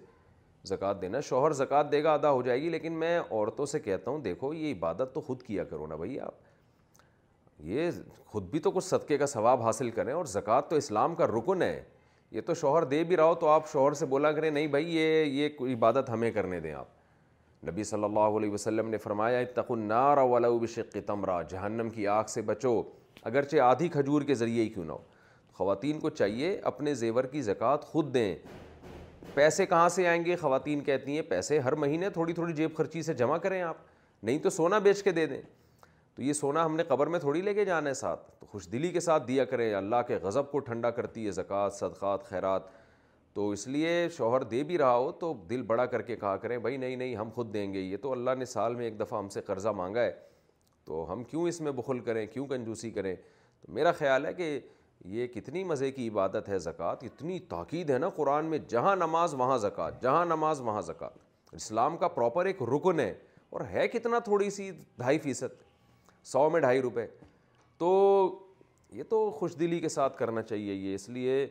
[0.70, 4.12] زکوٰۃ دینا شوہر زکوٰۃ دے گا ادا ہو جائے گی لیکن میں عورتوں سے کہتا
[4.12, 6.50] ہوں دیکھو یہ عبادت تو خود کیا کرو نا بھائی آپ
[7.70, 7.90] یہ
[8.26, 11.62] خود بھی تو کچھ صدقے کا ثواب حاصل کریں اور زکوٰۃ تو اسلام کا رکن
[11.62, 11.82] ہے
[12.32, 14.96] یہ تو شوہر دے بھی رہا ہو تو آپ شوہر سے بولا کریں نہیں بھائی
[14.96, 16.90] یہ یہ عبادت ہمیں کرنے دیں آپ
[17.70, 19.42] نبی صلی اللہ علیہ وسلم نے فرمایا
[20.62, 22.82] بشق تمرا جہنم کی آگ سے بچو
[23.24, 24.98] اگرچہ آدھی کھجور کے ذریعے ہی کیوں نہ ہو
[25.58, 28.36] خواتین کو چاہیے اپنے زیور کی زکوٰۃ خود دیں
[29.34, 33.02] پیسے کہاں سے آئیں گے خواتین کہتی ہیں پیسے ہر مہینے تھوڑی تھوڑی جیب خرچی
[33.02, 33.78] سے جمع کریں آپ
[34.24, 35.42] نہیں تو سونا بیچ کے دے دیں
[36.22, 38.68] تو یہ سونا ہم نے قبر میں تھوڑی لے کے جانا ہے ساتھ تو خوش
[38.72, 42.64] دلی کے ساتھ دیا کریں اللہ کے غضب کو ٹھنڈا کرتی ہے زکوٰۃ صدقات خیرات
[43.34, 46.58] تو اس لیے شوہر دے بھی رہا ہو تو دل بڑا کر کے کہا کریں
[46.66, 49.18] بھائی نہیں نہیں ہم خود دیں گے یہ تو اللہ نے سال میں ایک دفعہ
[49.20, 50.12] ہم سے قرضہ مانگا ہے
[50.86, 53.16] تو ہم کیوں اس میں بخل کریں کیوں کنجوسی کریں
[53.62, 54.50] تو میرا خیال ہے کہ
[55.16, 59.34] یہ کتنی مزے کی عبادت ہے زکوٰۃ اتنی تاکید ہے نا قرآن میں جہاں نماز
[59.40, 63.14] وہاں زکوٰۃ جہاں نماز وہاں زکوٰۃ اسلام کا پراپر ایک رکن ہے
[63.56, 65.62] اور ہے کتنا تھوڑی سی ڈھائی فیصد
[66.30, 67.06] سو میں ڈھائی روپے
[67.78, 67.88] تو
[68.94, 71.46] یہ تو خوش دلی کے ساتھ کرنا چاہیے یہ اس لیے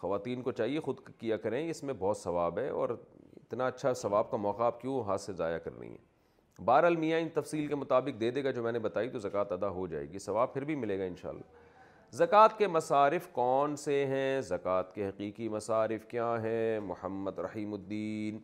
[0.00, 4.30] خواتین کو چاہیے خود کیا کریں اس میں بہت ثواب ہے اور اتنا اچھا ثواب
[4.30, 8.20] کا موقع آپ کیوں ہاتھ سے ضائع کر رہی ہیں المیاں ان تفصیل کے مطابق
[8.20, 10.64] دے دے گا جو میں نے بتائی تو زکوٰۃ ادا ہو جائے گی ثواب پھر
[10.64, 11.62] بھی ملے گا ان شاء اللہ
[12.16, 18.38] زکوٰۃ کے مصارف کون سے ہیں زکوٰۃ کے حقیقی مصارف کیا ہیں محمد رحیم الدین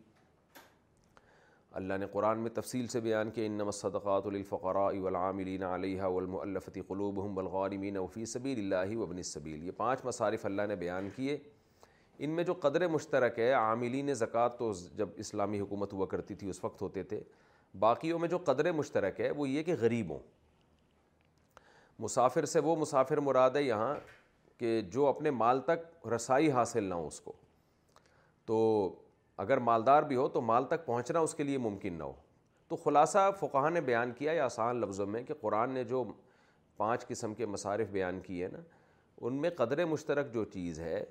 [1.78, 7.36] اللہ نے قرآن میں تفصیل سے بیان کیا اَََََََََََََ الصدقات للفقراء والعاملین علیہ والمؤلفت قلوبهم
[7.36, 11.36] والغارمین وفی سبیل اللہ وابن السبیل یہ پانچ مصارف اللہ نے بیان کیے
[12.26, 16.50] ان میں جو قدر مشترک ہے عاملین زکاة تو جب اسلامی حکومت ہوا کرتی تھی
[16.50, 17.20] اس وقت ہوتے تھے
[17.84, 20.18] باقیوں میں جو قدر مشترک ہے وہ یہ کہ غریبوں
[22.08, 23.94] مسافر سے وہ مسافر مراد ہے یہاں
[24.58, 27.32] کہ جو اپنے مال تک رسائی حاصل نہ ہو اس کو
[28.46, 28.58] تو
[29.40, 32.12] اگر مالدار بھی ہو تو مال تک پہنچنا اس کے لیے ممکن نہ ہو
[32.68, 36.02] تو خلاصہ فقہ نے بیان کیا یا آسان لفظوں میں کہ قرآن نے جو
[36.76, 38.58] پانچ قسم کے مصارف بیان کیے نا
[39.26, 41.02] ان میں قدر مشترک جو چیز ہے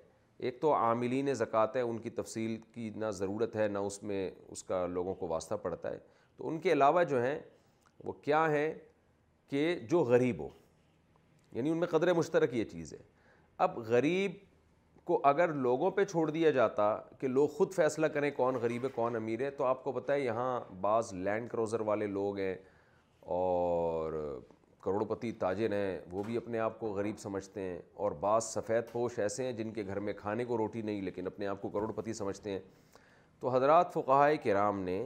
[0.48, 4.30] ایک تو عاملین زکوٰۃ ہے ان کی تفصیل کی نہ ضرورت ہے نہ اس میں
[4.50, 5.98] اس کا لوگوں کو واسطہ پڑتا ہے
[6.38, 7.38] تو ان کے علاوہ جو ہیں
[8.06, 8.74] وہ کیا ہیں
[9.52, 10.50] کہ جو غریب ہو
[11.58, 13.02] یعنی ان میں قدر مشترک یہ چیز ہے
[13.66, 14.38] اب غریب
[15.10, 16.84] کو اگر لوگوں پہ چھوڑ دیا جاتا
[17.20, 20.14] کہ لوگ خود فیصلہ کریں کون غریب ہے کون امیر ہے تو آپ کو پتہ
[20.24, 22.54] یہاں بعض لینڈ کروزر والے لوگ ہیں
[23.38, 24.14] اور
[24.84, 28.92] کروڑ پتی تاجر ہیں وہ بھی اپنے آپ کو غریب سمجھتے ہیں اور بعض سفید
[28.92, 31.70] پوش ایسے ہیں جن کے گھر میں کھانے کو روٹی نہیں لیکن اپنے آپ کو
[31.80, 32.60] کروڑ پتی سمجھتے ہیں
[33.40, 35.00] تو حضرات فقہائے کرام نے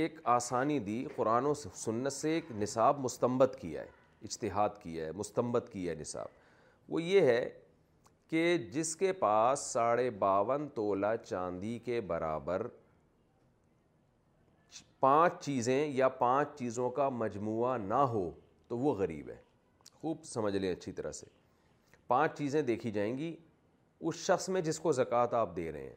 [0.00, 3.88] ایک آسانی دی قرآن و سنت سے ایک نصاب مستمت کیا ہے
[4.28, 6.38] اجتہاد کیا ہے مستمت کیا ہے نصاب
[6.92, 7.42] وہ یہ ہے
[8.30, 12.66] کہ جس کے پاس ساڑھے باون تولہ چاندی کے برابر
[15.00, 18.30] پانچ چیزیں یا پانچ چیزوں کا مجموعہ نہ ہو
[18.68, 19.36] تو وہ غریب ہے
[20.00, 21.26] خوب سمجھ لیں اچھی طرح سے
[22.08, 23.34] پانچ چیزیں دیکھی جائیں گی
[24.08, 25.96] اس شخص میں جس کو زکوٰۃ آپ دے رہے ہیں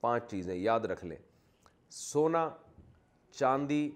[0.00, 1.16] پانچ چیزیں یاد رکھ لیں
[2.00, 2.48] سونا
[3.38, 3.90] چاندی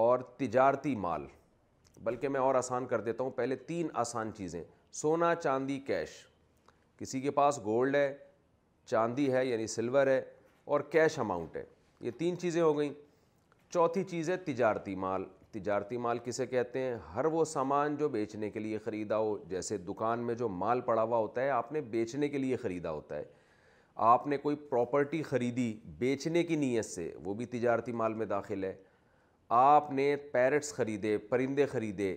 [0.00, 1.26] اور تجارتی مال
[2.04, 4.62] بلکہ میں اور آسان کر دیتا ہوں پہلے تین آسان چیزیں
[5.00, 6.24] سونا چاندی کیش
[6.98, 8.12] کسی کے پاس گولڈ ہے
[8.86, 10.20] چاندی ہے یعنی سلور ہے
[10.72, 11.64] اور کیش اماؤنٹ ہے
[12.00, 12.92] یہ تین چیزیں ہو گئیں
[13.72, 18.50] چوتھی چیز ہے تجارتی مال تجارتی مال کسے کہتے ہیں ہر وہ سامان جو بیچنے
[18.50, 21.80] کے لیے خریدا ہو جیسے دکان میں جو مال پڑا ہوا ہوتا ہے آپ نے
[21.90, 23.24] بیچنے کے لیے خریدا ہوتا ہے
[24.12, 28.64] آپ نے کوئی پراپرٹی خریدی بیچنے کی نیت سے وہ بھی تجارتی مال میں داخل
[28.64, 28.74] ہے
[29.58, 32.14] آپ نے پیرٹس خریدے پرندے خریدے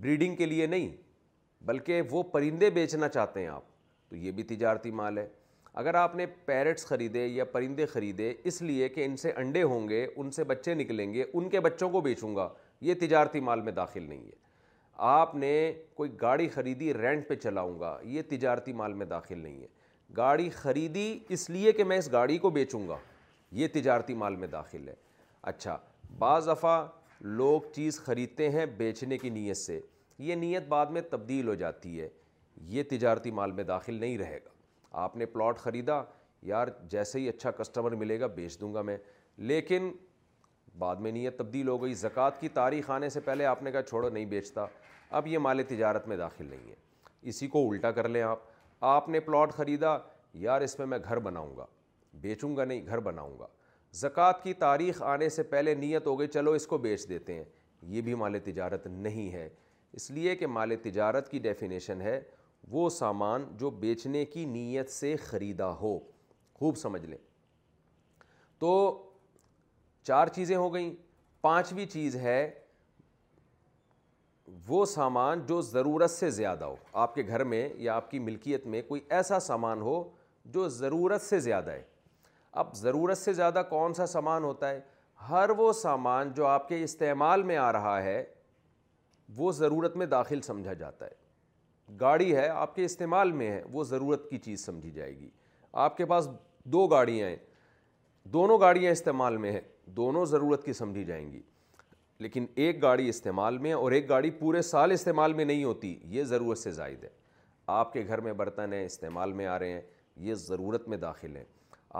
[0.00, 0.88] بریڈنگ کے لیے نہیں
[1.66, 3.62] بلکہ وہ پرندے بیچنا چاہتے ہیں آپ
[4.10, 5.26] تو یہ بھی تجارتی مال ہے
[5.80, 9.88] اگر آپ نے پیرٹس خریدے یا پرندے خریدے اس لیے کہ ان سے انڈے ہوں
[9.88, 12.48] گے ان سے بچے نکلیں گے ان کے بچوں کو بیچوں گا
[12.88, 14.38] یہ تجارتی مال میں داخل نہیں ہے
[15.10, 15.52] آپ نے
[15.96, 19.66] کوئی گاڑی خریدی رینٹ پہ چلاؤں گا یہ تجارتی مال میں داخل نہیں ہے
[20.16, 22.96] گاڑی خریدی اس لیے کہ میں اس گاڑی کو بیچوں گا
[23.60, 24.94] یہ تجارتی مال میں داخل ہے
[25.52, 25.76] اچھا
[26.18, 26.84] بعض دفعہ
[27.40, 29.80] لوگ چیز خریدتے ہیں بیچنے کی نیت سے
[30.28, 32.08] یہ نیت بعد میں تبدیل ہو جاتی ہے
[32.68, 34.50] یہ تجارتی مال میں داخل نہیں رہے گا
[35.02, 36.02] آپ نے پلاٹ خریدا
[36.46, 38.96] یار جیسے ہی اچھا کسٹمر ملے گا بیچ دوں گا میں
[39.38, 39.90] لیکن
[40.78, 43.82] بعد میں نیت تبدیل ہو گئی زکوٰۃ کی تاریخ آنے سے پہلے آپ نے کہا
[43.82, 44.66] چھوڑو نہیں بیچتا
[45.18, 46.74] اب یہ مال تجارت میں داخل نہیں ہے
[47.28, 48.38] اسی کو الٹا کر لیں آپ
[48.90, 49.96] آپ نے پلاٹ خریدا
[50.42, 51.64] یار اس میں میں گھر بناؤں گا
[52.20, 53.46] بیچوں گا نہیں گھر بناؤں گا
[54.00, 57.44] زکوٰۃ کی تاریخ آنے سے پہلے نیت ہو گئی چلو اس کو بیچ دیتے ہیں
[57.94, 59.48] یہ بھی مال تجارت نہیں ہے
[60.00, 62.20] اس لیے کہ مال تجارت کی ڈیفینیشن ہے
[62.68, 65.98] وہ سامان جو بیچنے کی نیت سے خریدا ہو
[66.58, 67.18] خوب سمجھ لیں
[68.58, 68.72] تو
[70.06, 70.94] چار چیزیں ہو گئیں
[71.40, 72.50] پانچویں چیز ہے
[74.68, 78.66] وہ سامان جو ضرورت سے زیادہ ہو آپ کے گھر میں یا آپ کی ملکیت
[78.66, 80.02] میں کوئی ایسا سامان ہو
[80.54, 81.82] جو ضرورت سے زیادہ ہے
[82.62, 84.80] اب ضرورت سے زیادہ کون سا سامان ہوتا ہے
[85.28, 88.22] ہر وہ سامان جو آپ کے استعمال میں آ رہا ہے
[89.36, 91.10] وہ ضرورت میں داخل سمجھا جاتا ہے
[92.00, 95.28] گاڑی ہے آپ کے استعمال میں ہے وہ ضرورت کی چیز سمجھی جائے گی
[95.84, 96.28] آپ کے پاس
[96.72, 97.36] دو گاڑیاں ہیں
[98.32, 99.60] دونوں گاڑیاں استعمال میں ہیں
[99.96, 101.42] دونوں ضرورت کی سمجھی جائیں گی
[102.22, 106.24] لیکن ایک گاڑی استعمال میں اور ایک گاڑی پورے سال استعمال میں نہیں ہوتی یہ
[106.32, 107.08] ضرورت سے زائد ہے
[107.80, 109.80] آپ کے گھر میں برتن ہیں استعمال میں آ رہے ہیں
[110.26, 111.44] یہ ضرورت میں داخل ہیں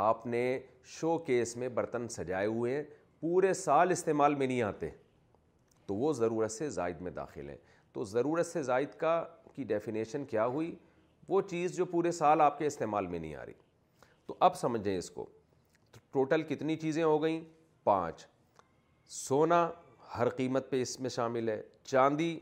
[0.03, 0.59] آپ نے
[1.01, 2.83] شو کیس میں برتن سجائے ہوئے ہیں
[3.21, 4.89] پورے سال استعمال میں نہیں آتے
[5.87, 7.57] تو وہ ضرورت سے زائد میں داخل ہیں
[7.93, 9.23] تو ضرورت سے زائد کا
[9.57, 10.75] کی ڈیفینیشن کیا ہوئی
[11.29, 13.53] وہ چیز جو پورے سال آپ کے استعمال میں نہیں آ رہی
[14.27, 15.27] تو اب سمجھیں اس کو
[15.93, 17.41] تو ٹوٹل کتنی چیزیں ہو گئیں
[17.85, 18.25] پانچ
[19.17, 19.69] سونا
[20.17, 22.39] ہر قیمت پہ اس میں شامل ہے چاندی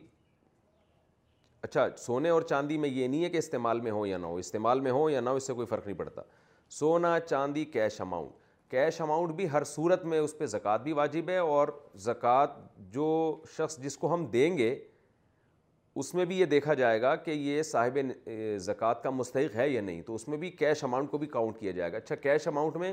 [1.62, 4.35] اچھا سونے اور چاندی میں یہ نہیں ہے کہ استعمال میں ہو یا نہ ہو
[4.43, 6.23] استعمال میں ہو یا نہ ہو اس سے کوئی فرق نہیں پڑتا
[6.78, 11.28] سونا چاندی کیش اماؤنٹ کیش اماؤنٹ بھی ہر صورت میں اس پہ زکوٰۃ بھی واجب
[11.31, 11.69] ہے اور
[12.07, 12.59] زکوٰۃ
[12.93, 13.07] جو
[13.57, 14.75] شخص جس کو ہم دیں گے
[15.99, 17.97] اس میں بھی یہ دیکھا جائے گا کہ یہ صاحب
[18.65, 21.59] زکوٰۃ کا مستحق ہے یا نہیں تو اس میں بھی کیش اماؤنٹ کو بھی کاؤنٹ
[21.59, 22.93] کیا جائے گا اچھا کیش اماؤنٹ میں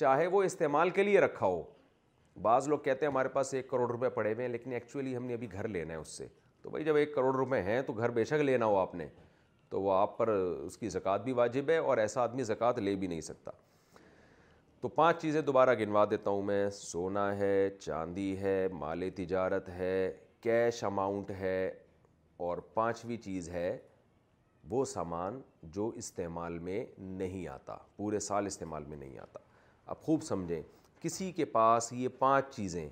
[0.00, 1.62] چاہے وہ استعمال کے لیے رکھا ہو
[2.42, 5.24] بعض لوگ کہتے ہیں ہمارے پاس ایک کروڑ روپے پڑے ہوئے ہیں لیکن ایکچولی ہم
[5.26, 6.26] نے ابھی گھر لینا ہے اس سے
[6.62, 9.06] تو بھائی جب ایک کروڑ روپے ہیں تو گھر بے شک لینا ہو آپ نے
[9.70, 12.94] تو وہ آپ پر اس کی زکوٰۃ بھی واجب ہے اور ایسا آدمی زکوٰۃ لے
[13.02, 13.50] بھی نہیں سکتا
[14.80, 20.10] تو پانچ چیزیں دوبارہ گنوا دیتا ہوں میں سونا ہے چاندی ہے مال تجارت ہے
[20.42, 21.70] کیش اماؤنٹ ہے
[22.46, 23.76] اور پانچویں چیز ہے
[24.70, 25.40] وہ سامان
[25.74, 29.38] جو استعمال میں نہیں آتا پورے سال استعمال میں نہیں آتا
[29.90, 30.62] اب خوب سمجھیں
[31.02, 32.88] کسی کے پاس یہ پانچ چیزیں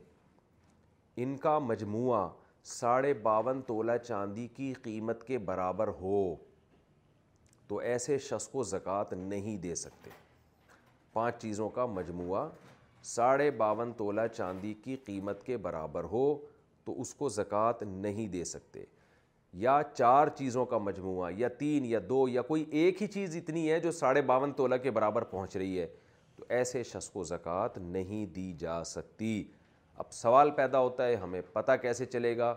[1.25, 2.29] ان کا مجموعہ
[2.71, 6.25] ساڑھے باون تولہ چاندی کی قیمت کے برابر ہو
[7.69, 10.11] تو ایسے شخص کو زکوٰۃ نہیں دے سکتے
[11.13, 12.47] پانچ چیزوں کا مجموعہ
[13.15, 16.27] ساڑھے باون تولہ چاندی کی قیمت کے برابر ہو
[16.85, 18.85] تو اس کو زکوٰۃ نہیں دے سکتے
[19.59, 23.71] یا چار چیزوں کا مجموعہ یا تین یا دو یا کوئی ایک ہی چیز اتنی
[23.71, 25.87] ہے جو ساڑھے باون تولہ کے برابر پہنچ رہی ہے
[26.37, 29.43] تو ایسے شخص کو زکوٰۃ نہیں دی جا سکتی
[30.05, 32.53] اب سوال پیدا ہوتا ہے ہمیں پتہ کیسے چلے گا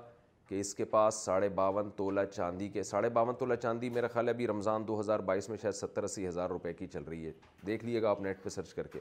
[0.47, 4.27] کہ اس کے پاس ساڑھے باون تولہ چاندی کے ساڑھے باون تولہ چاندی میرا خیال
[4.27, 7.25] ہے ابھی رمضان دو ہزار بائیس میں شاید ستر اسی ہزار روپے کی چل رہی
[7.25, 7.31] ہے
[7.67, 8.99] دیکھ لیے گا آپ نیٹ پہ سرچ کر کے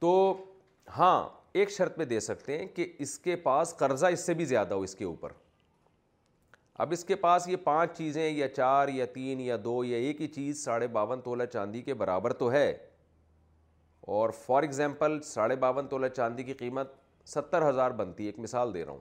[0.00, 0.14] تو
[0.98, 1.22] ہاں
[1.58, 4.74] ایک شرط پہ دے سکتے ہیں کہ اس کے پاس قرضہ اس سے بھی زیادہ
[4.74, 5.32] ہو اس کے اوپر
[6.82, 10.20] اب اس کے پاس یہ پانچ چیزیں یا چار یا تین یا دو یا ایک
[10.22, 12.70] ہی چیز ساڑھے باون تولہ چاندی کے برابر تو ہے
[14.18, 16.92] اور فار ایگزامپل ساڑھے باون تولہ چاندی کی قیمت
[17.34, 19.00] ستر ہزار بنتی ہے ایک مثال دے رہا ہوں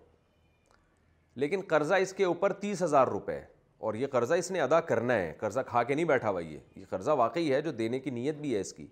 [1.44, 3.40] لیکن قرضہ اس کے اوپر تیس ہزار روپے
[3.88, 6.60] اور یہ قرضہ اس نے ادا کرنا ہے قرضہ کھا کے نہیں بیٹھا بھائی ہے
[6.76, 8.88] یہ قرضہ واقعی ہے جو دینے کی نیت بھی ہے اس کی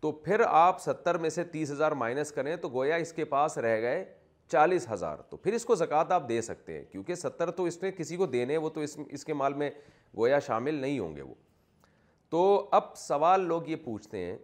[0.00, 3.58] تو پھر آپ ستر میں سے تیس ہزار مائنس کریں تو گویا اس کے پاس
[3.58, 4.04] رہ گئے
[4.52, 7.82] چالیس ہزار تو پھر اس کو زکوٰۃ آپ دے سکتے ہیں کیونکہ ستر تو اس
[7.82, 9.70] نے کسی کو دینے وہ تو اس اس کے مال میں
[10.18, 11.34] گویا شامل نہیں ہوں گے وہ
[12.30, 12.42] تو
[12.80, 14.36] اب سوال لوگ یہ پوچھتے ہیں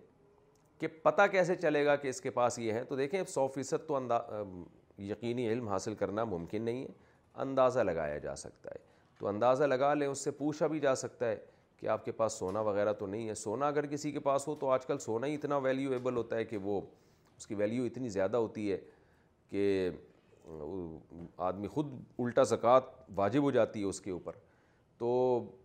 [0.80, 3.86] کہ پتہ کیسے چلے گا کہ اس کے پاس یہ ہے تو دیکھیں سو فیصد
[3.88, 3.98] تو
[5.02, 6.92] یقینی علم حاصل کرنا ممکن نہیں ہے
[7.42, 8.78] اندازہ لگایا جا سکتا ہے
[9.18, 11.36] تو اندازہ لگا لیں اس سے پوچھا بھی جا سکتا ہے
[11.76, 14.54] کہ آپ کے پاس سونا وغیرہ تو نہیں ہے سونا اگر کسی کے پاس ہو
[14.60, 16.80] تو آج کل سونا ہی اتنا ویلیویبل ہوتا ہے کہ وہ
[17.36, 18.76] اس کی ویلیو اتنی زیادہ ہوتی ہے
[19.50, 19.90] کہ
[21.48, 22.84] آدمی خود الٹا زکوٰۃ
[23.16, 24.32] واجب ہو جاتی ہے اس کے اوپر
[24.98, 25.08] تو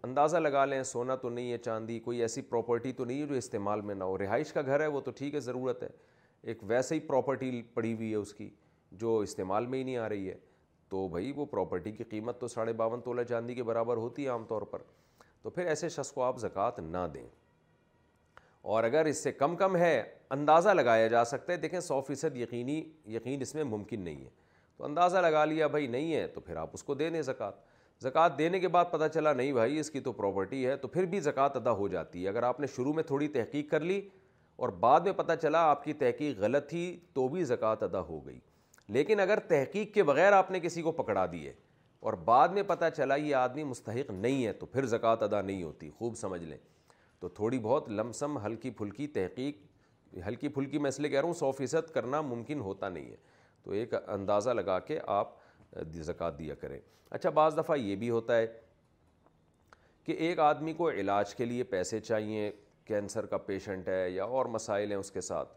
[0.04, 3.36] اندازہ لگا لیں سونا تو نہیں ہے چاندی کوئی ایسی پراپرٹی تو نہیں ہے جو
[3.36, 5.88] استعمال میں نہ ہو رہائش کا گھر ہے وہ تو ٹھیک ہے ضرورت ہے
[6.48, 8.50] ایک ویسے ہی پراپرٹی پڑی ہوئی ہے اس کی
[9.04, 10.36] جو استعمال میں ہی نہیں آ رہی ہے
[10.90, 14.30] تو بھائی وہ پراپرٹی کی قیمت تو ساڑھے باون تولہ چاندی کے برابر ہوتی ہے
[14.30, 14.82] عام طور پر
[15.42, 17.28] تو پھر ایسے شخص کو آپ زکوٰۃ نہ دیں
[18.72, 20.02] اور اگر اس سے کم کم ہے
[20.36, 22.82] اندازہ لگایا جا سکتا ہے دیکھیں سو فیصد یقینی
[23.14, 24.30] یقین اس میں ممکن نہیں ہے
[24.78, 27.52] تو اندازہ لگا لیا بھائی نہیں ہے تو پھر آپ اس کو دے دیں زکوٰۃ
[28.02, 31.06] زکوٰۃ دینے کے بعد پتہ چلا نہیں بھائی اس کی تو پراپرٹی ہے تو پھر
[31.14, 34.00] بھی زکوٰۃ ادا ہو جاتی ہے اگر آپ نے شروع میں تھوڑی تحقیق کر لی
[34.58, 38.26] اور بعد میں پتہ چلا آپ کی تحقیق غلط تھی تو بھی زکوٰۃ ادا ہو
[38.26, 38.40] گئی
[38.94, 41.54] لیکن اگر تحقیق کے بغیر آپ نے کسی کو پکڑا دیے
[42.08, 45.64] اور بعد میں پتہ چلا یہ آدمی مستحق نہیں ہے تو پھر زکوٰۃ ادا نہیں
[45.64, 46.58] ہوتی خوب سمجھ لیں
[47.20, 49.56] تو تھوڑی بہت لم سم ہلکی پھلکی تحقیق
[50.28, 53.16] ہلکی پھلکی مسئلے کہہ رہا ہوں سو فیصد کرنا ممکن ہوتا نہیں ہے
[53.64, 55.34] تو ایک اندازہ لگا کے آپ
[55.94, 56.80] زکوٰۃ دیا کریں
[57.10, 58.48] اچھا بعض دفعہ یہ بھی ہوتا ہے
[60.04, 62.52] کہ ایک آدمی کو علاج کے لیے پیسے چاہیے
[62.86, 65.54] کینسر کا پیشنٹ ہے یا اور مسائل ہیں اس کے ساتھ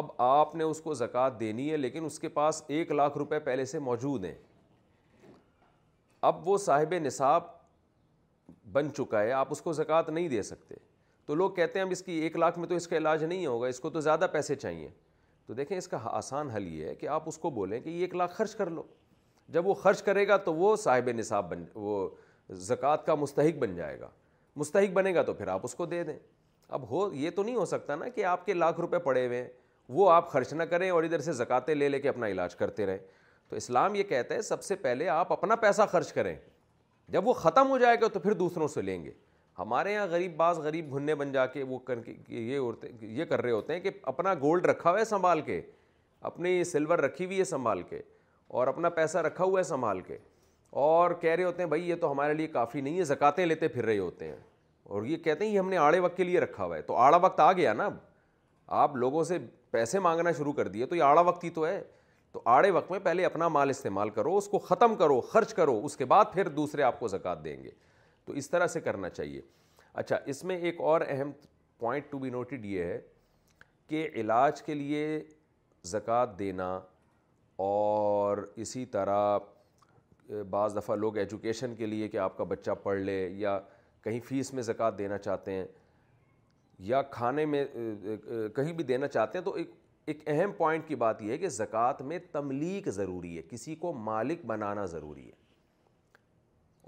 [0.00, 3.38] اب آپ نے اس کو زکوٰۃ دینی ہے لیکن اس کے پاس ایک لاکھ روپے
[3.48, 4.34] پہلے سے موجود ہیں
[6.28, 7.44] اب وہ صاحب نصاب
[8.72, 10.74] بن چکا ہے آپ اس کو زکوٰۃ نہیں دے سکتے
[11.30, 13.44] تو لوگ کہتے ہیں اب اس کی ایک لاکھ میں تو اس کا علاج نہیں
[13.46, 14.88] ہوگا اس کو تو زیادہ پیسے چاہیے
[15.46, 18.00] تو دیکھیں اس کا آسان حل یہ ہے کہ آپ اس کو بولیں کہ یہ
[18.04, 18.82] ایک لاکھ خرچ کر لو
[19.56, 22.08] جب وہ خرچ کرے گا تو وہ صاحب نصاب بن وہ
[22.70, 24.08] زکوٰۃ کا مستحق بن جائے گا
[24.56, 26.18] مستحق بنے گا تو پھر آپ اس کو دے دیں
[26.78, 29.40] اب ہو یہ تو نہیں ہو سکتا نا کہ آپ کے لاکھ روپے پڑے ہوئے
[29.42, 29.48] ہیں
[29.98, 32.86] وہ آپ خرچ نہ کریں اور ادھر سے زکاتے لے لے کے اپنا علاج کرتے
[32.86, 32.98] رہیں
[33.48, 36.34] تو اسلام یہ کہتا ہے سب سے پہلے آپ اپنا پیسہ خرچ کریں
[37.12, 39.10] جب وہ ختم ہو جائے گا تو پھر دوسروں سے لیں گے
[39.58, 43.24] ہمارے یہاں غریب بعض غریب گھننے بن جا کے وہ کر کے یہ ہوتے یہ
[43.28, 45.60] کر رہے ہوتے ہیں کہ اپنا گولڈ رکھا ہوا ہے سنبھال کے
[46.30, 48.02] اپنی سلور رکھی ہوئی ہے سنبھال کے
[48.58, 50.16] اور اپنا پیسہ رکھا ہوا ہے سنبھال کے
[50.84, 53.68] اور کہہ رہے ہوتے ہیں بھائی یہ تو ہمارے لیے کافی نہیں ہے زکاتیں لیتے
[53.68, 54.36] پھر رہے ہوتے ہیں
[54.88, 56.96] اور یہ کہتے ہیں یہ ہم نے آڑے وقت کے لیے رکھا ہوا ہے تو
[56.96, 57.94] آڑا وقت آ گیا نا اب
[58.80, 59.38] آپ لوگوں سے
[59.70, 61.80] پیسے مانگنا شروع کر دیے تو یہ آڑا وقت ہی تو ہے
[62.32, 65.80] تو آڑے وقت میں پہلے اپنا مال استعمال کرو اس کو ختم کرو خرچ کرو
[65.84, 67.70] اس کے بعد پھر دوسرے آپ کو زکوٰۃ دیں گے
[68.26, 69.40] تو اس طرح سے کرنا چاہیے
[70.02, 71.30] اچھا اس میں ایک اور اہم
[71.78, 73.00] پوائنٹ ٹو بی نوٹیڈ یہ ہے
[73.88, 75.06] کہ علاج کے لیے
[75.92, 76.70] زکوٰۃ دینا
[77.66, 79.38] اور اسی طرح
[80.50, 83.58] بعض دفعہ لوگ ایجوکیشن کے لیے کہ آپ کا بچہ پڑھ لے یا
[84.04, 85.64] کہیں فیس میں زکوٰۃ دینا چاہتے ہیں
[86.90, 87.64] یا کھانے میں
[88.56, 89.52] کہیں بھی دینا چاہتے ہیں تو
[90.06, 93.92] ایک اہم پوائنٹ کی بات یہ ہے کہ زکوٰۃ میں تملیک ضروری ہے کسی کو
[94.12, 95.38] مالک بنانا ضروری ہے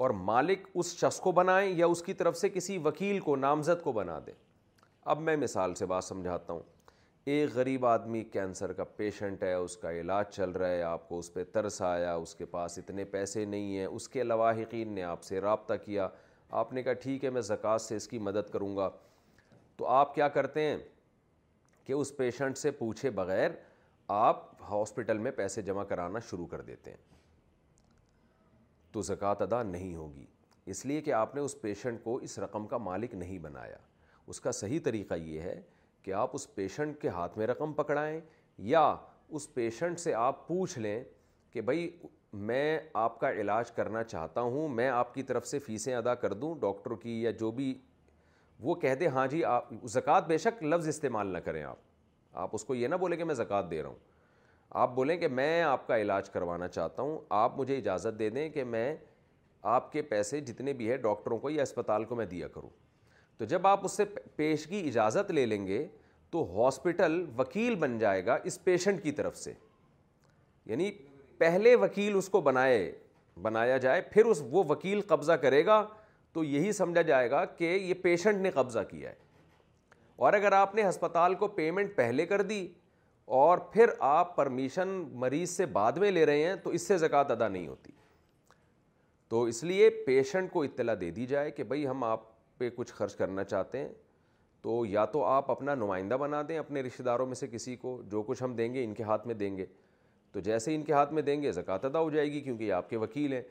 [0.03, 3.83] اور مالک اس شخص کو بنائیں یا اس کی طرف سے کسی وکیل کو نامزد
[3.83, 4.33] کو بنا دیں
[5.13, 6.61] اب میں مثال سے بات سمجھاتا ہوں
[7.35, 11.19] ایک غریب آدمی کینسر کا پیشنٹ ہے اس کا علاج چل رہا ہے آپ کو
[11.19, 15.03] اس پہ ترس آیا اس کے پاس اتنے پیسے نہیں ہیں اس کے لواحقین نے
[15.13, 16.09] آپ سے رابطہ کیا
[16.63, 18.91] آپ نے کہا ٹھیک ہے میں زکوٰۃ سے اس کی مدد کروں گا
[19.77, 20.77] تو آپ کیا کرتے ہیں
[21.85, 23.51] کہ اس پیشنٹ سے پوچھے بغیر
[24.21, 27.11] آپ ہاسپٹل میں پیسے جمع کرانا شروع کر دیتے ہیں
[28.93, 30.25] تو زکوٰۃ ادا نہیں ہوگی
[30.71, 33.77] اس لیے کہ آپ نے اس پیشنٹ کو اس رقم کا مالک نہیں بنایا
[34.33, 35.61] اس کا صحیح طریقہ یہ ہے
[36.03, 38.21] کہ آپ اس پیشنٹ کے ہاتھ میں رقم پکڑائیں
[38.73, 38.95] یا
[39.39, 41.03] اس پیشنٹ سے آپ پوچھ لیں
[41.53, 41.89] کہ بھائی
[42.49, 46.33] میں آپ کا علاج کرنا چاہتا ہوں میں آپ کی طرف سے فیسیں ادا کر
[46.45, 47.75] دوں ڈاکٹر کی یا جو بھی
[48.69, 51.79] وہ کہہ دے ہاں جی آپ زکوٰۃ بے شک لفظ استعمال نہ کریں آپ
[52.45, 54.12] آپ اس کو یہ نہ بولے کہ میں زکوٰۃ دے رہا ہوں
[54.81, 58.49] آپ بولیں کہ میں آپ کا علاج کروانا چاہتا ہوں آپ مجھے اجازت دے دیں
[58.51, 58.95] کہ میں
[59.73, 62.71] آپ کے پیسے جتنے بھی ہے ڈاکٹروں کو یا اسپتال کو میں دیا کروں
[63.39, 64.05] تو جب آپ اس سے
[64.37, 65.87] پیشگی اجازت لے لیں گے
[66.31, 69.53] تو ہاسپٹل وکیل بن جائے گا اس پیشنٹ کی طرف سے
[70.67, 70.91] یعنی
[71.39, 72.91] پہلے وکیل اس کو بنائے
[73.43, 75.85] بنایا جائے پھر اس وہ وکیل قبضہ کرے گا
[76.33, 79.21] تو یہی سمجھا جائے گا کہ یہ پیشنٹ نے قبضہ کیا ہے
[80.27, 82.67] اور اگر آپ نے ہسپتال کو پیمنٹ پہلے کر دی
[83.41, 84.89] اور پھر آپ پرمیشن
[85.21, 87.93] مریض سے بعد میں لے رہے ہیں تو اس سے زکوٰۃ ادا نہیں ہوتی
[89.29, 92.25] تو اس لیے پیشنٹ کو اطلاع دے دی جائے کہ بھائی ہم آپ
[92.59, 93.89] پہ کچھ خرچ کرنا چاہتے ہیں
[94.63, 98.01] تو یا تو آپ اپنا نمائندہ بنا دیں اپنے رشتہ داروں میں سے کسی کو
[98.11, 99.67] جو کچھ ہم دیں گے ان کے ہاتھ میں دیں گے
[100.33, 102.73] تو جیسے ان کے ہاتھ میں دیں گے زکوٰۃ ادا ہو جائے گی کیونکہ یہ
[102.73, 103.43] آپ کے وکیل ہیں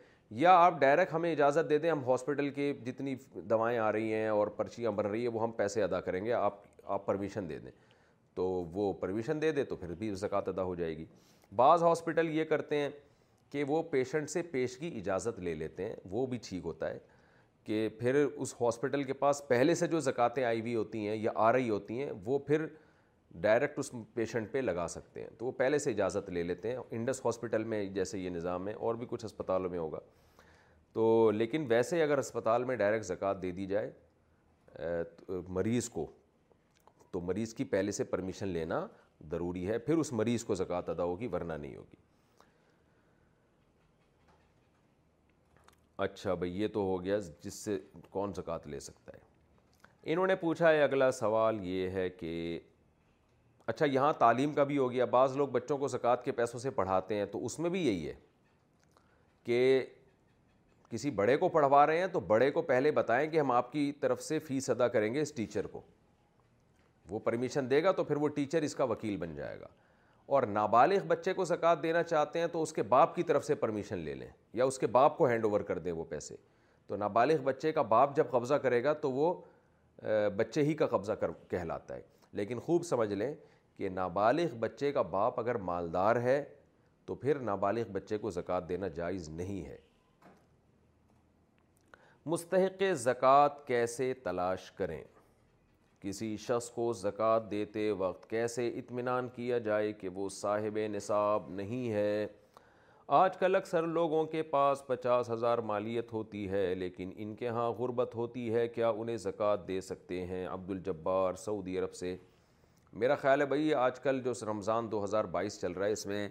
[0.45, 3.15] یا آپ ڈائریکٹ ہمیں اجازت دے دیں ہم ہاسپٹل کے جتنی
[3.49, 6.33] دوائیں آ رہی ہیں اور پرچیاں بھر رہی ہیں وہ ہم پیسے ادا کریں گے
[6.33, 6.59] آپ
[6.97, 7.71] آپ پرمیشن دے دیں
[8.35, 8.43] تو
[8.73, 11.05] وہ پرمیشن دے دے تو پھر بھی زکوٰۃ ادا ہو جائے گی
[11.55, 12.89] بعض ہاسپٹل یہ کرتے ہیں
[13.51, 16.99] کہ وہ پیشنٹ سے پیشگی اجازت لے لیتے ہیں وہ بھی ٹھیک ہوتا ہے
[17.63, 21.31] کہ پھر اس ہاسپٹل کے پاس پہلے سے جو زکاتیں آئی ہوئی ہوتی ہیں یا
[21.47, 22.65] آ رہی ہوتی ہیں وہ پھر
[23.41, 26.77] ڈائریکٹ اس پیشنٹ پہ لگا سکتے ہیں تو وہ پہلے سے اجازت لے لیتے ہیں
[26.91, 29.99] انڈس ہاسپٹل میں جیسے یہ نظام ہے اور بھی کچھ ہسپتالوں میں ہوگا
[30.93, 33.91] تو لیکن ویسے اگر ہسپتال میں ڈائریکٹ زکوٰۃ دے دی جائے
[35.57, 36.05] مریض کو
[37.11, 38.85] تو مریض کی پہلے سے پرمیشن لینا
[39.31, 41.95] ضروری ہے پھر اس مریض کو زکوٰۃ ادا ہوگی ورنہ نہیں ہوگی
[46.05, 47.77] اچھا بھائی یہ تو ہو گیا جس سے
[48.09, 49.29] کون زکوٰۃ لے سکتا ہے
[50.13, 52.31] انہوں نے پوچھا ہے اگلا سوال یہ ہے کہ
[53.71, 56.69] اچھا یہاں تعلیم کا بھی ہو گیا بعض لوگ بچوں کو زکوٰۃ کے پیسوں سے
[56.79, 58.13] پڑھاتے ہیں تو اس میں بھی یہی ہے
[59.43, 59.85] کہ
[60.89, 63.91] کسی بڑے کو پڑھوا رہے ہیں تو بڑے کو پہلے بتائیں کہ ہم آپ کی
[63.99, 65.81] طرف سے فیس ادا کریں گے اس ٹیچر کو
[67.09, 69.67] وہ پرمیشن دے گا تو پھر وہ ٹیچر اس کا وکیل بن جائے گا
[70.35, 73.55] اور نابالغ بچے کو زکوٰۃ دینا چاہتے ہیں تو اس کے باپ کی طرف سے
[73.55, 76.35] پرمیشن لے لیں یا اس کے باپ کو ہینڈ اوور کر دیں وہ پیسے
[76.87, 79.33] تو نابالغ بچے کا باپ جب قبضہ کرے گا تو وہ
[80.37, 82.01] بچے ہی کا قبضہ کر کہلاتا ہے
[82.39, 83.33] لیکن خوب سمجھ لیں
[83.77, 86.43] کہ نابالغ بچے کا باپ اگر مالدار ہے
[87.05, 89.77] تو پھر نابالغ بچے کو زکوٰۃ دینا جائز نہیں ہے
[92.25, 95.01] مستحق زکوٰۃ کیسے تلاش کریں
[96.01, 101.89] کسی شخص کو زکوٰۃ دیتے وقت کیسے اطمینان کیا جائے کہ وہ صاحب نصاب نہیں
[101.93, 102.25] ہے
[103.17, 107.69] آج کل اکثر لوگوں کے پاس پچاس ہزار مالیت ہوتی ہے لیکن ان کے ہاں
[107.79, 112.15] غربت ہوتی ہے کیا انہیں زکوٰۃ دے سکتے ہیں عبدالجبار سعودی عرب سے
[113.01, 116.05] میرا خیال ہے بھئی آج کل جو رمضان دو ہزار بائیس چل رہا ہے اس
[116.05, 116.27] میں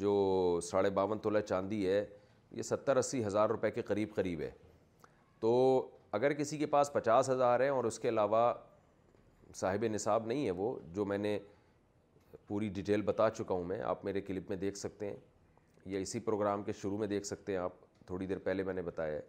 [0.00, 0.10] جو
[0.70, 2.04] ساڑھے باون تولہ چاندی ہے
[2.56, 4.50] یہ ستر اسی ہزار روپے کے قریب قریب ہے
[5.40, 5.56] تو
[6.18, 8.52] اگر کسی کے پاس پچاس ہزار ہے اور اس کے علاوہ
[9.54, 11.38] صاحب نصاب نہیں ہے وہ جو میں نے
[12.46, 15.16] پوری ڈیٹیل بتا چکا ہوں میں آپ میرے کلپ میں دیکھ سکتے ہیں
[15.86, 17.72] یا اسی پروگرام کے شروع میں دیکھ سکتے ہیں آپ
[18.06, 19.20] تھوڑی دیر پہلے میں نے بتایا ہے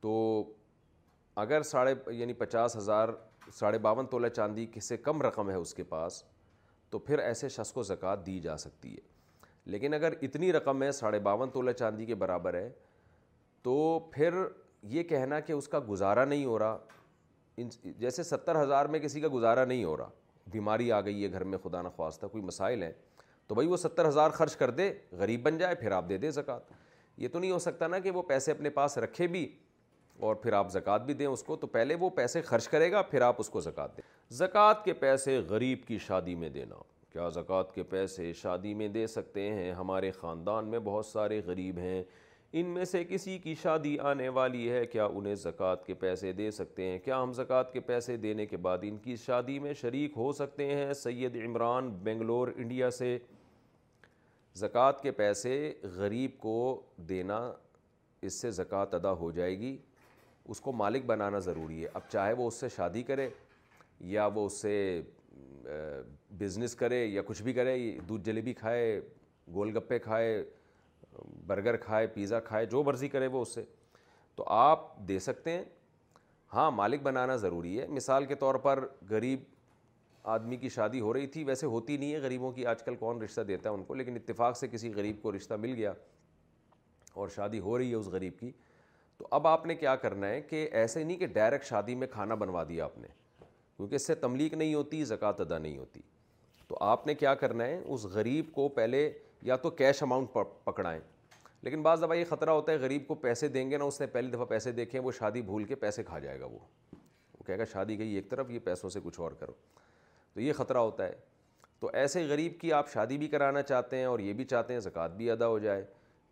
[0.00, 0.44] تو
[1.44, 3.08] اگر ساڑھے یعنی پچاس ہزار
[3.58, 6.22] ساڑھے باون تولہ چاندی کسے سے کم رقم ہے اس کے پاس
[6.90, 9.16] تو پھر ایسے شخص کو زکاة دی جا سکتی ہے
[9.70, 12.68] لیکن اگر اتنی رقم ہے ساڑھے باون تولہ چاندی کے برابر ہے
[13.62, 13.76] تو
[14.12, 14.34] پھر
[14.92, 16.78] یہ کہنا کہ اس کا گزارا نہیں ہو رہا
[17.98, 20.10] جیسے ستر ہزار میں کسی کا گزارا نہیں ہو رہا
[20.52, 22.92] بیماری آ گئی ہے گھر میں خدا نخواستہ کوئی مسائل ہیں
[23.46, 26.30] تو بھائی وہ ستر ہزار خرچ کر دے غریب بن جائے پھر آپ دے دیں
[26.30, 26.72] زکوٰۃ
[27.22, 29.46] یہ تو نہیں ہو سکتا نا کہ وہ پیسے اپنے پاس رکھے بھی
[30.28, 33.02] اور پھر آپ زکوٰۃ بھی دیں اس کو تو پہلے وہ پیسے خرچ کرے گا
[33.10, 34.02] پھر آپ اس کو زکوٰۃ دیں
[34.36, 39.06] زکوٰۃ کے پیسے غریب کی شادی میں دینا کیا زکوٰۃ کے پیسے شادی میں دے
[39.06, 42.02] سکتے ہیں ہمارے خاندان میں بہت سارے غریب ہیں
[42.56, 46.50] ان میں سے کسی کی شادی آنے والی ہے کیا انہیں زکوٰۃ کے پیسے دے
[46.50, 50.12] سکتے ہیں کیا ہم زکوٰۃ کے پیسے دینے کے بعد ان کی شادی میں شریک
[50.16, 53.16] ہو سکتے ہیں سید عمران بنگلور انڈیا سے
[54.60, 55.52] زکوٰۃ کے پیسے
[55.96, 56.54] غریب کو
[57.08, 57.38] دینا
[58.22, 59.76] اس سے زکوٰۃ ادا ہو جائے گی
[60.50, 63.28] اس کو مالک بنانا ضروری ہے اب چاہے وہ اس سے شادی کرے
[64.16, 65.00] یا وہ اس سے
[66.38, 67.76] بزنس کرے یا کچھ بھی کرے
[68.08, 69.00] دودھ جلیبی کھائے
[69.54, 70.42] گول گپے کھائے
[71.46, 73.64] برگر کھائے پیزا کھائے جو مرضی کرے وہ اس سے
[74.36, 75.64] تو آپ دے سکتے ہیں
[76.54, 79.40] ہاں مالک بنانا ضروری ہے مثال کے طور پر غریب
[80.34, 83.22] آدمی کی شادی ہو رہی تھی ویسے ہوتی نہیں ہے غریبوں کی آج کل کون
[83.22, 85.92] رشتہ دیتا ہے ان کو لیکن اتفاق سے کسی غریب کو رشتہ مل گیا
[87.20, 88.50] اور شادی ہو رہی ہے اس غریب کی
[89.18, 92.34] تو اب آپ نے کیا کرنا ہے کہ ایسے نہیں کہ ڈائریکٹ شادی میں کھانا
[92.42, 93.08] بنوا دیا آپ نے
[93.76, 96.00] کیونکہ اس سے تملیک نہیں ہوتی زکوٰۃ ادا نہیں ہوتی
[96.68, 99.08] تو آپ نے کیا کرنا ہے اس غریب کو پہلے
[99.46, 101.00] یا تو کیش اماؤنٹ پکڑائیں
[101.62, 104.06] لیکن بعض دفعہ یہ خطرہ ہوتا ہے غریب کو پیسے دیں گے نا اس نے
[104.06, 106.58] پہلی دفعہ پیسے دیکھیں وہ شادی بھول کے پیسے کھا جائے گا وہ
[106.92, 109.52] وہ کہے گا شادی گئی ایک طرف یہ پیسوں سے کچھ اور کرو
[110.34, 111.14] تو یہ خطرہ ہوتا ہے
[111.80, 114.80] تو ایسے غریب کی آپ شادی بھی کرانا چاہتے ہیں اور یہ بھی چاہتے ہیں
[114.80, 115.84] زکوٰۃ بھی ادا ہو جائے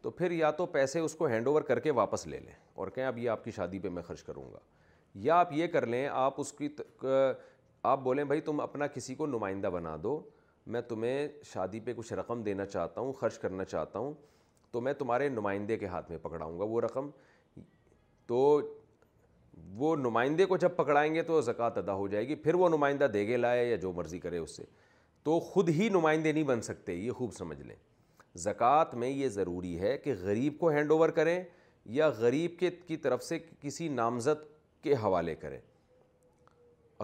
[0.02, 2.88] تو پھر یا تو پیسے اس کو ہینڈ اوور کر کے واپس لے لیں اور
[2.94, 4.58] کہیں اب یہ آپ کی شادی پہ میں خرچ کروں گا
[5.26, 6.68] یا آپ یہ کر لیں آپ اس کی
[7.88, 10.20] آپ بولیں بھائی تم اپنا کسی کو نمائندہ بنا دو
[10.72, 14.12] میں تمہیں شادی پہ کچھ رقم دینا چاہتا ہوں خرچ کرنا چاہتا ہوں
[14.72, 17.10] تو میں تمہارے نمائندے کے ہاتھ میں پکڑاؤں گا وہ رقم
[18.26, 18.38] تو
[19.78, 23.04] وہ نمائندے کو جب پکڑائیں گے تو زکوٰۃ ادا ہو جائے گی پھر وہ نمائندہ
[23.12, 24.64] دیگے لائے یا جو مرضی کرے اس سے
[25.24, 27.76] تو خود ہی نمائندے نہیں بن سکتے یہ خوب سمجھ لیں
[28.44, 31.42] زکوٰۃ میں یہ ضروری ہے کہ غریب کو ہینڈ اوور کریں
[32.00, 34.44] یا غریب کے کی طرف سے کسی نامزد
[34.84, 35.58] کے حوالے کریں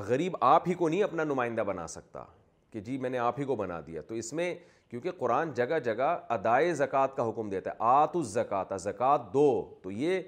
[0.09, 2.25] غریب آپ ہی کو نہیں اپنا نمائندہ بنا سکتا
[2.73, 4.55] کہ جی میں نے آپ ہی کو بنا دیا تو اس میں
[4.91, 9.47] کیونکہ قرآن جگہ جگہ ادائے زکوٰۃ کا حکم دیتا ہے آت اس زکوۃ زکوٰۃ دو
[9.83, 10.21] تو یہ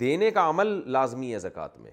[0.00, 1.90] دینے کا عمل لازمی ہے زکوٰۃ میں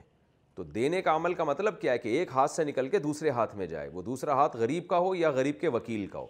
[0.55, 3.29] تو دینے کا عمل کا مطلب کیا ہے کہ ایک ہاتھ سے نکل کے دوسرے
[3.39, 6.27] ہاتھ میں جائے وہ دوسرا ہاتھ غریب کا ہو یا غریب کے وکیل کا ہو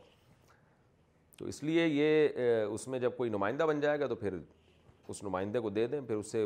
[1.38, 4.38] تو اس لیے یہ اس میں جب کوئی نمائندہ بن جائے گا تو پھر
[5.10, 6.46] اس نمائندے کو دے دیں پھر اس سے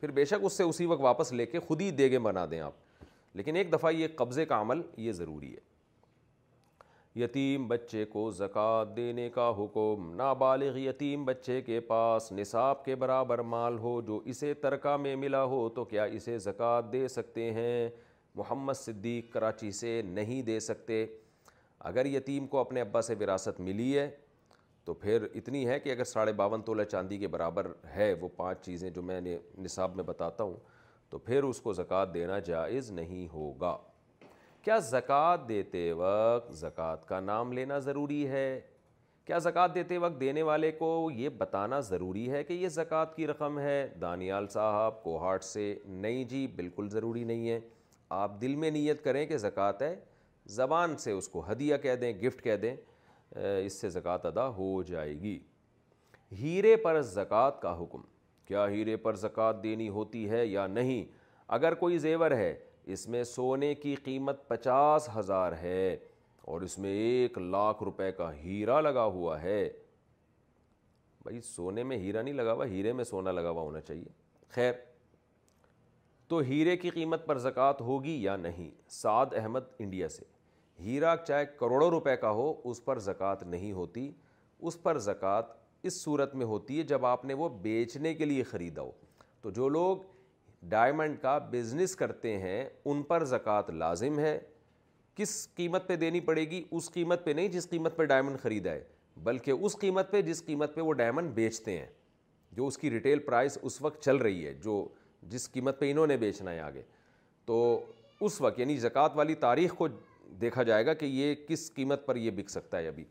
[0.00, 2.60] پھر بے شک اس سے اسی وقت واپس لے کے خود ہی دے بنا دیں
[2.60, 3.04] آپ
[3.36, 5.68] لیکن ایک دفعہ یہ قبضے کا عمل یہ ضروری ہے
[7.16, 13.38] یتیم بچے کو زکوٰۃ دینے کا حکم نابالغ یتیم بچے کے پاس نصاب کے برابر
[13.42, 17.88] مال ہو جو اسے ترکہ میں ملا ہو تو کیا اسے زکوٰۃ دے سکتے ہیں
[18.36, 21.04] محمد صدیق کراچی سے نہیں دے سکتے
[21.90, 24.08] اگر یتیم کو اپنے ابا سے وراثت ملی ہے
[24.84, 27.66] تو پھر اتنی ہے کہ اگر ساڑھے باون تولہ چاندی کے برابر
[27.96, 30.56] ہے وہ پانچ چیزیں جو میں نے نصاب میں بتاتا ہوں
[31.10, 33.76] تو پھر اس کو زکوٰۃ دینا جائز نہیں ہوگا
[34.64, 38.42] کیا زکوٰۃ دیتے وقت زکوٰۃ کا نام لینا ضروری ہے
[39.26, 43.26] کیا زکوٰۃ دیتے وقت دینے والے کو یہ بتانا ضروری ہے کہ یہ زکوٰۃ کی
[43.26, 47.58] رقم ہے دانیال صاحب کوہاٹ سے نہیں جی بالکل ضروری نہیں ہے
[48.18, 49.34] آپ دل میں نیت کریں کہ
[49.80, 49.94] ہے
[50.54, 52.76] زبان سے اس کو ہدیہ کہہ دیں گفٹ کہہ دیں
[53.66, 55.38] اس سے زکوٰۃ ادا ہو جائے گی
[56.42, 58.00] ہیرے پر زکوٰۃ کا حکم
[58.48, 61.04] کیا ہیرے پر زکوٰۃ دینی ہوتی ہے یا نہیں
[61.58, 62.54] اگر کوئی زیور ہے
[62.92, 65.96] اس میں سونے کی قیمت پچاس ہزار ہے
[66.52, 69.62] اور اس میں ایک لاکھ روپے کا ہیرا لگا ہوا ہے
[71.22, 74.08] بھائی سونے میں ہیرا نہیں لگا ہوا ہیرے میں سونا لگا ہوا ہونا چاہیے
[74.54, 74.72] خیر
[76.28, 78.70] تو ہیرے کی قیمت پر زکوٰۃ ہوگی یا نہیں
[79.00, 80.24] سعد احمد انڈیا سے
[80.84, 84.10] ہیرا چاہے کروڑوں روپے کا ہو اس پر زکوٰۃ نہیں ہوتی
[84.58, 85.56] اس پر زکوٰۃ
[85.88, 88.90] اس صورت میں ہوتی ہے جب آپ نے وہ بیچنے کے لیے خریدا ہو
[89.42, 89.98] تو جو لوگ
[90.68, 94.38] ڈائمنڈ کا بزنس کرتے ہیں ان پر زکوٰۃ لازم ہے
[95.16, 98.80] کس قیمت پہ دینی پڑے گی اس قیمت پہ نہیں جس قیمت پہ ڈائمنڈ ہے
[99.24, 101.86] بلکہ اس قیمت پہ جس قیمت پہ وہ ڈائمنڈ بیچتے ہیں
[102.56, 104.86] جو اس کی ریٹیل پرائز اس وقت چل رہی ہے جو
[105.32, 106.82] جس قیمت پہ انہوں نے بیچنا ہے آگے
[107.46, 107.58] تو
[108.26, 109.88] اس وقت یعنی زکوٰۃ والی تاریخ کو
[110.40, 113.04] دیکھا جائے گا کہ یہ کس قیمت پر یہ بک سکتا ہے ابھی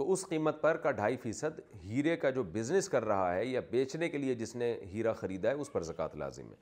[0.00, 3.60] تو اس قیمت پر کا ڈھائی فیصد ہیرے کا جو بزنس کر رہا ہے یا
[3.70, 6.54] بیچنے کے لیے جس نے ہیرا خریدا ہے اس پر زکوٰۃ لازم ہے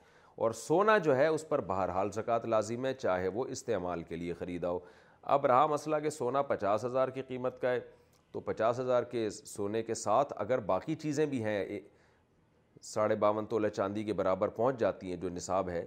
[0.43, 4.35] اور سونا جو ہے اس پر بہرحال زکوٰۃ لازم ہے چاہے وہ استعمال کے لیے
[4.39, 4.79] خریدا ہو
[5.37, 7.81] اب رہا مسئلہ کہ سونا پچاس ہزار کی قیمت کا ہے
[8.33, 11.65] تو پچاس ہزار کے سونے کے ساتھ اگر باقی چیزیں بھی ہیں
[12.93, 15.87] ساڑھے باون تولہ چاندی کے برابر پہنچ جاتی ہیں جو نصاب ہے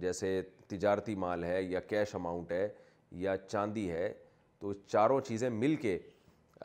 [0.00, 2.68] جیسے تجارتی مال ہے یا کیش اماؤنٹ ہے
[3.24, 4.12] یا چاندی ہے
[4.60, 5.98] تو چاروں چیزیں مل کے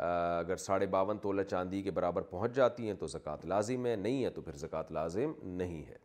[0.05, 4.23] اگر ساڑھے باون تولہ چاندی کے برابر پہنچ جاتی ہیں تو زکوٰۃ لازم ہے نہیں
[4.23, 5.95] ہے تو پھر زکوٰۃ لازم نہیں ہے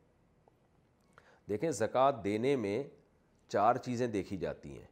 [1.48, 2.82] دیکھیں زکوٰۃ دینے میں
[3.52, 4.86] چار چیزیں دیکھی جاتی ہیں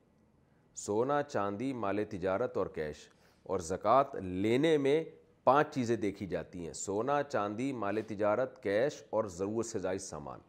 [0.76, 3.08] سونا چاندی مال تجارت اور کیش
[3.52, 5.02] اور زکوٰۃ لینے میں
[5.44, 10.40] پانچ چیزیں دیکھی جاتی ہیں سونا چاندی مال تجارت کیش اور ضرورت سے زائد سامان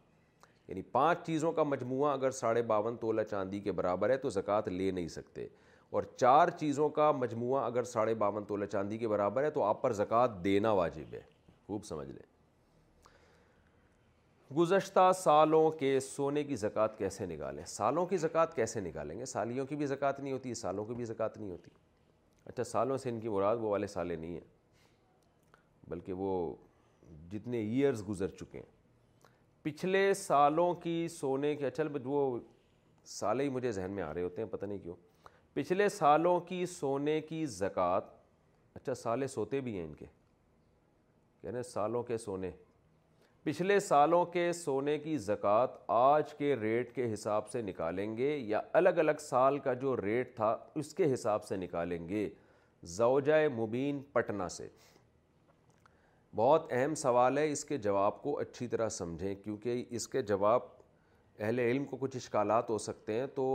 [0.68, 4.68] یعنی پانچ چیزوں کا مجموعہ اگر ساڑھے باون تولہ چاندی کے برابر ہے تو زکوٰۃ
[4.70, 5.46] لے نہیں سکتے
[5.92, 9.80] اور چار چیزوں کا مجموعہ اگر ساڑھے باون تولہ چاندی کے برابر ہے تو آپ
[9.82, 11.20] پر زکوٰۃ دینا واجب ہے
[11.66, 12.22] خوب سمجھ لیں
[14.58, 19.66] گزشتہ سالوں کے سونے کی زکوٰۃ کیسے نکالیں سالوں کی زکوٰۃ کیسے نکالیں گے سالیوں
[19.66, 21.70] کی بھی زکوٰۃ نہیں ہوتی سالوں کی بھی زکوٰۃ نہیں ہوتی
[22.46, 26.32] اچھا سالوں سے ان کی مراد وہ والے سالے نہیں ہیں بلکہ وہ
[27.32, 29.30] جتنے ایئرز گزر چکے ہیں
[29.64, 32.38] پچھلے سالوں کی سونے کے اچھل وہ
[33.20, 34.94] سالے ہی مجھے ذہن میں آ رہے ہوتے ہیں پتہ نہیں کیوں
[35.54, 38.04] پچھلے سالوں کی سونے کی زکوٰۃ
[38.74, 40.06] اچھا سالے سوتے بھی ہیں ان کے
[41.40, 42.50] کہنے یعنی سالوں کے سونے
[43.44, 48.60] پچھلے سالوں کے سونے کی زکوٰۃ آج کے ریٹ کے حساب سے نکالیں گے یا
[48.80, 52.28] الگ الگ سال کا جو ریٹ تھا اس کے حساب سے نکالیں گے
[52.96, 54.68] زوجہ مبین پٹنہ سے
[56.36, 60.60] بہت اہم سوال ہے اس کے جواب کو اچھی طرح سمجھیں کیونکہ اس کے جواب
[61.38, 63.46] اہل علم کو کچھ اشکالات ہو سکتے ہیں تو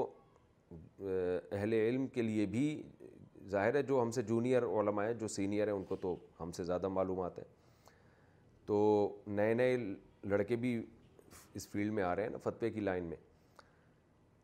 [0.72, 2.66] اہل علم کے لیے بھی
[3.50, 6.52] ظاہر ہے جو ہم سے جونیئر علماء ہیں جو سینئر ہیں ان کو تو ہم
[6.52, 7.46] سے زیادہ معلومات ہیں
[8.66, 8.78] تو
[9.28, 9.78] نئے نئے
[10.30, 10.82] لڑکے بھی
[11.56, 13.18] اس فیلڈ میں آ رہے ہیں نا فتوے کی لائن میں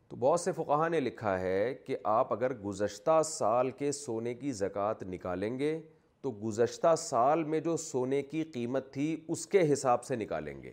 [0.08, 4.52] تو بہت سے فقہ نے لکھا ہے کہ آپ اگر گزشتہ سال کے سونے کی
[4.62, 5.78] زکوٰۃ نکالیں گے
[6.22, 10.72] تو گزشتہ سال میں جو سونے کی قیمت تھی اس کے حساب سے نکالیں گے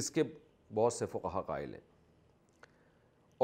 [0.00, 0.22] اس کے
[0.74, 1.88] بہت سے فقہ قائل ہیں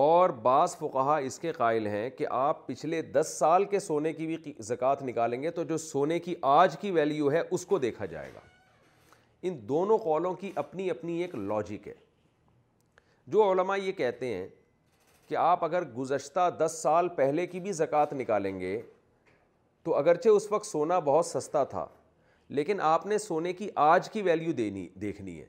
[0.05, 4.26] اور بعض فقہ اس کے قائل ہیں کہ آپ پچھلے دس سال کے سونے کی
[4.26, 8.07] بھی زکوٰۃ نکالیں گے تو جو سونے کی آج کی ویلیو ہے اس کو دیکھا
[8.07, 8.41] جائے گا
[9.49, 11.94] ان دونوں قولوں کی اپنی اپنی ایک لاجک ہے
[13.34, 14.47] جو علماء یہ کہتے ہیں
[15.28, 18.81] کہ آپ اگر گزشتہ دس سال پہلے کی بھی زکوٰۃ نکالیں گے
[19.84, 21.86] تو اگرچہ اس وقت سونا بہت سستا تھا
[22.58, 25.47] لیکن آپ نے سونے کی آج کی ویلیو دینی دیکھنی ہے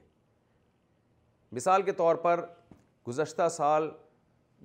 [1.56, 2.46] مثال کے طور پر
[3.08, 3.90] گزشتہ سال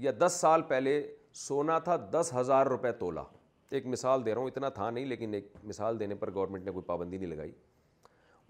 [0.01, 1.01] یا دس سال پہلے
[1.35, 3.23] سونا تھا دس ہزار روپے تولا
[3.79, 6.71] ایک مثال دے رہا ہوں اتنا تھا نہیں لیکن ایک مثال دینے پر گورنمنٹ نے
[6.73, 7.53] کوئی پابندی نہیں لگائی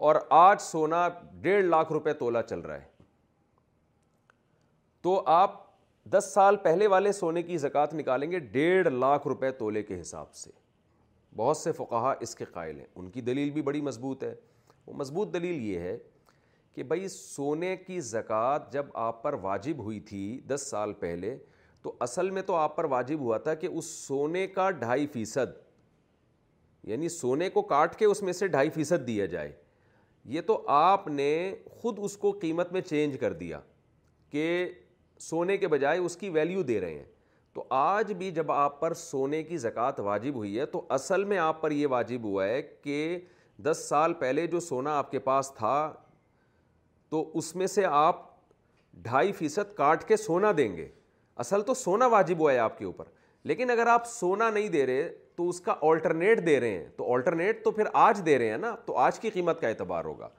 [0.07, 1.07] اور آج سونا
[1.41, 2.91] ڈیڑھ لاکھ روپے تولا چل رہا ہے
[5.01, 5.61] تو آپ
[6.13, 10.33] دس سال پہلے والے سونے کی زکوٰۃ نکالیں گے ڈیڑھ لاکھ روپے تولے کے حساب
[10.35, 10.51] سے
[11.35, 14.33] بہت سے فقہا اس کے قائل ہیں ان کی دلیل بھی بڑی مضبوط ہے
[14.87, 15.97] وہ مضبوط دلیل یہ ہے
[16.75, 21.35] کہ بھائی سونے کی زکوٰۃ جب آپ پر واجب ہوئی تھی دس سال پہلے
[21.83, 25.57] تو اصل میں تو آپ پر واجب ہوا تھا کہ اس سونے کا ڈھائی فیصد
[26.89, 29.51] یعنی سونے کو کاٹ کے اس میں سے ڈھائی فیصد دیا جائے
[30.35, 31.29] یہ تو آپ نے
[31.81, 33.59] خود اس کو قیمت میں چینج کر دیا
[34.31, 34.49] کہ
[35.21, 37.11] سونے کے بجائے اس کی ویلیو دے رہے ہیں
[37.53, 41.37] تو آج بھی جب آپ پر سونے کی زکوٰۃ واجب ہوئی ہے تو اصل میں
[41.37, 42.97] آپ پر یہ واجب ہوا ہے کہ
[43.65, 45.75] دس سال پہلے جو سونا آپ کے پاس تھا
[47.13, 48.21] تو اس میں سے آپ
[49.01, 50.87] ڈھائی فیصد کاٹ کے سونا دیں گے
[51.43, 53.03] اصل تو سونا واجب ہوا ہے آپ کے اوپر
[53.51, 55.03] لیکن اگر آپ سونا نہیں دے رہے
[55.35, 58.57] تو اس کا آلٹرنیٹ دے رہے ہیں تو آلٹرنیٹ تو پھر آج دے رہے ہیں
[58.57, 60.29] نا تو آج کی قیمت کا اعتبار ہوگا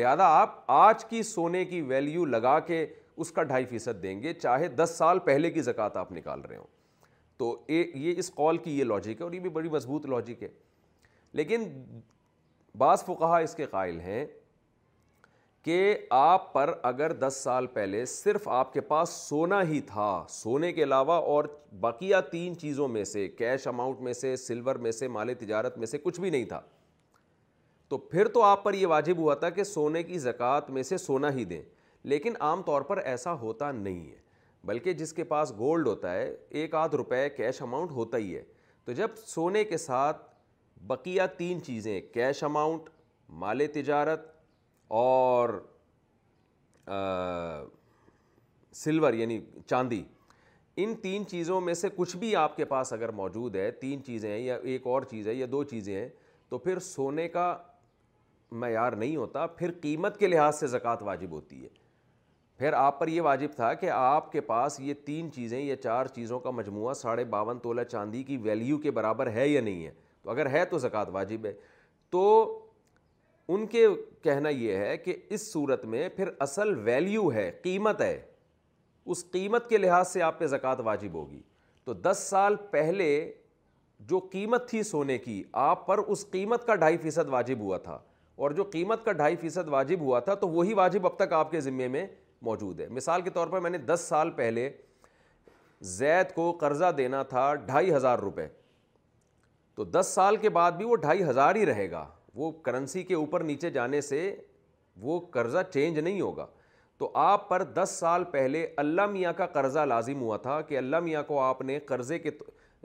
[0.00, 2.84] لہذا آپ آج کی سونے کی ویلیو لگا کے
[3.24, 6.56] اس کا ڈھائی فیصد دیں گے چاہے دس سال پہلے کی زکوٰۃ آپ نکال رہے
[6.56, 6.66] ہوں
[7.38, 10.48] تو یہ اس قول کی یہ لاجک ہے اور یہ بھی بڑی مضبوط لاجک ہے
[11.42, 11.64] لیکن
[12.78, 14.24] بعض فقہ اس کے قائل ہیں
[15.64, 20.72] کہ آپ پر اگر دس سال پہلے صرف آپ کے پاس سونا ہی تھا سونے
[20.72, 21.44] کے علاوہ اور
[21.80, 25.86] بقیہ تین چیزوں میں سے کیش اماؤنٹ میں سے سلور میں سے مال تجارت میں
[25.86, 26.60] سے کچھ بھی نہیں تھا
[27.88, 30.96] تو پھر تو آپ پر یہ واجب ہوا تھا کہ سونے کی زکوٰۃ میں سے
[30.98, 31.62] سونا ہی دیں
[32.12, 34.18] لیکن عام طور پر ایسا ہوتا نہیں ہے
[34.66, 38.42] بلکہ جس کے پاس گولڈ ہوتا ہے ایک آدھ روپے کیش اماؤنٹ ہوتا ہی ہے
[38.84, 40.22] تو جب سونے کے ساتھ
[40.86, 42.88] بقیہ تین چیزیں کیش اماؤنٹ
[43.42, 44.32] مال تجارت
[44.88, 45.48] اور
[48.76, 50.02] سلور یعنی چاندی
[50.82, 54.30] ان تین چیزوں میں سے کچھ بھی آپ کے پاس اگر موجود ہے تین چیزیں
[54.30, 56.08] ہیں یا ایک اور چیز ہے یا دو چیزیں ہیں
[56.48, 57.56] تو پھر سونے کا
[58.52, 61.68] معیار نہیں ہوتا پھر قیمت کے لحاظ سے زکوٰۃ واجب ہوتی ہے
[62.58, 66.06] پھر آپ پر یہ واجب تھا کہ آپ کے پاس یہ تین چیزیں یا چار
[66.14, 69.90] چیزوں کا مجموعہ ساڑھے باون تولہ چاندی کی ویلیو کے برابر ہے یا نہیں ہے
[70.22, 71.52] تو اگر ہے تو زکوٰۃ واجب ہے
[72.10, 72.22] تو
[73.52, 73.86] ان کے
[74.22, 78.18] کہنا یہ ہے کہ اس صورت میں پھر اصل ویلیو ہے قیمت ہے
[79.12, 81.40] اس قیمت کے لحاظ سے آپ پہ زکوٰۃ واجب ہوگی
[81.84, 83.08] تو دس سال پہلے
[84.12, 87.98] جو قیمت تھی سونے کی آپ پر اس قیمت کا ڈھائی فیصد واجب ہوا تھا
[88.44, 91.50] اور جو قیمت کا ڈھائی فیصد واجب ہوا تھا تو وہی واجب اب تک آپ
[91.50, 92.06] کے ذمے میں
[92.48, 94.68] موجود ہے مثال کے طور پر میں نے دس سال پہلے
[95.98, 98.46] زید کو قرضہ دینا تھا ڈھائی ہزار روپے
[99.74, 103.14] تو دس سال کے بعد بھی وہ ڈھائی ہزار ہی رہے گا وہ کرنسی کے
[103.14, 104.34] اوپر نیچے جانے سے
[105.00, 106.46] وہ قرضہ چینج نہیں ہوگا
[106.98, 111.00] تو آپ پر دس سال پہلے اللہ میاں کا قرضہ لازم ہوا تھا کہ اللہ
[111.04, 112.30] میاں کو آپ نے قرضے کے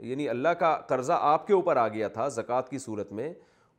[0.06, 3.32] یعنی اللہ کا قرضہ آپ کے اوپر آ گیا تھا زکوٰۃ کی صورت میں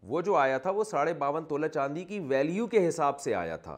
[0.08, 3.56] وہ جو آیا تھا وہ ساڑھے باون تولہ چاندی کی ویلیو کے حساب سے آیا
[3.66, 3.78] تھا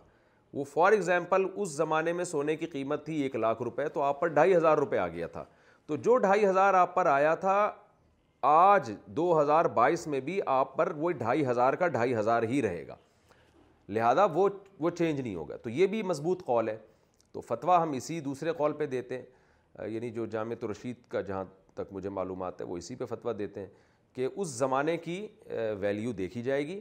[0.53, 4.19] وہ فار ایگزامپل اس زمانے میں سونے کی قیمت تھی ایک لاکھ روپے تو آپ
[4.21, 5.43] پر ڈھائی ہزار روپے آ گیا تھا
[5.87, 7.55] تو جو ڈھائی ہزار آپ پر آیا تھا
[8.45, 12.61] آج دو ہزار بائیس میں بھی آپ پر وہ ڈھائی ہزار کا ڈھائی ہزار ہی
[12.61, 12.95] رہے گا
[13.93, 14.47] لہذا وہ
[14.79, 16.75] وہ چینج نہیں ہوگا تو یہ بھی مضبوط قول ہے
[17.33, 21.43] تو فتویٰ ہم اسی دوسرے قول پہ دیتے ہیں یعنی جو جامع رشید کا جہاں
[21.75, 23.67] تک مجھے معلومات ہے وہ اسی پہ فتویٰ دیتے ہیں
[24.15, 25.27] کہ اس زمانے کی
[25.79, 26.79] ویلیو دیکھی جائے گی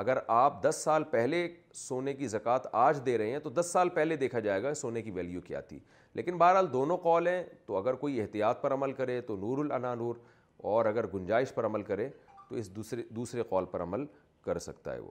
[0.00, 3.88] اگر آپ دس سال پہلے سونے کی زکوٰۃ آج دے رہے ہیں تو دس سال
[3.98, 5.78] پہلے دیکھا جائے گا سونے کی ویلیو کیا تھی
[6.14, 9.94] لیکن بہرحال دونوں قول ہیں تو اگر کوئی احتیاط پر عمل کرے تو نور الانا
[9.94, 10.14] نور
[10.64, 12.08] اور اگر گنجائش پر عمل کرے
[12.48, 14.04] تو اس دوسرے دوسرے قول پر عمل
[14.44, 15.10] کر سکتا ہے وہ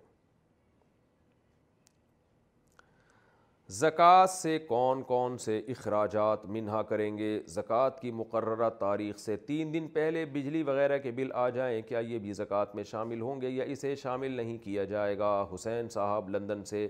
[3.75, 9.73] زکوٰۃ سے کون کون سے اخراجات منہا کریں گے زکوٰۃ کی مقررہ تاریخ سے تین
[9.73, 13.41] دن پہلے بجلی وغیرہ کے بل آ جائیں کیا یہ بھی زکوٰۃ میں شامل ہوں
[13.41, 16.87] گے یا اسے شامل نہیں کیا جائے گا حسین صاحب لندن سے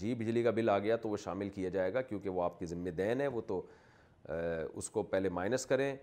[0.00, 2.58] جی بجلی کا بل آ گیا تو وہ شامل کیا جائے گا کیونکہ وہ آپ
[2.58, 3.62] کے ذمہ دین ہے وہ تو
[4.76, 5.94] اس کو پہلے مائنس کریں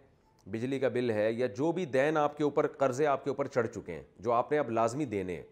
[0.52, 3.48] بجلی کا بل ہے یا جو بھی دین آپ کے اوپر قرضے آپ کے اوپر
[3.48, 5.44] چڑھ چکے ہیں جو آپ نے اب لازمی دینے ہیں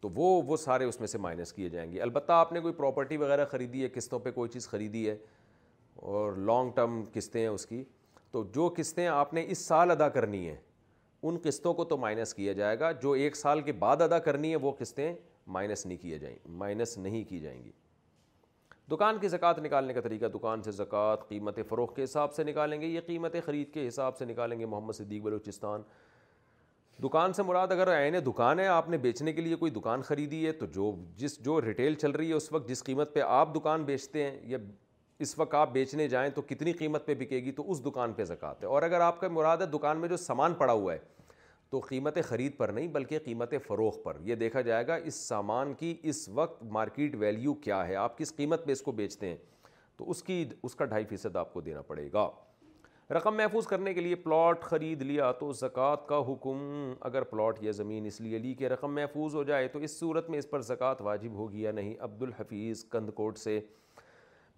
[0.00, 2.74] تو وہ وہ سارے اس میں سے مائنس کیے جائیں گے البتہ آپ نے کوئی
[2.76, 5.16] پراپرٹی وغیرہ خریدی ہے قسطوں پہ کوئی چیز خریدی ہے
[6.14, 7.82] اور لانگ ٹرم قسطیں ہیں اس کی
[8.32, 10.56] تو جو قسطیں آپ نے اس سال ادا کرنی ہیں
[11.26, 14.50] ان قسطوں کو تو مائنس کیا جائے گا جو ایک سال کے بعد ادا کرنی
[14.50, 15.12] ہے وہ قسطیں
[15.56, 17.70] مائنس نہیں کیے جائیں مائنس نہیں کی جائیں گی
[18.90, 22.80] دکان کی زکوٰۃ نکالنے کا طریقہ دکان سے زکوٰۃ قیمت فروغ کے حساب سے نکالیں
[22.80, 25.82] گے یہ قیمت خرید کے حساب سے نکالیں گے محمد صدیق بلوچستان
[27.02, 30.44] دکان سے مراد اگر عین دکان ہے آپ نے بیچنے کے لیے کوئی دکان خریدی
[30.46, 33.54] ہے تو جو جس جو ریٹیل چل رہی ہے اس وقت جس قیمت پہ آپ
[33.54, 34.58] دکان بیچتے ہیں یا
[35.24, 38.24] اس وقت آپ بیچنے جائیں تو کتنی قیمت پہ بکے گی تو اس دکان پہ
[38.24, 40.98] زکوٰۃ ہے اور اگر آپ کا مراد ہے دکان میں جو سامان پڑا ہوا ہے
[41.74, 45.72] تو قیمت خرید پر نہیں بلکہ قیمت فروغ پر یہ دیکھا جائے گا اس سامان
[45.78, 49.36] کی اس وقت مارکیٹ ویلیو کیا ہے آپ کس قیمت پہ اس کو بیچتے ہیں
[49.98, 52.28] تو اس کی اس کا ڈھائی فیصد آپ کو دینا پڑے گا
[53.16, 56.58] رقم محفوظ کرنے کے لیے پلاٹ خرید لیا تو زکوٰۃ کا حکم
[57.08, 60.30] اگر پلاٹ یا زمین اس لیے لی کہ رقم محفوظ ہو جائے تو اس صورت
[60.30, 63.60] میں اس پر زکوٰۃ واجب ہوگی یا نہیں عبد الحفیظ کندکوٹ سے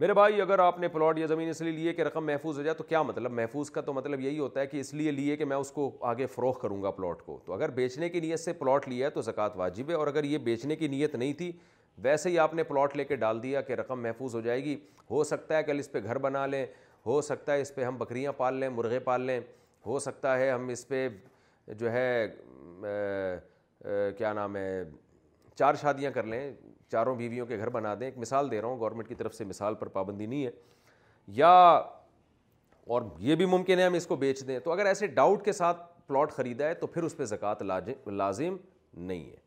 [0.01, 2.63] میرے بھائی اگر آپ نے پلاٹ یا زمین اس لیے لیے کہ رقم محفوظ ہو
[2.63, 5.37] جائے تو کیا مطلب محفوظ کا تو مطلب یہی ہوتا ہے کہ اس لیے لیے
[5.37, 8.41] کہ میں اس کو آگے فروغ کروں گا پلاٹ کو تو اگر بیچنے کی نیت
[8.41, 11.33] سے پلاٹ لیا ہے تو زکوٰۃ واجب ہے اور اگر یہ بیچنے کی نیت نہیں
[11.39, 11.51] تھی
[12.05, 14.77] ویسے ہی آپ نے پلاٹ لے کے ڈال دیا کہ رقم محفوظ ہو جائے گی
[15.11, 16.65] ہو سکتا ہے کل اس پہ گھر بنا لیں
[17.07, 19.41] ہو سکتا ہے اس پہ ہم بکریاں پال لیں مرغے پال لیں
[19.87, 21.09] ہو سکتا ہے ہم اس پہ
[21.79, 22.29] جو ہے
[24.19, 24.83] کیا نام ہے
[25.59, 26.51] چار شادیاں کر لیں
[26.93, 29.45] چاروں بیویوں کے گھر بنا دیں ایک مثال دے رہا ہوں گورنمنٹ کی طرف سے
[29.45, 30.51] مثال پر پابندی نہیں ہے
[31.37, 31.51] یا
[32.95, 35.53] اور یہ بھی ممکن ہے ہم اس کو بیچ دیں تو اگر ایسے ڈاؤٹ کے
[35.53, 37.63] ساتھ پلاٹ خریدا ہے تو پھر اس پہ زکوٰۃ
[38.07, 38.57] لازم
[38.97, 39.45] نہیں ہے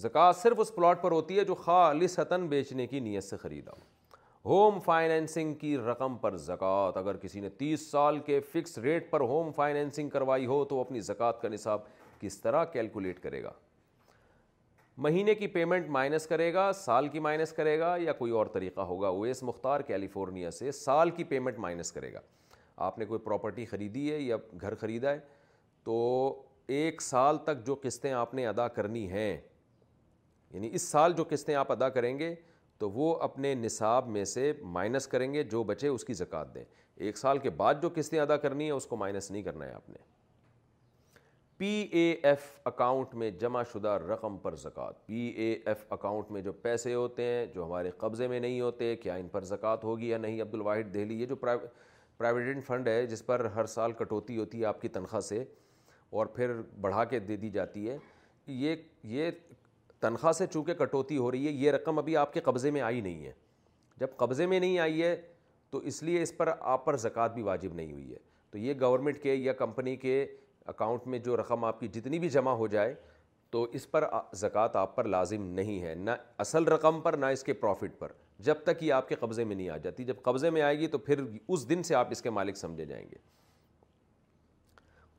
[0.00, 3.72] زکوٰۃ صرف اس پلاٹ پر ہوتی ہے جو خالص سطن بیچنے کی نیت سے خریدا
[3.72, 3.88] ہو
[4.48, 9.20] ہوم فائنینسنگ کی رقم پر زکوٰۃ اگر کسی نے تیس سال کے فکس ریٹ پر
[9.30, 11.80] ہوم فائنینسنگ کروائی ہو تو اپنی زکوٰۃ کا نصاب
[12.20, 13.52] کس طرح کیلکولیٹ کرے گا
[15.04, 18.80] مہینے کی پیمنٹ مائنس کرے گا سال کی مائنس کرے گا یا کوئی اور طریقہ
[18.90, 22.20] ہوگا وہ اس مختار کیلیفورنیا سے سال کی پیمنٹ مائنس کرے گا
[22.86, 25.18] آپ نے کوئی پراپرٹی خریدی ہے یا گھر خریدا ہے
[25.84, 25.96] تو
[26.78, 29.30] ایک سال تک جو قسطیں آپ نے ادا کرنی ہیں
[30.52, 32.34] یعنی اس سال جو قسطیں آپ ادا کریں گے
[32.78, 36.64] تو وہ اپنے نصاب میں سے مائنس کریں گے جو بچے اس کی زکوٰۃ دیں
[37.06, 39.72] ایک سال کے بعد جو قسطیں ادا کرنی ہیں اس کو مائنس نہیں کرنا ہے
[39.72, 40.09] آپ نے
[41.60, 41.98] پی اے
[42.28, 46.92] ایف اکاؤنٹ میں جمع شدہ رقم پر زکوٰۃ پی اے ایف اکاؤنٹ میں جو پیسے
[46.94, 50.40] ہوتے ہیں جو ہمارے قبضے میں نہیں ہوتے کیا ان پر زکوٰۃ ہوگی یا نہیں
[50.42, 54.64] عبد الواحد دہلی یہ جو پرائیویڈنٹ فنڈ ہے جس پر ہر سال کٹوتی ہوتی ہے
[54.66, 55.42] آپ کی تنخواہ سے
[56.16, 57.98] اور پھر بڑھا کے دے دی جاتی ہے
[58.62, 58.76] یہ
[59.18, 59.30] یہ
[60.00, 63.00] تنخواہ سے چونکہ کٹوتی ہو رہی ہے یہ رقم ابھی آپ کے قبضے میں آئی
[63.00, 63.32] نہیں ہے
[64.00, 65.16] جب قبضے میں نہیں آئی ہے
[65.70, 68.18] تو اس لیے اس پر آپ پر زکوٰۃ بھی واجب نہیں ہوئی ہے
[68.50, 70.24] تو یہ گورنمنٹ کے یا کمپنی کے
[70.68, 72.94] اکاؤنٹ میں جو رقم آپ کی جتنی بھی جمع ہو جائے
[73.50, 74.04] تو اس پر
[74.40, 76.10] زکوٰۃ آپ پر لازم نہیں ہے نہ
[76.44, 78.12] اصل رقم پر نہ اس کے پروفٹ پر
[78.48, 80.86] جب تک یہ آپ کے قبضے میں نہیں آ جاتی جب قبضے میں آئے گی
[80.88, 83.16] تو پھر اس دن سے آپ اس کے مالک سمجھے جائیں گے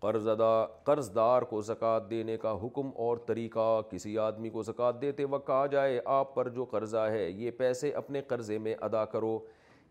[0.01, 5.01] قرض ادا قرض دار کو زکوٰۃ دینے کا حکم اور طریقہ کسی آدمی کو زکوٰۃ
[5.01, 9.03] دیتے وقت آ جائے آپ پر جو قرضہ ہے یہ پیسے اپنے قرضے میں ادا
[9.13, 9.37] کرو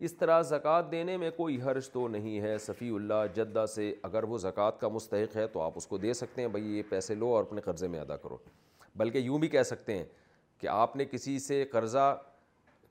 [0.05, 4.23] اس طرح زکوٰۃ دینے میں کوئی حرج تو نہیں ہے صفی اللہ جدہ سے اگر
[4.31, 7.15] وہ زکوٰۃ کا مستحق ہے تو آپ اس کو دے سکتے ہیں بھائی یہ پیسے
[7.15, 8.37] لو اور اپنے قرضے میں ادا کرو
[8.97, 10.05] بلکہ یوں بھی کہہ سکتے ہیں
[10.61, 12.15] کہ آپ نے کسی سے قرضہ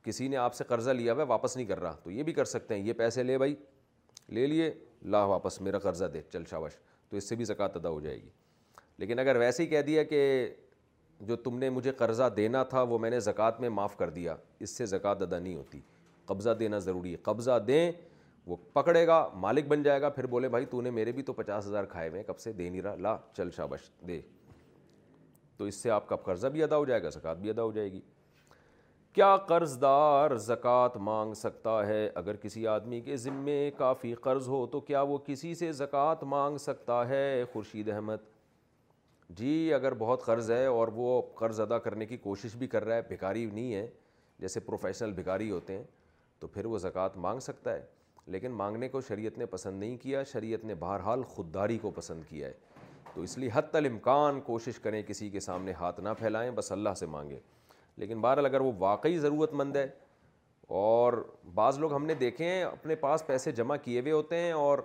[0.05, 2.45] کسی نے آپ سے قرضہ لیا ہے واپس نہیں کر رہا تو یہ بھی کر
[2.55, 3.55] سکتے ہیں یہ پیسے لے بھائی
[4.39, 4.73] لے لیے
[5.17, 6.77] لا واپس میرا قرضہ دے چل شاوش
[7.09, 8.29] تو اس سے بھی زکوٰۃ ادا ہو جائے گی
[8.99, 10.23] لیکن اگر ویسے ہی کہہ دیا کہ
[11.29, 14.37] جو تم نے مجھے قرضہ دینا تھا وہ میں نے زکوٰۃ میں معاف کر دیا
[14.61, 15.81] اس سے زکوٰۃ ادا نہیں ہوتی
[16.27, 17.91] قبضہ دینا ضروری ہے قبضہ دیں
[18.47, 21.33] وہ پکڑے گا مالک بن جائے گا پھر بولے بھائی تو نے میرے بھی تو
[21.33, 24.21] پچاس ہزار کھائے ہوئے ہیں کب سے دے نہیں رہا لا چل شابش دے
[25.57, 27.73] تو اس سے آپ کا قرضہ بھی ادا ہو جائے گا زکوٰۃ بھی ادا ہو
[27.73, 28.01] جائے گی
[29.13, 34.67] کیا قرض دار زکوٰۃ مانگ سکتا ہے اگر کسی آدمی کے ذمے کافی قرض ہو
[34.73, 38.29] تو کیا وہ کسی سے زکوٰۃ مانگ سکتا ہے خورشید احمد
[39.39, 42.95] جی اگر بہت قرض ہے اور وہ قرض ادا کرنے کی کوشش بھی کر رہا
[42.97, 43.87] ہے بھکاری نہیں ہے
[44.39, 45.85] جیسے پروفیشنل بھکاری ہوتے ہیں
[46.41, 47.81] تو پھر وہ زکوٰۃ مانگ سکتا ہے
[48.33, 52.47] لیکن مانگنے کو شریعت نے پسند نہیں کیا شریعت نے بہرحال خودداری کو پسند کیا
[52.49, 52.53] ہے
[53.15, 56.95] تو اس لیے حتی الامکان کوشش کریں کسی کے سامنے ہاتھ نہ پھیلائیں بس اللہ
[56.99, 57.39] سے مانگیں
[58.01, 59.87] لیکن بہرحال اگر وہ واقعی ضرورت مند ہے
[60.83, 61.13] اور
[61.55, 64.79] بعض لوگ ہم نے دیکھے ہیں اپنے پاس پیسے جمع کیے ہوئے ہوتے ہیں اور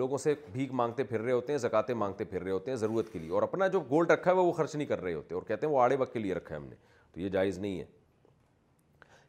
[0.00, 3.12] لوگوں سے بھیک مانگتے پھر رہے ہوتے ہیں زکواتیں مانگتے پھر رہے ہوتے ہیں ضرورت
[3.12, 5.42] کے لیے اور اپنا جو گولڈ رکھا ہے وہ خرچ نہیں کر رہے ہوتے اور
[5.48, 6.74] کہتے ہیں وہ آڑے وقت کے لیے رکھا ہے ہم نے
[7.12, 7.84] تو یہ جائز نہیں ہے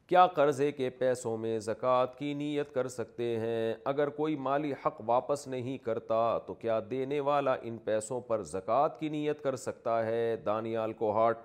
[0.08, 5.00] کیا قرضے کے پیسوں میں زکوٰۃ کی نیت کر سکتے ہیں اگر کوئی مالی حق
[5.10, 6.18] واپس نہیں کرتا
[6.48, 11.12] تو کیا دینے والا ان پیسوں پر زکوٰۃ کی نیت کر سکتا ہے دانیال کو
[11.18, 11.38] ہارٹ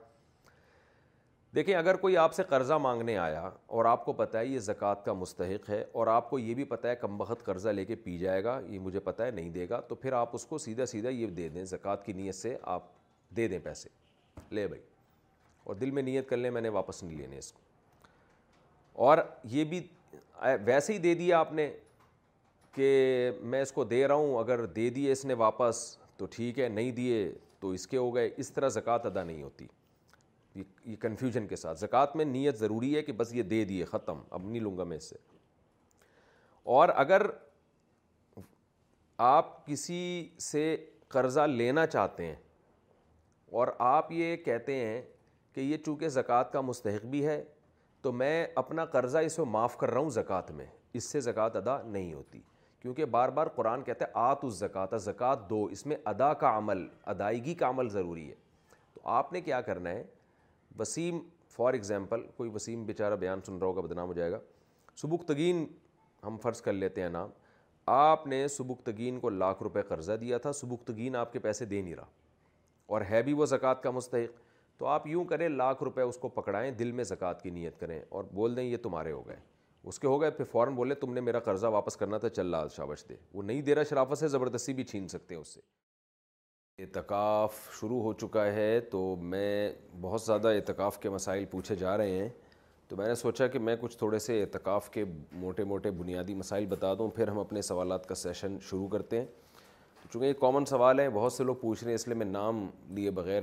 [1.54, 5.04] دیکھیں اگر کوئی آپ سے قرضہ مانگنے آیا اور آپ کو پتہ ہے یہ زکوٰۃ
[5.04, 7.94] کا مستحق ہے اور آپ کو یہ بھی پتہ ہے کم بخت قرضہ لے کے
[8.04, 10.58] پی جائے گا یہ مجھے پتہ ہے نہیں دے گا تو پھر آپ اس کو
[10.66, 12.88] سیدھا سیدھا یہ دے دیں زکوٰۃ کی نیت سے آپ
[13.36, 13.88] دے دیں پیسے
[14.54, 14.82] لے بھائی
[15.64, 17.62] اور دل میں نیت کر لیں میں نے واپس نہیں لینے اس کو
[19.06, 19.18] اور
[19.50, 19.80] یہ بھی
[20.66, 21.68] ویسے ہی دے دیا آپ نے
[22.74, 22.88] کہ
[23.52, 25.82] میں اس کو دے رہا ہوں اگر دے دیے اس نے واپس
[26.16, 27.18] تو ٹھیک ہے نہیں دیے
[27.60, 29.66] تو اس کے ہو گئے اس طرح زکوٰۃ ادا نہیں ہوتی
[30.56, 34.20] یہ کنفیوژن کے ساتھ زکوٰۃ میں نیت ضروری ہے کہ بس یہ دے دیے ختم
[34.30, 35.16] اب نہیں لوں گا میں اس سے
[36.76, 37.22] اور اگر
[39.28, 40.02] آپ کسی
[40.50, 40.64] سے
[41.16, 42.34] قرضہ لینا چاہتے ہیں
[43.60, 45.00] اور آپ یہ کہتے ہیں
[45.54, 47.40] کہ یہ چونکہ زکوٰۃ کا مستحق بھی ہے
[48.02, 50.66] تو میں اپنا قرضہ اس کو معاف کر رہا ہوں زکوٰۃ میں
[50.98, 52.40] اس سے زکوٰۃ ادا نہیں ہوتی
[52.80, 56.56] کیونکہ بار بار قرآن کہتا ہے آت اس زکوٰۃ زکوٰۃ دو اس میں ادا کا
[56.58, 58.34] عمل ادائیگی کا عمل ضروری ہے
[58.94, 60.04] تو آپ نے کیا کرنا ہے
[60.78, 61.18] وسیم
[61.56, 64.38] فار ایگزامپل کوئی وسیم بیچارہ بیان سن رہا ہوگا بدنام ہو جائے گا
[65.02, 65.66] سبکتگین
[66.26, 67.30] ہم فرض کر لیتے ہیں نام
[67.90, 71.94] آپ نے سبکتگین کو لاکھ روپے قرضہ دیا تھا سبکتگین آپ کے پیسے دے نہیں
[71.94, 72.06] رہا
[72.94, 74.40] اور ہے بھی وہ زکوٰۃ کا مستحق
[74.78, 77.98] تو آپ یوں کریں لاکھ روپے اس کو پکڑائیں دل میں زکوٰۃ کی نیت کریں
[78.08, 79.36] اور بول دیں یہ تمہارے ہو گئے
[79.90, 82.54] اس کے ہو گئے پھر فوراً بولے تم نے میرا قرضہ واپس کرنا تھا چل
[82.54, 85.60] رہا شابش دے وہ نہیں دیرا شرافت سے زبردستی بھی چھین سکتے ہیں اس سے
[86.82, 89.00] اعتکاف شروع ہو چکا ہے تو
[89.30, 92.28] میں بہت زیادہ اعتکاف کے مسائل پوچھے جا رہے ہیں
[92.88, 95.04] تو میں نے سوچا کہ میں کچھ تھوڑے سے اعتکاف کے
[95.40, 99.26] موٹے موٹے بنیادی مسائل بتا دوں پھر ہم اپنے سوالات کا سیشن شروع کرتے ہیں
[100.12, 102.66] چونکہ یہ کامن سوال ہے بہت سے لوگ پوچھ رہے ہیں اس لیے میں نام
[102.98, 103.42] لیے بغیر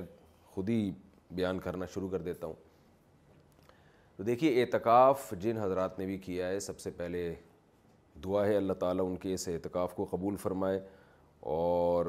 [0.53, 0.89] خود ہی
[1.31, 2.53] بیان کرنا شروع کر دیتا ہوں
[4.17, 7.33] تو دیکھیے اعتکاف جن حضرات نے بھی کیا ہے سب سے پہلے
[8.23, 10.79] دعا ہے اللہ تعالیٰ ان کے اس اعتکاف کو قبول فرمائے
[11.55, 12.05] اور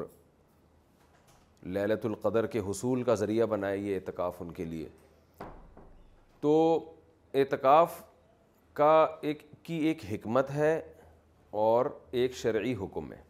[1.65, 4.87] للت القدر کے حصول کا ذریعہ بنائے یہ اعتکاف ان کے لیے
[6.41, 6.53] تو
[7.33, 8.01] اعتکاف
[8.73, 10.79] کا ایک کی ایک حکمت ہے
[11.65, 11.85] اور
[12.21, 13.21] ایک شرعی حکم ہے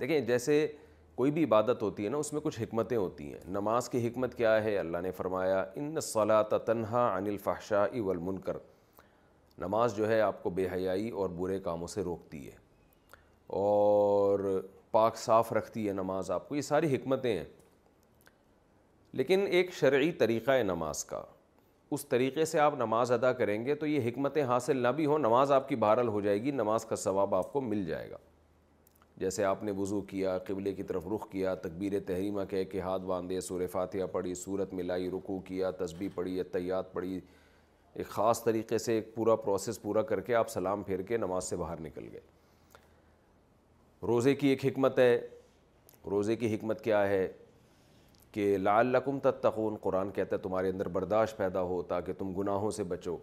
[0.00, 0.66] دیکھیں جیسے
[1.18, 4.34] کوئی بھی عبادت ہوتی ہے نا اس میں کچھ حکمتیں ہوتی ہیں نماز کی حکمت
[4.38, 8.56] کیا ہے اللہ نے فرمایا ان صلاۃ تنہا عن الفحشاء والمنکر
[9.62, 12.54] نماز جو ہے آپ کو بے حیائی اور برے کاموں سے روکتی ہے
[13.62, 17.44] اور پاک صاف رکھتی ہے نماز آپ کو یہ ساری حکمتیں ہیں
[19.20, 21.22] لیکن ایک شرعی طریقہ ہے نماز کا
[21.96, 25.18] اس طریقے سے آپ نماز ادا کریں گے تو یہ حکمتیں حاصل نہ بھی ہوں
[25.28, 28.26] نماز آپ کی بہرحال ہو جائے گی نماز کا ثواب آپ کو مل جائے گا
[29.18, 33.02] جیسے آپ نے وضو کیا قبلے کی طرف رخ کیا تکبیر تحریمہ کہہ کے ہاتھ
[33.02, 37.18] باندھے سور فاتحہ پڑھی صورت ملائی رکو کیا تسبیح پڑھی اتیات پڑھی
[37.94, 41.44] ایک خاص طریقے سے ایک پورا پروسیس پورا کر کے آپ سلام پھیر کے نماز
[41.48, 42.20] سے باہر نکل گئے
[44.06, 45.18] روزے کی ایک حکمت ہے
[46.10, 47.26] روزے کی حکمت کیا ہے
[48.32, 52.70] کہ لال رقم تتقون قرآن کہتا ہے تمہارے اندر برداشت پیدا ہو تاکہ تم گناہوں
[52.78, 53.16] سے بچو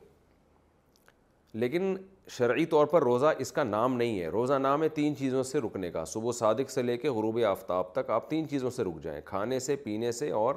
[1.63, 1.95] لیکن
[2.31, 5.59] شرعی طور پر روزہ اس کا نام نہیں ہے روزہ نام ہے تین چیزوں سے
[5.61, 9.01] رکنے کا صبح صادق سے لے کے غروب آفتاب تک آپ تین چیزوں سے رک
[9.03, 10.55] جائیں کھانے سے پینے سے اور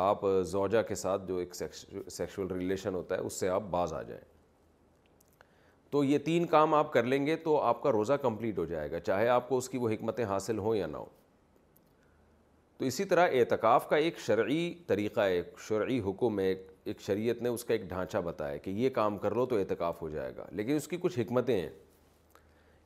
[0.00, 4.02] آپ زوجہ کے ساتھ جو ایک سیکشول ریلیشن ہوتا ہے اس سے آپ باز آ
[4.02, 4.22] جائیں
[5.90, 8.90] تو یہ تین کام آپ کر لیں گے تو آپ کا روزہ کمپلیٹ ہو جائے
[8.92, 11.16] گا چاہے آپ کو اس کی وہ حکمتیں حاصل ہوں یا نہ ہوں
[12.78, 17.40] تو اسی طرح اعتکاف کا ایک شرعی طریقہ ایک شرعی حکم ہے ایک ایک شریعت
[17.42, 20.32] نے اس کا ایک ڈھانچہ بتایا کہ یہ کام کر لو تو اعتکاف ہو جائے
[20.36, 21.68] گا لیکن اس کی کچھ حکمتیں ہیں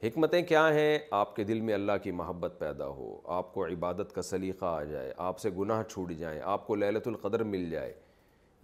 [0.03, 4.15] حکمتیں کیا ہیں آپ کے دل میں اللہ کی محبت پیدا ہو آپ کو عبادت
[4.15, 7.93] کا سلیقہ آ جائے آپ سے گناہ چھوٹ جائیں آپ کو لیلت القدر مل جائے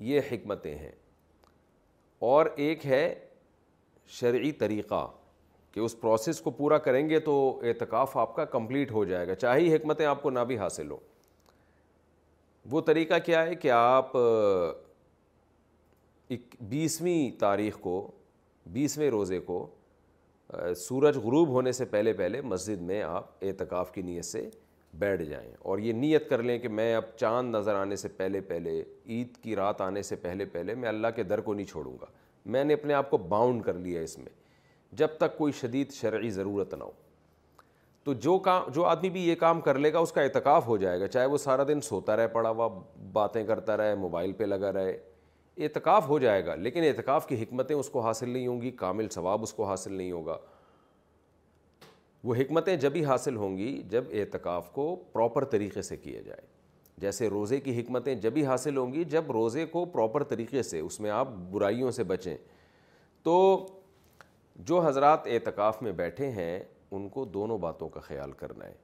[0.08, 0.92] یہ حکمتیں ہیں
[2.32, 3.02] اور ایک ہے
[4.18, 5.06] شرعی طریقہ
[5.72, 9.34] کہ اس پروسیس کو پورا کریں گے تو اعتکاف آپ کا کمپلیٹ ہو جائے گا
[9.44, 10.96] چاہے حکمتیں آپ کو نہ بھی حاصل ہو
[12.70, 14.16] وہ طریقہ کیا ہے کہ آپ
[16.68, 18.00] بیسویں تاریخ کو
[18.72, 19.66] بیسویں روزے کو
[20.76, 24.48] سورج غروب ہونے سے پہلے پہلے مسجد میں آپ اعتکاف کی نیت سے
[24.98, 28.40] بیٹھ جائیں اور یہ نیت کر لیں کہ میں اب چاند نظر آنے سے پہلے
[28.48, 31.92] پہلے عید کی رات آنے سے پہلے پہلے میں اللہ کے در کو نہیں چھوڑوں
[32.00, 32.06] گا
[32.54, 34.32] میں نے اپنے آپ کو باؤنڈ کر لیا اس میں
[34.98, 36.90] جب تک کوئی شدید شرعی ضرورت نہ ہو
[38.04, 40.76] تو جو کام جو آدمی بھی یہ کام کر لے گا اس کا اعتکاف ہو
[40.84, 42.68] جائے گا چاہے وہ سارا دن سوتا رہے پڑا ہوا
[43.12, 44.96] باتیں کرتا رہے موبائل پہ لگا رہے
[45.64, 49.08] اعتکاف ہو جائے گا لیکن اعتکاف کی حکمتیں اس کو حاصل نہیں ہوں گی کامل
[49.12, 50.36] ثواب اس کو حاصل نہیں ہوگا
[52.24, 56.46] وہ حکمتیں جب ہی حاصل ہوں گی جب اعتکاف کو پراپر طریقے سے کیا جائے
[57.00, 60.80] جیسے روزے کی حکمتیں جب ہی حاصل ہوں گی جب روزے کو پراپر طریقے سے
[60.80, 62.36] اس میں آپ برائیوں سے بچیں
[63.22, 63.36] تو
[64.70, 66.58] جو حضرات اعتکاف میں بیٹھے ہیں
[66.90, 68.74] ان کو دونوں باتوں کا خیال کرنا ہے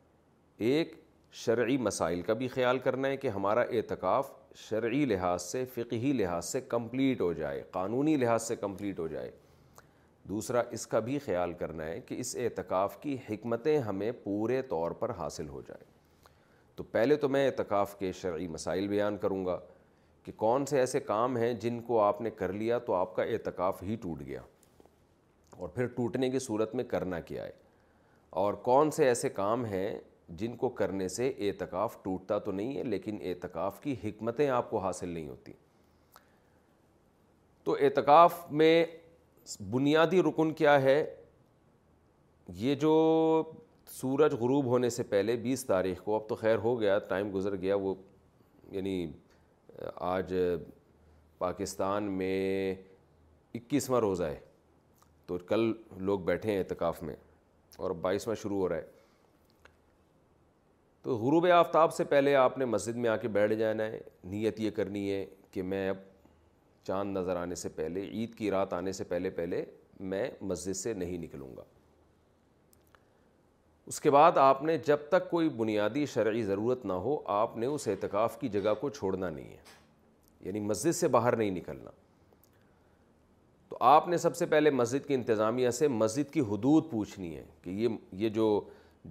[0.72, 0.94] ایک
[1.44, 6.44] شرعی مسائل کا بھی خیال کرنا ہے کہ ہمارا اعتکاف شرعی لحاظ سے فقہی لحاظ
[6.46, 9.30] سے کمپلیٹ ہو جائے قانونی لحاظ سے کمپلیٹ ہو جائے
[10.28, 14.90] دوسرا اس کا بھی خیال کرنا ہے کہ اس اعتکاف کی حکمتیں ہمیں پورے طور
[15.00, 15.82] پر حاصل ہو جائیں
[16.76, 19.58] تو پہلے تو میں اعتکاف کے شرعی مسائل بیان کروں گا
[20.24, 23.22] کہ کون سے ایسے کام ہیں جن کو آپ نے کر لیا تو آپ کا
[23.32, 24.40] اعتکاف ہی ٹوٹ گیا
[25.56, 27.52] اور پھر ٹوٹنے کی صورت میں کرنا کیا ہے
[28.44, 29.90] اور کون سے ایسے کام ہیں
[30.38, 34.78] جن کو کرنے سے اعتکاف ٹوٹتا تو نہیں ہے لیکن اعتکاف کی حکمتیں آپ کو
[34.80, 35.52] حاصل نہیں ہوتی
[37.64, 38.84] تو اعتکاف میں
[39.70, 41.04] بنیادی رکن کیا ہے
[42.56, 42.92] یہ جو
[44.00, 47.56] سورج غروب ہونے سے پہلے بیس تاریخ کو اب تو خیر ہو گیا ٹائم گزر
[47.60, 47.94] گیا وہ
[48.72, 49.06] یعنی
[49.94, 50.32] آج
[51.38, 52.74] پاکستان میں
[53.54, 54.38] اکیسواں روزہ ہے
[55.26, 55.72] تو کل
[56.06, 57.14] لوگ بیٹھے ہیں اعتکاف میں
[57.76, 58.92] اور بائیسواں شروع ہو رہا ہے
[61.04, 63.98] تو غروب آفتاب سے پہلے آپ نے مسجد میں آ کے بیٹھ جانا ہے
[64.30, 65.96] نیت یہ کرنی ہے کہ میں اب
[66.86, 69.64] چاند نظر آنے سے پہلے عید کی رات آنے سے پہلے پہلے
[70.12, 71.62] میں مسجد سے نہیں نکلوں گا
[73.92, 77.66] اس کے بعد آپ نے جب تک کوئی بنیادی شرعی ضرورت نہ ہو آپ نے
[77.66, 79.62] اس اعتکاف کی جگہ کو چھوڑنا نہیں ہے
[80.46, 81.90] یعنی مسجد سے باہر نہیں نکلنا
[83.68, 87.44] تو آپ نے سب سے پہلے مسجد کی انتظامیہ سے مسجد کی حدود پوچھنی ہے
[87.62, 87.88] کہ یہ
[88.22, 88.48] یہ جو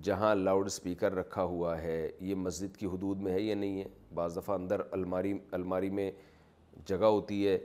[0.01, 3.83] جہاں لاؤڈ سپیکر رکھا ہوا ہے یہ مسجد کی حدود میں ہے یا نہیں ہے
[4.15, 6.09] بعض دفعہ اندر الماری الماری میں
[6.89, 7.57] جگہ ہوتی ہے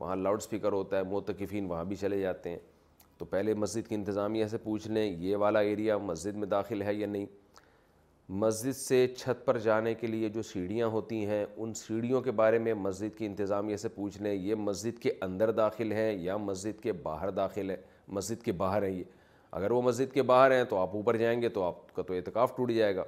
[0.00, 2.58] وہاں لاؤڈ سپیکر ہوتا ہے موتقفین وہاں بھی چلے جاتے ہیں
[3.18, 6.94] تو پہلے مسجد کی انتظامیہ سے پوچھ لیں یہ والا ایریا مسجد میں داخل ہے
[6.94, 7.26] یا نہیں
[8.42, 12.58] مسجد سے چھت پر جانے کے لیے جو سیڑھیاں ہوتی ہیں ان سیڑھیوں کے بارے
[12.58, 16.80] میں مسجد کی انتظامیہ سے پوچھ لیں یہ مسجد کے اندر داخل ہیں یا مسجد
[16.82, 17.76] کے باہر داخل ہے
[18.14, 19.04] مسجد کے باہر ہے یہ
[19.52, 22.14] اگر وہ مسجد کے باہر ہیں تو آپ اوپر جائیں گے تو آپ کا تو
[22.14, 23.04] اعتکاف ٹوٹ جائے گا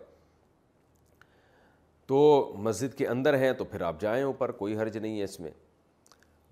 [2.07, 2.18] تو
[2.62, 5.50] مسجد کے اندر ہیں تو پھر آپ جائیں اوپر کوئی حرج نہیں ہے اس میں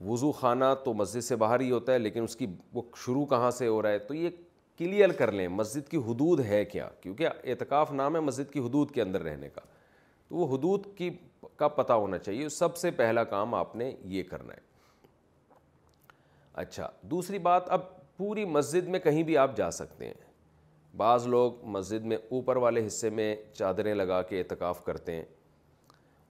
[0.06, 3.50] وضو خانہ تو مسجد سے باہر ہی ہوتا ہے لیکن اس کی وہ شروع کہاں
[3.58, 4.31] سے ہو رہا ہے تو یہ
[4.78, 8.90] کلیئر کر لیں مسجد کی حدود ہے کیا کیونکہ اعتکاف نام ہے مسجد کی حدود
[8.94, 9.60] کے اندر رہنے کا
[10.28, 11.10] تو وہ حدود کی
[11.56, 14.65] کا پتہ ہونا چاہیے سب سے پہلا کام آپ نے یہ کرنا ہے
[16.62, 17.81] اچھا دوسری بات اب
[18.16, 20.14] پوری مسجد میں کہیں بھی آپ جا سکتے ہیں
[20.96, 25.24] بعض لوگ مسجد میں اوپر والے حصے میں چادریں لگا کے اعتکاف کرتے ہیں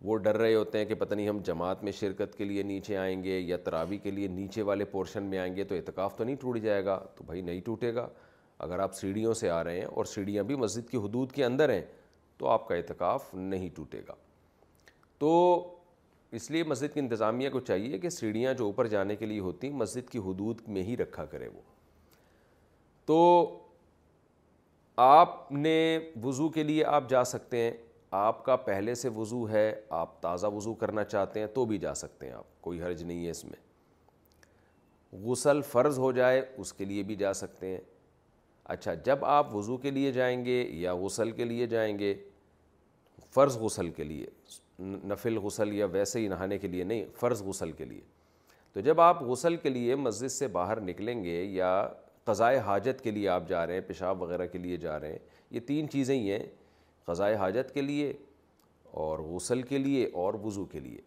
[0.08, 2.96] وہ ڈر رہے ہوتے ہیں کہ پتہ نہیں ہم جماعت میں شرکت کے لیے نیچے
[2.96, 6.24] آئیں گے یا تراوی کے لیے نیچے والے پورشن میں آئیں گے تو اعتکاف تو
[6.24, 8.08] نہیں ٹوٹ جائے گا تو بھائی نہیں ٹوٹے گا
[8.66, 11.70] اگر آپ سیڑھیوں سے آ رہے ہیں اور سیڑھیاں بھی مسجد کی حدود کے اندر
[11.72, 11.82] ہیں
[12.38, 14.14] تو آپ کا اعتکاف نہیں ٹوٹے گا
[15.18, 15.32] تو
[16.38, 19.68] اس لیے مسجد کی انتظامیہ کو چاہیے کہ سیڑھیاں جو اوپر جانے کے لیے ہوتی
[19.68, 21.74] ہیں مسجد کی حدود میں ہی رکھا کرے وہ
[23.06, 23.18] تو
[25.04, 25.74] آپ نے
[26.22, 27.70] وضو کے لیے آپ جا سکتے ہیں
[28.18, 31.94] آپ کا پہلے سے وضو ہے آپ تازہ وضو کرنا چاہتے ہیں تو بھی جا
[31.94, 33.64] سکتے ہیں آپ کوئی حرج نہیں ہے اس میں
[35.24, 37.80] غسل فرض ہو جائے اس کے لیے بھی جا سکتے ہیں
[38.74, 42.14] اچھا جب آپ وضو کے لیے جائیں گے یا غسل کے لیے جائیں گے
[43.34, 44.26] فرض غسل کے لیے
[45.12, 48.00] نفل غسل یا ویسے ہی نہانے کے لیے نہیں فرض غسل کے لیے
[48.72, 51.70] تو جب آپ غسل کے لیے مسجد سے باہر نکلیں گے یا
[52.26, 55.18] قضائے حاجت کے لیے آپ جا رہے ہیں پیشاب وغیرہ کے لیے جا رہے ہیں
[55.50, 56.42] یہ تین چیزیں ہی ہیں
[57.06, 58.12] قضائے حاجت کے لیے
[59.02, 61.00] اور غسل کے لیے اور وضو کے لیے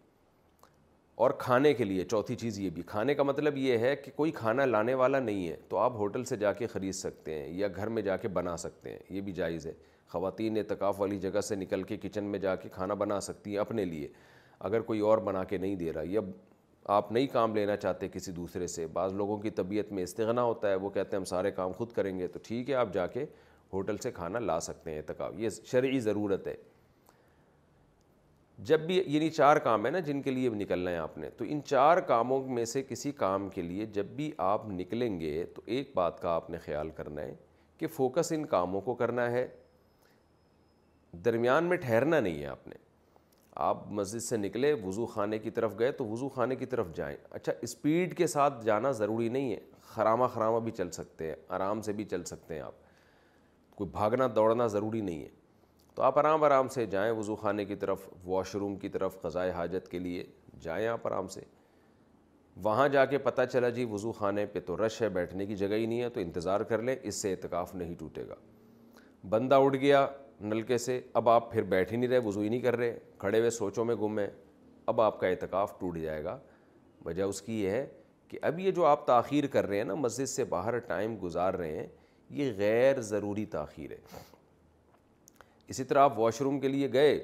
[1.24, 4.30] اور کھانے کے لیے چوتھی چیز یہ بھی کھانے کا مطلب یہ ہے کہ کوئی
[4.34, 7.68] کھانا لانے والا نہیں ہے تو آپ ہوٹل سے جا کے خرید سکتے ہیں یا
[7.76, 9.72] گھر میں جا کے بنا سکتے ہیں یہ بھی جائز ہے
[10.12, 13.58] خواتین اعتکاف والی جگہ سے نکل کے کچن میں جا کے کھانا بنا سکتی ہیں
[13.58, 14.08] اپنے لیے
[14.68, 16.20] اگر کوئی اور بنا کے نہیں دے رہا یا
[16.92, 20.70] آپ نئی کام لینا چاہتے کسی دوسرے سے بعض لوگوں کی طبیعت میں استغنا ہوتا
[20.70, 23.06] ہے وہ کہتے ہیں ہم سارے کام خود کریں گے تو ٹھیک ہے آپ جا
[23.06, 23.24] کے
[23.72, 26.54] ہوٹل سے کھانا لا سکتے ہیں اعتکاب یہ شرعی ضرورت ہے
[28.70, 31.44] جب بھی یعنی چار کام ہے نا جن کے لیے نکلنا ہے آپ نے تو
[31.48, 35.62] ان چار کاموں میں سے کسی کام کے لیے جب بھی آپ نکلیں گے تو
[35.76, 37.34] ایک بات کا آپ نے خیال کرنا ہے
[37.78, 39.46] کہ فوکس ان کاموں کو کرنا ہے
[41.24, 42.88] درمیان میں ٹھہرنا نہیں ہے آپ نے
[43.68, 47.16] آپ مسجد سے نکلے وضو خانے کی طرف گئے تو وضو خانے کی طرف جائیں
[47.30, 49.58] اچھا اسپیڈ کے ساتھ جانا ضروری نہیں ہے
[49.94, 54.26] خرامہ خرامہ بھی چل سکتے ہیں آرام سے بھی چل سکتے ہیں آپ کوئی بھاگنا
[54.34, 55.28] دوڑنا ضروری نہیں ہے
[55.94, 59.50] تو آپ آرام آرام سے جائیں وضو خانے کی طرف واش روم کی طرف قضائے
[59.52, 60.24] حاجت کے لیے
[60.62, 61.40] جائیں آپ آرام سے
[62.64, 65.74] وہاں جا کے پتہ چلا جی وضو خانے پہ تو رش ہے بیٹھنے کی جگہ
[65.78, 68.34] ہی نہیں ہے تو انتظار کر لیں اس سے اعتکاف نہیں ٹوٹے گا
[69.30, 70.06] بندہ اٹھ گیا
[70.40, 73.38] نلکے سے اب آپ پھر بیٹھ ہی نہیں رہے وضو ہی نہیں کر رہے کھڑے
[73.38, 74.28] ہوئے سوچوں میں گم ہیں
[74.86, 76.38] اب آپ کا اعتکاف ٹوٹ جائے گا
[77.04, 77.86] وجہ اس کی یہ ہے
[78.28, 81.54] کہ اب یہ جو آپ تاخیر کر رہے ہیں نا مسجد سے باہر ٹائم گزار
[81.54, 81.86] رہے ہیں
[82.38, 83.96] یہ غیر ضروری تاخیر ہے
[85.74, 87.18] اسی طرح آپ واش روم کے لیے گئے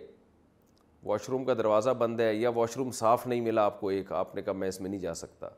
[1.05, 4.13] واش روم کا دروازہ بند ہے یا واش روم صاف نہیں ملا آپ کو ایک
[4.13, 5.49] آپ نے کہا میں اس میں نہیں جا سکتا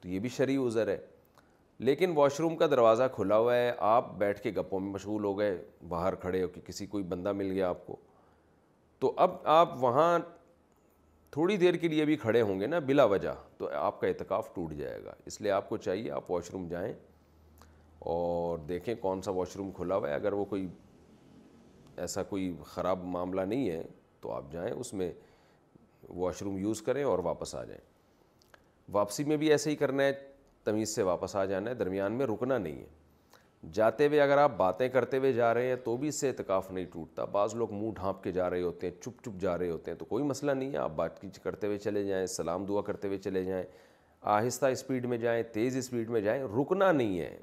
[0.00, 0.96] تو یہ بھی شرعی عذر ہے
[1.86, 5.38] لیکن واش روم کا دروازہ کھلا ہوا ہے آپ بیٹھ کے گپوں میں مشغول ہو
[5.38, 5.56] گئے
[5.88, 7.96] باہر کھڑے ہو کہ کسی کوئی بندہ مل گیا آپ کو
[9.00, 10.18] تو اب آپ وہاں
[11.32, 14.52] تھوڑی دیر کے لیے بھی کھڑے ہوں گے نا بلا وجہ تو آپ کا اعتکاف
[14.54, 16.92] ٹوٹ جائے گا اس لیے آپ کو چاہیے آپ واش روم جائیں
[17.98, 20.66] اور دیکھیں کون سا واش روم کھلا ہوا ہے اگر وہ کوئی
[21.96, 23.82] ایسا کوئی خراب معاملہ نہیں ہے
[24.20, 25.10] تو آپ جائیں اس میں
[26.16, 27.80] واش روم یوز کریں اور واپس آ جائیں
[28.92, 30.12] واپسی میں بھی ایسے ہی کرنا ہے
[30.64, 32.96] تمیز سے واپس آ جانا ہے درمیان میں رکنا نہیں ہے
[33.74, 36.70] جاتے ہوئے اگر آپ باتیں کرتے ہوئے جا رہے ہیں تو بھی اس سے اعتکاف
[36.72, 39.70] نہیں ٹوٹتا بعض لوگ منہ ڈھانپ کے جا رہے ہوتے ہیں چپ چپ جا رہے
[39.70, 42.64] ہوتے ہیں تو کوئی مسئلہ نہیں ہے آپ بات چیت کرتے ہوئے چلے جائیں سلام
[42.66, 43.64] دعا کرتے ہوئے چلے جائیں
[44.36, 47.36] آہستہ اسپیڈ میں جائیں تیز اسپیڈ میں جائیں رکنا نہیں ہے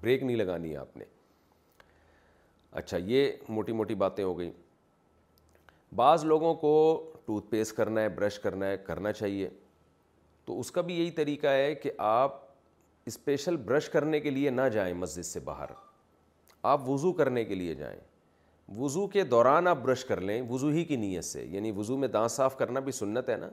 [0.00, 1.04] بریک نہیں لگانی ہے آپ نے
[2.80, 4.50] اچھا یہ موٹی موٹی باتیں ہو گئیں
[5.96, 6.72] بعض لوگوں کو
[7.26, 9.48] ٹوتھ پیسٹ کرنا ہے برش کرنا ہے کرنا چاہیے
[10.44, 12.44] تو اس کا بھی یہی طریقہ ہے کہ آپ
[13.06, 15.70] اسپیشل برش کرنے کے لیے نہ جائیں مسجد سے باہر
[16.70, 17.98] آپ وضو کرنے کے لیے جائیں
[18.78, 22.08] وضو کے دوران آپ برش کر لیں وضو ہی کی نیت سے یعنی وضو میں
[22.16, 23.48] دانت صاف کرنا بھی سنت ہے نا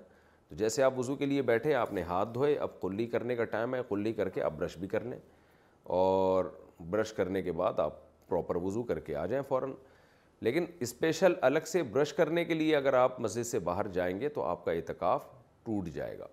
[0.48, 3.46] تو جیسے آپ وضو کے لیے بیٹھے آپ نے ہاتھ دھوئے اب کلی کرنے کا
[3.54, 5.20] ٹائم ہے کلی کر کے آپ برش بھی کر لیں
[6.00, 6.46] اور
[6.90, 8.00] برش کرنے کے بعد آپ
[8.30, 9.74] پراپر وضو کر کے آ جائیں فوراً
[10.42, 14.30] لیکن اسپیشل الگ سے برش کرنے کے لیے اگر آپ مسجد سے باہر جائیں گے
[14.38, 15.28] تو آپ کا اعتکاف
[15.66, 16.28] ٹوٹ جائے گا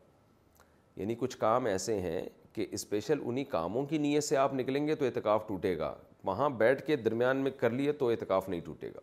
[0.97, 4.95] یعنی کچھ کام ایسے ہیں کہ اسپیشل انہی کاموں کی نیت سے آپ نکلیں گے
[4.95, 8.89] تو اعتکاف ٹوٹے گا وہاں بیٹھ کے درمیان میں کر لیے تو اعتکاف نہیں ٹوٹے
[8.95, 9.01] گا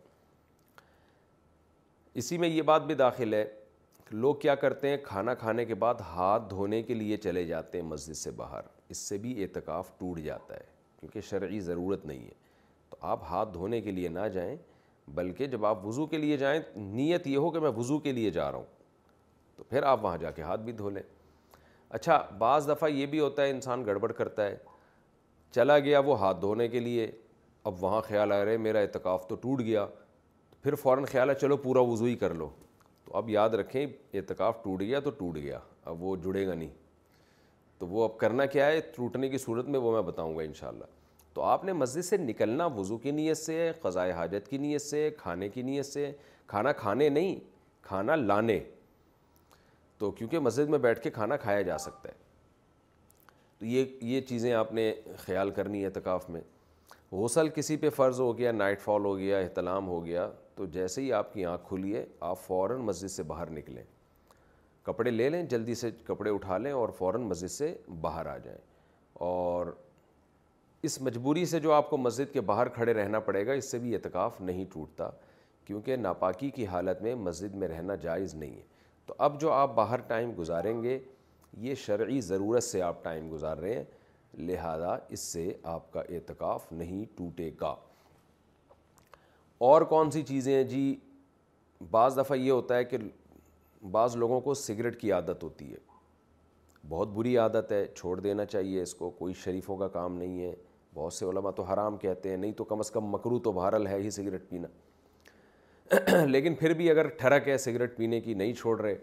[2.22, 3.44] اسی میں یہ بات بھی داخل ہے
[4.10, 7.84] لوگ کیا کرتے ہیں کھانا کھانے کے بعد ہاتھ دھونے کے لیے چلے جاتے ہیں
[7.86, 10.64] مسجد سے باہر اس سے بھی اعتکاف ٹوٹ جاتا ہے
[11.00, 12.32] کیونکہ شرعی ضرورت نہیں ہے
[12.90, 14.54] تو آپ ہاتھ دھونے کے لیے نہ جائیں
[15.14, 18.30] بلکہ جب آپ وضو کے لیے جائیں نیت یہ ہو کہ میں وضو کے لیے
[18.30, 18.64] جا رہا ہوں
[19.56, 21.02] تو پھر آپ وہاں جا کے ہاتھ بھی دھو لیں
[21.96, 24.56] اچھا بعض دفعہ یہ بھی ہوتا ہے انسان گڑبڑ کرتا ہے
[25.54, 27.10] چلا گیا وہ ہاتھ دھونے کے لیے
[27.68, 29.86] اب وہاں خیال آ رہے میرا اعتکاف تو ٹوٹ گیا
[30.62, 32.48] پھر فوراً خیال ہے چلو پورا وضو ہی کر لو
[33.04, 35.58] تو اب یاد رکھیں اعتکاف ٹوٹ گیا تو ٹوٹ گیا
[35.90, 36.70] اب وہ جڑے گا نہیں
[37.78, 40.84] تو وہ اب کرنا کیا ہے ٹوٹنے کی صورت میں وہ میں بتاؤں گا انشاءاللہ
[41.34, 45.08] تو آپ نے مسجد سے نکلنا وضو کی نیت سے قضائے حاجت کی نیت سے
[45.18, 46.10] کھانے کی نیت سے
[46.46, 47.34] کھانا کھانے نہیں
[47.88, 48.58] کھانا لانے
[49.98, 52.26] تو کیونکہ مسجد میں بیٹھ کے کھانا کھایا جا سکتا ہے
[53.58, 56.40] تو یہ یہ چیزیں آپ نے خیال کرنی ہے تکاف میں
[57.12, 61.02] غسل کسی پہ فرض ہو گیا نائٹ فال ہو گیا احتلام ہو گیا تو جیسے
[61.02, 63.82] ہی آپ کی آنکھ کھلی ہے آپ فوراً مسجد سے باہر نکلیں
[64.86, 68.58] کپڑے لے لیں جلدی سے کپڑے اٹھا لیں اور فوراً مسجد سے باہر آ جائیں
[69.30, 69.72] اور
[70.88, 73.78] اس مجبوری سے جو آپ کو مسجد کے باہر کھڑے رہنا پڑے گا اس سے
[73.78, 75.08] بھی اعتکاف نہیں ٹوٹتا
[75.66, 78.66] کیونکہ ناپاکی کی حالت میں مسجد میں رہنا جائز نہیں ہے
[79.08, 80.98] تو اب جو آپ باہر ٹائم گزاریں گے
[81.60, 83.84] یہ شرعی ضرورت سے آپ ٹائم گزار رہے ہیں
[84.38, 87.74] لہذا اس سے آپ کا اعتکاف نہیں ٹوٹے گا
[89.68, 90.84] اور کون سی چیزیں ہیں جی
[91.90, 92.98] بعض دفعہ یہ ہوتا ہے کہ
[93.92, 95.78] بعض لوگوں کو سگریٹ کی عادت ہوتی ہے
[96.88, 100.54] بہت بری عادت ہے چھوڑ دینا چاہیے اس کو کوئی شریفوں کا کام نہیں ہے
[100.94, 103.86] بہت سے علماء تو حرام کہتے ہیں نہیں تو کم از کم مکرو تو بھارل
[103.86, 104.68] ہے ہی سگریٹ پینا
[106.28, 108.96] لیکن پھر بھی اگر ٹھڑک ہے سگریٹ پینے کی نہیں چھوڑ رہے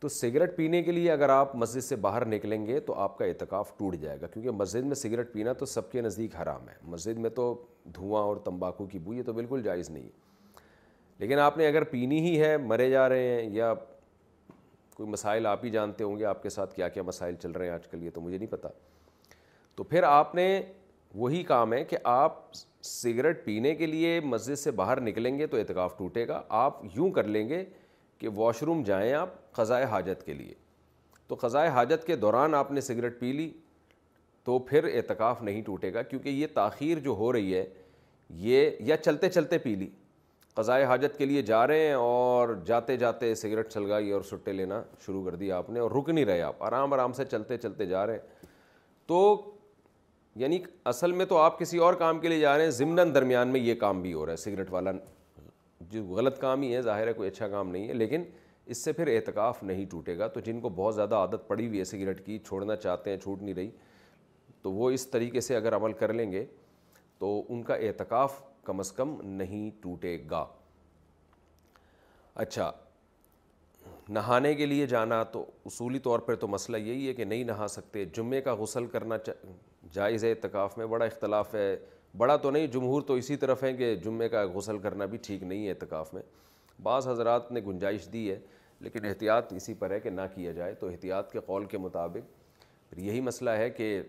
[0.00, 3.24] تو سگریٹ پینے کے لیے اگر آپ مسجد سے باہر نکلیں گے تو آپ کا
[3.24, 6.74] اعتکاف ٹوٹ جائے گا کیونکہ مسجد میں سگریٹ پینا تو سب کے نزدیک حرام ہے
[6.94, 7.44] مسجد میں تو
[7.94, 10.28] دھواں اور تمباکو کی بوئی تو بالکل جائز نہیں ہے
[11.18, 13.72] لیکن آپ نے اگر پینی ہی ہے مرے جا رہے ہیں یا
[14.96, 17.66] کوئی مسائل آپ ہی جانتے ہوں گے آپ کے ساتھ کیا کیا مسائل چل رہے
[17.66, 18.68] ہیں آج کل یہ تو مجھے نہیں پتہ
[19.76, 20.46] تو پھر آپ نے
[21.18, 22.38] وہی کام ہے کہ آپ
[22.86, 27.10] سگریٹ پینے کے لیے مسجد سے باہر نکلیں گے تو اعتکاف ٹوٹے گا آپ یوں
[27.12, 27.64] کر لیں گے
[28.18, 30.54] کہ واش روم جائیں آپ خزائے حاجت کے لیے
[31.28, 33.50] تو خزائے حاجت کے دوران آپ نے سگریٹ پی لی
[34.44, 37.64] تو پھر اعتکاف نہیں ٹوٹے گا کیونکہ یہ تاخیر جو ہو رہی ہے
[38.48, 39.88] یہ یا چلتے چلتے پی لی
[40.54, 44.82] قضائے حاجت کے لیے جا رہے ہیں اور جاتے جاتے سگریٹ چھلگائی اور سٹے لینا
[45.06, 47.86] شروع کر دیا آپ نے اور رک نہیں رہے آپ آرام آرام سے چلتے چلتے
[47.86, 48.46] جا رہے ہیں
[49.06, 49.20] تو
[50.40, 50.58] یعنی
[50.90, 53.60] اصل میں تو آپ کسی اور کام کے لیے جا رہے ہیں ضمن درمیان میں
[53.60, 54.90] یہ کام بھی ہو رہا ہے سگریٹ والا
[55.94, 58.22] جو غلط کام ہی ہے ظاہر ہے کوئی اچھا کام نہیں ہے لیکن
[58.74, 61.78] اس سے پھر احتکاف نہیں ٹوٹے گا تو جن کو بہت زیادہ عادت پڑی ہوئی
[61.78, 63.70] ہے سگریٹ کی چھوڑنا چاہتے ہیں چھوٹ نہیں رہی
[64.62, 66.44] تو وہ اس طریقے سے اگر عمل کر لیں گے
[67.18, 70.44] تو ان کا احتکاف کم از کم نہیں ٹوٹے گا
[72.46, 72.70] اچھا
[74.18, 77.66] نہانے کے لیے جانا تو اصولی طور پر تو مسئلہ یہی ہے کہ نہیں نہا
[77.78, 79.16] سکتے جمعے کا غسل کرنا
[79.94, 81.74] جائز ہے اتقاف میں بڑا اختلاف ہے
[82.18, 85.42] بڑا تو نہیں جمہور تو اسی طرف ہیں کہ جمعے کا غسل کرنا بھی ٹھیک
[85.42, 86.22] نہیں ہے اعتکاف میں
[86.82, 88.38] بعض حضرات نے گنجائش دی ہے
[88.80, 92.98] لیکن احتیاط اسی پر ہے کہ نہ کیا جائے تو احتیاط کے قول کے مطابق
[92.98, 94.00] یہی مسئلہ ہے کہ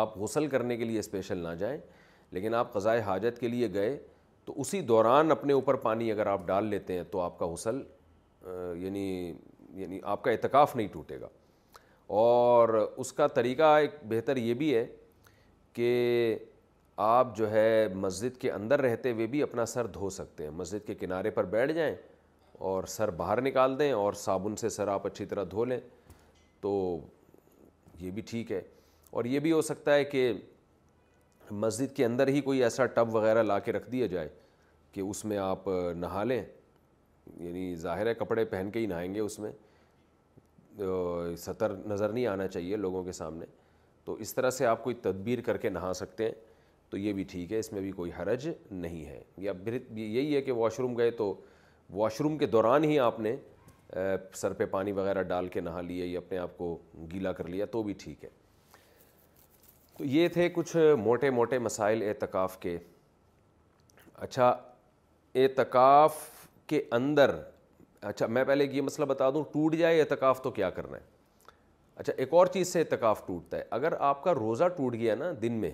[0.00, 1.76] آپ غسل کرنے کے لیے اسپیشل نہ جائیں
[2.30, 3.96] لیکن آپ قضائے حاجت کے لیے گئے
[4.44, 7.82] تو اسی دوران اپنے اوپر پانی اگر آپ ڈال لیتے ہیں تو آپ کا غسل
[8.84, 9.32] یعنی
[9.74, 11.28] یعنی آپ کا اعتکاف نہیں ٹوٹے گا
[12.20, 14.84] اور اس کا طریقہ ایک بہتر یہ بھی ہے
[15.74, 15.90] کہ
[17.04, 20.86] آپ جو ہے مسجد کے اندر رہتے ہوئے بھی اپنا سر دھو سکتے ہیں مسجد
[20.86, 21.94] کے کنارے پر بیٹھ جائیں
[22.70, 25.78] اور سر باہر نکال دیں اور صابن سے سر آپ اچھی طرح دھو لیں
[26.60, 26.72] تو
[28.00, 28.60] یہ بھی ٹھیک ہے
[29.10, 30.30] اور یہ بھی ہو سکتا ہے کہ
[31.64, 34.28] مسجد کے اندر ہی کوئی ایسا ٹب وغیرہ لا کے رکھ دیا جائے
[34.92, 35.68] کہ اس میں آپ
[36.00, 36.42] نہا لیں
[37.38, 39.52] یعنی ظاہر ہے کپڑے پہن کے ہی نہائیں گے اس میں
[40.78, 43.46] سطر نظر نہیں آنا چاہیے لوگوں کے سامنے
[44.04, 46.32] تو اس طرح سے آپ کوئی تدبیر کر کے نہا سکتے ہیں
[46.90, 50.40] تو یہ بھی ٹھیک ہے اس میں بھی کوئی حرج نہیں ہے یا یہی ہے
[50.42, 51.34] کہ واش روم گئے تو
[51.94, 53.36] واش روم کے دوران ہی آپ نے
[54.34, 56.76] سر پہ پانی وغیرہ ڈال کے نہا لیے یا اپنے آپ کو
[57.12, 58.28] گیلا کر لیا تو بھی ٹھیک ہے
[59.98, 62.76] تو یہ تھے کچھ موٹے موٹے مسائل اعتکاف کے
[64.14, 64.48] اچھا
[65.34, 66.16] اعتکاف
[66.68, 67.34] کے اندر
[68.08, 71.10] اچھا میں پہلے یہ مسئلہ بتا دوں ٹوٹ جائے اعتکاف تو کیا کرنا ہے
[71.96, 75.32] اچھا ایک اور چیز سے اعتکاف ٹوٹتا ہے اگر آپ کا روزہ ٹوٹ گیا نا
[75.42, 75.70] دن میں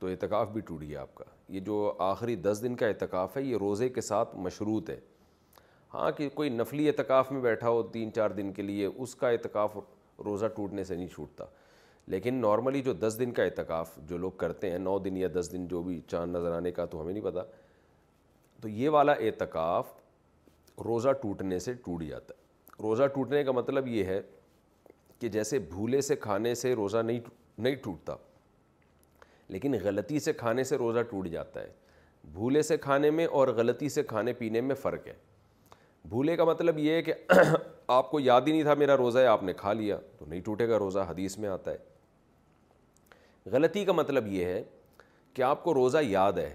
[0.00, 3.42] تو اعتکاف بھی ٹوٹ گیا آپ کا یہ جو آخری دس دن کا اعتکاف ہے
[3.42, 4.98] یہ روزے کے ساتھ مشروط ہے
[5.94, 9.28] ہاں کہ کوئی نفلی اعتکاف میں بیٹھا ہو تین چار دن کے لیے اس کا
[9.28, 9.76] اعتکاف
[10.24, 11.44] روزہ ٹوٹنے سے نہیں چھوٹتا
[12.14, 15.52] لیکن نارملی جو دس دن کا اعتکاف جو لوگ کرتے ہیں نو دن یا دس
[15.52, 17.44] دن جو بھی چاند نظر آنے کا تو ہمیں نہیں پتہ
[18.60, 19.86] تو یہ والا اعتکاف
[20.84, 24.20] روزہ ٹوٹنے سے ٹوٹ جاتا ہے روزہ ٹوٹنے کا مطلب یہ ہے
[25.20, 28.16] کہ جیسے بھولے سے کھانے سے روزہ نہیں ٹوٹتا
[29.48, 31.70] لیکن غلطی سے کھانے سے روزہ ٹوٹ جاتا ہے
[32.32, 35.12] بھولے سے کھانے میں اور غلطی سے کھانے پینے میں فرق ہے
[36.08, 37.12] بھولے کا مطلب یہ ہے کہ
[37.96, 40.40] آپ کو یاد ہی نہیں تھا میرا روزہ ہے آپ نے کھا لیا تو نہیں
[40.44, 41.78] ٹوٹے گا روزہ حدیث میں آتا ہے
[43.52, 44.62] غلطی کا مطلب یہ ہے
[45.34, 46.54] کہ آپ کو روزہ یاد ہے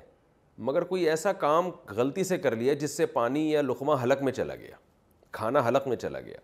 [0.67, 4.31] مگر کوئی ایسا کام غلطی سے کر لیا جس سے پانی یا لقمہ حلق میں
[4.33, 4.75] چلا گیا
[5.33, 6.37] کھانا حلق میں چلا گیا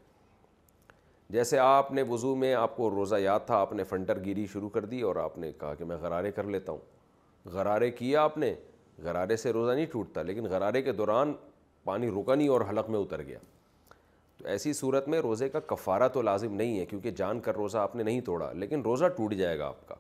[1.33, 4.69] جیسے آپ نے وضو میں آپ کو روزہ یاد تھا آپ نے فنٹر گیری شروع
[4.69, 8.37] کر دی اور آپ نے کہا کہ میں غرارے کر لیتا ہوں غرارے کیا آپ
[8.37, 8.53] نے
[9.03, 11.33] غرارے سے روزہ نہیں ٹوٹتا لیکن غرارے کے دوران
[11.85, 13.37] پانی رکا نہیں اور حلق میں اتر گیا
[14.37, 17.77] تو ایسی صورت میں روزے کا کفارہ تو لازم نہیں ہے کیونکہ جان کر روزہ
[17.77, 19.95] آپ نے نہیں توڑا لیکن روزہ ٹوٹ جائے گا آپ کا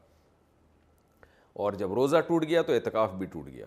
[1.65, 3.65] اور جب روزہ ٹوٹ گیا تو اعتکاف بھی ٹوٹ گیا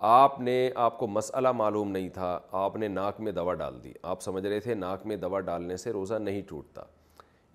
[0.00, 3.92] آپ نے آپ کو مسئلہ معلوم نہیں تھا آپ نے ناک میں دوا ڈال دی
[4.02, 6.82] آپ سمجھ رہے تھے ناک میں دوا ڈالنے سے روزہ نہیں ٹوٹتا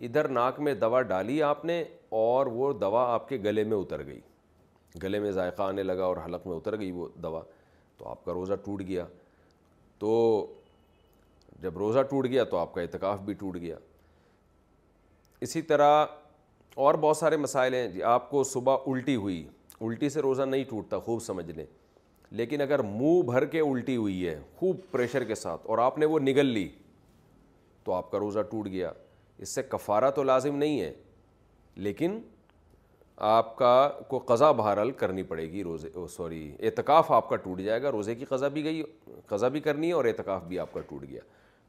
[0.08, 1.84] ادھر ناک میں دوا ڈالی آپ نے
[2.20, 4.20] اور وہ دوا آپ کے گلے میں اتر گئی
[5.04, 7.42] گلے میں ذائقہ آنے لگا اور حلق میں اتر گئی وہ دوا
[7.98, 9.06] تو آپ کا روزہ ٹوٹ گیا
[10.00, 10.12] تو
[11.62, 13.76] جب روزہ ٹوٹ گیا تو آپ کا اعتکاف بھی ٹوٹ گیا
[15.48, 16.06] اسی طرح
[16.86, 19.44] اور بہت سارے مسائل ہیں جی، آپ کو صبح الٹی ہوئی
[19.82, 21.66] الٹی سے روزہ نہیں ٹوٹتا خوب سمجھ لیں
[22.38, 26.06] لیکن اگر منہ بھر کے الٹی ہوئی ہے خوب پریشر کے ساتھ اور آپ نے
[26.06, 26.68] وہ نگل لی
[27.84, 28.92] تو آپ کا روزہ ٹوٹ گیا
[29.38, 30.92] اس سے کفارہ تو لازم نہیں ہے
[31.88, 32.20] لیکن
[33.30, 33.72] آپ کا
[34.08, 38.16] کو قضا بہرحال کرنی پڑے گی روزے سوری اعتکاف آپ کا ٹوٹ جائے گا روزے
[38.16, 38.82] کی قضا بھی گئی
[39.30, 41.22] قضا بھی کرنی ہے اور اعتکاف بھی آپ کا ٹوٹ گیا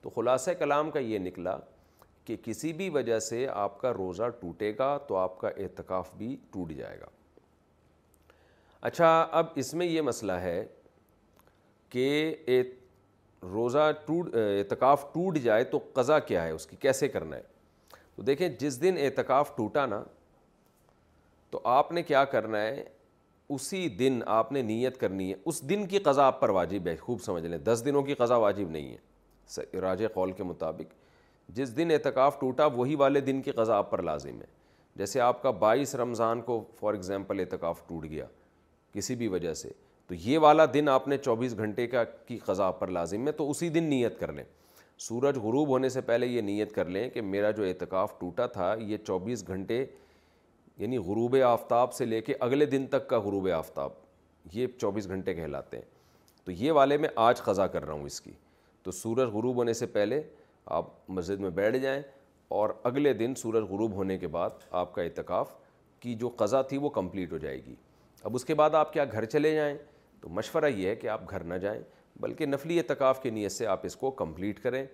[0.02, 1.56] تو خلاصہ کلام کا یہ نکلا
[2.24, 6.36] کہ کسی بھی وجہ سے آپ کا روزہ ٹوٹے گا تو آپ کا اعتکاف بھی
[6.52, 7.06] ٹوٹ جائے گا
[8.88, 10.64] اچھا اب اس میں یہ مسئلہ ہے
[11.90, 12.34] کہ
[13.52, 17.42] روزہ ٹوٹ اعتکاف ٹوٹ جائے تو قضا کیا ہے اس کی کیسے کرنا ہے
[18.16, 20.02] تو دیکھیں جس دن اعتکاف ٹوٹا نا
[21.50, 22.84] تو آپ نے کیا کرنا ہے
[23.54, 26.96] اسی دن آپ نے نیت کرنی ہے اس دن کی قضا آپ پر واجب ہے
[26.96, 30.92] خوب سمجھ لیں دس دنوں کی قضا واجب نہیں ہے راج قول کے مطابق
[31.56, 34.46] جس دن اعتکاف ٹوٹا وہی والے دن کی قضا آپ پر لازم ہے
[34.96, 38.26] جیسے آپ کا بائیس رمضان کو فار ایگزامپل اعتکاف ٹوٹ گیا
[38.94, 39.68] کسی بھی وجہ سے
[40.06, 43.50] تو یہ والا دن آپ نے چوبیس گھنٹے کا کی قضا پر لازم ہے تو
[43.50, 44.44] اسی دن نیت کر لیں
[45.08, 48.74] سورج غروب ہونے سے پہلے یہ نیت کر لیں کہ میرا جو اعتکاف ٹوٹا تھا
[48.86, 49.84] یہ چوبیس گھنٹے
[50.78, 53.90] یعنی غروب آفتاب سے لے کے اگلے دن تک کا غروب آفتاب
[54.52, 55.84] یہ چوبیس گھنٹے کہلاتے ہیں
[56.44, 58.32] تو یہ والے میں آج قضا کر رہا ہوں اس کی
[58.82, 60.20] تو سورج غروب ہونے سے پہلے
[60.78, 62.00] آپ مسجد میں بیٹھ جائیں
[62.60, 65.52] اور اگلے دن سورج غروب ہونے کے بعد آپ کا اعتکاف
[66.00, 67.74] کی جو قضا تھی وہ کمپلیٹ ہو جائے گی
[68.28, 69.74] اب اس کے بعد آپ کیا گھر چلے جائیں
[70.20, 71.80] تو مشورہ یہ ہے کہ آپ گھر نہ جائیں
[72.20, 74.84] بلکہ نفلی اتقاف کی نیت سے آپ اس کو کمپلیٹ کریں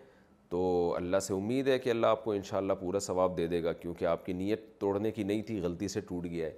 [0.50, 0.60] تو
[0.96, 4.04] اللہ سے امید ہے کہ اللہ آپ کو انشاءاللہ پورا ثواب دے دے گا کیونکہ
[4.06, 6.52] آپ کی نیت توڑنے کی نہیں تھی غلطی سے ٹوٹ گیا ہے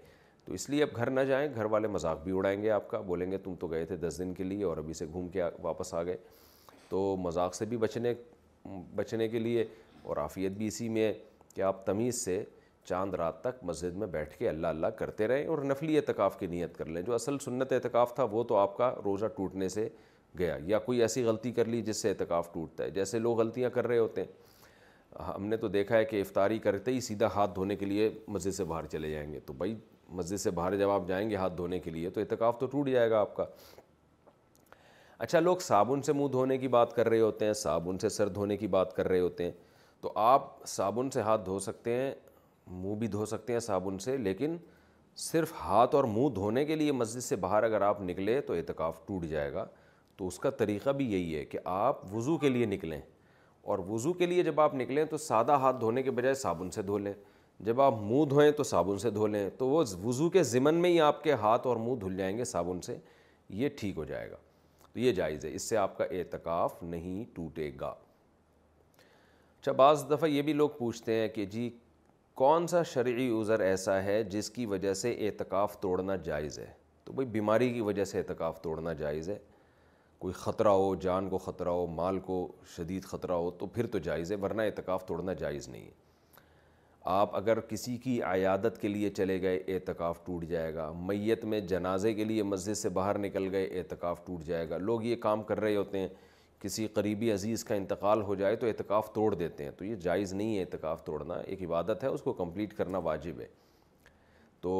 [0.44, 3.00] تو اس لیے اب گھر نہ جائیں گھر والے مذاق بھی اڑائیں گے آپ کا
[3.06, 5.42] بولیں گے تم تو گئے تھے دس دن کے لیے اور ابھی سے گھوم کے
[5.62, 6.16] واپس آ گئے
[6.88, 8.14] تو مذاق سے بھی بچنے
[8.96, 9.64] بچنے کے لیے
[10.02, 11.12] اور عافیت بھی اسی میں ہے
[11.54, 12.42] کہ آپ تمیز سے
[12.88, 16.46] چاند رات تک مسجد میں بیٹھ کے اللہ اللہ کرتے رہیں اور نفلی اعتکاف کی
[16.52, 19.88] نیت کر لیں جو اصل سنت اعتکاف تھا وہ تو آپ کا روزہ ٹوٹنے سے
[20.38, 23.70] گیا یا کوئی ایسی غلطی کر لی جس سے اعتکاف ٹوٹتا ہے جیسے لوگ غلطیاں
[23.74, 27.54] کر رہے ہوتے ہیں ہم نے تو دیکھا ہے کہ افطاری کرتے ہی سیدھا ہاتھ
[27.54, 29.74] دھونے کے لیے مسجد سے باہر چلے جائیں گے تو بھائی
[30.18, 32.88] مسجد سے باہر جب آپ جائیں گے ہاتھ دھونے کے لیے تو اعتکاف تو ٹوٹ
[32.88, 33.44] جائے گا آپ کا
[35.26, 38.28] اچھا لوگ صابن سے منہ دھونے کی بات کر رہے ہوتے ہیں صابن سے سر
[38.38, 39.52] دھونے کی بات کر رہے ہوتے ہیں
[40.00, 42.12] تو آپ صابن سے ہاتھ دھو سکتے ہیں
[42.70, 44.56] منہ بھی دھو سکتے ہیں صابن سے لیکن
[45.30, 49.04] صرف ہاتھ اور منہ دھونے کے لیے مسجد سے باہر اگر آپ نکلے تو اعتکاف
[49.06, 49.64] ٹوٹ جائے گا
[50.16, 53.00] تو اس کا طریقہ بھی یہی ہے کہ آپ وضو کے لیے نکلیں
[53.72, 56.82] اور وضو کے لیے جب آپ نکلیں تو سادہ ہاتھ دھونے کے بجائے صابن سے
[56.82, 57.12] دھو لیں
[57.66, 60.90] جب آپ منہ دھوئیں تو صابن سے دھو لیں تو وہ وضو کے ضمن میں
[60.90, 62.96] ہی آپ کے ہاتھ اور منہ دھل جائیں گے صابن سے
[63.62, 64.36] یہ ٹھیک ہو جائے گا
[64.92, 67.94] تو یہ جائز ہے اس سے آپ کا اعتکاف نہیں ٹوٹے گا
[69.60, 71.68] اچھا بعض دفعہ یہ بھی لوگ پوچھتے ہیں کہ جی
[72.38, 76.66] کون سا شرعی عذر ایسا ہے جس کی وجہ سے اعتکاف توڑنا جائز ہے
[77.04, 79.36] تو بھائی بیماری کی وجہ سے اعتکاف توڑنا جائز ہے
[80.18, 82.36] کوئی خطرہ ہو جان کو خطرہ ہو مال کو
[82.76, 86.40] شدید خطرہ ہو تو پھر تو جائز ہے ورنہ اعتکاف توڑنا جائز نہیں ہے
[87.16, 91.60] آپ اگر کسی کی عیادت کے لیے چلے گئے اعتکاف ٹوٹ جائے گا میت میں
[91.74, 95.42] جنازے کے لیے مسجد سے باہر نکل گئے اعتکاف ٹوٹ جائے گا لوگ یہ کام
[95.50, 96.08] کر رہے ہوتے ہیں
[96.62, 100.32] کسی قریبی عزیز کا انتقال ہو جائے تو اعتکاف توڑ دیتے ہیں تو یہ جائز
[100.32, 103.46] نہیں ہے اعتکاف توڑنا ایک عبادت ہے اس کو کمپلیٹ کرنا واجب ہے
[104.60, 104.72] تو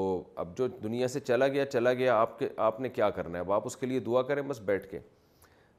[0.42, 3.42] اب جو دنیا سے چلا گیا چلا گیا آپ کے آپ نے کیا کرنا ہے
[3.44, 4.98] اب آپ اس کے لیے دعا کریں بس بیٹھ کے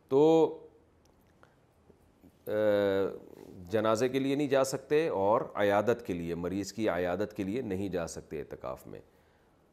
[0.09, 0.19] تو
[3.71, 7.61] جنازے کے لیے نہیں جا سکتے اور عیادت کے لیے مریض کی عیادت کے لیے
[7.61, 8.99] نہیں جا سکتے اعتکاف میں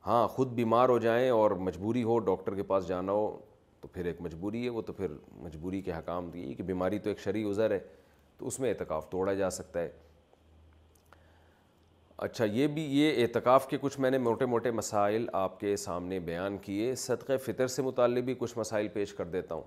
[0.06, 3.36] ہاں خود بیمار ہو جائیں اور مجبوری ہو ڈاکٹر کے پاس جانا ہو
[3.80, 7.10] تو پھر ایک مجبوری ہے وہ تو پھر مجبوری کے حکام دی کہ بیماری تو
[7.10, 7.78] ایک شرعی عذر ہے
[8.38, 9.90] تو اس میں اعتکاف توڑا جا سکتا ہے
[12.26, 16.18] اچھا یہ بھی یہ اعتکاف کے کچھ میں نے موٹے موٹے مسائل آپ کے سامنے
[16.28, 19.62] بیان کیے صدقہ فطر سے متعلق بھی کچھ مسائل پیش کر دیتا ہوں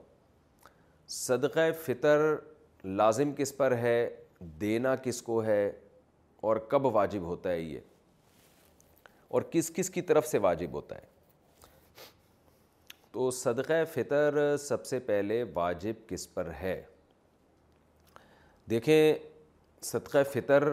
[1.17, 2.23] صدقہ فطر
[2.83, 3.95] لازم کس پر ہے
[4.61, 5.71] دینا کس کو ہے
[6.49, 7.79] اور کب واجب ہوتا ہے یہ
[9.37, 11.07] اور کس کس کی طرف سے واجب ہوتا ہے
[13.11, 16.81] تو صدقہ فطر سب سے پہلے واجب کس پر ہے
[18.69, 19.13] دیکھیں
[19.83, 20.63] صدقہ فطر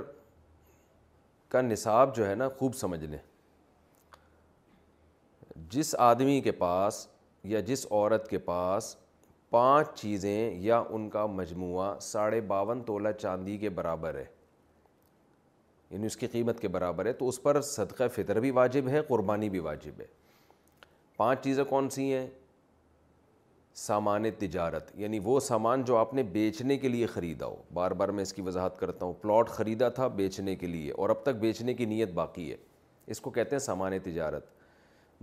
[1.50, 3.18] کا نصاب جو ہے نا خوب سمجھ لیں
[5.70, 7.06] جس آدمی کے پاس
[7.54, 8.94] یا جس عورت کے پاس
[9.50, 14.24] پانچ چیزیں یا ان کا مجموعہ ساڑھے باون تولہ چاندی کے برابر ہے
[15.90, 19.02] یعنی اس کی قیمت کے برابر ہے تو اس پر صدقہ فطر بھی واجب ہے
[19.08, 20.06] قربانی بھی واجب ہے
[21.16, 22.26] پانچ چیزیں کون سی ہیں
[23.86, 28.08] سامان تجارت یعنی وہ سامان جو آپ نے بیچنے کے لیے خریدا ہو بار بار
[28.16, 31.36] میں اس کی وضاحت کرتا ہوں پلاٹ خریدا تھا بیچنے کے لیے اور اب تک
[31.40, 32.56] بیچنے کی نیت باقی ہے
[33.14, 34.50] اس کو کہتے ہیں سامان تجارت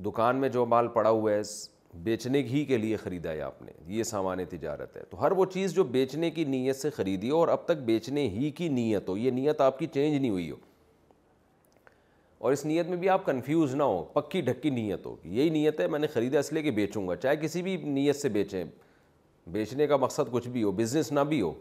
[0.06, 1.42] دکان میں جو مال پڑا ہوا ہے
[2.04, 5.46] بیچنے ہی کے لیے خریدا ہے آپ نے یہ سامان تجارت ہے تو ہر وہ
[5.54, 9.10] چیز جو بیچنے کی نیت سے خریدی ہو اور اب تک بیچنے ہی کی نیت
[9.10, 10.56] ہو یہ نیت آپ کی چینج نہیں ہوئی ہو
[12.44, 15.80] اور اس نیت میں بھی آپ کنفیوز نہ ہو پکی ڈھکی نیت ہو یہی نیت
[15.80, 18.64] ہے میں نے خریدا اس لیے کہ بیچوں گا چاہے کسی بھی نیت سے بیچیں
[19.52, 21.52] بیچنے کا مقصد کچھ بھی ہو بزنس نہ بھی ہو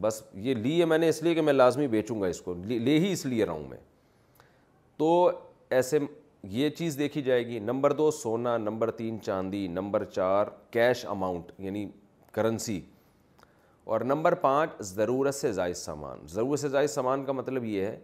[0.00, 2.54] بس یہ لی ہے میں نے اس لیے کہ میں لازمی بیچوں گا اس کو
[2.68, 3.78] لے ہی اس لیے رہا ہوں میں
[4.98, 5.30] تو
[5.78, 5.98] ایسے
[6.58, 11.52] یہ چیز دیکھی جائے گی نمبر دو سونا نمبر تین چاندی نمبر چار کیش اماؤنٹ
[11.64, 11.88] یعنی
[12.32, 12.80] کرنسی
[13.94, 17.98] اور نمبر پانچ ضرورت سے زائد سامان ضرورت سے زائد سامان کا مطلب یہ ہے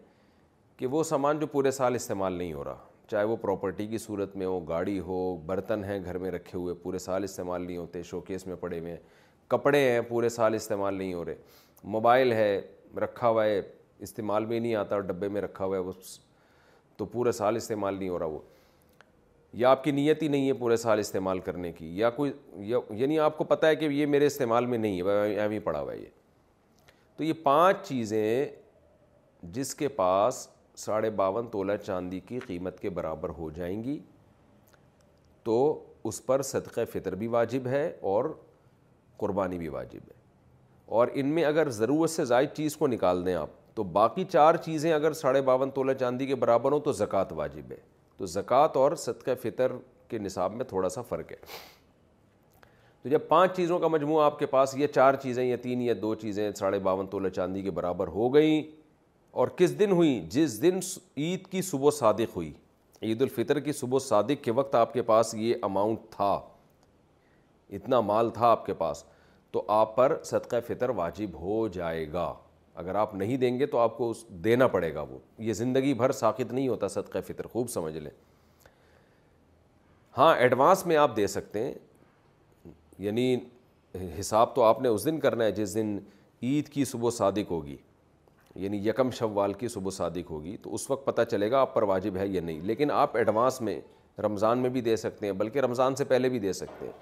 [0.77, 4.37] کہ وہ سامان جو پورے سال استعمال نہیں ہو رہا چاہے وہ پراپرٹی کی صورت
[4.37, 8.03] میں ہو گاڑی ہو برتن ہیں گھر میں رکھے ہوئے پورے سال استعمال نہیں ہوتے
[8.11, 8.99] شوکیس میں پڑے ہوئے ہیں
[9.51, 11.35] کپڑے ہیں پورے سال استعمال نہیں ہو رہے
[11.97, 12.51] موبائل ہے
[13.03, 13.61] رکھا ہوا ہے
[14.07, 15.93] استعمال میں نہیں آتا ڈبے میں رکھا ہوا ہے وہ
[16.97, 18.39] تو پورے سال استعمال نہیں ہو رہا وہ
[19.61, 22.33] یا آپ کی نیت ہی نہیں ہے پورے سال استعمال کرنے کی یا کوئی
[22.69, 25.59] یا یعنی آپ کو پتہ ہے کہ یہ میرے استعمال میں نہیں ہے ایم ہی
[25.65, 26.09] پڑا ہوا ہے یہ
[27.17, 28.45] تو یہ پانچ چیزیں
[29.53, 30.47] جس کے پاس
[30.85, 33.99] ساڑھے باون تولہ چاندی کی قیمت کے برابر ہو جائیں گی
[35.49, 35.57] تو
[36.11, 38.25] اس پر صدقہ فطر بھی واجب ہے اور
[39.19, 40.21] قربانی بھی واجب ہے
[41.01, 44.55] اور ان میں اگر ضرورت سے زائد چیز کو نکال دیں آپ تو باقی چار
[44.65, 47.77] چیزیں اگر ساڑھے باون تولہ چاندی کے برابر ہوں تو زکوٰۃ واجب ہے
[48.19, 49.73] تو زکوٰۃ اور صدقہ فطر
[50.09, 51.37] کے نصاب میں تھوڑا سا فرق ہے
[53.03, 55.95] تو جب پانچ چیزوں کا مجموعہ آپ کے پاس یہ چار چیزیں یا تین یا
[56.03, 58.63] دو چیزیں ساڑھے باون تولہ چاندی کے برابر ہو گئیں
[59.41, 60.79] اور کس دن ہوئی جس دن
[61.17, 62.53] عید کی صبح صادق ہوئی
[63.03, 66.33] عید الفطر کی صبح صادق کے وقت آپ کے پاس یہ اماؤنٹ تھا
[67.79, 69.03] اتنا مال تھا آپ کے پاس
[69.53, 72.33] تو آپ پر صدقہ فطر واجب ہو جائے گا
[72.83, 75.95] اگر آپ نہیں دیں گے تو آپ کو اس دینا پڑے گا وہ یہ زندگی
[76.03, 78.11] بھر ساقت نہیں ہوتا صدقہ فطر خوب سمجھ لیں
[80.19, 81.73] ہاں ایڈوانس میں آپ دے سکتے ہیں
[83.07, 83.35] یعنی
[84.19, 85.99] حساب تو آپ نے اس دن کرنا ہے جس دن
[86.43, 87.77] عید کی صبح صادق ہوگی
[88.61, 91.83] یعنی یکم شوال کی صبح صادق ہوگی تو اس وقت پتہ چلے گا آپ پر
[91.91, 93.81] واجب ہے یا نہیں لیکن آپ ایڈوانس میں
[94.25, 96.93] رمضان میں بھی دے سکتے ہیں بلکہ رمضان سے پہلے بھی دے سکتے ہیں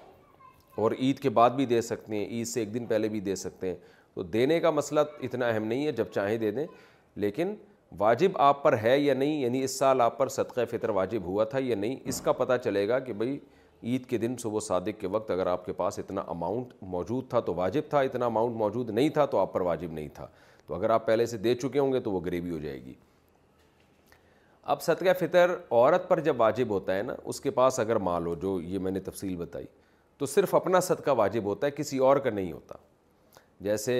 [0.83, 3.35] اور عید کے بعد بھی دے سکتے ہیں عید سے ایک دن پہلے بھی دے
[3.35, 3.75] سکتے ہیں
[4.13, 6.65] تو دینے کا مسئلہ اتنا اہم نہیں ہے جب چاہیں دے دیں
[7.25, 7.53] لیکن
[7.97, 11.43] واجب آپ پر ہے یا نہیں یعنی اس سال آپ پر صدقہ فطر واجب ہوا
[11.53, 13.37] تھا یا نہیں اس کا پتہ چلے گا کہ بھئی
[13.83, 17.39] عید کے دن صبح صادق کے وقت اگر آپ کے پاس اتنا اماؤنٹ موجود تھا
[17.47, 20.27] تو واجب تھا اتنا اماؤنٹ موجود نہیں تھا تو آپ پر واجب نہیں تھا
[20.71, 22.93] تو اگر آپ پہلے سے دے چکے ہوں گے تو وہ غریبی ہو جائے گی
[24.73, 28.25] اب صدقہ فطر عورت پر جب واجب ہوتا ہے نا اس کے پاس اگر مال
[28.25, 29.65] ہو جو یہ میں نے تفصیل بتائی
[30.17, 32.75] تو صرف اپنا صدقہ واجب ہوتا ہے کسی اور کا نہیں ہوتا
[33.65, 33.95] جیسے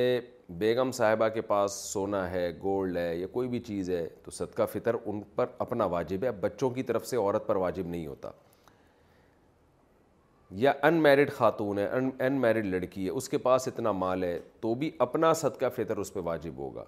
[0.59, 4.65] بیگم صاحبہ کے پاس سونا ہے گولڈ ہے یا کوئی بھی چیز ہے تو صدقہ
[4.73, 8.07] فطر ان پر اپنا واجب ہے اب بچوں کی طرف سے عورت پر واجب نہیں
[8.07, 8.31] ہوتا
[10.59, 14.23] یا ان میرڈ خاتون ہے ان ان میرڈ لڑکی ہے اس کے پاس اتنا مال
[14.23, 16.83] ہے تو بھی اپنا صدقہ فطر اس پہ واجب ہوگا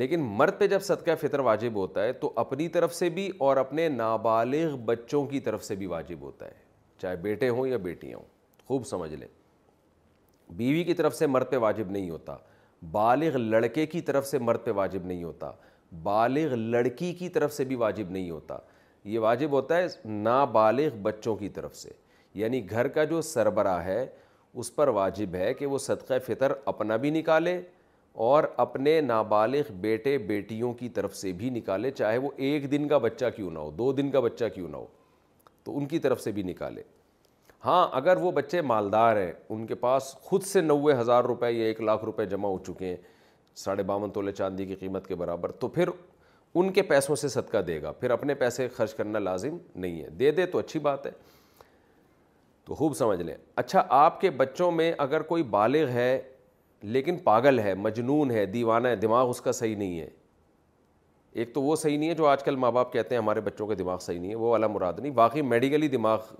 [0.00, 3.56] لیکن مرد پہ جب صدقہ فطر واجب ہوتا ہے تو اپنی طرف سے بھی اور
[3.56, 6.54] اپنے نابالغ بچوں کی طرف سے بھی واجب ہوتا ہے
[7.02, 8.24] چاہے بیٹے ہوں یا بیٹیاں ہوں
[8.68, 9.28] خوب سمجھ لیں
[10.56, 12.36] بیوی کی طرف سے مرد پہ واجب نہیں ہوتا
[12.92, 15.50] بالغ لڑکے کی طرف سے مرد پہ واجب نہیں ہوتا
[16.02, 18.56] بالغ لڑکی کی طرف سے بھی واجب نہیں ہوتا
[19.04, 21.90] یہ واجب ہوتا ہے نابالغ بچوں کی طرف سے
[22.40, 24.06] یعنی گھر کا جو سربراہ ہے
[24.62, 27.60] اس پر واجب ہے کہ وہ صدقہ فطر اپنا بھی نکالے
[28.26, 32.98] اور اپنے نابالغ بیٹے بیٹیوں کی طرف سے بھی نکالے چاہے وہ ایک دن کا
[33.04, 34.86] بچہ کیوں نہ ہو دو دن کا بچہ کیوں نہ ہو
[35.64, 36.82] تو ان کی طرف سے بھی نکالے
[37.64, 41.66] ہاں اگر وہ بچے مالدار ہیں ان کے پاس خود سے نوے ہزار روپے یا
[41.66, 42.96] ایک لاکھ روپے جمع ہو چکے ہیں
[43.64, 45.88] ساڑھے باون تولے چاندی کی قیمت کے برابر تو پھر
[46.58, 50.08] ان کے پیسوں سے صدقہ دے گا پھر اپنے پیسے خرچ کرنا لازم نہیں ہے
[50.18, 51.10] دے دے تو اچھی بات ہے
[52.66, 56.18] تو خوب سمجھ لیں اچھا آپ کے بچوں میں اگر کوئی بالغ ہے
[56.94, 60.08] لیکن پاگل ہے مجنون ہے دیوانہ ہے دماغ اس کا صحیح نہیں ہے
[61.42, 63.66] ایک تو وہ صحیح نہیں ہے جو آج کل ماں باپ کہتے ہیں ہمارے بچوں
[63.66, 66.32] کا دماغ صحیح نہیں ہے وہ والا مراد نہیں باقی میڈیکلی دماغ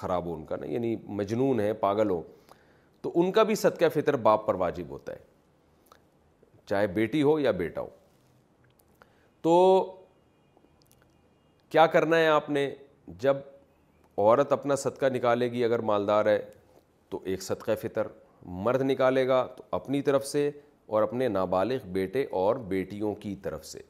[0.00, 2.20] خراب ہو ان کا نا یعنی مجنون ہے پاگل ہو
[3.02, 5.22] تو ان کا بھی صدقہ فطر باپ پر واجب ہوتا ہے
[6.68, 7.88] چاہے بیٹی ہو یا بیٹا ہو
[9.42, 9.56] تو
[11.70, 12.70] کیا کرنا ہے آپ نے
[13.20, 13.36] جب
[14.18, 16.38] عورت اپنا صدقہ نکالے گی اگر مالدار ہے
[17.10, 18.06] تو ایک صدقہ فطر
[18.64, 20.50] مرد نکالے گا تو اپنی طرف سے
[20.96, 23.80] اور اپنے نابالغ بیٹے اور بیٹیوں کی طرف سے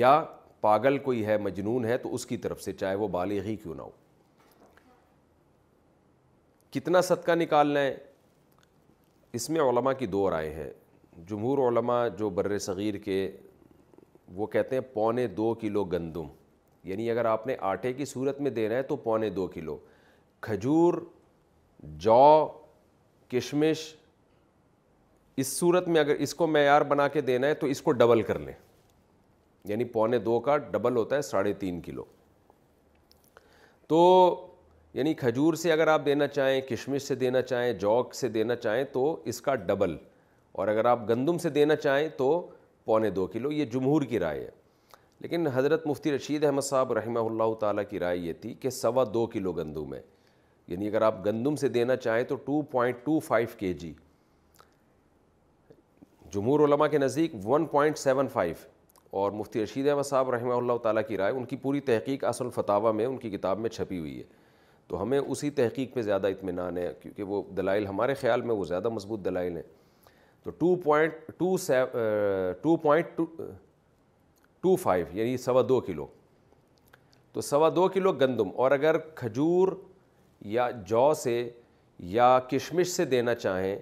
[0.00, 0.22] یا
[0.60, 3.74] پاگل کوئی ہے مجنون ہے تو اس کی طرف سے چاہے وہ بالغ ہی کیوں
[3.74, 3.90] نہ ہو
[6.72, 7.96] کتنا صدقہ نکالنا ہے
[9.38, 10.70] اس میں علماء کی دو رائے ہیں
[11.28, 13.16] جمہور علماء جو بر صغیر کے
[14.34, 16.28] وہ کہتے ہیں پونے دو کلو گندم
[16.90, 19.76] یعنی اگر آپ نے آٹے کی صورت میں دینا ہے تو پونے دو کلو
[20.46, 20.94] کھجور
[22.06, 22.22] جو
[23.30, 23.84] کشمش
[25.42, 28.22] اس صورت میں اگر اس کو معیار بنا کے دینا ہے تو اس کو ڈبل
[28.22, 28.52] کر لیں
[29.68, 32.04] یعنی پونے دو کا ڈبل ہوتا ہے ساڑھے تین کلو
[33.88, 34.00] تو
[34.94, 38.82] یعنی کھجور سے اگر آپ دینا چاہیں کشمش سے دینا چاہیں جوک سے دینا چاہیں
[38.92, 39.96] تو اس کا ڈبل
[40.52, 42.30] اور اگر آپ گندم سے دینا چاہیں تو
[42.84, 44.50] پونے دو کلو یہ جمہور کی رائے ہے
[45.22, 49.04] لیکن حضرت مفتی رشید احمد صاحب رحمہ اللہ تعالیٰ کی رائے یہ تھی کہ سوا
[49.14, 50.00] دو کلو گندم ہے
[50.68, 53.92] یعنی اگر آپ گندم سے دینا چاہیں تو ٹو پوائنٹ ٹو فائیو کے جی
[56.34, 58.54] جمہور علماء کے نزدیک ون پوائنٹ سیون فائیو
[59.20, 62.44] اور مفتی رشید احمد صاحب رحمہ اللہ تعالیٰ کی رائے ان کی پوری تحقیق اصل
[62.44, 64.22] الفتح میں ان کی کتاب میں چھپی ہوئی ہے
[64.88, 68.64] تو ہمیں اسی تحقیق پہ زیادہ اطمینان ہے کیونکہ وہ دلائل ہمارے خیال میں وہ
[68.64, 69.62] زیادہ مضبوط دلائل ہیں
[70.44, 71.56] تو two point two
[72.62, 73.26] two point two
[74.62, 76.06] two five یعنی سوا دو کلو
[77.32, 79.68] تو سوا دو کلو گندم اور اگر کھجور
[80.56, 81.32] یا جو سے
[82.16, 83.74] یا کشمش سے دینا چاہیں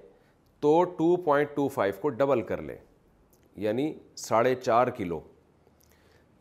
[0.60, 2.76] تو ٹو پوائنٹ ٹو فائیو کو ڈبل کر لیں
[3.64, 5.20] یعنی ساڑھے چار کلو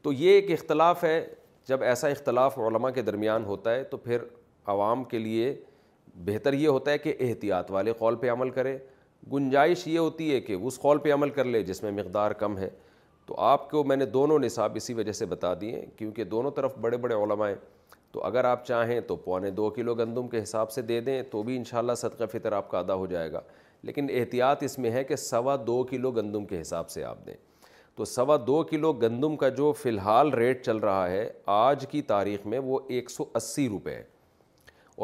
[0.03, 1.22] تو یہ ایک اختلاف ہے
[1.68, 4.22] جب ایسا اختلاف علماء کے درمیان ہوتا ہے تو پھر
[4.74, 5.53] عوام کے لیے
[6.26, 8.77] بہتر یہ ہوتا ہے کہ احتیاط والے قول پہ عمل کرے
[9.34, 12.58] گنجائش یہ ہوتی ہے کہ اس قول پہ عمل کر لے جس میں مقدار کم
[12.58, 12.69] ہے
[13.30, 16.77] تو آپ کو میں نے دونوں نصاب اسی وجہ سے بتا دیے کیونکہ دونوں طرف
[16.82, 17.56] بڑے بڑے علماء ہیں
[18.11, 21.41] تو اگر آپ چاہیں تو پونے دو کلو گندم کے حساب سے دے دیں تو
[21.49, 23.41] بھی انشاءاللہ صدقہ فطر آپ کا ادا ہو جائے گا
[23.90, 27.33] لیکن احتیاط اس میں ہے کہ سوا دو کلو گندم کے حساب سے آپ دیں
[27.95, 31.27] تو سوا دو کلو گندم کا جو فی الحال ریٹ چل رہا ہے
[31.59, 34.03] آج کی تاریخ میں وہ ایک سو اسی روپے ہے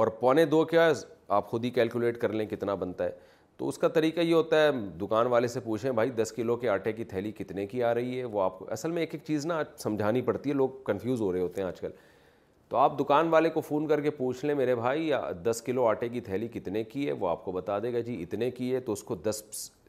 [0.01, 0.91] اور پونے دو کیا
[1.37, 3.23] آپ خود ہی کیلکولیٹ کر لیں کتنا بنتا ہے
[3.57, 4.69] تو اس کا طریقہ یہ ہوتا ہے
[5.01, 8.17] دکان والے سے پوچھیں بھائی دس کلو کے آٹے کی تھیلی کتنے کی آ رہی
[8.19, 11.21] ہے وہ آپ کو اصل میں ایک ایک چیز نا سمجھانی پڑتی ہے لوگ کنفیوز
[11.21, 11.91] ہو رہے ہوتے ہیں آج کل
[12.69, 15.09] تو آپ دکان والے کو فون کر کے پوچھ لیں میرے بھائی
[15.45, 18.21] دس کلو آٹے کی تھیلی کتنے کی ہے وہ آپ کو بتا دے گا جی
[18.21, 19.41] اتنے کی ہے تو اس کو دس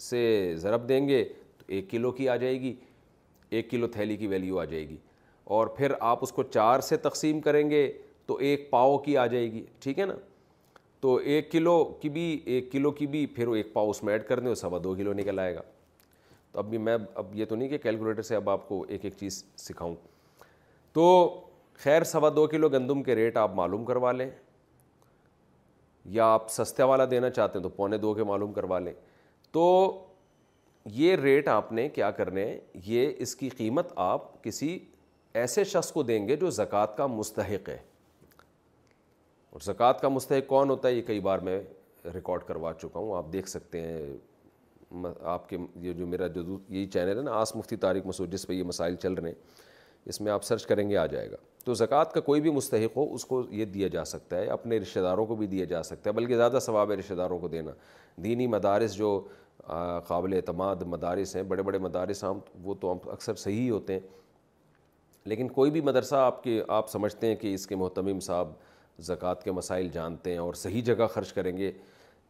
[0.08, 0.20] سے
[0.60, 1.22] ضرب دیں گے
[1.58, 2.74] تو ایک کلو کی آ جائے گی
[3.56, 4.96] ایک کلو تھیلی کی ویلیو آ جائے گی
[5.56, 7.86] اور پھر آپ اس کو چار سے تقسیم کریں گے
[8.26, 10.14] تو ایک پاؤ کی آ جائے گی ٹھیک ہے نا
[11.00, 14.26] تو ایک کلو کی بھی ایک کلو کی بھی پھر ایک پاؤ اس میں ایڈ
[14.28, 15.62] کر دیں سوا دو کلو نکل آئے گا
[16.52, 19.04] تو اب بھی میں اب یہ تو نہیں کہ کیلکولیٹر سے اب آپ کو ایک
[19.04, 19.94] ایک چیز سکھاؤں
[20.92, 21.04] تو
[21.82, 24.30] خیر سوا دو کلو گندم کے ریٹ آپ معلوم کروا لیں
[26.18, 28.92] یا آپ سستے والا دینا چاہتے ہیں تو پونے دو کے معلوم کروا لیں
[29.52, 29.64] تو
[30.94, 32.46] یہ ریٹ آپ نے کیا کرنے
[32.86, 34.78] یہ اس کی قیمت آپ کسی
[35.40, 37.76] ایسے شخص کو دیں گے جو زکوٰۃ کا مستحق ہے
[39.56, 41.60] اور زکوٰۃ کا مستحق کون ہوتا ہے یہ کئی بار میں
[42.14, 45.02] ریکارڈ کروا چکا ہوں آپ دیکھ سکتے ہیں
[45.34, 48.46] آپ کے یہ جو میرا جو یہی چینل ہے نا آس مفتی تاریخ مسود جس
[48.46, 49.34] پہ یہ مسائل چل رہے ہیں
[50.12, 52.96] اس میں آپ سرچ کریں گے آ جائے گا تو زکوٰۃ کا کوئی بھی مستحق
[52.96, 55.82] ہو اس کو یہ دیا جا سکتا ہے اپنے رشتہ داروں کو بھی دیا جا
[55.90, 57.70] سکتا ہے بلکہ زیادہ ثواب ہے رشتہ داروں کو دینا
[58.24, 59.18] دینی مدارس جو
[60.08, 64.00] قابل اعتماد مدارس ہیں بڑے بڑے مدارس ہم وہ تو اکثر صحیح ہوتے ہیں
[65.30, 68.48] لیکن کوئی بھی مدرسہ آپ کے آپ سمجھتے ہیں کہ اس کے محتمم صاحب
[69.04, 71.70] زکوٰۃ کے مسائل جانتے ہیں اور صحیح جگہ خرچ کریں گے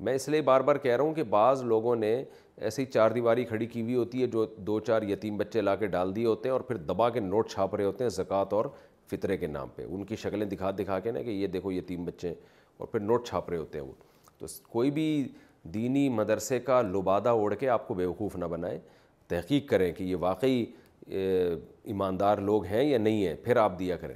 [0.05, 2.15] میں اس لیے بار بار کہہ رہا ہوں کہ بعض لوگوں نے
[2.57, 5.87] ایسی چار دیواری کھڑی کی ہوئی ہوتی ہے جو دو چار یتیم بچے لا کے
[5.87, 8.65] ڈال دیے ہوتے ہیں اور پھر دبا کے نوٹ چھاپ رہے ہوتے ہیں زکوٰۃ اور
[9.11, 12.05] فطرے کے نام پہ ان کی شکلیں دکھا دکھا کے نا کہ یہ دیکھو یتیم
[12.05, 12.35] بچے
[12.79, 13.93] اور پھر نوٹ چھاپ رہے ہوتے ہیں وہ
[14.39, 15.27] تو کوئی بھی
[15.75, 18.79] دینی مدرسے کا لبادہ اوڑھ کے آپ کو بیوقوف نہ بنائیں
[19.29, 20.65] تحقیق کریں کہ یہ واقعی
[21.19, 24.15] ایماندار لوگ ہیں یا نہیں ہیں پھر آپ دیا کریں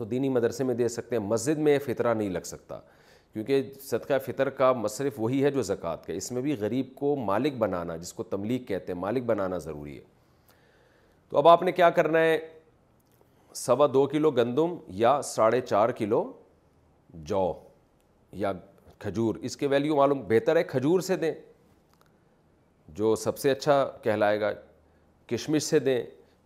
[0.00, 2.78] تو دینی مدرسے میں دے سکتے ہیں مسجد میں فطرہ نہیں لگ سکتا
[3.32, 7.14] کیونکہ صدقہ فطر کا مصرف وہی ہے جو زکوٰۃ کا اس میں بھی غریب کو
[7.24, 10.04] مالک بنانا جس کو تملیغ کہتے ہیں مالک بنانا ضروری ہے
[11.28, 12.38] تو اب آپ نے کیا کرنا ہے
[13.64, 16.22] سوا دو کلو گندم یا ساڑھے چار کلو
[17.32, 17.42] جو
[18.44, 18.52] یا
[18.98, 21.32] کھجور اس کے ویلیو معلوم بہتر ہے کھجور سے دیں
[22.98, 24.50] جو سب سے اچھا کہلائے گا
[25.34, 26.02] کشمش سے دیں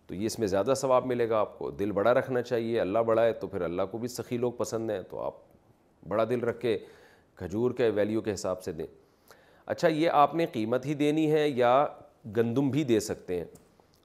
[0.07, 2.99] تو یہ اس میں زیادہ ثواب ملے گا آپ کو دل بڑا رکھنا چاہیے اللہ
[3.05, 5.33] بڑا ہے تو پھر اللہ کو بھی سخی لوگ پسند ہیں تو آپ
[6.07, 6.77] بڑا دل رکھ کے
[7.35, 8.85] کھجور کے ویلیو کے حساب سے دیں
[9.73, 11.71] اچھا یہ آپ نے قیمت ہی دینی ہے یا
[12.37, 13.45] گندم بھی دے سکتے ہیں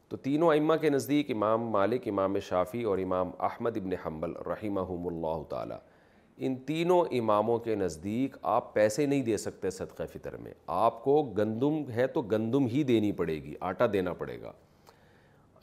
[0.09, 4.81] تو تینوں امہ کے نزدیک امام مالک امام شافی اور امام احمد ابن حنبل رحمہ
[5.11, 5.75] اللہ تعالی
[6.45, 11.23] ان تینوں اماموں کے نزدیک آپ پیسے نہیں دے سکتے صدقہ فطر میں آپ کو
[11.39, 14.53] گندم ہے تو گندم ہی دینی پڑے گی آٹا دینا پڑے گا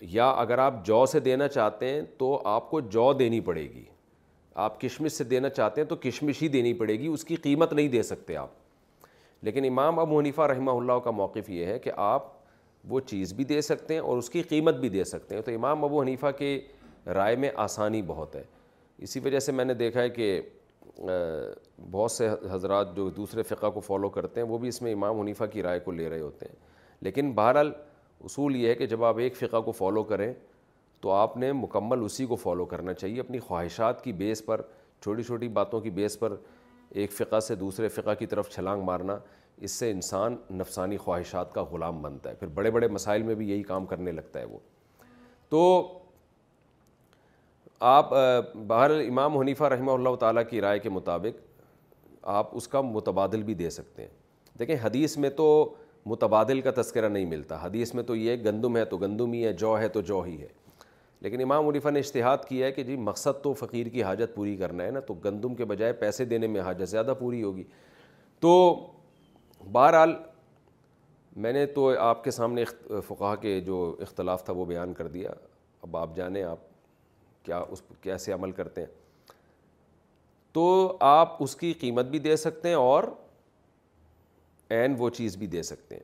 [0.02, 3.84] یا اگر آپ جو سے دینا چاہتے ہیں تو آپ کو جو دینی پڑے گی
[4.66, 7.74] آپ کشمش سے دینا چاہتے ہیں تو کشمش ہی دینی پڑے گی اس کی قیمت
[7.74, 8.50] نہیں دے سکتے آپ
[9.44, 12.32] لیکن امام ابو حنیفہ رحمہ اللہ کا موقف یہ ہے کہ آپ
[12.90, 15.52] وہ چیز بھی دے سکتے ہیں اور اس کی قیمت بھی دے سکتے ہیں تو
[15.56, 16.58] امام ابو حنیفہ کے
[17.14, 18.44] رائے میں آسانی بہت ہے
[19.08, 20.40] اسی وجہ سے میں نے دیکھا ہے کہ
[21.92, 25.20] بہت سے حضرات جو دوسرے فقہ کو فالو کرتے ہیں وہ بھی اس میں امام
[25.20, 26.56] حنیفہ کی رائے کو لے رہے ہوتے ہیں
[27.04, 27.72] لیکن بہرحال
[28.26, 30.32] اصول یہ ہے کہ جب آپ ایک فقہ کو فالو کریں
[31.02, 34.62] تو آپ نے مکمل اسی کو فالو کرنا چاہیے اپنی خواہشات کی بیس پر
[35.04, 36.36] چھوٹی چھوٹی باتوں کی بیس پر
[36.90, 39.18] ایک فقہ سے دوسرے فقہ کی طرف چھلانگ مارنا
[39.66, 43.50] اس سے انسان نفسانی خواہشات کا غلام بنتا ہے پھر بڑے بڑے مسائل میں بھی
[43.50, 44.58] یہی کام کرنے لگتا ہے وہ
[45.50, 45.62] تو
[47.88, 48.12] آپ
[48.68, 51.46] بہر امام حنیفہ رحمہ اللہ تعالیٰ کی رائے کے مطابق
[52.38, 55.48] آپ اس کا متبادل بھی دے سکتے ہیں دیکھیں حدیث میں تو
[56.08, 59.54] متبادل کا تذکرہ نہیں ملتا حدیث میں تو یہ گندم ہے تو گندم ہی ہے
[59.64, 60.48] جو ہے تو جو ہی ہے
[61.26, 64.56] لیکن امام علیفا نے اشتہاد کیا ہے کہ جی مقصد تو فقیر کی حاجت پوری
[64.58, 67.64] کرنا ہے نا تو گندم کے بجائے پیسے دینے میں حاجت زیادہ پوری ہوگی
[68.42, 68.52] تو
[69.72, 70.14] بہرحال
[71.46, 72.64] میں نے تو آپ کے سامنے
[73.08, 75.30] فقہ کے جو اختلاف تھا وہ بیان کر دیا
[75.88, 76.60] اب آپ جانیں آپ
[77.46, 78.96] کیا اس کیسے عمل کرتے ہیں
[80.54, 80.64] تو
[81.14, 83.04] آپ اس کی قیمت بھی دے سکتے ہیں اور
[84.76, 86.04] این وہ چیز بھی دے سکتے ہیں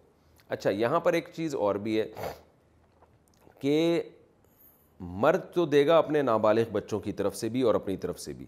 [0.50, 2.06] اچھا یہاں پر ایک چیز اور بھی ہے
[3.62, 4.02] کہ
[5.22, 8.34] مرد تو دے گا اپنے نابالغ بچوں کی طرف سے بھی اور اپنی طرف سے
[8.34, 8.46] بھی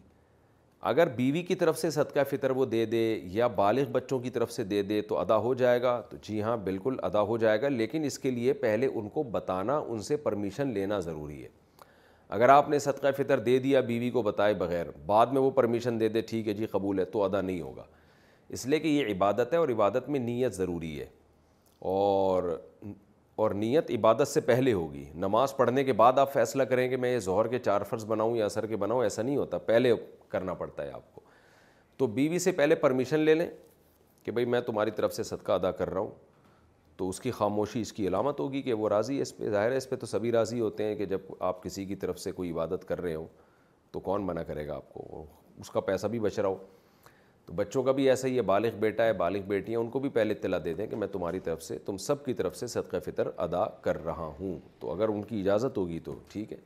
[0.90, 3.04] اگر بیوی کی طرف سے صدقہ فطر وہ دے دے
[3.34, 6.42] یا بالغ بچوں کی طرف سے دے دے تو ادا ہو جائے گا تو جی
[6.42, 10.02] ہاں بالکل ادا ہو جائے گا لیکن اس کے لیے پہلے ان کو بتانا ان
[10.10, 11.48] سے پرمیشن لینا ضروری ہے
[12.36, 16.00] اگر آپ نے صدقہ فطر دے دیا بیوی کو بتائے بغیر بعد میں وہ پرمیشن
[16.00, 17.84] دے دے ٹھیک ہے جی قبول ہے تو ادا نہیں ہوگا
[18.54, 21.06] اس لیے کہ یہ عبادت ہے اور عبادت میں نیت ضروری ہے
[21.94, 22.44] اور
[23.44, 27.12] اور نیت عبادت سے پہلے ہوگی نماز پڑھنے کے بعد آپ فیصلہ کریں کہ میں
[27.14, 29.94] یہ ظہر کے چار فرض بناؤں یا اثر کے بناؤں ایسا نہیں ہوتا پہلے
[30.30, 31.22] کرنا پڑتا ہے آپ کو
[31.98, 33.48] تو بیوی سے پہلے پرمیشن لے لیں
[34.24, 36.12] کہ بھائی میں تمہاری طرف سے صدقہ ادا کر رہا ہوں
[36.98, 39.78] تو اس کی خاموشی اس کی علامت ہوگی کہ وہ راضی اس پہ ظاہر ہے
[39.78, 42.52] اس پہ تو سبھی راضی ہوتے ہیں کہ جب آپ کسی کی طرف سے کوئی
[42.52, 43.28] عبادت کر رہے ہوں
[43.92, 45.26] تو کون منع کرے گا آپ کو
[45.60, 46.56] اس کا پیسہ بھی بچ رہا ہو
[47.46, 50.00] تو بچوں کا بھی ایسا ہی ہے بالغ بیٹا ہے بالغ بیٹی ہیں ان کو
[50.00, 52.68] بھی پہلے اطلاع دے دیں کہ میں تمہاری طرف سے تم سب کی طرف سے
[52.68, 56.58] صدقہ فطر ادا کر رہا ہوں تو اگر ان کی اجازت ہوگی تو ٹھیک ہے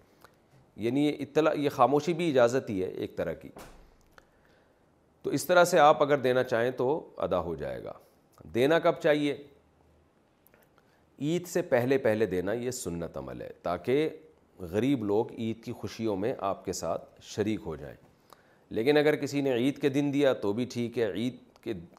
[0.85, 3.49] یعنی یہ اطلاع یہ خاموشی بھی اجازت ہی ہے ایک طرح کی
[5.24, 6.90] تو اس طرح سے آپ اگر دینا چاہیں تو
[7.27, 7.93] ادا ہو جائے گا
[8.56, 9.35] دینا کب چاہیے
[11.19, 14.09] عید سے پہلے پہلے دینا یہ سنت عمل ہے تاکہ
[14.72, 17.95] غریب لوگ عید کی خوشیوں میں آپ کے ساتھ شریک ہو جائیں
[18.77, 21.35] لیکن اگر کسی نے عید کے دن دیا تو بھی ٹھیک ہے عید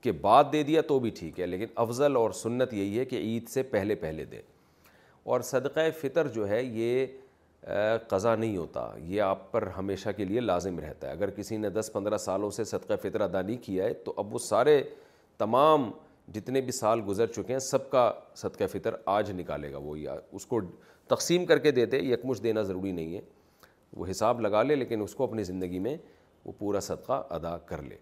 [0.02, 3.16] کے بعد دے دیا تو بھی ٹھیک ہے لیکن افضل اور سنت یہی ہے کہ
[3.16, 4.40] عید سے پہلے پہلے دے
[5.32, 7.06] اور صدقہ فطر جو ہے یہ
[8.08, 11.70] قضا نہیں ہوتا یہ آپ پر ہمیشہ کے لیے لازم رہتا ہے اگر کسی نے
[11.70, 14.82] دس پندرہ سالوں سے صدقہ فطر ادا نہیں کیا ہے تو اب وہ سارے
[15.38, 15.90] تمام
[16.34, 20.14] جتنے بھی سال گزر چکے ہیں سب کا صدقہ فطر آج نکالے گا وہ یا
[20.32, 20.60] اس کو
[21.08, 23.20] تقسیم کر کے دیتے یکمش دینا ضروری نہیں ہے
[23.96, 25.96] وہ حساب لگا لے لیکن اس کو اپنی زندگی میں
[26.44, 27.94] وہ پورا صدقہ ادا کر لے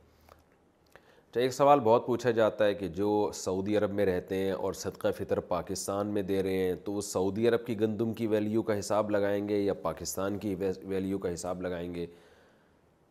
[1.30, 4.72] اچھا ایک سوال بہت پوچھا جاتا ہے کہ جو سعودی عرب میں رہتے ہیں اور
[4.82, 8.62] صدقہ فطر پاکستان میں دے رہے ہیں تو وہ سعودی عرب کی گندم کی ویلیو
[8.70, 12.06] کا حساب لگائیں گے یا پاکستان کی ویلیو کا حساب لگائیں گے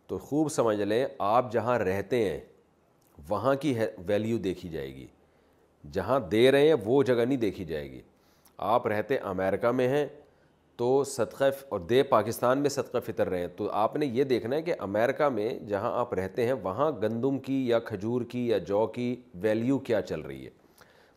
[0.07, 2.39] تو خوب سمجھ لیں آپ جہاں رہتے ہیں
[3.29, 3.73] وہاں کی
[4.07, 5.07] ویلیو دیکھی جائے گی
[5.93, 8.01] جہاں دے رہے ہیں وہ جگہ نہیں دیکھی جائے گی
[8.73, 10.05] آپ رہتے امریکہ میں ہیں
[10.77, 14.61] تو صدقہ اور دے پاکستان میں صدقہ فطر رہے تو آپ نے یہ دیکھنا ہے
[14.61, 18.85] کہ امریکہ میں جہاں آپ رہتے ہیں وہاں گندم کی یا کھجور کی یا جو
[18.95, 20.49] کی ویلیو کیا چل رہی ہے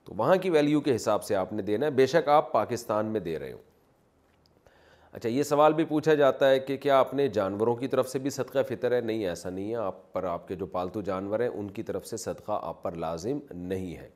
[0.05, 3.07] تو وہاں کی ویلیو کے حساب سے آپ نے دینا ہے بے شک آپ پاکستان
[3.13, 3.59] میں دے رہے ہو
[5.13, 8.19] اچھا یہ سوال بھی پوچھا جاتا ہے کہ کیا آپ نے جانوروں کی طرف سے
[8.27, 11.41] بھی صدقہ فطر ہے نہیں ایسا نہیں ہے آپ پر آپ کے جو پالتو جانور
[11.41, 14.09] ہیں ان کی طرف سے صدقہ آپ پر لازم نہیں ہے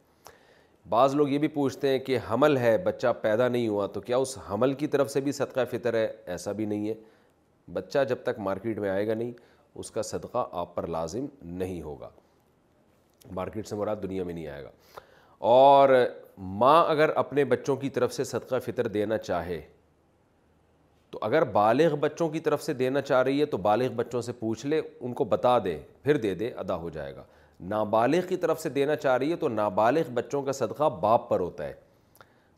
[0.90, 4.16] بعض لوگ یہ بھی پوچھتے ہیں کہ حمل ہے بچہ پیدا نہیں ہوا تو کیا
[4.16, 6.94] اس حمل کی طرف سے بھی صدقہ فطر ہے ایسا بھی نہیں ہے
[7.72, 9.32] بچہ جب تک مارکیٹ میں آئے گا نہیں
[9.82, 11.26] اس کا صدقہ آپ پر لازم
[11.62, 12.08] نہیں ہوگا
[13.34, 14.70] مارکیٹ سے مراد دنیا میں نہیں آئے گا
[15.50, 15.88] اور
[16.60, 19.60] ماں اگر اپنے بچوں کی طرف سے صدقہ فطر دینا چاہے
[21.10, 24.32] تو اگر بالغ بچوں کی طرف سے دینا چاہ رہی ہے تو بالغ بچوں سے
[24.38, 27.22] پوچھ لے ان کو بتا دے پھر دے دے ادا ہو جائے گا
[27.60, 31.40] نابالغ کی طرف سے دینا چاہ رہی ہے تو نابالغ بچوں کا صدقہ باپ پر
[31.40, 31.72] ہوتا ہے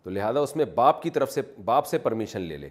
[0.03, 2.69] تو لہٰذا اس میں باپ کی طرف سے باپ سے پرمیشن لے لے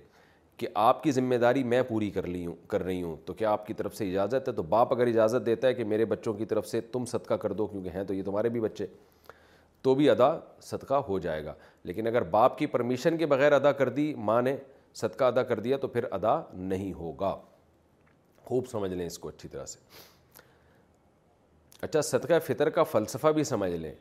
[0.58, 3.52] کہ آپ کی ذمہ داری میں پوری کر لی ہوں کر رہی ہوں تو کیا
[3.52, 6.34] آپ کی طرف سے اجازت ہے تو باپ اگر اجازت دیتا ہے کہ میرے بچوں
[6.34, 8.86] کی طرف سے تم صدقہ کر دو کیونکہ ہیں تو یہ تمہارے بھی بچے
[9.82, 10.32] تو بھی ادا
[10.66, 14.42] صدقہ ہو جائے گا لیکن اگر باپ کی پرمیشن کے بغیر ادا کر دی ماں
[14.42, 14.56] نے
[15.02, 17.36] صدقہ ادا کر دیا تو پھر ادا نہیں ہوگا
[18.46, 19.80] خوب سمجھ لیں اس کو اچھی طرح سے
[21.82, 23.92] اچھا صدقہ فطر کا فلسفہ بھی سمجھ لیں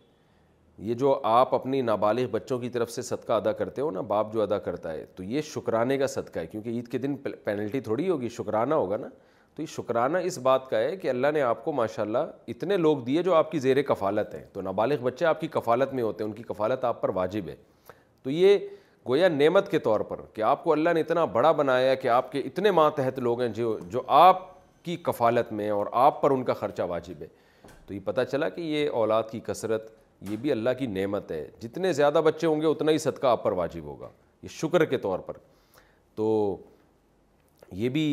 [0.88, 4.32] یہ جو آپ اپنی نابالغ بچوں کی طرف سے صدقہ ادا کرتے ہو نا باپ
[4.32, 7.80] جو ادا کرتا ہے تو یہ شکرانے کا صدقہ ہے کیونکہ عید کے دن پینلٹی
[7.80, 9.08] تھوڑی ہوگی شکرانہ ہوگا نا
[9.54, 12.76] تو یہ شکرانہ اس بات کا ہے کہ اللہ نے آپ کو ماشاء اللہ اتنے
[12.76, 16.02] لوگ دیے جو آپ کی زیر کفالت ہیں تو نابالغ بچے آپ کی کفالت میں
[16.02, 17.54] ہوتے ہیں ان کی کفالت آپ پر واجب ہے
[18.22, 18.58] تو یہ
[19.08, 22.32] گویا نعمت کے طور پر کہ آپ کو اللہ نے اتنا بڑا بنایا کہ آپ
[22.32, 24.42] کے اتنے ماتحت لوگ ہیں جو جو آپ
[24.84, 27.26] کی کفالت میں اور آپ پر ان کا خرچہ واجب ہے
[27.86, 29.90] تو یہ پتہ چلا کہ یہ اولاد کی کثرت
[30.30, 33.42] یہ بھی اللہ کی نعمت ہے جتنے زیادہ بچے ہوں گے اتنا ہی صدقہ آپ
[33.44, 34.08] پر واجب ہوگا
[34.42, 35.36] یہ شکر کے طور پر
[36.14, 36.28] تو
[37.82, 38.04] یہ بھی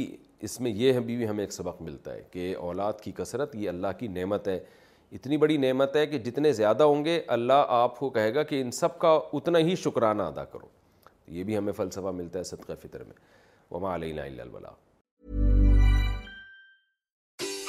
[0.48, 3.88] اس میں یہ بھی ہمیں ایک سبق ملتا ہے کہ اولاد کی کثرت یہ اللہ
[4.00, 4.60] کی نعمت ہے
[5.18, 8.62] اتنی بڑی نعمت ہے کہ جتنے زیادہ ہوں گے اللہ آپ کو کہے گا کہ
[8.62, 10.68] ان سب کا اتنا ہی شکرانہ ادا کرو
[11.38, 13.14] یہ بھی ہمیں فلسفہ ملتا ہے صدقہ فطر میں
[13.72, 14.56] وما علیہ اللہ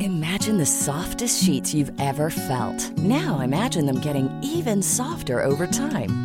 [0.00, 2.76] Imagine the softest sheets you've ever felt.
[2.98, 6.24] Now imagine them getting even softer over time.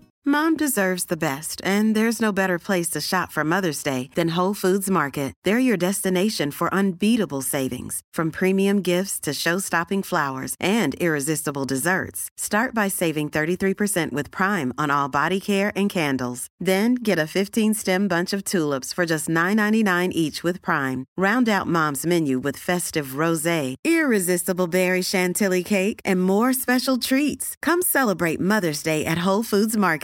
[0.23, 4.35] Mom deserves the best, and there's no better place to shop for Mother's Day than
[4.35, 5.33] Whole Foods Market.
[5.43, 12.29] They're your destination for unbeatable savings, from premium gifts to show-stopping flowers and irresistible desserts.
[12.37, 16.45] Start by saving 33% with Prime on all body care and candles.
[16.59, 21.05] Then get a 15-stem bunch of tulips for just $9.99 each with Prime.
[21.17, 27.55] Round out Mom's menu with festive rosé, irresistible berry chantilly cake, and more special treats.
[27.63, 29.99] Come celebrate Mother's Day at Whole Foods Market.